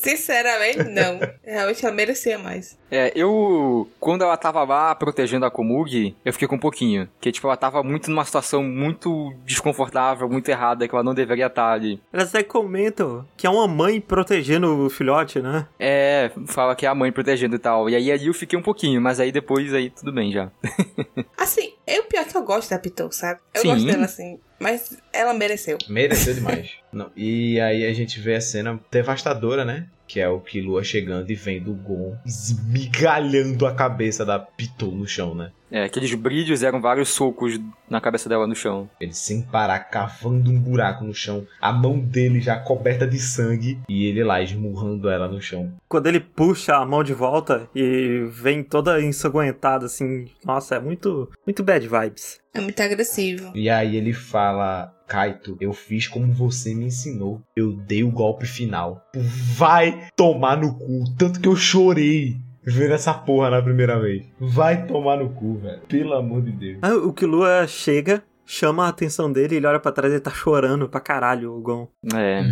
[0.00, 1.18] Sinceramente, não.
[1.44, 2.78] Realmente ela merecia mais.
[2.90, 3.88] É, eu.
[3.98, 7.08] Quando ela tava lá protegendo a Komugi, eu fiquei com um pouquinho.
[7.20, 11.46] Que, tipo, ela tava muito numa situação muito desconfortável, muito errada, que ela não deveria
[11.46, 12.00] estar ali.
[12.12, 15.66] Elas até comentam que é uma mãe protegendo o filhote, né?
[15.78, 17.90] É, fala que é a mãe protegendo e tal.
[17.90, 20.50] E aí ali eu fiquei um pouquinho, mas aí depois aí tudo bem já.
[21.36, 23.40] Assim, é o pior que eu gosto da Pitou, sabe?
[23.54, 23.68] Eu Sim.
[23.68, 24.38] gosto dela assim.
[24.58, 25.78] Mas ela mereceu.
[25.88, 26.70] Mereceu demais.
[26.92, 27.10] Não.
[27.14, 29.86] E aí a gente vê a cena devastadora, né?
[30.06, 35.06] Que é o Killua chegando e vendo o Gon esmigalhando a cabeça da Pitou no
[35.06, 35.50] chão, né?
[35.70, 37.60] É, aqueles brilhos eram vários socos
[37.90, 38.88] na cabeça dela no chão.
[39.00, 41.46] Ele sem parar, cavando um buraco no chão.
[41.60, 43.80] A mão dele já coberta de sangue.
[43.88, 45.72] E ele lá esmurrando ela no chão.
[45.88, 50.26] Quando ele puxa a mão de volta e vem toda ensanguentada, assim.
[50.44, 52.38] Nossa, é muito, muito bad vibes.
[52.54, 53.52] É muito agressivo.
[53.54, 57.40] E aí ele fala: Kaito, eu fiz como você me ensinou.
[57.54, 59.02] Eu dei o golpe final.
[59.14, 61.04] Vai tomar no cu.
[61.16, 64.26] Tanto que eu chorei vendo essa porra na primeira vez.
[64.40, 65.80] Vai tomar no cu, velho.
[65.88, 66.78] Pelo amor de Deus.
[66.82, 70.30] Ah, o Killua chega, chama a atenção dele, ele olha pra trás e ele tá
[70.30, 71.88] chorando pra caralho, o Gon.
[72.14, 72.42] É.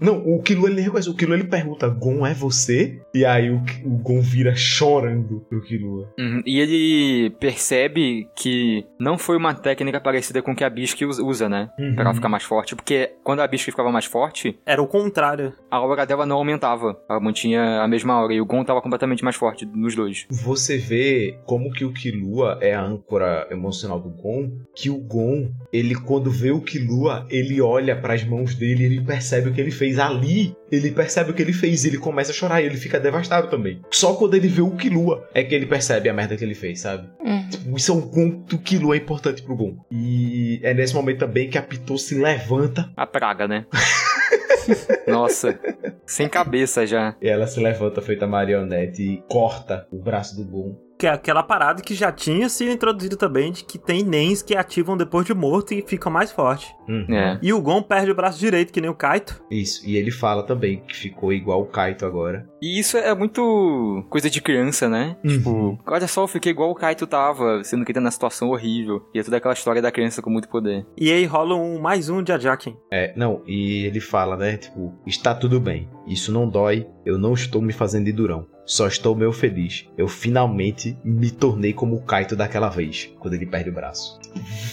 [0.00, 1.08] Não, o Kilo ele nem reconhece.
[1.08, 3.00] O Kilo ele pergunta: Gon é você?
[3.14, 6.12] E aí o, o Gon vira chorando pro Killua.
[6.18, 6.42] Uhum.
[6.44, 11.48] E ele percebe que não foi uma técnica parecida com que a Bisque us- usa,
[11.48, 11.70] né?
[11.94, 12.74] Pra ela ficar mais forte.
[12.76, 15.52] Porque quando a Bisque ficava mais forte, Era o contrário.
[15.70, 17.00] a aura dela não aumentava.
[17.08, 18.34] Ela mantinha a mesma aura.
[18.34, 20.26] E o Gon tava completamente mais forte nos dois.
[20.30, 25.35] Você vê como que o Killua é a âncora emocional do Gon, que o Gon,
[25.72, 29.70] ele quando vê o Killua, ele olha pras mãos dele, ele percebe o que ele
[29.70, 32.76] fez ali, ele percebe o que ele fez, e ele começa a chorar e ele
[32.76, 33.80] fica devastado também.
[33.90, 36.80] Só quando ele vê o Killua é que ele percebe a merda que ele fez,
[36.80, 37.08] sabe?
[37.50, 39.76] Tipo, Isso é um ponto que Killua é importante pro Gon.
[39.90, 43.66] E é nesse momento também que a Pitou se levanta, A praga, né?
[45.06, 45.58] Nossa.
[46.04, 47.14] Sem cabeça já.
[47.20, 50.85] e ela se levanta feita marionete e corta o braço do Gon.
[50.98, 54.56] Que é aquela parada que já tinha sido introduzida também, de que tem Nens que
[54.56, 56.74] ativam depois de morto e ficam mais forte.
[56.88, 57.14] Uhum.
[57.14, 57.38] É.
[57.42, 59.42] E o Gon perde o braço direito, que nem o Kaito.
[59.50, 62.48] Isso, e ele fala também que ficou igual o Kaito agora.
[62.62, 65.16] E isso é muito coisa de criança, né?
[65.26, 68.48] Tipo, olha só, eu fiquei igual o Kaito tava, sendo que ele tá na situação
[68.48, 69.06] horrível.
[69.14, 70.86] E é toda aquela história da criança com muito poder.
[70.96, 72.76] E aí rola um, mais um de Ajaken.
[72.90, 74.56] É, não, e ele fala, né?
[74.56, 75.88] Tipo, está tudo bem.
[76.06, 76.86] Isso não dói.
[77.04, 78.46] Eu não estou me fazendo de durão.
[78.66, 79.88] Só estou meio feliz.
[79.96, 84.18] Eu finalmente me tornei como o Kaito daquela vez, quando ele perde o braço.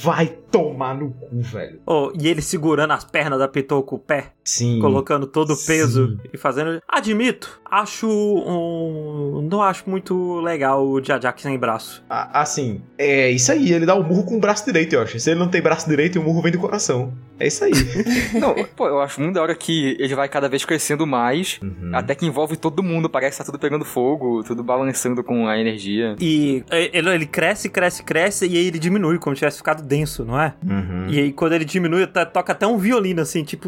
[0.02, 1.80] Vai tomar no cu, velho.
[1.86, 4.34] Oh, e ele segurando as pernas da Pitou com o pé.
[4.44, 4.80] Sim.
[4.80, 6.18] colocando todo o peso Sim.
[6.34, 6.82] e fazendo.
[6.88, 9.48] Admito, acho um.
[9.49, 12.03] Não acho muito legal o Jajak sem braço.
[12.10, 13.72] A- Assim, é isso aí.
[13.72, 15.20] Ele dá o murro com o braço direito, eu acho.
[15.20, 17.14] Se ele não tem braço direito, o murro vem do coração.
[17.40, 17.72] É isso aí.
[18.40, 21.90] Não, pô, eu acho muito da hora que ele vai cada vez crescendo mais, Uhum.
[21.91, 25.57] até que envolve todo mundo, parece que tá tudo pegando fogo, tudo balançando com a
[25.60, 26.15] energia.
[26.22, 30.24] E ele, ele cresce, cresce, cresce, e aí ele diminui, como se tivesse ficado denso,
[30.24, 30.53] não é?
[30.64, 31.07] Uhum.
[31.10, 33.68] E aí quando ele diminui, toca até um violino assim, tipo.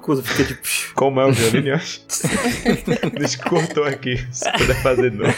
[0.00, 0.94] Coisa fica tipo.
[0.94, 2.00] Como é o violino, eu acho?
[3.18, 4.16] Deixa que cortou aqui.
[4.32, 5.34] Se puder fazer de novo.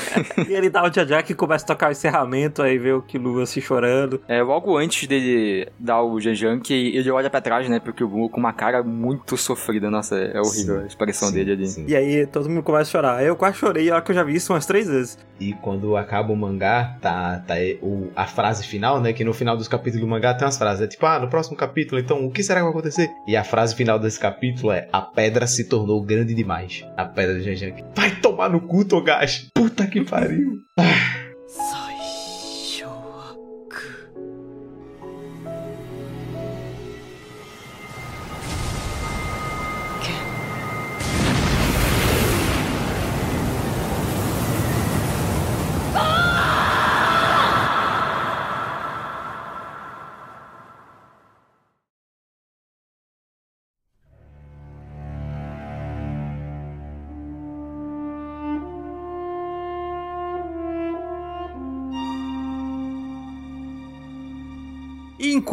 [0.48, 3.46] E ele dá o Jajak e começa a tocar o encerramento, aí vê o Killua
[3.46, 4.20] se chorando.
[4.26, 8.28] É, logo antes dele dar o Jejank, ele olha pra trás, né, porque o Blue
[8.28, 11.66] com uma cara muito sofrida, nossa, é horrível Sim, a expressão sim, dele ali.
[11.66, 11.84] sim.
[11.86, 13.24] E aí todo mundo começa a chorar.
[13.24, 15.18] Eu quase chorei, a hora que eu já vi isso umas três vezes.
[15.38, 19.12] E quando acaba o mangá, tá, tá o, a frase final, né?
[19.12, 20.82] Que no final dos capítulos do mangá tem umas frases.
[20.82, 23.10] É tipo, ah, no próximo capítulo, então, o que será que vai acontecer?
[23.26, 24.29] E a frase final desse capítulo
[24.72, 26.84] é: A pedra se tornou grande demais.
[26.96, 27.84] A pedra do Janjank.
[27.94, 29.48] Vai tomar no cu, Togashi!
[29.54, 30.60] Puta que pariu!
[30.76, 31.20] 最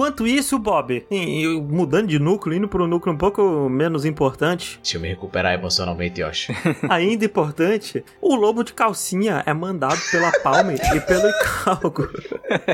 [0.08, 1.06] enquanto isso, Bob,
[1.70, 5.54] mudando de núcleo, indo para um núcleo um pouco menos importante, Deixa eu me recuperar
[5.54, 6.54] emocionalmente, Yoshi.
[6.90, 12.10] ainda importante, o lobo de calcinha é mandado pela Palme e pelo Icalgo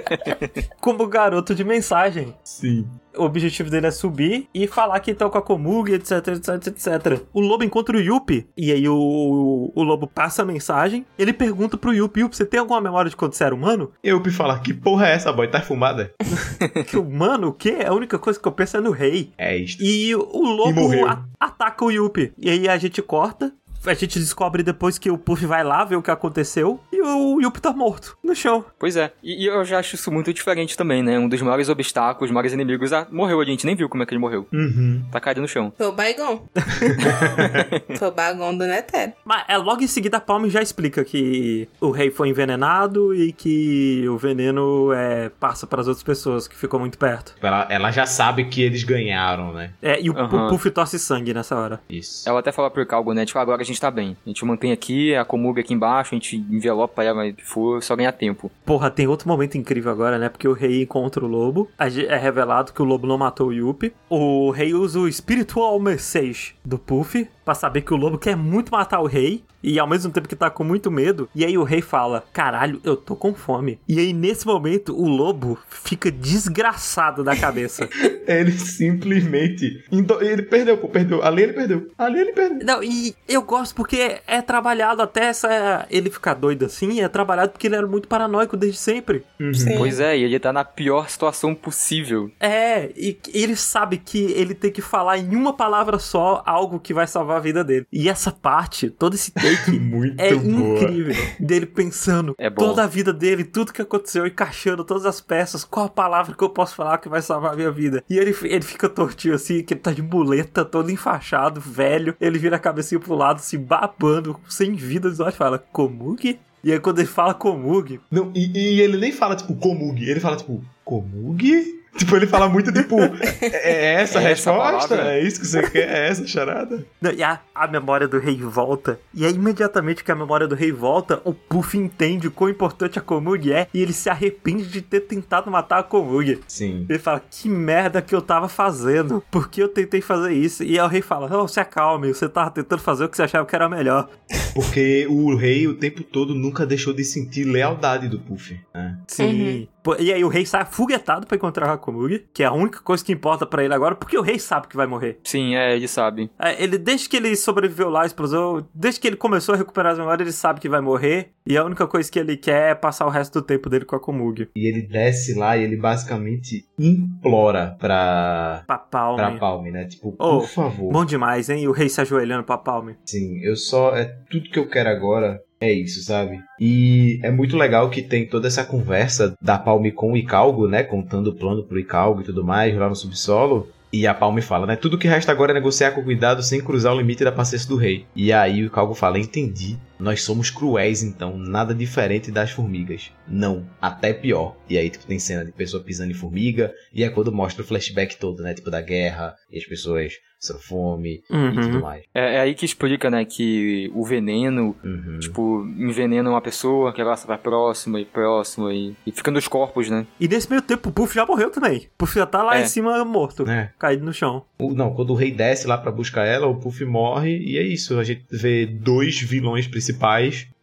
[0.79, 2.35] como garoto de mensagem.
[2.43, 2.87] Sim.
[3.17, 7.21] O objetivo dele é subir e falar que estão com a Komugi, etc, etc, etc.
[7.33, 11.05] O lobo encontra o Yuppie, e aí o, o lobo passa a mensagem.
[11.17, 13.91] Ele pergunta pro Yuppie: Yuppie, você tem alguma memória de quando você era humano?
[14.03, 15.47] Eu me falar, que porra é essa, boy?
[15.47, 16.11] Tá fumada?
[16.87, 17.77] Que humano, o quê?
[17.85, 19.31] A única coisa que eu penso é no rei.
[19.37, 19.81] É isto.
[19.83, 22.33] E o lobo a- ataca o Yuppie.
[22.37, 23.53] E aí a gente corta.
[23.85, 26.79] A gente descobre depois que o Puff vai lá ver o que aconteceu.
[26.91, 28.63] E o Yuppie tá morto no chão.
[28.79, 31.19] Pois é, e, e eu já acho isso muito diferente também, né?
[31.19, 34.05] Um dos maiores obstáculos, os maiores inimigos, ah, morreu a gente nem viu como é
[34.05, 34.47] que ele morreu.
[34.53, 35.03] Uhum.
[35.11, 35.73] Tá caído no chão.
[35.77, 36.47] Foi o Baigon.
[37.97, 39.13] Foi o Baigon do Netero.
[39.25, 43.31] Mas é, logo em seguida a Palme já explica que o rei foi envenenado e
[43.33, 47.35] que o veneno é, passa para as outras pessoas que ficam muito perto.
[47.41, 49.71] Ela, ela já sabe que eles ganharam, né?
[49.81, 50.47] É, e o, Aham.
[50.47, 51.81] o Puff tosse sangue nessa hora.
[51.89, 52.27] Isso.
[52.27, 53.25] Ela até fala pro Calgo, né?
[53.25, 54.17] Tipo, agora a gente tá bem.
[54.25, 57.95] A gente mantém aqui, a Komuga aqui embaixo, a gente envelopa ela, mas for só
[57.95, 58.51] ganhar tempo.
[58.65, 60.29] Porra, tem outro momento incrível agora, né?
[60.29, 61.69] Porque o rei encontra o lobo.
[61.77, 63.93] É revelado que o lobo não matou o Yuppie.
[64.09, 68.71] O rei usa o Spiritual Message do Puff pra saber que o lobo quer muito
[68.71, 69.43] matar o rei.
[69.63, 71.29] E ao mesmo tempo que tá com muito medo.
[71.33, 73.79] E aí o rei fala: Caralho, eu tô com fome.
[73.87, 77.87] E aí nesse momento o lobo fica desgraçado da cabeça.
[78.27, 79.83] Ele simplesmente.
[80.21, 81.23] Ele perdeu, pô, perdeu.
[81.23, 81.91] Ali ele perdeu.
[81.97, 82.65] Ali ele perdeu.
[82.65, 85.85] Não, e eu gosto porque é trabalhado até essa.
[85.89, 87.01] Ele ficar doido assim.
[87.01, 89.23] É trabalhado porque ele era muito paranoico desde sempre.
[89.53, 89.77] Sim.
[89.77, 92.31] Pois é, e ele tá na pior situação possível.
[92.39, 96.93] É, e ele sabe que ele tem que falar em uma palavra só algo que
[96.93, 97.85] vai salvar a vida dele.
[97.91, 100.81] E essa parte, todo esse take, Muito é boa.
[100.81, 101.15] incrível.
[101.39, 105.85] Dele pensando É toda a vida dele, tudo que aconteceu, encaixando todas as peças, qual
[105.85, 108.03] a palavra que eu posso falar que vai salvar a minha vida.
[108.09, 112.15] E ele, ele fica tortinho assim, que ele tá de muleta, todo enfaixado, velho.
[112.19, 116.39] Ele vira a cabecinha pro lado, se babando, sem vida, e fala, Komugi?
[116.63, 120.09] E aí quando ele fala Komugi, Não, e, e ele nem fala, tipo, Komugi.
[120.09, 121.82] Ele fala, tipo, Komugi?
[121.97, 123.03] Tipo, ele fala muito, tipo, é
[123.41, 124.87] é essa a É essa resposta?
[124.95, 125.13] palavra?
[125.13, 125.87] É isso que você quer?
[125.87, 126.85] É essa a charada?
[127.01, 128.99] Não, E a, a memória do rei volta.
[129.13, 132.97] E aí, imediatamente que a memória do rei volta, o Puff entende o quão importante
[132.97, 136.39] a Komugi é e ele se arrepende de ter tentado matar a Komugi.
[136.47, 136.85] Sim.
[136.89, 139.23] Ele fala, que merda que eu tava fazendo.
[139.29, 140.63] Por que eu tentei fazer isso?
[140.63, 143.23] E aí o rei fala, oh, se acalme, você tava tentando fazer o que você
[143.23, 144.09] achava que era melhor.
[144.55, 148.59] Porque o rei o tempo todo nunca deixou de sentir lealdade do Puff.
[148.73, 148.97] né?
[149.07, 149.67] Sim.
[149.67, 152.79] Pô, E aí o rei sai afoguetado pra encontrar a Komugi, que é a única
[152.81, 155.19] coisa que importa pra ele agora, porque o rei sabe que vai morrer.
[155.23, 156.29] Sim, é, ele sabe.
[156.39, 159.93] É, Ele, desde que ele sobreviveu lá à explosão, desde que ele começou a recuperar
[159.93, 161.31] as memórias, ele sabe que vai morrer.
[161.45, 163.95] E a única coisa que ele quer é passar o resto do tempo dele com
[163.95, 164.47] a Komugi.
[164.55, 169.17] E ele desce lá e ele basicamente implora pra, Pra Palme.
[169.17, 169.85] pra Palme, né?
[169.85, 170.91] Tipo, Oh, por favor.
[170.91, 171.67] Bom demais, hein?
[171.67, 172.95] O rei se ajoelhando pra Palme.
[173.05, 173.95] Sim, eu só.
[173.95, 175.41] É tudo que eu quero agora.
[175.63, 176.41] É isso, sabe?
[176.59, 180.83] E é muito legal que tem toda essa conversa da Palme com o Icalgo, né?
[180.83, 183.69] Contando o plano pro Icalgo e tudo mais lá no subsolo.
[183.89, 184.75] E a Palme fala, né?
[184.75, 187.77] Tudo que resta agora é negociar com cuidado sem cruzar o limite da paciência do
[187.77, 188.05] rei.
[188.13, 189.77] E aí o Calgo fala, entendi.
[190.03, 193.11] Nós somos cruéis então, nada diferente das formigas.
[193.27, 194.55] Não, até pior.
[194.69, 197.65] E aí, tipo, tem cena de pessoa pisando em formiga, e é quando mostra o
[197.65, 198.53] flashback todo, né?
[198.53, 201.53] Tipo, da guerra, e as pessoas passando fome e Uhum.
[201.55, 202.03] tudo mais.
[202.13, 205.17] É, é aí que explica, né, que o veneno, Uhum.
[205.19, 209.89] tipo, envenena uma pessoa, que ela vai próxima e próxima e, e fica nos corpos,
[209.89, 210.05] né?
[210.19, 211.77] E nesse meio tempo, o Puff já morreu também.
[211.77, 212.63] O Puff já tá lá É.
[212.63, 213.71] em cima morto, É.
[213.79, 214.43] caído no chão.
[214.59, 217.63] O- Não, quando o rei desce lá pra buscar ela, o Puff morre e é
[217.63, 217.97] isso.
[217.97, 219.92] A gente vê dois vilões principais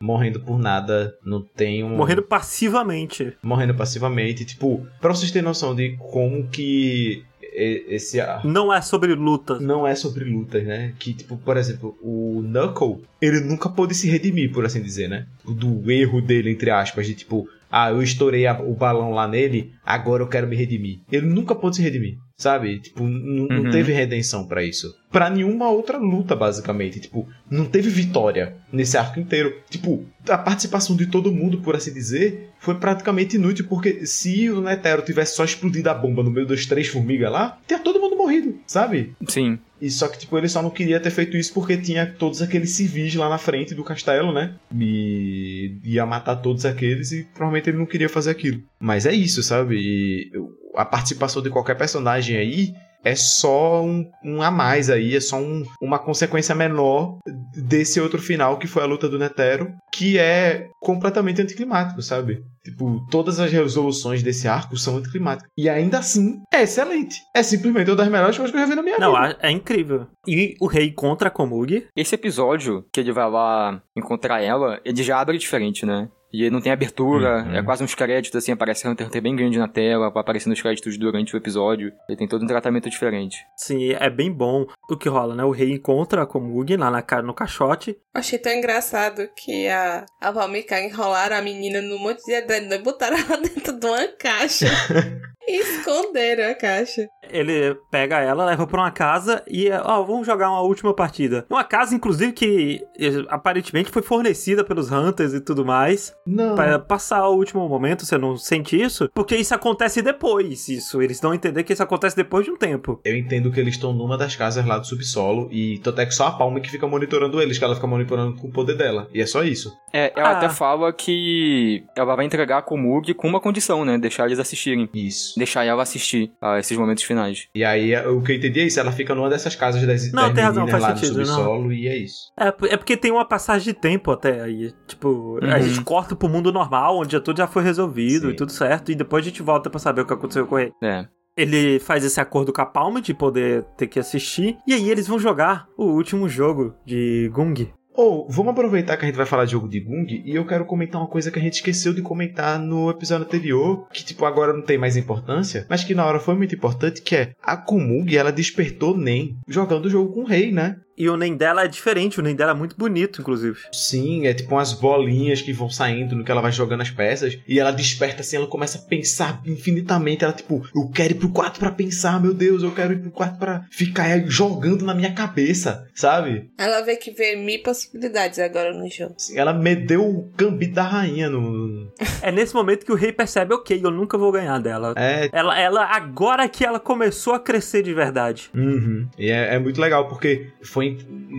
[0.01, 1.15] morrendo por nada.
[1.25, 1.97] Não tem um.
[1.97, 3.33] Morrendo passivamente.
[3.43, 4.45] morrendo passivamente.
[4.45, 9.61] Tipo, pra vocês terem noção de como que esse Não é sobre lutas.
[9.61, 10.95] não é sobre lutas, né?
[10.99, 15.27] Que, tipo, por exemplo, o Knuckle, ele nunca pôde se redimir, por assim dizer, né?
[15.45, 19.73] Do erro dele, entre aspas, de tipo, ah, eu estourei a- o balão lá nele,
[19.85, 21.01] agora eu quero me redimir.
[21.11, 22.81] Ele nunca pôde se redimir, sabe?
[22.81, 23.71] Tipo, n- não Uhum.
[23.71, 24.95] teve redenção pra isso.
[25.11, 27.01] Pra nenhuma outra luta, basicamente.
[27.01, 29.55] Tipo, não teve vitória nesse arco inteiro.
[29.69, 34.61] Tipo, a participação de todo mundo, por assim dizer, foi praticamente inútil, porque se o
[34.61, 38.17] Netero tivesse só explodido a bomba no meio das três formigas lá, teria todo mundo
[38.17, 39.13] morrido, sabe?
[39.29, 39.59] Sim.
[39.81, 42.71] E só que, tipo, ele só não queria ter feito isso porque tinha todos aqueles
[42.71, 44.55] civis lá na frente do castelo, né?
[44.79, 48.63] E ia matar todos aqueles e provavelmente ele não queria fazer aquilo.
[48.79, 49.77] Mas é isso, sabe?
[49.77, 50.33] E
[50.75, 55.37] a participação de qualquer personagem aí é só um, um a mais aí, é só
[55.37, 57.19] um- uma consequência menor
[57.55, 62.43] desse outro final que foi a luta do Netero, que é completamente anticlimático, sabe?
[62.65, 65.51] Tipo, todas as resoluções desse arco são anticlimáticas.
[65.57, 67.17] E ainda assim, é excelente.
[67.35, 69.39] É simplesmente uma das melhores coisas que eu já vi na minha Não, vida.
[69.41, 70.07] é é incrível.
[70.27, 71.87] E o rei contra a Komugi.
[71.97, 76.09] Esse episódio que ele vai lá encontrar ela, ele já abre diferente, né?
[76.33, 77.57] E ele não tem abertura, Uhum.
[77.57, 80.53] é quase uns créditos, assim, aparece Hunter x Hunter bem grande na tela, vai aparecendo
[80.53, 81.93] os créditos durante o episódio.
[82.09, 83.39] Ele tem todo um tratamento diferente.
[83.57, 85.45] Sim, é bem bom o que rola, né?
[85.45, 87.97] O rei encontra a Komugi lá na, no caixote.
[88.15, 92.79] Achei tão engraçado que a, a Valmika enrolaram a menina num monte de adendo e
[92.79, 94.67] botaram ela dentro de uma caixa.
[95.49, 97.09] e esconderam a caixa.
[97.29, 101.47] Ele pega ela, leva pra uma casa e, ó, vamos jogar uma última partida.
[101.49, 106.15] Uma casa, inclusive, que eh, aparentemente foi fornecida pelos Hunters e tudo mais.
[106.31, 106.55] Não.
[106.55, 109.09] Pra passar o último momento, você não sente isso?
[109.15, 111.01] Porque isso acontece depois, isso.
[111.03, 113.01] Eles dão a entender que isso acontece depois de um tempo.
[113.05, 116.15] Eu entendo que eles estão numa das casas lá do subsolo e tanto é que
[116.15, 119.09] só a Palma que fica monitorando eles, que ela fica monitorando com o poder dela.
[119.13, 119.73] E é só isso.
[119.93, 120.39] É, ela Ah.
[120.39, 123.99] até fala que ela vai entregar a Komugi com uma condição, né?
[123.99, 124.89] Deixar eles assistirem.
[124.95, 125.35] Isso.
[125.37, 127.49] Deixar ela assistir a esses momentos finais.
[127.55, 130.25] E aí o que eu entendi é isso, ela fica numa dessas casas das, Não,
[130.25, 131.35] das tem razão, faz lá sentido, no não.
[131.35, 132.31] subsolo e é isso.
[132.39, 134.73] É, é porque tem uma passagem de tempo até aí.
[134.87, 135.63] Tipo, a Uhum.
[135.63, 138.33] gente corta pro mundo normal, onde já tudo já foi resolvido Sim.
[138.33, 138.93] e tudo certo.
[138.93, 140.73] E depois a gente volta pra saber o que aconteceu com ele.
[140.81, 141.07] É.
[141.37, 144.59] Ele faz esse acordo com a Palma de poder ter que assistir.
[144.67, 147.73] E aí eles vão jogar o último jogo de Gung.
[147.93, 150.65] Ou, vamos aproveitar que a gente vai falar de jogo de Gung e eu quero
[150.65, 154.53] comentar uma coisa que a gente esqueceu de comentar no episódio anterior, que tipo agora
[154.53, 158.17] não tem mais importância, mas que na hora foi muito importante, que é a Kumug,
[158.17, 160.77] ela despertou Nen jogando o jogo com o rei, né?
[161.01, 163.57] E o Nen dela é diferente, o Nen dela é muito bonito, inclusive.
[163.73, 167.39] Sim, é tipo umas bolinhas que vão saindo no que ela vai jogando as peças.
[167.49, 170.25] E ela desperta assim, ela começa a pensar infinitamente.
[170.25, 173.11] Ela, tipo, eu quero ir pro quarto pra pensar, meu Deus, eu quero ir pro
[173.11, 176.51] quarto pra ficar jogando na minha cabeça, sabe?
[176.59, 179.15] Ela vê que vê mil possibilidades agora no jogo.
[179.17, 181.91] Assim, ela medeu o gambito da rainha no.
[182.21, 184.93] É nesse momento que o rei percebe, ok, eu nunca vou ganhar dela.
[184.99, 185.31] É.
[185.33, 188.51] Ela, ela, agora que ela começou a crescer de verdade.
[188.55, 189.09] Uhum.
[189.19, 190.90] E é, é muito legal porque foi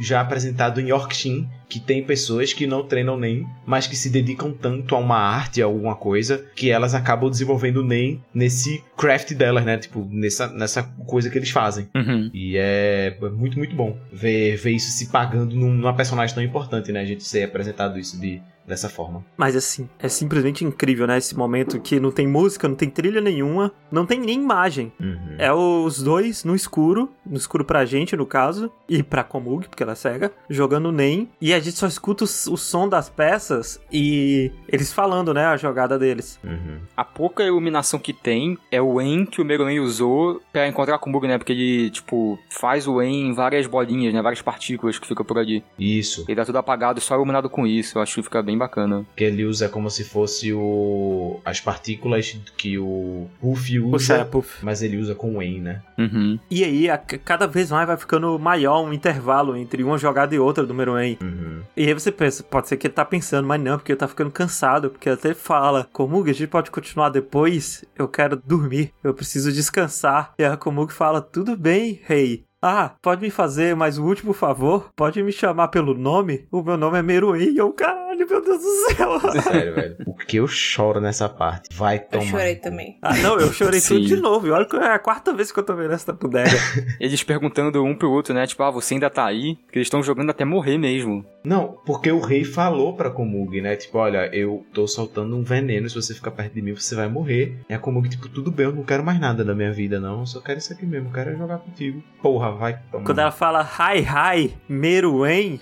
[0.02, 4.52] já apresentado em Yorkshire que tem pessoas que não treinam nem, mas que se dedicam
[4.52, 9.64] tanto a uma arte, a alguma coisa, que elas acabam desenvolvendo nem nesse craft delas,
[9.64, 9.78] né?
[9.78, 11.88] Tipo, nessa, nessa coisa que eles fazem.
[11.96, 12.30] Uhum.
[12.34, 16.92] E é muito, muito bom ver, ver isso se pagando num- numa personagem tão importante,
[16.92, 17.00] né?
[17.00, 19.23] A gente ser apresentado isso de, dessa forma.
[19.38, 21.17] Mas assim, é simplesmente incrível, né?
[21.17, 24.91] Esse momento que não tem música, não tem trilha nenhuma, não tem nem imagem.
[24.99, 25.35] Uhum.
[25.38, 29.83] É os dois no escuro, no escuro pra gente, no caso, e pra Komug, porque
[29.83, 31.30] ela é cega, jogando NEM.
[31.40, 35.45] E a gente só escuta o, o som das peças e eles falando, né?
[35.45, 36.40] A jogada deles.
[36.43, 36.80] Uhum.
[36.95, 41.09] A pouca iluminação que tem é o En que o Meruem usou pra encontrar com
[41.09, 41.38] o Bug, né?
[41.38, 44.22] Porque ele, tipo, faz o En em várias bolinhas, né?
[44.22, 45.64] Várias partículas que ficam por ali.
[45.77, 46.25] Isso.
[46.27, 47.98] Ele dá tudo apagado, só iluminado com isso.
[47.98, 49.06] Eu acho que fica bem bacana.
[49.16, 54.64] Que ele usa como se fosse o as partículas que o Puff O usa, Sepuf.
[54.64, 55.82] mas ele usa com o En, né?
[55.98, 56.40] Uhum.
[56.50, 60.40] E aí, a- cada vez mais vai ficando maior um intervalo entre uma jogada e
[60.40, 61.18] outra do Meruem.
[61.22, 61.62] Uhum.
[61.76, 64.08] E aí você pensa, pode ser que ele tá pensando, mas não, porque ele tá
[64.08, 67.84] ficando cansado, porque até fala, Komug, a gente pode continuar depois?
[67.98, 70.34] Eu quero dormir, eu preciso descansar.
[70.38, 72.44] E a Komug fala, tudo bem, rei.
[72.64, 74.91] Ah, pode me fazer mais um último favor?
[74.95, 76.45] Pode me chamar pelo nome?
[76.51, 77.49] O meu nome é Meruem.
[77.49, 79.19] E eu, caralho, meu Deus do céu.
[79.41, 79.98] Sério, velho.
[80.06, 81.75] O que eu choro nessa parte?
[81.75, 82.25] Vai Eu tomar.
[82.25, 82.99] chorei também.
[83.01, 84.48] Ah, não, eu chorei tudo de novo.
[84.51, 86.51] Olha que é a quarta vez que eu tô vendo essa bodega.
[87.01, 88.45] Eles perguntando um pro outro, né?
[88.45, 89.56] Tipo, ah, você ainda tá aí?
[89.65, 91.25] Porque eles estão jogando até morrer mesmo.
[91.43, 93.75] Não, porque o rei falou pra Komug, né?
[93.75, 97.07] Tipo, olha, eu tô soltando um veneno, se você ficar perto de mim, você vai
[97.07, 97.57] morrer.
[97.67, 100.19] E a Komug, tipo, tudo bem, eu não quero mais nada da minha vida, não.
[100.19, 102.03] Eu só quero isso aqui mesmo, eu quero jogar contigo.
[102.22, 103.06] Porra, vai tomar.
[103.06, 105.60] Quando ela fala hi, hi, Meruem,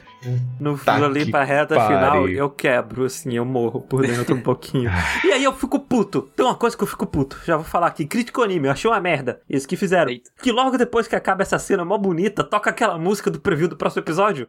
[0.59, 1.97] no Puta ali pra reta pariu.
[1.97, 4.91] final, eu quebro, assim, eu morro por dentro um pouquinho.
[5.23, 6.23] e aí eu fico puto.
[6.35, 8.05] Tem uma coisa que eu fico puto, já vou falar aqui.
[8.05, 9.39] Crítico anime, eu achei uma merda.
[9.49, 10.11] Isso que fizeram.
[10.11, 10.29] Eita.
[10.41, 13.77] Que logo depois que acaba essa cena mó bonita, toca aquela música do preview do
[13.77, 14.47] próximo episódio.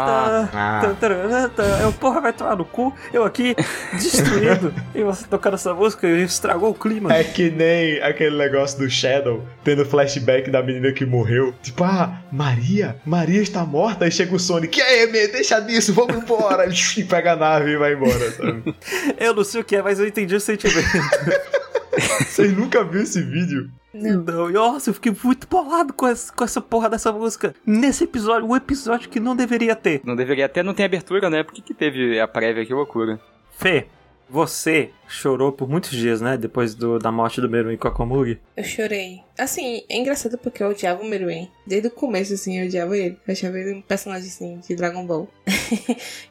[0.00, 1.82] Ah, ah.
[1.82, 2.94] Eu, porra, vai tomar no cu.
[3.12, 3.54] Eu aqui,
[3.92, 4.72] destruído.
[4.94, 7.12] e você tocando essa música e estragou o clima.
[7.12, 11.47] É que nem aquele negócio do Shadow, tendo flashback da menina que morreu.
[11.62, 14.04] Tipo, ah, Maria, Maria está morta.
[14.04, 16.66] Aí chega o Sonic, e aí, me deixa disso, vamos embora.
[16.96, 18.74] e pega a nave e vai embora, sabe?
[19.18, 20.78] Eu não sei o que é, mas eu entendi o sentimento.
[22.20, 23.70] Vocês nunca viram esse vídeo?
[23.92, 24.22] Não.
[24.22, 27.54] Não, nossa, eu fiquei muito bolado com essa, com essa porra dessa música.
[27.66, 30.00] Nesse episódio, um episódio que não deveria ter.
[30.04, 31.42] Não deveria até não ter abertura, né?
[31.42, 32.64] Por que, que teve a prévia?
[32.64, 33.18] Que loucura.
[33.56, 33.88] Fê,
[34.28, 36.36] você chorou por muitos dias, né?
[36.36, 38.38] Depois do, da morte do Meruem com a Komug.
[38.56, 39.20] Eu chorei.
[39.38, 41.48] Assim, é engraçado porque eu odiava o Meruem.
[41.66, 43.16] Desde o começo, assim, eu odiava ele.
[43.26, 45.28] Eu achava ele um personagem, assim, de Dragon Ball.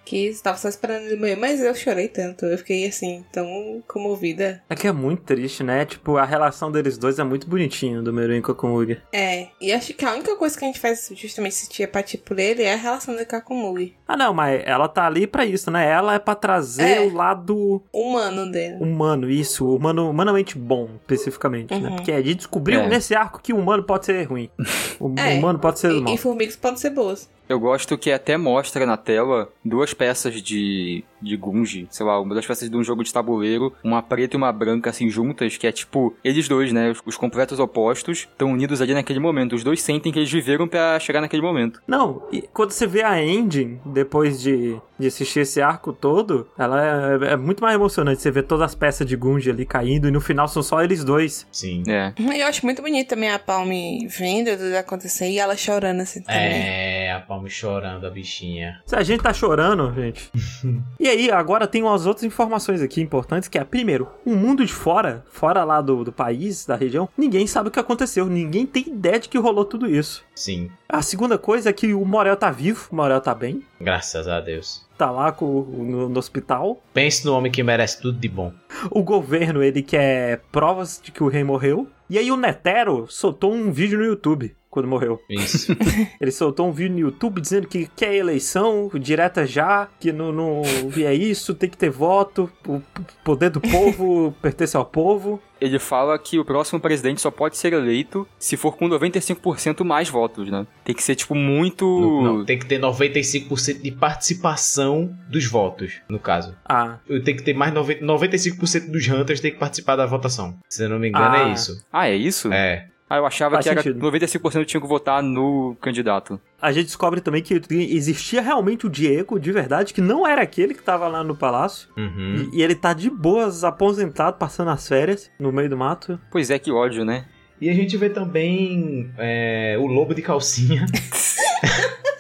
[0.05, 1.35] que estava só esperando ele morrer.
[1.35, 2.45] Mas eu chorei tanto.
[2.45, 4.61] Eu fiquei, assim, tão comovida.
[4.69, 5.85] É que é muito triste, né?
[5.85, 8.97] Tipo, a relação deles dois é muito bonitinho, do Meruem com a Komug.
[9.13, 12.37] É, e acho que a única coisa que a gente faz justamente sentir empatia por
[12.37, 13.95] ele é a relação dele com a Komug.
[14.07, 15.87] Ah, não, mas ela tá ali pra isso, né?
[15.89, 17.01] Ela é pra trazer É.
[17.01, 18.66] o lado Humano dele.
[18.79, 21.89] Humano, isso, humano, humanamente bom, especificamente, né?
[21.89, 21.95] Uhum.
[21.97, 22.87] Porque a gente descobriu É.
[22.89, 24.49] nesse arco que o humano pode ser ruim.
[24.99, 25.37] O É.
[25.37, 26.13] humano pode ser E, mal.
[26.13, 27.29] e formigas podem ser boas.
[27.47, 32.35] Eu gosto que até mostra na tela duas peças de, de Gunji, sei lá, uma
[32.35, 35.67] das peças de um jogo de tabuleiro, uma preta e uma branca assim juntas, que
[35.67, 39.55] é tipo, eles dois, né, os, os completos opostos, estão unidos ali naquele momento.
[39.55, 41.81] Os dois sentem que eles viveram pra chegar naquele momento.
[41.87, 47.19] Não, e quando você vê a ending, depois de, de assistir esse arco todo, ela
[47.23, 48.21] é, é muito mais emocionante.
[48.21, 51.03] Você vê todas as peças de Gunji ali caindo e no final são só eles
[51.03, 51.47] dois.
[51.51, 51.83] Sim.
[51.87, 52.13] É.
[52.17, 56.41] Eu acho muito bonito também a Palme vendo tudo acontecer e ela chorando assim também.
[56.41, 58.81] É, a Palme chorando, a bichinha.
[58.85, 60.31] Se a gente tá chorando, gente.
[60.99, 64.73] e aí, agora tem umas outras informações aqui importantes, que é, primeiro, o mundo de
[64.73, 68.89] fora, fora lá do, do país, da região, ninguém sabe o que aconteceu, ninguém tem
[68.89, 70.23] ideia de que rolou tudo isso.
[70.35, 70.71] Sim.
[70.89, 74.39] A segunda coisa é que o Morel tá vivo, o Morel tá bem, Graças a
[74.39, 74.85] Deus.
[74.97, 76.81] tá lá com, no, no hospital.
[76.93, 78.51] Pense no homem que merece tudo de bom.
[78.89, 81.87] O governo, ele quer provas de que o rei morreu.
[82.09, 85.19] E aí o Netero soltou um vídeo no YouTube quando morreu.
[85.29, 85.75] Isso.
[86.21, 90.61] Ele soltou um vídeo no YouTube dizendo que quer eleição direta já, que não, não
[90.97, 92.81] é isso, tem que ter voto, o
[93.23, 95.41] poder do povo pertence ao povo.
[95.59, 100.07] Ele fala que o próximo presidente só pode ser eleito se for com 95% mais
[100.07, 100.67] votos, né?
[100.85, 101.85] Tem que ser, tipo, muito.
[102.21, 106.55] Não, tem que ter 95% de participação dos votos, no caso.
[106.63, 110.55] Ah, Tem que ter mais 90, 95% dos Hunters tem que participar da votação.
[110.69, 111.49] Se eu não me engano, Ah.
[111.49, 111.85] é isso.
[111.91, 112.53] Ah, é isso?
[112.53, 112.87] É.
[113.09, 114.05] Ah, eu achava Faz que era sentido.
[114.05, 116.39] 95% tinham que votar no candidato.
[116.61, 120.73] a gente descobre também que existia realmente o Diego, de verdade, que não era aquele
[120.73, 121.87] que tava lá no palácio.
[121.95, 122.49] Uhum.
[122.51, 126.19] E, e ele tá de boas, aposentado, passando as férias no meio do mato.
[126.29, 127.25] Pois é, que ódio, né?
[127.59, 130.85] E a gente vê também é, o lobo de calcinha.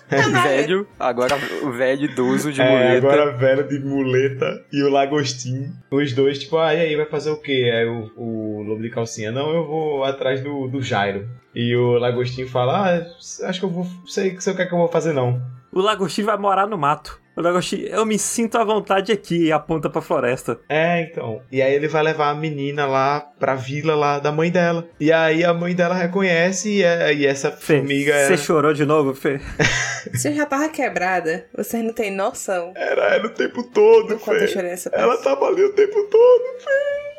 [0.09, 2.97] velho, agora o velho idoso de É, muleta.
[2.97, 5.73] agora velho de muleta e o lagostinho.
[5.91, 7.71] Os dois, tipo, ah, e aí, vai fazer o quê?
[7.73, 11.27] Aí o, o lobo de calcinha, não, eu vou atrás do, do Jairo.
[11.53, 14.73] E o lagostinho fala, ah, acho que eu vou, sei, sei o que é que
[14.73, 15.41] eu vou fazer não.
[15.71, 17.19] O Lagostinho vai morar no mato.
[17.37, 20.59] O Lagostinho, eu me sinto à vontade aqui e aponta pra floresta.
[20.67, 21.39] É, então.
[21.51, 24.87] E aí ele vai levar a menina lá pra vila lá da mãe dela.
[24.99, 28.73] E aí a mãe dela reconhece e, é- e essa Fê, formiga você era, chorou
[28.73, 29.39] de novo, Fê?
[30.25, 34.41] Eu já tava quebrada, vocês não têm noção era ela o tempo todo, do quanto
[34.41, 34.53] eu Fê.
[34.53, 36.43] chorei nessa Ela tava ali o tempo todo.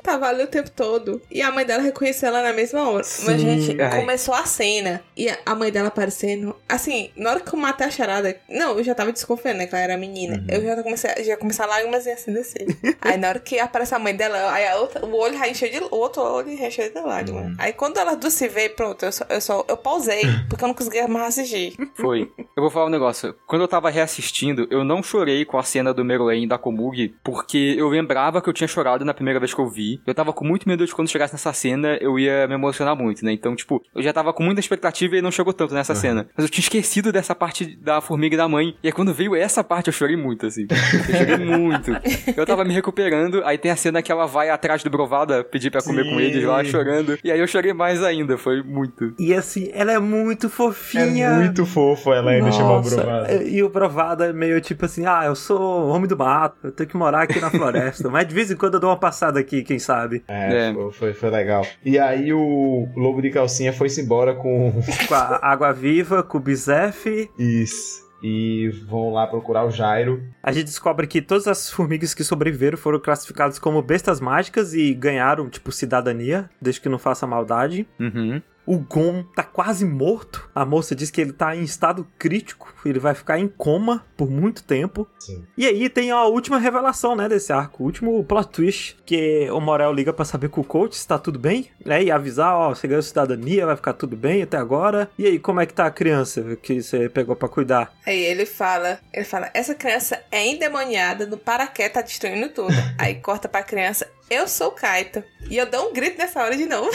[0.09, 1.21] Tava ali o tempo todo.
[1.31, 3.05] E a mãe dela reconheceu ela na mesma hora.
[3.05, 4.01] Sim, Mas, gente, ai.
[4.01, 5.03] começou a cena.
[5.17, 6.57] E a mãe dela aparecendo.
[6.69, 8.37] Assim, na hora que eu matei a charada.
[8.49, 9.67] Não, eu já tava desconfiando, né?
[9.67, 10.45] Que ela era menina.
[10.49, 12.67] Eu já comecei, já comecei a lágrimas e assim descer.
[13.01, 15.79] aí na hora que aparece a mãe dela, aí outra, o olho já encheu de.
[15.79, 17.55] O outro olho já encheu de lágrimas.
[17.59, 19.65] Aí quando elas duas se vê, pronto, eu só, eu só.
[19.69, 21.75] Eu pausei, porque eu não conseguia mais assistir.
[21.95, 22.31] Foi.
[22.57, 23.35] Eu vou falar um negócio.
[23.47, 27.75] Quando eu tava reassistindo, eu não chorei com a cena do Meruem da Komugi, porque
[27.79, 29.98] eu lembrava que eu tinha chorado na primeira vez que eu vi.
[30.07, 33.25] Eu tava com muito medo de quando chegasse nessa cena, eu ia me emocionar muito,
[33.25, 33.33] né?
[33.33, 36.27] Então, tipo, eu já tava com muita expectativa e não chegou tanto nessa cena.
[36.37, 38.75] Mas eu tinha esquecido dessa parte da formiga e da mãe.
[38.83, 40.67] E aí quando veio essa parte, eu chorei muito, assim.
[41.09, 41.91] Eu chorei muito.
[42.37, 45.71] Eu tava me recuperando, aí tem a cena que ela vai atrás do Brovada pedir
[45.71, 46.23] pra comer com Sim.
[46.23, 47.19] eles lá, chorando.
[47.23, 49.15] E aí eu chorei mais ainda, foi muito.
[49.19, 51.31] E assim, ela é muito É fofinha.
[51.35, 53.43] muito fofo ela ainda chamar o Nossa, Brovado.
[53.43, 56.89] E o Brovada é meio tipo assim, ah, eu sou homem do mato, eu tenho
[56.89, 58.09] que morar aqui na floresta.
[58.11, 60.23] Mas de vez em quando eu dou uma passada aqui, quem sabe?
[60.29, 60.75] É, É.
[60.75, 61.67] Foi, foi, foi legal.
[61.85, 64.73] E aí o Lobo de Calcinha foi-se embora com
[65.07, 67.31] Com a água viva, com o Bizef.
[67.39, 68.09] isso.
[68.23, 70.21] E vão lá procurar o Jairo.
[70.43, 74.93] A gente descobre que todas as formigas que sobreviveram foram classificadas como bestas mágicas e
[74.93, 77.87] ganharam, tipo, cidadania, desde que não faça maldade.
[78.01, 78.43] Uhum.
[78.69, 80.47] O Gon tá quase morto.
[80.55, 82.71] A moça diz que ele tá em estado crítico.
[82.85, 85.09] Ele vai ficar em coma por muito tempo.
[85.19, 85.43] Sim.
[85.57, 87.83] E aí tem a última revelação, né, desse arco.
[87.83, 88.99] O último plot twist.
[89.07, 91.71] Que o Morel liga pra saber com o coach se tá tudo bem.
[91.83, 95.09] Né, e avisar, ó, você ganhou cidadania, vai ficar tudo bem até agora.
[95.19, 97.91] E aí, como é que tá a criança que você pegou pra cuidar?
[98.05, 102.75] Aí ele fala, ele fala, essa criança é endemoniada, no paraquete tá destruindo tudo.
[102.99, 105.23] Aí corta pra criança, eu sou o Kaito.
[105.51, 106.91] E eu dou um grito nessa hora de novo.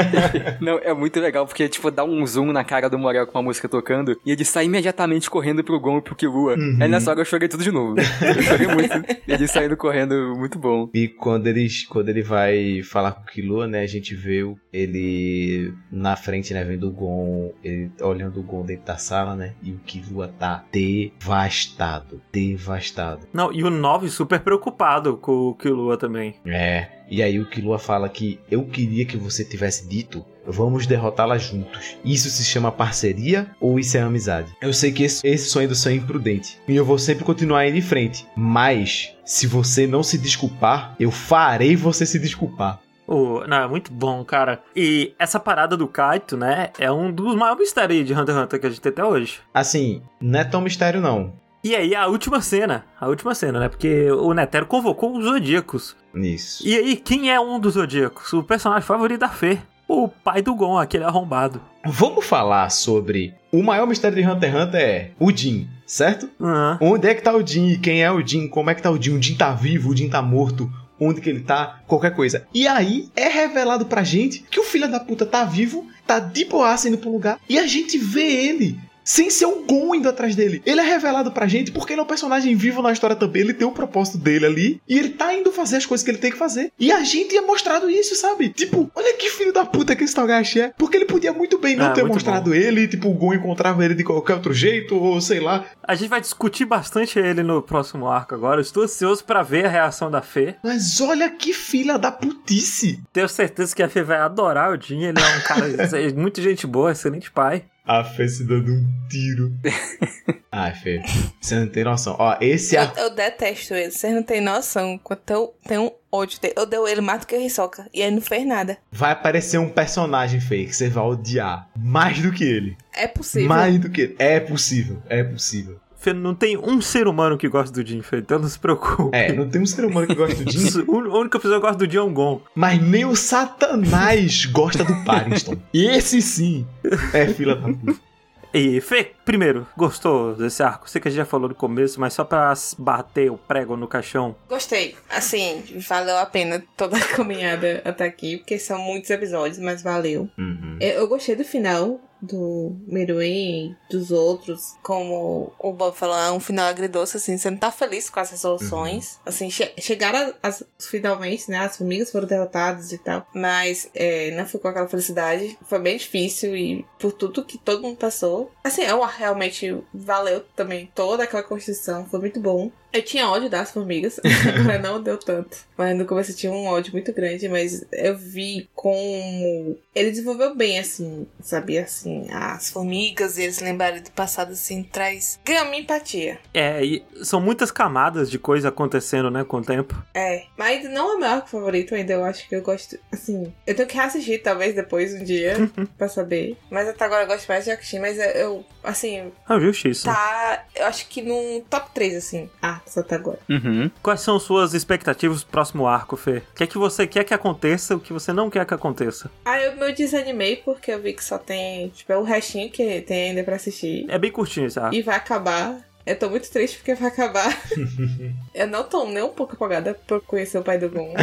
[0.60, 3.42] Não, é muito legal, porque, tipo, dá um zoom na cara do Morel com a
[3.42, 6.56] música tocando e ele sai imediatamente correndo pro Gon e pro Killua.
[6.80, 7.94] Aí nessa hora eu chorei tudo de novo.
[7.98, 8.92] Eu chorei muito.
[9.28, 10.88] ele saindo correndo, muito bom.
[10.92, 14.56] E quando ele, quando ele vai falar com o Killua, né, a gente vê o-
[14.72, 19.52] ele na frente, né, vendo o Gon, ele olhando o Gon dentro da sala, né,
[19.62, 23.26] e o Killua tá devastado, devastado.
[23.32, 26.34] Não, e o 9 super preocupado com o Killua também.
[26.44, 26.63] É,
[27.08, 31.96] e aí o Killua fala que eu queria que você tivesse dito, vamos derrotá-la juntos.
[32.04, 34.52] Isso se chama parceria ou isso é amizade?
[34.60, 37.66] Eu sei que esse, esse sonho do sonho é imprudente, e eu vou sempre continuar
[37.66, 42.80] indo em frente, mas se você não se desculpar, eu farei você se desculpar.
[43.06, 44.62] O, não, é muito bom, cara.
[44.74, 48.60] E essa parada do Kaito, né, é um dos maiores mistérios de Hunter x Hunter
[48.60, 49.40] que a gente tem até hoje.
[49.52, 51.34] Assim, não é tão mistério não.
[51.64, 52.84] E aí, a última cena.
[53.00, 53.68] A última cena, né?
[53.70, 55.96] Porque o Netero convocou os Zodíacos.
[56.14, 56.62] Isso.
[56.68, 58.30] E aí, quem é um dos Zodíacos?
[58.34, 59.58] O personagem favorito da Fê.
[59.88, 61.62] O pai do Gon, aquele arrombado.
[61.86, 66.28] Vamos falar sobre o maior mistério de Hunter x Hunter é o Jin, certo?
[66.38, 66.78] Aham.
[66.82, 67.78] Onde é que tá o Jin?
[67.80, 68.46] Quem é o Jin?
[68.48, 69.16] Como é que tá o Jin?
[69.16, 69.90] O Jin tá vivo?
[69.90, 70.70] O Jin tá morto?
[71.00, 71.80] Onde que ele tá?
[71.86, 72.46] Qualquer coisa.
[72.54, 76.44] E aí é revelado pra gente que o filho da puta tá vivo, tá de
[76.44, 78.78] boaça indo pro lugar e a gente vê ele.
[79.04, 80.62] Sem ser o Gon indo atrás dele.
[80.64, 83.42] Ele é revelado pra gente porque ele é um personagem vivo na história também.
[83.42, 84.80] Ele tem o propósito dele ali.
[84.88, 86.72] E ele tá indo fazer as coisas que ele tem que fazer.
[86.78, 88.48] E a gente é mostrado isso, sabe?
[88.48, 90.72] Tipo, olha que filho da puta que esse Togashi é.
[90.78, 92.88] Porque ele podia muito bem não Ah, ter mostrado ele.
[92.88, 94.96] Tipo, o Gon encontrava ele de qualquer outro jeito.
[94.96, 95.64] Ou sei lá.
[95.82, 98.58] A gente vai discutir bastante ele no próximo arco agora.
[98.58, 100.56] Eu estou ansioso pra ver a reação da Fê.
[100.62, 103.00] Mas olha que filha da putice.
[103.12, 105.02] Tenho certeza que a Fê vai adorar o Jin.
[105.04, 105.66] Ele é um cara,
[106.00, 107.64] é muito gente boa, excelente pai.
[107.86, 109.52] A Fê se dando um tiro.
[110.50, 111.02] Ai, Fê,
[111.40, 112.16] você não tem noção.
[112.18, 112.98] Ó, esse Eu, arco.
[112.98, 116.54] eu detesto ele, vocês não têm noção quanto eu tenho um ódio dele.
[116.56, 117.86] Eu dei ele mais do que o Hisoka.
[117.92, 118.78] E ele não fez nada.
[118.90, 121.68] Vai aparecer um personagem, Fê, que você vai odiar.
[121.76, 122.76] Mais do que ele.
[122.94, 123.48] É possível.
[123.48, 124.16] Mais do que ele.
[124.18, 125.02] É possível.
[125.08, 125.80] É possível.
[126.04, 129.16] Fê, não tem um ser humano que gosta do Jin, Fê, então não se preocupe.
[129.16, 131.78] É, não tem um ser humano que gosta do Jin, A única pessoa que gosta
[131.86, 132.42] do Jin é o Gon.
[132.54, 135.56] mas nem o Satanás gosta do Pariston.
[135.72, 136.66] E esse sim
[137.14, 138.14] é fila da puta.
[138.52, 140.88] E, Fê, primeiro, gostou desse arco?
[140.88, 143.88] Sei que a gente já falou no começo, mas só pra bater o prego no
[143.88, 144.36] caixão.
[144.48, 144.94] Gostei.
[145.10, 150.30] Assim, valeu a pena toda a caminhada até aqui, porque são muitos episódios, mas valeu.
[150.38, 150.76] Uhum.
[150.80, 156.40] Eu, eu gostei do final do Meruem, dos outros, como o Bob falou, é um
[156.40, 159.18] final agridoce, assim, você não tá feliz com as resoluções.
[159.24, 164.46] Assim, che chegaram as, finalmente, né, as formigas foram derrotadas e tal, mas é, não
[164.46, 165.58] ficou aquela felicidade.
[165.66, 168.50] Foi bem difícil e por tudo que todo mundo passou.
[168.62, 172.70] Assim, eu realmente valeu também toda aquela construção, foi muito bom.
[172.94, 174.20] Eu tinha ódio das formigas,
[174.56, 175.58] agora não deu tanto.
[175.76, 180.54] Mas no começo eu tinha um ódio muito grande, mas eu vi como ele desenvolveu
[180.54, 181.82] bem, assim, sabia?
[181.82, 185.40] Assim, as formigas e eles lembrarem do passado, assim, traz.
[185.44, 186.38] minha empatia.
[186.52, 190.00] É, e são muitas camadas de coisa acontecendo, né, com o tempo.
[190.14, 193.74] É, mas não é meu arco favorito, ainda eu acho que eu gosto, assim, eu
[193.74, 195.54] tenho que reassistir talvez depois um dia
[195.98, 196.56] pra saber.
[196.70, 200.02] Mas até agora eu gosto mais de Yakushin, mas eu, eu, assim, Ah, viu, X?
[200.02, 203.38] tá, eu acho que num top 3, assim, ah, só até agora.
[203.48, 203.90] Uhum.
[204.02, 206.38] Quais são suas expectativas pro próximo arco, Fê?
[206.38, 209.30] O que é que você quer que aconteça, o que você não quer que aconteça?
[209.44, 213.00] Ah, eu me desanimei porque eu vi que só tem, tipo, é o restinho que
[213.02, 214.06] tem ainda pra assistir.
[214.08, 214.94] É bem curtinho esse arco.
[214.94, 215.78] E vai acabar.
[216.06, 217.62] Eu tô muito triste porque vai acabar.
[218.54, 221.14] eu não tô nem um pouco empolgada por conhecer o pai do Gon.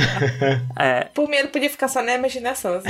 [0.77, 2.89] É, Por mim, ele podia ficar só na imaginação, assim.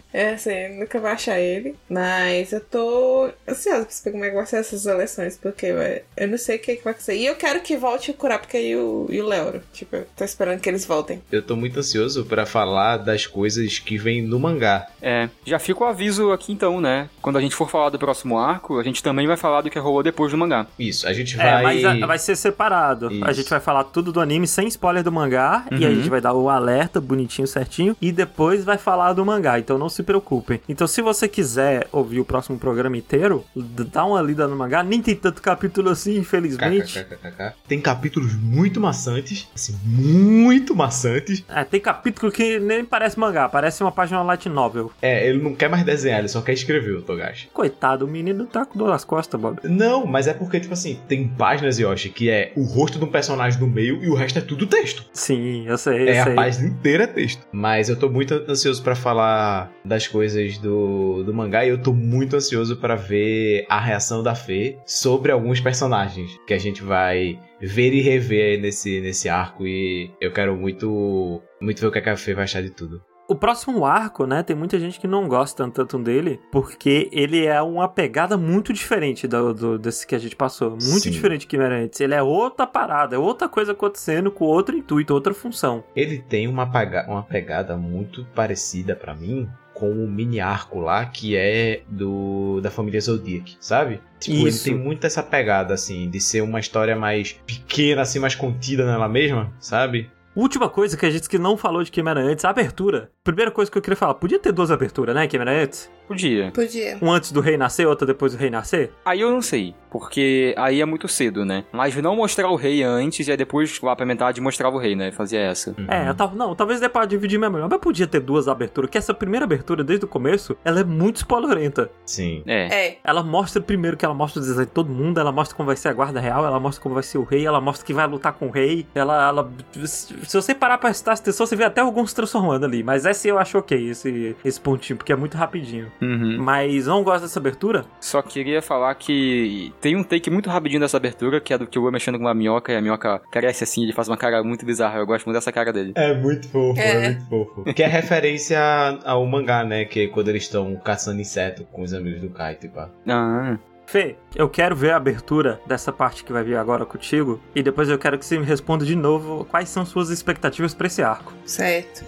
[0.12, 1.74] é, assim, nunca vai achar ele.
[1.88, 6.02] Mas eu tô ansiosa pra saber como é que vai ser essas eleições, porque ué,
[6.16, 7.16] eu não sei o que, que vai acontecer.
[7.16, 9.62] E eu quero que volte o Kurapika e o, e o Leoro.
[9.72, 11.22] Tipo, eu tô esperando que eles voltem.
[11.30, 14.88] Eu tô muito ansioso pra falar das coisas que vem no mangá.
[15.02, 17.10] É, já fica o aviso aqui então, né?
[17.20, 19.78] Quando a gente for falar do próximo arco, a gente também vai falar do que
[19.78, 20.61] rolou depois do mangá.
[20.78, 21.62] Isso, a gente é vai.
[21.62, 23.08] mas a- vai ser separado.
[23.08, 23.34] A Isso.
[23.40, 25.64] gente vai falar tudo do anime sem spoiler do mangá.
[25.70, 25.94] E a Uhum.
[25.96, 27.96] gente vai dar o alerta bonitinho, certinho.
[28.00, 29.58] E depois vai falar do mangá.
[29.58, 30.60] Então não se preocupem.
[30.68, 34.82] Então se você quiser ouvir o próximo programa inteiro, dá uma lida no mangá.
[34.82, 37.02] Nem tem tanto capítulo assim, infelizmente.
[37.04, 37.52] KKKKK.
[37.68, 41.44] Tem capítulos muito maçantes, assim, muito maçantes.
[41.48, 44.90] É, tem capítulo que nem parece mangá, parece uma página light novel.
[45.00, 47.48] É, ele não quer mais desenhar, ele só quer escrever o Togashi.
[47.52, 49.58] Coitado, o menino tá com dor nas costas, Bob.
[49.64, 53.08] Não, mas é porque, tipo assim, tem páginas, Yoshi, que é o rosto de um
[53.08, 55.04] personagem no meio e o resto é tudo texto.
[55.12, 56.32] Sim, eu sei, eu É, sei.
[56.32, 57.46] a página inteira é texto.
[57.52, 61.92] Mas eu tô muito ansioso pra falar das coisas do, do mangá e eu tô
[61.92, 67.38] muito ansioso pra ver a reação da Fê sobre alguns personagens que a gente vai
[67.60, 71.98] ver e rever aí nesse, nesse arco e eu quero muito, muito ver o que
[71.98, 73.00] a Fê vai achar de tudo.
[73.32, 77.62] O próximo arco, né, tem muita gente que não gosta tanto dele, porque ele é
[77.62, 80.72] uma pegada muito diferente do, do- desse que a gente passou.
[80.72, 81.10] Muito Sim.
[81.10, 81.98] diferente que era antes.
[82.00, 85.82] Ele é outra parada, é outra coisa acontecendo com outro intuito, outra função.
[85.96, 86.70] Ele tem uma,
[87.08, 92.70] uma pegada muito parecida pra mim com o mini arco lá que é do da
[92.70, 94.00] família Zodiac, sabe?
[94.20, 94.68] Tipo, Isso.
[94.68, 98.84] ele tem muito essa pegada assim de ser uma história mais pequena, assim, mais contida
[98.84, 100.10] nela mesma, sabe?
[100.34, 103.10] Última coisa que a gente que não falou de Quimera antes, a abertura.
[103.22, 105.90] Primeira coisa que eu queria falar, podia ter duas aberturas, né, Quimera antes?
[106.12, 106.50] Podia.
[106.52, 106.98] Podia.
[107.00, 108.92] Um antes do rei nascer, outra depois do rei nascer?
[109.04, 111.64] Aí eu não sei, porque aí é muito cedo, né?
[111.72, 114.94] Mas não mostrar o rei antes e aí depois lá pra metade mostrava o rei,
[114.94, 115.12] né?
[115.12, 115.74] Fazia essa.
[115.88, 118.98] É, eu tava, não, talvez dê pra dividir mesmo, mas podia ter duas aberturas, que
[118.98, 121.90] essa primeira abertura, desde o começo, ela é muito spoilerenta.
[122.04, 122.42] Sim.
[122.46, 122.86] É.
[122.86, 122.98] É.
[123.04, 125.76] Ela mostra primeiro que ela mostra o design de todo mundo, ela mostra como vai
[125.76, 128.06] ser a guarda real, ela mostra como vai ser o rei, ela mostra que vai
[128.06, 128.86] lutar com o rei.
[128.94, 129.28] Ela.
[129.28, 129.50] ela
[129.84, 132.82] se você parar pra prestar atenção, você vê até se transformando ali.
[132.82, 135.90] Mas esse eu acho ok, esse, esse pontinho, porque é muito rapidinho.
[136.02, 136.36] Uhum.
[136.40, 137.84] Mas não gosto dessa abertura?
[138.00, 141.78] Só queria falar que tem um take muito rapidinho dessa abertura, que é do que
[141.78, 144.42] eu vou mexendo com uma minhoca, e a minhoca cresce assim, ele faz uma cara
[144.42, 144.98] muito bizarra.
[144.98, 145.92] Eu gosto muito dessa cara dele.
[145.94, 147.10] É muito fofo, É.
[147.10, 147.64] muito fofo.
[147.74, 148.58] Que é referência
[149.04, 149.84] ao mangá, né?
[149.84, 152.88] Que é quando eles estão caçando inseto com os amigos do Kaito e pá.
[153.08, 153.56] Ah,
[153.86, 157.40] Fê, eu quero ver a abertura dessa parte que vai vir agora contigo.
[157.54, 160.86] E depois eu quero que você me responda de novo quais são suas expectativas pra
[160.86, 161.32] esse arco.
[161.44, 162.02] Certo.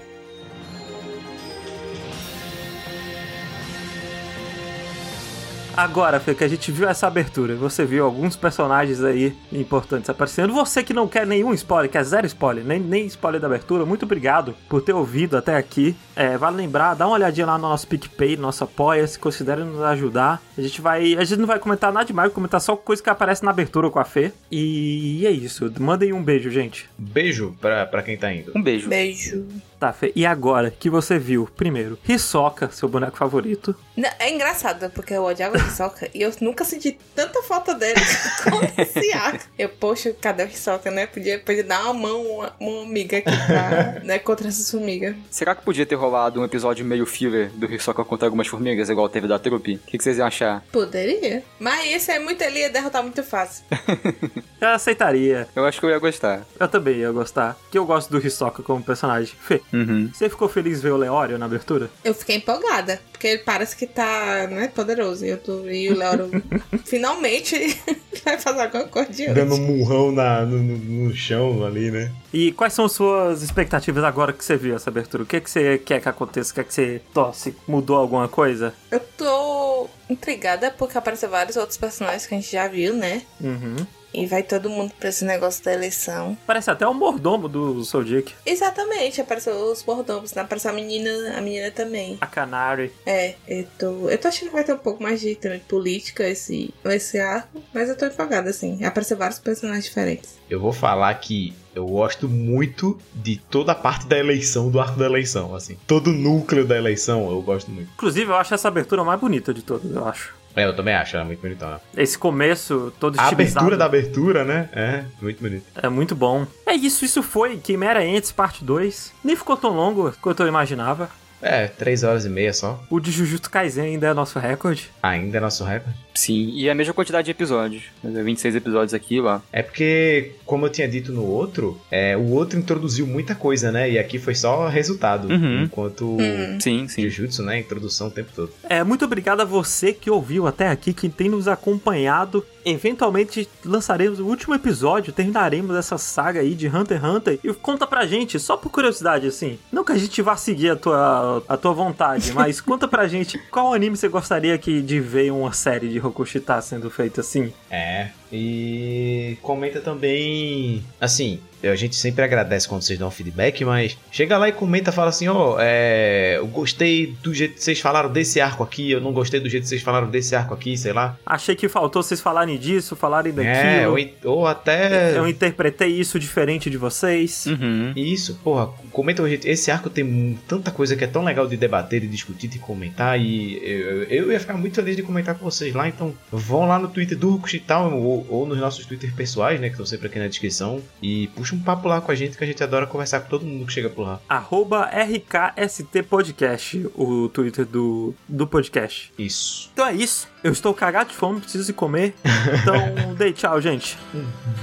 [5.76, 10.52] Agora, Fê, que a gente viu essa abertura, você viu alguns personagens aí importantes aparecendo.
[10.52, 14.04] Você que não quer nenhum spoiler, quer zero spoiler, nem, nem spoiler da abertura, muito
[14.04, 15.96] obrigado por ter ouvido até aqui.
[16.14, 19.64] É, vale lembrar, dá uma olhadinha lá no nosso PicPay, no nosso apoia, se considere
[19.64, 20.40] nos ajudar.
[20.56, 21.14] A gente vai.
[21.16, 23.90] A gente não vai comentar nada demais, vai comentar só coisa que aparece na abertura
[23.90, 24.32] com a Fê.
[24.50, 25.72] E é isso.
[25.80, 26.88] Mandem um beijo, gente.
[26.96, 28.52] Beijo pra, pra quem tá indo.
[28.54, 28.88] um beijo.
[28.88, 29.44] Beijo.
[29.84, 30.10] Tá, Fê.
[30.16, 33.76] E agora que você viu, primeiro, Hisoka, seu boneco favorito.
[33.94, 38.00] Não, é engraçado, porque eu odiava o Hisoka e eu nunca senti tanta falta dele
[38.42, 39.44] como esse arco.
[39.58, 41.06] Eu, poxa, cadê o Hisoka, né?
[41.06, 45.14] Podia, podia dar uma mão, uma, uma amiga aqui pra, né, contra essas formigas.
[45.30, 49.06] Será que podia ter rolado um episódio meio filler do Hisoka contra algumas formigas, igual
[49.10, 49.74] teve da trupe?
[49.74, 50.64] O que, que vocês iam achar?
[50.72, 51.42] Poderia.
[51.60, 53.66] Mas esse é muito, ele ia derrotar muito fácil.
[54.64, 55.46] Eu aceitaria.
[55.54, 56.42] Eu acho que eu ia gostar.
[56.58, 57.54] Eu também ia gostar.
[57.70, 59.34] Que eu gosto do Hisoka como personagem.
[59.38, 60.08] Fê, Uhum.
[60.12, 61.90] você ficou feliz ver o Leório na abertura?
[62.04, 65.24] Eu fiquei empolgada, porque ele parece que tá, né, poderoso.
[65.24, 66.30] E, eu tô, e o Leoro
[66.84, 67.56] finalmente
[68.24, 69.72] vai fazer alguma coisa de Dando um hoje.
[69.72, 72.12] murrão na, no, no- no chão ali, né?
[72.32, 75.22] E quais são suas expectativas agora que você viu essa abertura?
[75.22, 76.50] O que, que você quer que aconteça?
[76.52, 77.54] O que, é que você torce?
[77.66, 78.72] Mudou alguma coisa?
[78.90, 83.22] Eu tô intrigada porque aparecem vários outros personagens que a gente já viu, né?
[83.40, 83.76] Uhum.
[84.14, 86.38] E vai todo mundo pra esse negócio da eleição.
[86.46, 88.32] Parece até o mordomo do Soul Dick.
[88.46, 90.42] Exatamente, apareceu os mordomos, né?
[90.42, 92.16] Apareceu a menina, a menina também.
[92.20, 92.92] A Canary.
[93.04, 94.08] É, eu tô.
[94.08, 97.60] Eu tô achando que vai ter um pouco mais de também política esse, esse arco,
[97.72, 98.84] mas eu tô empolgada, assim.
[98.84, 100.38] Apareceu vários personagens diferentes.
[100.48, 104.96] Eu vou falar que eu gosto muito de toda a parte da eleição, do arco
[104.96, 105.76] da eleição, assim.
[105.86, 107.90] Todo o núcleo da eleição eu gosto muito.
[107.94, 110.34] Inclusive, eu acho essa abertura mais bonita de todas, eu acho.
[110.56, 111.80] É, eu também acho, ela é muito bonitona.
[111.96, 113.58] Esse começo todo A estilizado.
[113.58, 114.68] abertura da abertura, né?
[114.72, 115.64] É, muito bonito.
[115.74, 116.46] É muito bom.
[116.64, 119.12] É isso, isso foi Quimera Ents parte 2.
[119.24, 121.08] Nem ficou tão longo quanto eu imaginava.
[121.42, 122.82] É, três horas e meia só.
[122.88, 124.90] O de Jujutsu Kaisen ainda é nosso recorde.
[125.02, 125.98] Ainda é nosso recorde.
[126.14, 127.82] Sim, e a mesma quantidade de episódios.
[128.02, 129.42] 26 episódios aqui, lá.
[129.52, 133.90] É porque, como eu tinha dito no outro, é, o outro introduziu muita coisa, né?
[133.90, 135.28] E aqui foi só resultado.
[135.28, 135.64] Uhum.
[135.64, 136.58] Enquanto Hum.
[136.60, 137.02] Sim, sim.
[137.02, 137.58] Jujutsu, né?
[137.58, 138.50] Introdução o tempo todo.
[138.68, 142.44] É, muito obrigado a você que ouviu até aqui, que tem nos acompanhado.
[142.64, 147.38] Eventualmente lançaremos o último episódio, terminaremos essa saga aí de Hunter x Hunter.
[147.44, 149.58] E conta pra gente, só por curiosidade, assim.
[149.70, 153.38] Não que a gente vá seguir a tua, a tua vontade, mas conta pra gente
[153.50, 157.52] qual anime você gostaria que, de ver uma série de Rokushita sendo feita assim.
[157.70, 158.10] É.
[158.36, 160.82] E comenta também.
[161.00, 165.10] Assim, a gente sempre agradece quando vocês dão feedback, mas chega lá e comenta, fala
[165.10, 169.12] assim: ó, é, eu gostei do jeito que vocês falaram desse arco aqui, eu não
[169.12, 171.16] gostei do jeito que vocês falaram desse arco aqui, sei lá.
[171.24, 173.54] Achei que faltou vocês falarem disso, falarem daquilo.
[173.54, 175.16] É, ou, ou até.
[175.16, 177.46] Eu interpretei isso diferente de vocês.
[177.46, 177.92] Uhum.
[177.96, 179.46] Isso, porra, comenta o jeito.
[179.46, 183.18] Esse arco tem tanta coisa que é tão legal de debater, de discutir, de comentar.
[183.18, 185.88] E eu, eu ia ficar muito feliz de comentar com vocês lá.
[185.88, 187.90] Então vão lá no Twitter do Rokushital
[188.28, 189.68] ou, ou nos nossos Twitter pessoais, né?
[189.68, 190.80] Que estão sempre aqui na descrição.
[191.02, 193.44] E puxa um papo lá com a gente que a gente adora conversar com todo
[193.44, 194.20] mundo que chega por lá.
[194.28, 199.12] Arroba RKST Podcast, o Twitter do, do podcast.
[199.18, 199.70] Isso.
[199.72, 200.28] Então é isso.
[200.42, 202.14] Eu estou cagado de fome, preciso ir comer.
[202.62, 203.98] Então, dei tchau, gente.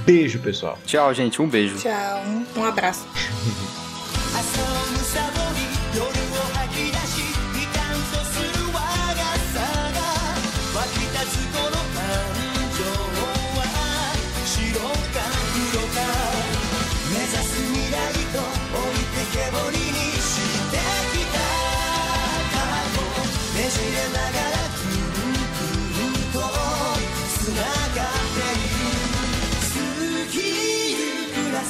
[0.04, 0.78] Beijo, pessoal.
[0.86, 1.42] Tchau, gente.
[1.42, 1.76] Um beijo.
[1.78, 2.22] Tchau,
[2.56, 3.06] um abraço.